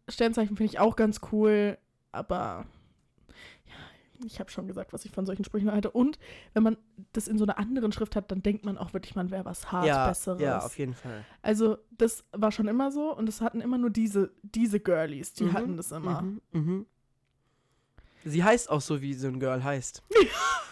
Sternzeichen 0.10 0.56
finde 0.58 0.72
ich 0.74 0.80
auch 0.80 0.96
ganz 0.96 1.22
cool. 1.32 1.78
Aber 2.12 2.66
ja, 3.66 4.26
ich 4.26 4.40
habe 4.40 4.50
schon 4.50 4.68
gesagt, 4.68 4.94
was 4.94 5.06
ich 5.06 5.12
von 5.12 5.26
solchen 5.26 5.44
Sprüchen 5.44 5.72
halte. 5.72 5.92
Und 5.92 6.18
wenn 6.54 6.64
man 6.64 6.78
das 7.14 7.28
in 7.28 7.38
so 7.38 7.46
einer 7.46 7.58
anderen 7.58 7.92
Schrift 7.92 8.16
hat, 8.16 8.32
dann 8.32 8.42
denkt 8.42 8.66
man 8.66 8.78
auch 8.78 8.94
wirklich, 8.94 9.16
man 9.16 9.30
wäre 9.32 9.46
was 9.46 9.72
hart 9.72 9.86
ja, 9.86 10.08
Besseres. 10.08 10.42
ja, 10.42 10.60
auf 10.60 10.78
jeden 10.78 10.94
Fall. 10.94 11.24
Also, 11.42 11.78
das 11.92 12.24
war 12.32 12.52
schon 12.52 12.68
immer 12.68 12.92
so 12.92 13.16
und 13.16 13.30
es 13.30 13.42
hatten 13.42 13.62
immer 13.62 13.78
nur 13.78 13.90
diese, 13.92 14.32
diese 14.42 14.80
Girlies, 14.80 15.34
die 15.34 15.46
Mhm, 15.46 15.54
hatten 15.54 15.78
das 15.78 15.92
immer. 15.92 16.22
Mhm, 16.22 16.42
mhm. 16.52 16.86
Sie 18.26 18.44
heißt 18.44 18.70
auch 18.70 18.82
so, 18.82 19.02
wie 19.02 19.14
so 19.14 19.28
ein 19.28 19.40
Girl 19.40 19.64
heißt. 19.64 20.04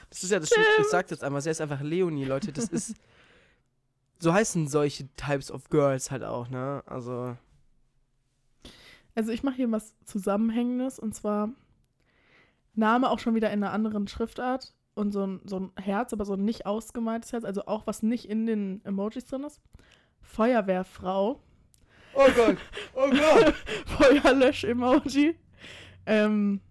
Das 0.09 0.23
ist 0.23 0.31
ja 0.31 0.39
das 0.39 0.47
Schlimme. 0.47 0.65
Ich 0.79 0.87
sag 0.87 1.11
jetzt 1.11 1.21
einfach, 1.21 1.41
sie 1.41 1.49
heißt 1.49 1.59
einfach 1.59 1.81
Leonie, 1.81 2.23
Leute. 2.23 2.51
Das 2.53 2.69
ist. 2.69 2.95
So 4.19 4.33
heißen 4.33 4.67
solche 4.67 5.13
Types 5.15 5.51
of 5.51 5.69
Girls 5.69 6.09
halt 6.09 6.23
auch, 6.23 6.49
ne? 6.49 6.81
Also. 6.87 7.35
Also, 9.17 9.31
ich 9.31 9.41
mache 9.41 9.55
hier 9.55 9.71
was 9.71 9.95
Zusammenhängendes 10.05 10.99
und 10.99 11.15
zwar 11.15 11.49
Name 12.75 13.09
auch 13.09 13.17
schon 13.17 13.33
wieder 13.33 13.49
in 13.49 13.63
einer 13.63 13.73
anderen 13.73 14.07
Schriftart 14.07 14.75
und 14.93 15.11
so 15.11 15.25
ein, 15.25 15.41
so 15.43 15.59
ein 15.59 15.71
Herz, 15.75 16.13
aber 16.13 16.23
so 16.23 16.33
ein 16.33 16.45
nicht 16.45 16.67
ausgemaltes 16.67 17.33
Herz, 17.33 17.43
also 17.43 17.65
auch 17.65 17.87
was 17.87 18.03
nicht 18.03 18.29
in 18.29 18.45
den 18.45 18.85
Emojis 18.85 19.25
drin 19.25 19.43
ist. 19.43 19.59
Feuerwehrfrau. 20.21 21.41
Oh 22.13 22.27
Gott! 22.35 22.57
Oh 22.93 23.09
Gott! 23.09 23.55
Feuerlösch-Emoji. 23.87 25.33
Ähm, 26.05 26.61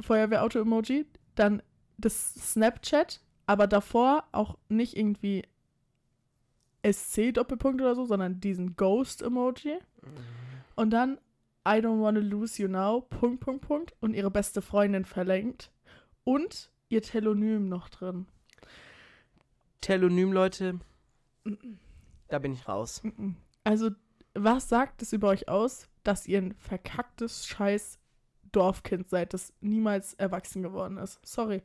Feuerwehrauto-Emoji. 0.00 1.06
Dann 1.36 1.62
das 1.98 2.34
Snapchat, 2.34 3.20
aber 3.46 3.68
davor 3.68 4.24
auch 4.32 4.58
nicht 4.68 4.96
irgendwie 4.96 5.44
SC-Doppelpunkt 6.84 7.80
oder 7.80 7.94
so, 7.94 8.06
sondern 8.06 8.40
diesen 8.40 8.74
Ghost-Emoji. 8.74 9.78
Und 10.74 10.90
dann 10.90 11.18
I 11.66 11.78
don't 11.78 12.02
wanna 12.02 12.20
lose 12.20 12.60
you 12.60 12.68
now, 12.68 13.02
Punkt, 13.02 13.40
Punkt, 13.40 13.66
Punkt. 13.66 13.94
Und 14.00 14.14
ihre 14.14 14.30
beste 14.30 14.62
Freundin 14.62 15.04
verlinkt. 15.04 15.70
Und 16.24 16.70
ihr 16.88 17.02
Telonym 17.02 17.68
noch 17.68 17.88
drin. 17.88 18.26
Telonym, 19.80 20.32
Leute. 20.32 20.80
Da 22.28 22.38
bin 22.38 22.52
ich 22.52 22.68
raus. 22.68 23.02
Also, 23.64 23.90
was 24.34 24.68
sagt 24.68 25.02
es 25.02 25.12
über 25.12 25.28
euch 25.28 25.48
aus, 25.48 25.88
dass 26.02 26.26
ihr 26.26 26.38
ein 26.38 26.54
verkacktes 26.54 27.46
scheiß 27.46 27.98
Dorfkind 28.50 29.08
seid, 29.08 29.34
das 29.34 29.52
niemals 29.60 30.14
erwachsen 30.14 30.62
geworden 30.62 30.98
ist? 30.98 31.20
Sorry. 31.24 31.62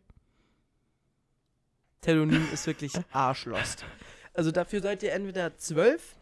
Telonym 2.01 2.47
ist 2.53 2.67
wirklich 2.67 2.93
arschlost. 3.11 3.85
Also 4.33 4.51
dafür 4.51 4.81
seid 4.81 5.01
ihr 5.03 5.13
entweder 5.13 5.57
zwölf 5.57 6.15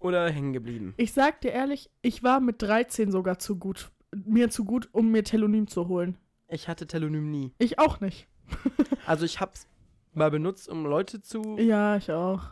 oder 0.00 0.28
hängen 0.30 0.52
geblieben. 0.52 0.94
Ich 0.96 1.12
sag 1.12 1.40
dir 1.40 1.52
ehrlich, 1.52 1.90
ich 2.02 2.22
war 2.22 2.40
mit 2.40 2.60
13 2.62 3.10
sogar 3.12 3.38
zu 3.38 3.56
gut, 3.56 3.90
mir 4.12 4.50
zu 4.50 4.64
gut, 4.64 4.88
um 4.92 5.10
mir 5.12 5.22
Telonym 5.24 5.68
zu 5.68 5.86
holen. 5.88 6.16
Ich 6.48 6.66
hatte 6.68 6.86
Telonym 6.86 7.30
nie. 7.30 7.52
Ich 7.58 7.78
auch 7.78 8.00
nicht. 8.00 8.26
Also 9.06 9.24
ich 9.24 9.40
hab's 9.40 9.66
mal 10.12 10.30
benutzt, 10.30 10.68
um 10.68 10.84
Leute 10.84 11.20
zu, 11.22 11.56
Ja, 11.58 11.96
ich 11.96 12.10
auch. 12.12 12.42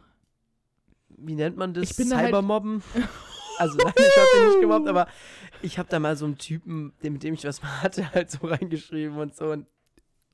wie 1.09 1.35
nennt 1.35 1.57
man 1.57 1.75
das? 1.75 1.97
Halt- 1.99 2.09
Cybermobben. 2.09 2.83
Also 3.59 3.77
nein, 3.77 3.93
ich 3.97 4.16
hab 4.16 4.27
den 4.37 4.47
nicht 4.51 4.61
gemobbt, 4.61 4.87
aber 4.87 5.09
ich 5.62 5.81
hab 5.81 5.89
da 5.89 5.99
mal 5.99 6.15
so 6.16 6.25
einen 6.27 6.39
Typen, 6.39 6.93
mit 7.03 7.25
dem 7.25 7.35
ich 7.35 7.43
was 7.45 7.61
mal 7.61 7.83
hatte, 7.83 8.12
halt 8.15 8.31
so 8.31 8.47
reingeschrieben 8.47 9.19
und 9.19 9.35
so 9.35 9.51
und 9.51 9.66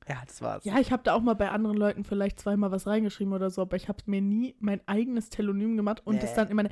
ja, 0.07 0.21
das 0.25 0.41
war's. 0.41 0.65
Ja, 0.65 0.79
ich 0.79 0.91
habe 0.91 1.03
da 1.03 1.13
auch 1.13 1.21
mal 1.21 1.33
bei 1.33 1.49
anderen 1.49 1.77
Leuten 1.77 2.03
vielleicht 2.03 2.39
zweimal 2.39 2.71
was 2.71 2.85
reingeschrieben 2.87 3.33
oder 3.33 3.49
so, 3.49 3.61
aber 3.63 3.75
ich 3.75 3.87
habe 3.87 3.99
mir 4.05 4.21
nie 4.21 4.55
mein 4.59 4.81
eigenes 4.87 5.29
Telonym 5.29 5.77
gemacht 5.77 6.01
und 6.05 6.21
das 6.21 6.31
Nee. 6.31 6.35
dann 6.35 6.49
immer. 6.49 6.63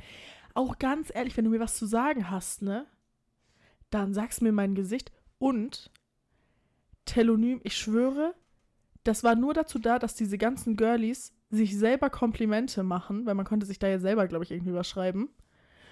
Auch 0.54 0.78
ganz 0.78 1.10
ehrlich, 1.12 1.36
wenn 1.36 1.44
du 1.44 1.50
mir 1.50 1.58
was 1.60 1.76
zu 1.76 1.86
sagen 1.86 2.30
hast, 2.30 2.62
ne, 2.62 2.86
dann 3.90 4.14
sag's 4.14 4.40
mir 4.40 4.52
mein 4.52 4.74
Gesicht 4.76 5.10
und 5.38 5.90
Telonym, 7.04 7.60
ich 7.64 7.76
schwöre, 7.76 8.34
das 9.02 9.24
war 9.24 9.34
nur 9.34 9.52
dazu 9.52 9.78
da, 9.78 9.98
dass 9.98 10.14
diese 10.14 10.38
ganzen 10.38 10.76
Girlies 10.76 11.32
sich 11.50 11.76
selber 11.76 12.08
Komplimente 12.10 12.82
machen, 12.82 13.26
weil 13.26 13.34
man 13.34 13.44
konnte 13.44 13.66
sich 13.66 13.78
da 13.78 13.88
ja 13.88 13.98
selber, 13.98 14.26
glaube 14.26 14.44
ich, 14.44 14.50
irgendwie 14.50 14.72
was 14.74 14.88
schreiben. 14.88 15.28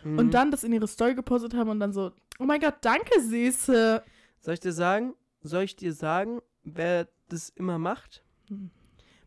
Mhm. 0.04 0.18
Und 0.18 0.30
dann 0.34 0.50
das 0.50 0.64
in 0.64 0.72
ihre 0.72 0.88
Story 0.88 1.14
gepostet 1.14 1.54
haben 1.54 1.68
und 1.70 1.80
dann 1.80 1.92
so, 1.92 2.12
oh 2.38 2.44
mein 2.44 2.60
Gott, 2.60 2.76
danke, 2.80 3.20
Süße. 3.20 4.02
Soll 4.40 4.54
ich 4.54 4.60
dir 4.60 4.72
sagen, 4.72 5.14
soll 5.42 5.64
ich 5.64 5.76
dir 5.76 5.92
sagen, 5.92 6.40
wer 6.64 7.06
das 7.32 7.48
immer 7.50 7.78
macht? 7.78 8.22
Hm. 8.48 8.70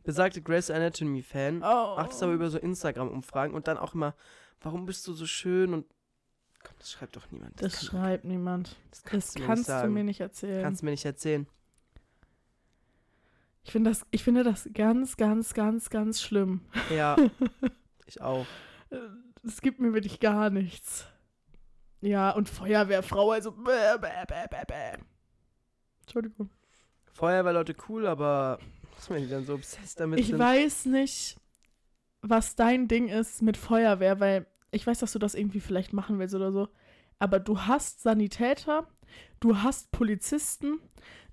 Besagte 0.04 0.42
Grace 0.42 0.70
Anatomy 0.70 1.24
Fan. 1.24 1.58
Oh. 1.64 1.96
Macht 1.98 2.12
es 2.12 2.22
aber 2.22 2.34
über 2.34 2.50
so 2.50 2.58
Instagram-Umfragen 2.60 3.54
und 3.56 3.68
dann 3.68 3.78
auch 3.78 3.94
immer, 3.96 4.16
warum 4.62 4.86
bist 4.86 5.08
du 5.08 5.14
so 5.14 5.26
schön 5.26 5.74
und 5.74 5.86
komm, 6.64 6.76
das 6.80 6.92
schreibt 6.92 7.16
doch 7.16 7.30
niemand. 7.32 7.62
Das 7.62 7.74
kann- 7.78 7.86
schreibt 7.88 8.26
niemand. 8.26 8.76
das 8.92 9.02
Das 9.04 9.34
du 9.34 9.44
kannst 9.46 9.70
du 9.70 9.88
mir 9.88 10.04
nicht 10.04 10.20
erzählen. 10.20 10.62
Kannst 10.64 10.82
du 10.82 10.86
mir 10.86 10.92
nicht 10.92 11.06
erzählen. 11.06 11.48
Ich 13.64 13.72
finde 13.72 13.90
das, 13.90 14.06
ich 14.12 14.24
finde 14.24 14.44
das 14.44 14.70
ganz, 14.74 15.18
ganz, 15.18 15.54
ganz, 15.56 15.90
ganz 15.90 16.22
schlimm. 16.22 16.62
Ja, 16.96 17.16
ich 18.06 18.22
auch. 18.22 18.46
Es 19.44 19.60
gibt 19.62 19.80
mir 19.80 19.94
wirklich 19.94 20.20
gar 20.20 20.52
nichts. 20.52 21.08
Ja, 22.02 22.30
und 22.30 22.48
Feuerwehrfrau, 22.48 23.32
also 23.32 23.52
bäh, 23.52 23.98
bäh, 24.00 24.26
bäh, 24.28 24.46
bäh, 24.52 24.66
bäh. 24.68 24.98
Entschuldigung. 26.02 26.52
Feuerwehrleute 27.16 27.76
cool, 27.90 28.06
aber 28.08 28.60
was 28.96 29.10
wenn 29.10 29.24
die 29.24 29.30
dann 29.30 29.46
so 29.46 29.54
obsessed 29.56 30.00
damit 30.00 30.20
Ich 30.20 30.28
sind? 30.28 30.40
weiß 30.40 30.86
nicht, 30.86 31.38
was 32.22 32.56
dein 32.56 32.88
Ding 32.88 33.08
ist 33.08 33.42
mit 33.42 33.58
Feuerwehr, 33.58 34.20
weil 34.20 34.46
ich 34.72 34.86
weiß, 34.86 35.00
dass 35.00 35.14
du 35.14 35.20
das 35.20 35.34
irgendwie 35.36 35.62
vielleicht 35.62 35.94
machen 35.94 36.20
willst 36.20 36.36
oder 36.36 36.52
so. 36.52 36.68
Aber 37.20 37.40
du 37.40 37.62
hast 37.62 38.02
Sanitäter, 38.02 38.88
du 39.40 39.58
hast 39.64 39.92
Polizisten, 39.92 40.80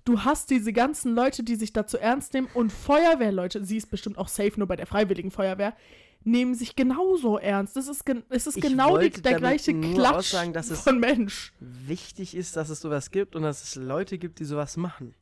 du 0.05 0.21
hast 0.23 0.49
diese 0.49 0.71
ganzen 0.71 1.13
Leute, 1.13 1.43
die 1.43 1.55
sich 1.55 1.73
dazu 1.73 1.97
ernst 1.97 2.33
nehmen 2.33 2.47
und 2.53 2.71
Feuerwehrleute, 2.71 3.65
sie 3.65 3.75
ist 3.77 3.91
bestimmt 3.91 4.17
auch 4.17 4.29
safe 4.29 4.53
nur 4.57 4.67
bei 4.67 4.77
der 4.77 4.85
Freiwilligen 4.87 5.31
Feuerwehr, 5.31 5.75
nehmen 6.23 6.55
sich 6.55 6.77
genauso 6.77 7.37
ernst. 7.37 7.75
Das 7.75 7.89
ist, 7.89 8.05
gen 8.05 8.23
es 8.29 8.47
ist 8.47 8.55
Ich 8.55 8.63
genau 8.63 8.97
die, 8.97 9.09
der 9.09 9.37
gleiche 9.39 9.77
Klatsch 9.77 10.15
aussagen, 10.15 10.53
dass 10.53 10.69
es- 10.69 10.79
von 10.81 10.97
Mensch. 10.99 11.51
Wichtig 11.59 12.33
ist, 12.35 12.55
dass 12.55 12.69
es 12.69 12.79
sowas 12.79 13.11
gibt 13.11 13.35
und 13.35 13.41
dass 13.43 13.61
es 13.61 13.75
Leute 13.75 14.17
gibt, 14.17 14.39
die 14.39 14.45
sowas 14.45 14.77
machen. 14.77 15.15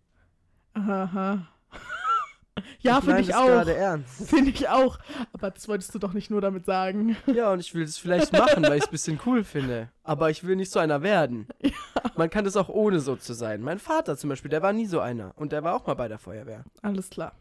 Aha. 0.73 1.47
ja, 2.79 2.97
ich 2.97 3.03
finde 3.03 3.21
ich 3.21 3.27
das 3.27 3.35
auch. 3.35 4.25
Finde 4.25 4.51
ich 4.51 4.69
auch. 4.69 4.99
Aber 5.33 5.51
das 5.51 5.67
wolltest 5.67 5.93
du 5.93 5.99
doch 5.99 6.13
nicht 6.13 6.29
nur 6.29 6.41
damit 6.41 6.65
sagen. 6.65 7.15
Ja, 7.27 7.51
und 7.51 7.59
ich 7.59 7.73
will 7.73 7.83
es 7.83 7.97
vielleicht 7.97 8.33
machen, 8.33 8.63
weil 8.63 8.77
ich 8.77 8.83
es 8.83 8.87
ein 8.87 8.91
bisschen 8.91 9.19
cool 9.25 9.43
finde. 9.43 9.89
Aber 10.03 10.29
ich 10.29 10.43
will 10.43 10.55
nicht 10.55 10.71
so 10.71 10.79
einer 10.79 11.01
werden. 11.01 11.47
Man 12.15 12.29
kann 12.29 12.45
das 12.45 12.57
auch 12.57 12.69
ohne 12.69 12.99
so 12.99 13.15
zu 13.15 13.33
sein. 13.33 13.61
Mein 13.61 13.79
Vater 13.79 14.17
zum 14.17 14.29
Beispiel, 14.29 14.49
der 14.49 14.61
war 14.61 14.73
nie 14.73 14.85
so 14.85 14.99
einer. 14.99 15.33
Und 15.35 15.51
der 15.51 15.63
war 15.63 15.75
auch 15.75 15.87
mal 15.87 15.95
bei 15.95 16.07
der 16.07 16.19
Feuerwehr. 16.19 16.63
Alles 16.81 17.09
klar. 17.09 17.33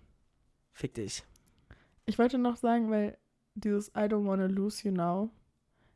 Fick 0.73 0.95
dich. 0.95 1.25
Ich 2.07 2.19
wollte 2.19 2.39
noch 2.39 2.57
sagen, 2.57 2.91
weil 2.91 3.19
dieses 3.55 3.89
I 3.91 4.07
don't 4.09 4.27
wanna 4.27 4.47
lose 4.47 4.87
you 4.87 4.93
now. 4.95 5.31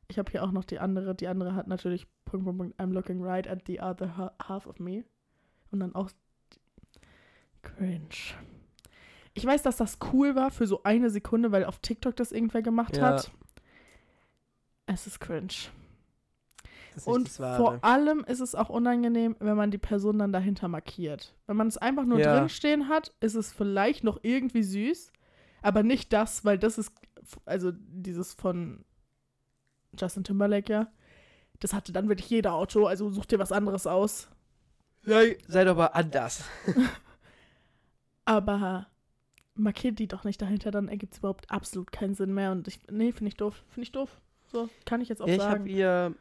Ich 0.09 0.19
habe 0.19 0.31
hier 0.31 0.45
auch 0.45 0.53
noch 0.53 0.65
die 0.65 0.79
andere. 0.79 1.15
Die 1.15 1.29
andere 1.29 1.55
hat 1.55 1.67
natürlich 1.67 2.07
Punkt, 2.25 2.45
Punkt, 2.45 2.59
Punkt, 2.59 2.81
I'm 2.81 2.93
looking 2.93 3.23
right 3.23 3.49
at 3.49 3.63
the 3.67 3.81
other 3.81 4.17
ha 4.17 4.33
half 4.43 4.67
of 4.67 4.79
me. 4.79 5.05
Und 5.71 5.81
dann 5.81 5.95
auch 5.95 6.11
cringe. 7.65 8.35
Ich 9.35 9.45
weiß, 9.45 9.63
dass 9.63 9.77
das 9.77 9.99
cool 10.13 10.37
war 10.37 10.51
für 10.51 10.67
so 10.67 10.83
eine 10.85 11.11
Sekunde, 11.11 11.51
weil 11.51 11.65
auf 11.65 11.81
TikTok 11.81 12.15
das 12.17 12.31
irgendwer 12.33 12.63
gemacht 12.63 12.97
Ja. 12.97 13.03
hat. 13.03 13.33
Es 14.87 15.07
ist 15.07 15.19
cringe. 15.21 15.49
Ist 16.95 17.09
Und 17.09 17.29
vor 17.29 17.83
allem 17.83 18.21
ist 18.25 18.39
es 18.41 18.55
auch 18.55 18.69
unangenehm, 18.69 19.35
wenn 19.41 19.57
man 19.57 19.73
die 19.73 19.79
Person 19.79 20.19
dann 20.19 20.33
dahinter 20.33 20.69
markiert. 20.69 21.35
Wenn 21.47 21.57
man 21.57 21.67
es 21.67 21.77
einfach 21.77 22.05
nur 22.05 22.21
Ja. 22.21 22.39
drinstehen 22.39 22.89
hat, 22.89 23.13
ist 23.21 23.35
es 23.35 23.53
vielleicht 23.53 24.05
noch 24.05 24.21
irgendwie 24.23 24.63
süß, 24.63 25.13
aber 25.63 25.83
nicht 25.83 26.13
das, 26.13 26.45
weil 26.45 26.59
das 26.59 26.79
ist, 26.79 26.93
also 27.45 27.73
dieses 27.73 28.35
von 28.35 28.85
Justin 29.99 30.23
Timberlake, 30.25 30.73
ja, 30.73 30.93
das 31.59 31.73
hatte 31.73 31.93
dann 31.93 32.09
wirklich 32.09 32.31
jeder 32.31 32.53
Auto, 32.55 32.87
also 32.87 33.11
such 33.11 33.27
dir 33.27 33.39
was 33.41 33.51
anderes 33.53 33.87
aus. 33.89 34.29
Sei, 35.03 35.39
sei 35.49 35.65
doch 35.65 35.77
mal 35.77 35.87
anders. 35.87 36.45
Aber 38.25 38.87
markiert 39.55 39.99
die 39.99 40.09
doch 40.09 40.25
nicht 40.25 40.41
dahinter, 40.43 40.71
dann 40.71 40.89
ergibt 40.89 41.13
es 41.15 41.19
überhaupt 41.19 41.51
absolut 41.51 41.93
keinen 41.93 42.15
Sinn 42.15 42.35
mehr. 42.35 42.53
Und 42.53 42.69
ich, 42.69 42.81
nee, 42.91 43.13
finde 43.13 43.29
ich 43.29 43.37
doof. 43.37 43.63
Finde 43.69 43.83
ich 43.83 43.93
doof. 43.93 44.21
So, 44.53 44.69
kann 44.85 45.01
ich 45.01 45.09
jetzt 45.09 45.21
auch 45.23 45.27
Ja, 45.29 45.35
ich 45.35 45.43
habe 45.43 45.53
sagen. 45.59 45.67
ihr 45.67 46.15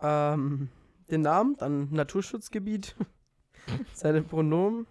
ähm, 0.00 0.68
den 1.10 1.22
Namen, 1.22 1.56
dann 1.56 1.90
Naturschutzgebiet, 1.92 2.96
seine 3.94 4.22
Pronomen. 4.22 4.86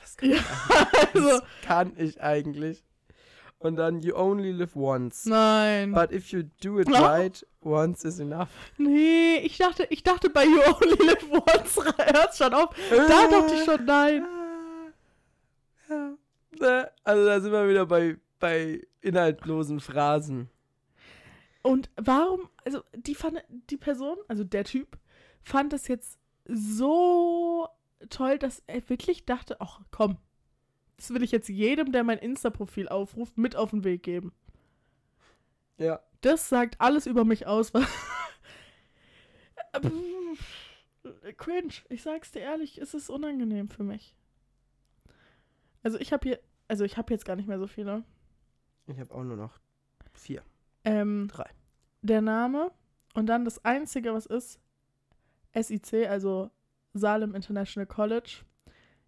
Was 0.00 0.16
kann, 0.16 0.30
Ja, 0.30 0.36
ich, 0.36 1.14
also, 1.14 1.40
kann 1.62 1.92
ich 1.96 2.20
eigentlich? 2.20 2.84
Und 3.60 3.76
dann 3.76 4.00
You 4.00 4.14
only 4.14 4.52
live 4.52 4.76
once. 4.76 5.26
nein. 5.26 5.92
But 5.92 6.12
if 6.12 6.30
you 6.30 6.44
do 6.62 6.78
it 6.78 6.88
Oh. 6.88 6.92
right, 7.02 7.44
once 7.60 8.04
is 8.04 8.20
enough. 8.20 8.48
Nee, 8.76 9.38
ich 9.38 9.58
dachte, 9.58 9.86
ich 9.90 10.02
dachte 10.04 10.30
bei 10.30 10.44
You 10.44 10.60
Only 10.62 11.06
Live 11.06 11.26
Once, 11.30 11.76
hört 11.98 12.36
schon 12.36 12.54
auf. 12.54 12.74
Da 12.90 13.28
dachte 13.28 13.54
ich 13.54 13.64
schon, 13.64 13.84
nein. 13.84 14.24
Ja. 15.88 16.12
Ne? 16.60 16.90
Also 17.02 17.24
da 17.24 17.40
sind 17.40 17.50
wir 17.50 17.66
wieder 17.66 17.86
bei, 17.86 18.18
bei 18.38 18.86
inhaltlosen 19.00 19.80
Phrasen. 19.80 20.50
Und 21.62 21.88
warum, 21.96 22.48
also 22.64 22.82
die 22.94 23.14
fand, 23.14 23.42
die 23.70 23.78
Person, 23.78 24.18
also 24.28 24.44
der 24.44 24.64
Typ, 24.64 24.98
fand 25.42 25.72
es 25.72 25.88
jetzt 25.88 26.18
so 26.44 27.68
toll, 28.10 28.38
dass 28.38 28.62
er 28.66 28.86
wirklich 28.90 29.24
dachte, 29.24 29.56
ach 29.60 29.80
komm, 29.90 30.18
das 30.98 31.10
will 31.10 31.22
ich 31.22 31.30
jetzt 31.32 31.48
jedem, 31.48 31.90
der 31.92 32.04
mein 32.04 32.18
Insta-Profil 32.18 32.88
aufruft, 32.88 33.38
mit 33.38 33.56
auf 33.56 33.70
den 33.70 33.84
Weg 33.84 34.02
geben. 34.02 34.32
Ja. 35.78 36.00
Das 36.20 36.48
sagt 36.48 36.80
alles 36.80 37.06
über 37.06 37.24
mich 37.24 37.46
aus. 37.46 37.72
was- 37.72 37.86
Cringe. 41.36 41.72
Ich 41.88 42.02
sag's 42.02 42.32
dir 42.32 42.40
ehrlich, 42.40 42.78
es 42.78 42.94
ist 42.94 43.10
unangenehm 43.10 43.68
für 43.68 43.84
mich. 43.84 44.14
Also 45.82 45.98
ich 45.98 46.12
habe 46.12 46.28
hier, 46.28 46.40
also 46.66 46.84
ich 46.84 46.96
habe 46.96 47.12
jetzt 47.12 47.24
gar 47.24 47.36
nicht 47.36 47.48
mehr 47.48 47.58
so 47.58 47.66
viele. 47.66 48.04
Ich 48.86 48.98
habe 48.98 49.14
auch 49.14 49.22
nur 49.22 49.36
noch 49.36 49.58
vier. 50.12 50.42
Ähm, 50.84 51.28
Drei. 51.30 51.48
Der 52.02 52.20
Name 52.20 52.72
und 53.14 53.26
dann 53.26 53.44
das 53.44 53.64
Einzige, 53.64 54.12
was 54.12 54.26
ist, 54.26 54.60
SIC, 55.54 56.08
also 56.08 56.50
Salem 56.94 57.34
International 57.34 57.86
College. 57.86 58.44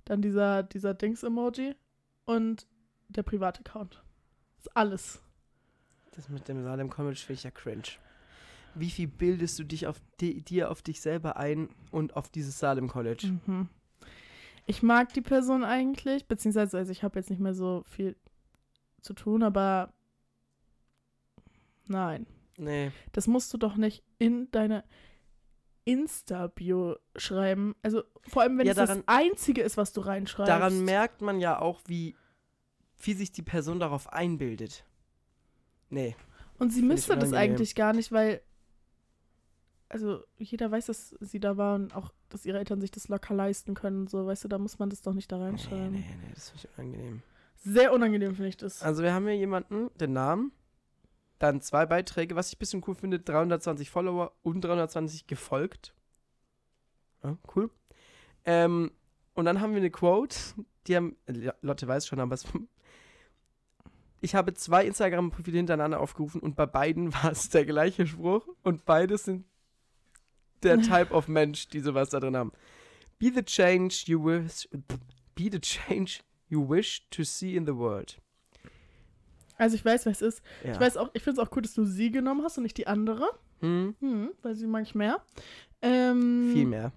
Dann 0.04 0.22
dieser, 0.22 0.62
dieser 0.62 0.94
Dings-Emoji 0.94 1.74
und 2.36 2.66
der 3.08 3.22
Privataccount. 3.22 4.02
Das 4.56 4.66
ist 4.66 4.76
alles. 4.76 5.22
Das 6.12 6.28
mit 6.28 6.48
dem 6.48 6.62
Salem 6.62 6.90
College 6.90 7.18
finde 7.18 7.34
ich 7.34 7.42
ja 7.44 7.50
cringe. 7.50 7.82
Wie 8.74 8.90
viel 8.90 9.08
bildest 9.08 9.58
du 9.58 9.64
dich 9.64 9.86
auf 9.86 10.00
di 10.20 10.42
dir 10.42 10.70
auf 10.70 10.82
dich 10.82 11.00
selber 11.00 11.36
ein 11.36 11.68
und 11.90 12.14
auf 12.16 12.28
dieses 12.28 12.58
Salem 12.58 12.88
College? 12.88 13.26
Mhm. 13.46 13.68
Ich 14.66 14.82
mag 14.82 15.12
die 15.12 15.22
Person 15.22 15.64
eigentlich, 15.64 16.26
beziehungsweise 16.28 16.78
also 16.78 16.92
ich 16.92 17.02
habe 17.02 17.18
jetzt 17.18 17.30
nicht 17.30 17.40
mehr 17.40 17.54
so 17.54 17.82
viel 17.88 18.16
zu 19.02 19.14
tun, 19.14 19.42
aber 19.42 19.92
nein. 21.86 22.26
Nee. 22.58 22.92
Das 23.12 23.26
musst 23.26 23.52
du 23.54 23.58
doch 23.58 23.76
nicht 23.76 24.04
in 24.18 24.50
deine 24.50 24.84
Insta-Bio 25.84 26.96
schreiben. 27.16 27.74
Also 27.82 28.02
vor 28.28 28.42
allem, 28.42 28.58
wenn 28.58 28.66
Ja, 28.66 28.72
es 28.72 28.76
das 28.76 28.88
daran- 28.90 29.04
Einzige 29.06 29.62
ist, 29.62 29.76
was 29.76 29.92
du 29.92 30.02
reinschreibst. 30.02 30.48
Daran 30.50 30.84
merkt 30.84 31.22
man 31.22 31.40
ja 31.40 31.58
auch, 31.58 31.80
wie, 31.86 32.14
wie 33.00 33.14
sich 33.14 33.32
die 33.32 33.42
Person 33.42 33.80
darauf 33.80 34.12
einbildet. 34.12 34.84
Nee. 35.88 36.14
Und 36.58 36.70
sie 36.72 36.82
müsste 36.82 37.16
das 37.16 37.32
eigentlich 37.32 37.74
gar 37.74 37.92
nicht, 37.92 38.12
weil 38.12 38.42
also 39.88 40.22
jeder 40.38 40.70
weiß, 40.70 40.86
dass 40.86 41.16
sie 41.20 41.40
da 41.40 41.56
war 41.56 41.74
und 41.74 41.94
auch, 41.96 42.12
dass 42.28 42.46
ihre 42.46 42.58
Eltern 42.58 42.80
sich 42.80 42.92
das 42.92 43.08
locker 43.08 43.34
leisten 43.34 43.74
können 43.74 44.06
so, 44.06 44.24
weißt 44.24 44.44
du, 44.44 44.48
da 44.48 44.56
muss 44.58 44.78
man 44.78 44.88
das 44.88 45.02
doch 45.02 45.12
nicht 45.14 45.30
da 45.32 45.36
Nee, 45.38 45.44
reinschreiben. 45.46 45.90
nee, 45.92 45.98
nee, 45.98 46.30
das 46.32 46.50
finde 46.50 46.68
ich 46.72 46.78
unangenehm. 46.78 47.22
Sehr 47.56 47.92
unangenehm 47.92 48.34
finde 48.36 48.48
ich 48.48 48.56
das. 48.56 48.82
Also 48.82 49.02
wir 49.02 49.12
haben 49.12 49.26
hier 49.26 49.36
jemanden, 49.36 49.90
den 49.98 50.12
Namen, 50.12 50.52
dann 51.40 51.60
zwei 51.60 51.86
Beiträge, 51.86 52.36
was 52.36 52.48
ich 52.48 52.56
ein 52.56 52.60
bisschen 52.60 52.84
cool 52.86 52.94
finde, 52.94 53.18
320 53.18 53.90
Follower 53.90 54.32
und 54.42 54.60
320 54.64 55.26
gefolgt. 55.26 55.92
Ja, 57.24 57.36
cool. 57.56 57.68
Ähm, 58.44 58.92
und 59.34 59.44
dann 59.44 59.60
haben 59.60 59.72
wir 59.72 59.78
eine 59.78 59.90
Quote, 59.90 60.38
die 60.86 60.96
haben, 60.96 61.16
Lotte 61.62 61.88
weiß 61.88 62.06
schon, 62.06 62.20
aber 62.20 62.34
es, 62.34 62.44
ich 64.20 64.34
habe 64.34 64.54
zwei 64.54 64.86
Instagram-Profile 64.86 65.56
hintereinander 65.56 66.00
aufgerufen 66.00 66.40
und 66.40 66.56
bei 66.56 66.66
beiden 66.66 67.12
war 67.22 67.32
es 67.32 67.48
der 67.48 67.64
gleiche 67.64 68.06
Spruch 68.06 68.46
und 68.62 68.84
beides 68.84 69.24
sind 69.24 69.44
der 70.62 70.78
Type 70.82 71.12
of 71.12 71.28
Mensch, 71.28 71.68
die 71.68 71.80
sowas 71.80 72.10
da 72.10 72.20
drin 72.20 72.36
haben. 72.36 72.52
Be 73.18 73.30
the 73.34 73.42
change 73.42 74.04
you 74.06 74.22
wish, 74.24 74.68
be 75.34 75.48
the 75.50 75.60
change 75.60 76.20
you 76.48 76.66
wish 76.68 77.06
to 77.10 77.22
see 77.22 77.56
in 77.56 77.66
the 77.66 77.74
world. 77.74 78.20
Also 79.56 79.76
ich 79.76 79.84
weiß, 79.84 80.06
was 80.06 80.22
es 80.22 80.36
ist. 80.36 80.42
Ja. 80.64 80.72
Ich 80.72 80.80
weiß 80.80 80.96
auch, 80.96 81.10
ich 81.12 81.22
finde 81.22 81.40
es 81.40 81.46
auch 81.46 81.54
cool, 81.54 81.60
dass 81.60 81.74
du 81.74 81.84
sie 81.84 82.10
genommen 82.10 82.42
hast 82.42 82.56
und 82.56 82.62
nicht 82.62 82.78
die 82.78 82.86
andere. 82.86 83.28
Hm, 83.60 83.94
Hm, 84.00 84.30
weil 84.40 84.54
sie 84.54 84.66
mag 84.66 84.84
ich 84.84 84.94
mehr. 84.94 85.22
Ähm, 85.82 86.50
viel 86.54 86.66
mehr. 86.66 86.92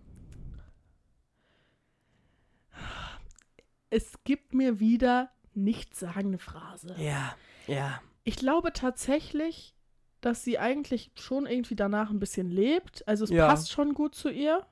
Es 3.90 4.14
gibt 4.24 4.54
mir 4.54 4.80
wieder 4.80 5.30
nichtssagende 5.56 6.38
Phrase. 6.38 6.96
Ja, 6.98 7.36
ja. 7.68 8.02
Ich 8.24 8.36
glaube 8.38 8.72
tatsächlich, 8.74 9.76
dass 10.22 10.44
sie 10.44 10.58
eigentlich 10.60 11.12
schon 11.16 11.46
irgendwie 11.46 11.76
danach 11.76 12.10
ein 12.10 12.20
bisschen 12.20 12.50
lebt. 12.50 13.06
Also 13.08 13.26
es 13.26 13.30
Ja. 13.32 13.48
passt 13.48 13.72
schon 13.72 13.94
gut 13.94 14.16
zu 14.16 14.30
ihr. 14.30 14.66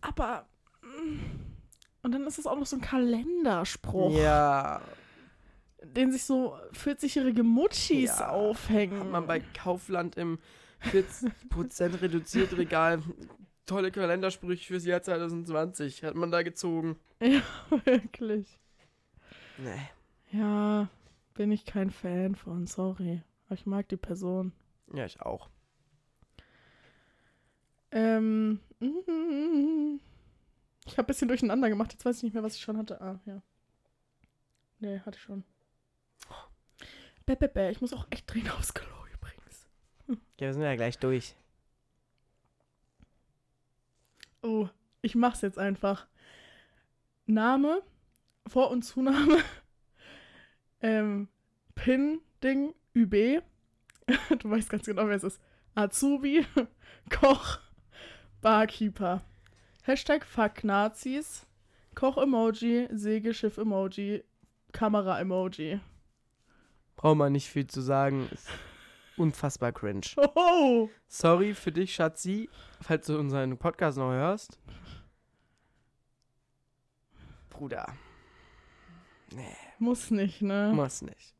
Aber. 0.00 0.46
mm, 0.82 1.20
Und 2.02 2.12
dann 2.12 2.26
ist 2.26 2.38
es 2.38 2.46
auch 2.46 2.58
noch 2.58 2.66
so 2.66 2.76
ein 2.76 2.82
Kalenderspruch, 2.82 4.10
Ja, 4.18 4.82
den 5.84 6.10
sich 6.12 6.24
so 6.24 6.56
40-jährige 6.72 7.42
Mutschis 7.44 8.18
Ja, 8.18 8.28
aufhängen. 8.30 8.98
hat 9.00 9.10
man 9.10 9.26
bei 9.26 9.40
Kaufland 9.40 10.16
im 10.16 10.38
40% 10.90 12.00
reduziert 12.02 12.56
Regal 12.56 13.02
tolle 13.66 13.92
Kalendersprüche 13.92 14.66
fürs 14.66 14.84
Jahr 14.84 15.00
2020. 15.02 16.02
Hat 16.02 16.16
man 16.16 16.30
da 16.32 16.42
gezogen. 16.42 16.98
Ja, 17.22 17.40
wirklich. 17.84 18.58
Nee. 19.62 19.88
Ja, 20.32 20.88
bin 21.34 21.52
ich 21.52 21.64
kein 21.64 21.90
Fan 21.90 22.34
von, 22.34 22.66
sorry. 22.66 23.22
Aber 23.46 23.54
ich 23.54 23.66
mag 23.66 23.88
die 23.88 23.96
Person. 23.96 24.52
Ja, 24.92 25.04
ich 25.04 25.20
auch. 25.20 25.48
Ähm. 27.90 28.60
Ich 30.84 30.98
habe 30.98 31.04
ein 31.04 31.06
bisschen 31.06 31.28
durcheinander 31.28 31.68
gemacht. 31.68 31.92
Jetzt 31.92 32.04
weiß 32.04 32.16
ich 32.16 32.22
nicht 32.24 32.34
mehr, 32.34 32.42
was 32.42 32.56
ich 32.56 32.62
schon 32.62 32.76
hatte. 32.76 33.00
Ah, 33.00 33.20
ja. 33.24 33.40
Nee, 34.80 34.98
hatte 34.98 35.16
ich 35.16 35.22
schon. 35.22 35.44
Bäh, 37.24 37.36
bäh, 37.36 37.46
bäh. 37.46 37.70
Ich 37.70 37.80
muss 37.80 37.92
auch 37.92 38.08
echt 38.10 38.28
dringend 38.32 38.52
aufs 38.52 38.74
Klo 38.74 38.88
übrigens. 39.14 39.68
Ja, 40.40 40.48
wir 40.48 40.54
sind 40.54 40.62
ja 40.62 40.74
gleich 40.74 40.98
durch. 40.98 41.36
Oh, 44.42 44.68
ich 45.02 45.14
mach's 45.14 45.40
jetzt 45.42 45.58
einfach. 45.58 46.08
Name, 47.26 47.80
Vor- 48.46 48.70
und 48.70 48.82
Zunahme, 48.82 49.38
ähm, 50.80 51.28
Pin-Ding, 51.74 52.74
ÜB. 52.94 53.42
du 54.38 54.50
weißt 54.50 54.70
ganz 54.70 54.84
genau, 54.84 55.06
wer 55.06 55.16
es 55.16 55.24
ist. 55.24 55.40
Azubi, 55.74 56.44
Koch, 57.10 57.58
Barkeeper. 58.40 59.22
Hashtag 59.84 60.24
Fuck 60.24 60.64
Nazis, 60.64 61.46
Koch-Emoji, 61.94 62.88
Segelschiff-Emoji, 62.92 64.22
Kamera-Emoji. 64.72 65.80
Braucht 66.96 67.16
man 67.16 67.32
nicht 67.32 67.48
viel 67.48 67.66
zu 67.66 67.80
sagen. 67.80 68.28
Ist 68.30 68.48
unfassbar 69.16 69.72
cringe. 69.72 70.06
Oh, 70.16 70.88
Sorry 71.08 71.54
für 71.54 71.72
dich, 71.72 71.94
Schatzi, 71.94 72.48
falls 72.80 73.06
du 73.06 73.18
unseren 73.18 73.58
Podcast 73.58 73.98
noch 73.98 74.10
hörst. 74.12 74.58
Bruder. 77.50 77.86
Nee, 79.34 79.56
muss 79.78 80.10
nicht, 80.10 80.42
ne? 80.42 80.72
muss 80.74 81.02
nicht. 81.02 81.34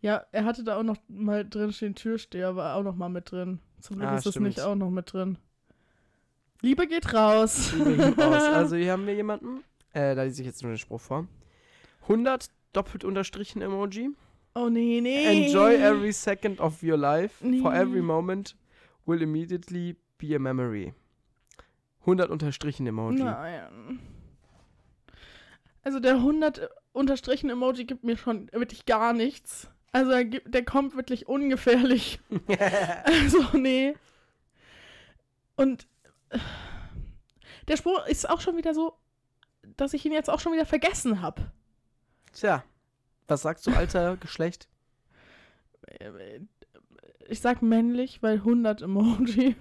Ja, 0.00 0.24
er 0.32 0.44
hatte 0.44 0.62
da 0.64 0.76
auch 0.78 0.82
noch 0.82 0.98
mal 1.08 1.48
drin 1.48 1.72
stehen, 1.72 1.94
Türsteher 1.94 2.54
war 2.56 2.76
auch 2.76 2.82
noch 2.82 2.94
mal 2.96 3.08
mit 3.08 3.30
drin. 3.30 3.60
Zum 3.80 3.96
Glück 3.96 4.08
Ah, 4.08 4.16
ist 4.16 4.26
das 4.26 4.34
stimmt. 4.34 4.46
nicht 4.48 4.60
auch 4.60 4.74
noch 4.74 4.90
mit 4.90 5.12
drin. 5.12 5.38
Liebe 6.62 6.86
geht 6.86 7.12
raus. 7.12 7.72
Liebe 7.72 7.96
geht 7.96 8.18
raus. 8.18 8.42
Also 8.54 8.76
hier 8.76 8.92
haben 8.92 9.06
wir 9.06 9.14
jemanden, 9.14 9.62
äh, 9.92 10.14
da 10.14 10.22
lese 10.22 10.42
ich 10.42 10.46
jetzt 10.46 10.62
nur 10.62 10.72
den 10.72 10.78
Spruch 10.78 11.00
vor. 11.00 11.26
100 12.02 12.50
doppelt 12.72 13.04
unterstrichen 13.04 13.62
Emoji. 13.62 14.10
oh 14.54 14.68
nee, 14.68 15.00
nee. 15.00 15.46
Enjoy 15.46 15.74
every 15.74 16.12
second 16.12 16.60
of 16.60 16.82
your 16.82 16.96
life. 16.96 17.38
For 17.38 17.48
Nee. 17.48 17.62
every 17.80 18.02
moment 18.02 18.56
will 19.06 19.22
immediately 19.22 19.96
be 20.18 20.34
a 20.36 20.38
memory. 20.38 20.94
100 22.00 22.30
unterstrichen 22.30 22.86
Emoji. 22.86 23.22
Nein. 23.24 23.98
Also 25.86 26.00
der 26.00 26.14
100 26.14 26.68
unterstrichen 26.92 27.48
Emoji 27.48 27.84
gibt 27.84 28.02
mir 28.02 28.16
schon 28.16 28.50
wirklich 28.50 28.86
gar 28.86 29.12
nichts. 29.12 29.70
Also 29.92 30.10
er 30.10 30.24
gibt, 30.24 30.52
der 30.52 30.64
kommt 30.64 30.96
wirklich 30.96 31.28
ungefährlich. 31.28 32.18
Also 33.04 33.56
nee. 33.56 33.94
Und 35.54 35.86
äh, 36.30 36.40
der 37.68 37.76
Spruch 37.76 38.04
ist 38.08 38.28
auch 38.28 38.40
schon 38.40 38.56
wieder 38.56 38.74
so, 38.74 38.98
dass 39.76 39.94
ich 39.94 40.04
ihn 40.04 40.10
jetzt 40.10 40.28
auch 40.28 40.40
schon 40.40 40.52
wieder 40.52 40.66
vergessen 40.66 41.22
habe. 41.22 41.52
Tja, 42.32 42.64
was 43.28 43.42
sagst 43.42 43.64
du, 43.68 43.70
Alter, 43.70 44.16
Geschlecht? 44.20 44.68
Ich 47.28 47.40
sag 47.40 47.62
männlich, 47.62 48.24
weil 48.24 48.38
100 48.38 48.82
Emoji. 48.82 49.54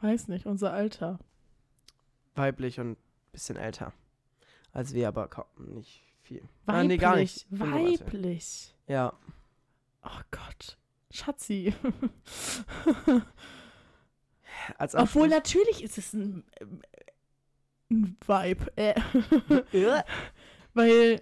Weiß 0.00 0.28
nicht, 0.28 0.46
unser 0.46 0.72
Alter. 0.72 1.18
Weiblich 2.40 2.80
und 2.80 2.96
bisschen 3.32 3.56
älter. 3.56 3.92
Als 4.72 4.94
wir, 4.94 5.08
aber 5.08 5.28
kaum 5.28 5.44
nicht 5.58 6.02
viel. 6.22 6.38
Weiblich. 6.38 6.50
Ah, 6.66 6.84
nee, 6.84 6.96
gar 6.96 7.16
nicht. 7.16 7.46
25. 7.50 8.00
Weiblich. 8.00 8.74
Ja. 8.86 9.12
Oh 10.02 10.20
Gott. 10.30 10.78
Schatzi. 11.10 11.74
Obwohl 14.94 15.28
natürlich 15.28 15.82
ist 15.82 15.98
es 15.98 16.12
ein. 16.14 16.44
ähm, 16.60 16.80
ein 17.90 18.16
Vibe. 18.26 18.76
Äh. 18.76 18.94
Weil 20.74 21.20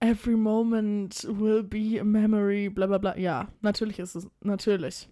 every 0.00 0.36
moment 0.36 1.24
will 1.28 1.62
be 1.62 1.98
a 2.00 2.04
memory, 2.04 2.68
bla 2.68 2.86
bla 2.86 2.98
bla. 2.98 3.16
Ja, 3.16 3.48
natürlich 3.60 3.98
ist 3.98 4.14
es, 4.14 4.28
natürlich. 4.40 5.08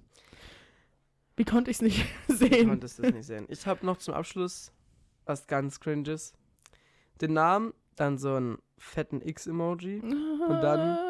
Wie 1.37 1.45
konnte 1.45 1.71
ich 1.71 1.79
es 1.79 1.83
nicht 1.83 2.07
Ich 2.29 2.37
sehen? 2.39 2.69
konnte 2.69 2.87
es 2.87 2.99
nicht 2.99 3.25
sehen. 3.25 3.47
Ich 3.49 3.67
habe 3.67 3.85
noch 3.85 3.99
zum 3.99 4.15
Abschluss 4.15 4.73
was 5.25 5.47
ganz 5.47 5.81
Cringes. 5.81 6.33
Den 7.21 7.33
Namen, 7.35 7.73
dann 7.97 8.19
so 8.19 8.35
einen 8.35 8.59
fetten 8.79 9.21
X-Emoji. 9.23 10.01
Und 10.01 10.61
dann 10.63 10.99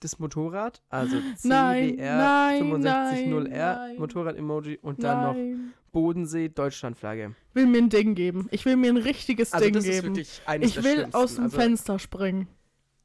das 0.00 0.18
Motorrad, 0.18 0.82
also 0.88 1.16
Nein, 1.42 1.96
nein, 1.96 2.62
CWR650R 2.62 3.48
nein, 3.48 3.96
Motorrad-Emoji 3.98 4.78
und 4.80 5.02
dann 5.02 5.22
noch 5.22 5.34
Nein. 5.34 5.72
Bodensee 5.90 6.48
Deutschlandflagge. 6.48 7.34
Will 7.54 7.66
mir 7.66 7.78
ein 7.78 7.88
Ding 7.88 8.14
geben. 8.14 8.46
Ich 8.50 8.64
will 8.64 8.76
mir 8.76 8.92
ein 8.92 8.98
richtiges 8.98 9.52
Also 9.52 9.64
Ding 9.64 9.74
das 9.74 9.84
ist 9.84 9.90
geben. 9.90 10.08
wirklich 10.16 10.42
eines 10.46 10.76
Ich 10.76 10.84
will 10.84 11.08
aus 11.12 11.36
dem 11.36 11.44
also, 11.44 11.58
Fenster 11.58 11.98
springen. 11.98 12.46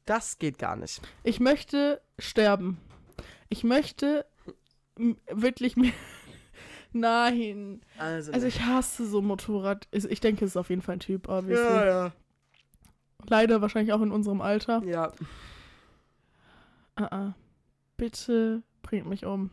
Das 0.04 0.38
geht 0.38 0.58
gar 0.58 0.76
nicht. 0.76 1.00
Ich 1.24 1.40
möchte 1.40 2.00
sterben. 2.18 2.78
Ich 3.48 3.64
möchte 3.64 4.26
wirklich 5.32 5.76
mir. 5.76 5.92
Nein. 6.92 7.80
Also, 7.98 8.32
Also 8.32 8.46
ich 8.46 8.60
hasse 8.62 9.06
so 9.06 9.20
Motorrad. 9.20 9.88
Ich 9.90 10.20
denke, 10.20 10.44
es 10.44 10.52
ist 10.52 10.56
auf 10.56 10.70
jeden 10.70 10.82
Fall 10.82 10.96
ein 10.96 11.00
Typ, 11.00 11.28
obviously. 11.28 11.64
ja, 11.64 11.86
ja. 11.86 12.12
Leider 13.26 13.60
wahrscheinlich 13.62 13.92
auch 13.92 14.02
in 14.02 14.12
unserem 14.12 14.40
Alter. 14.40 14.82
Ja, 14.84 15.12
Ah, 16.96 17.06
ah. 17.10 17.34
Bitte 17.96 18.62
bringt 18.82 19.06
mich 19.08 19.24
um. 19.24 19.50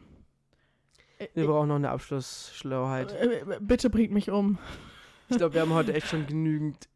Äh, 1.18 1.28
wir 1.34 1.48
brauchen 1.48 1.70
noch 1.70 1.76
eine 1.76 1.90
Abschlussschlauheit. 1.90 3.12
äh, 3.14 3.40
äh, 3.40 3.60
bitte 3.60 3.90
bringt 3.90 4.12
mich 4.12 4.30
um. 4.30 4.60
Ich 5.30 5.38
glaube, 5.38 5.54
wir 5.56 5.62
haben 5.62 5.74
heute 5.74 5.94
echt 5.94 6.08
schon 6.08 6.28
genügend 6.28 6.88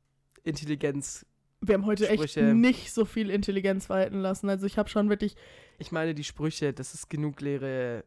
Intelligenz. 0.44 1.26
Wir 1.62 1.74
haben 1.76 1.86
heute 1.86 2.08
echt 2.10 2.18
Sprüche. 2.32 2.54
nicht 2.54 2.94
so 2.94 3.06
viel 3.06 3.32
Intelligenz 3.32 3.90
walten 3.90 4.20
lassen. 4.20 4.50
Also 4.50 4.68
ich 4.68 4.78
habe 4.78 4.90
schon 4.90 5.10
wirklich. 5.10 5.36
Ich 5.80 5.92
meine, 5.92 6.14
die 6.14 6.24
Sprüche, 6.24 6.74
das 6.74 6.94
ist 6.94 7.10
genug 7.10 7.42
leere 7.42 8.04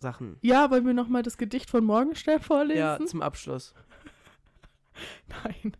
Sachen. 0.00 0.36
Ja, 0.42 0.70
wollen 0.70 0.86
wir 0.86 0.94
nochmal 0.94 1.22
das 1.22 1.38
Gedicht 1.38 1.70
von 1.70 1.84
Morgenstern 1.84 2.40
vorlesen? 2.40 2.78
Ja, 2.78 2.98
zum 3.04 3.22
Abschluss. 3.22 3.74
Nein. 5.44 5.76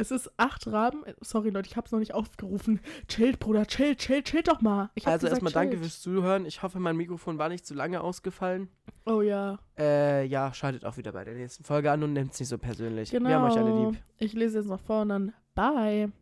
Es 0.00 0.12
ist 0.12 0.30
acht 0.36 0.68
Raben. 0.68 1.02
Sorry, 1.20 1.50
Leute, 1.50 1.68
ich 1.68 1.76
hab's 1.76 1.90
noch 1.90 1.98
nicht 1.98 2.14
aufgerufen. 2.14 2.78
Chillt, 3.08 3.40
Bruder, 3.40 3.66
chillt, 3.66 3.98
chillt, 3.98 4.26
chillt 4.26 4.46
doch 4.46 4.60
mal. 4.60 4.90
Also 4.94 5.04
gesagt, 5.04 5.24
erstmal 5.24 5.52
danke 5.52 5.72
chillt. 5.72 5.82
fürs 5.82 6.00
Zuhören. 6.00 6.46
Ich 6.46 6.62
hoffe, 6.62 6.78
mein 6.78 6.96
Mikrofon 6.96 7.36
war 7.38 7.48
nicht 7.48 7.66
zu 7.66 7.74
lange 7.74 8.00
ausgefallen. 8.00 8.68
Oh 9.06 9.22
ja. 9.22 9.58
Äh, 9.76 10.24
ja, 10.26 10.54
schaltet 10.54 10.84
auch 10.84 10.98
wieder 10.98 11.10
bei 11.10 11.24
der 11.24 11.34
nächsten 11.34 11.64
Folge 11.64 11.90
an 11.90 12.04
und 12.04 12.12
nehmt 12.12 12.32
es 12.32 12.38
nicht 12.38 12.48
so 12.48 12.58
persönlich. 12.58 13.10
Genau. 13.10 13.28
Wir 13.28 13.40
haben 13.40 13.50
euch 13.50 13.58
alle 13.58 13.86
lieb. 13.90 14.00
Ich 14.18 14.34
lese 14.34 14.58
jetzt 14.58 14.68
noch 14.68 14.80
vor 14.80 15.02
und 15.02 15.08
dann 15.08 15.32
Bye. 15.56 16.12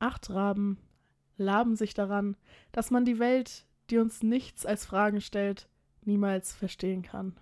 Acht 0.00 0.28
Raben 0.30 0.78
laben 1.36 1.76
sich 1.76 1.94
daran, 1.94 2.36
dass 2.72 2.90
man 2.90 3.04
die 3.04 3.20
Welt, 3.20 3.64
die 3.90 3.98
uns 3.98 4.24
nichts 4.24 4.66
als 4.66 4.84
Fragen 4.84 5.20
stellt, 5.20 5.68
niemals 6.06 6.52
verstehen 6.52 7.02
kann. 7.02 7.34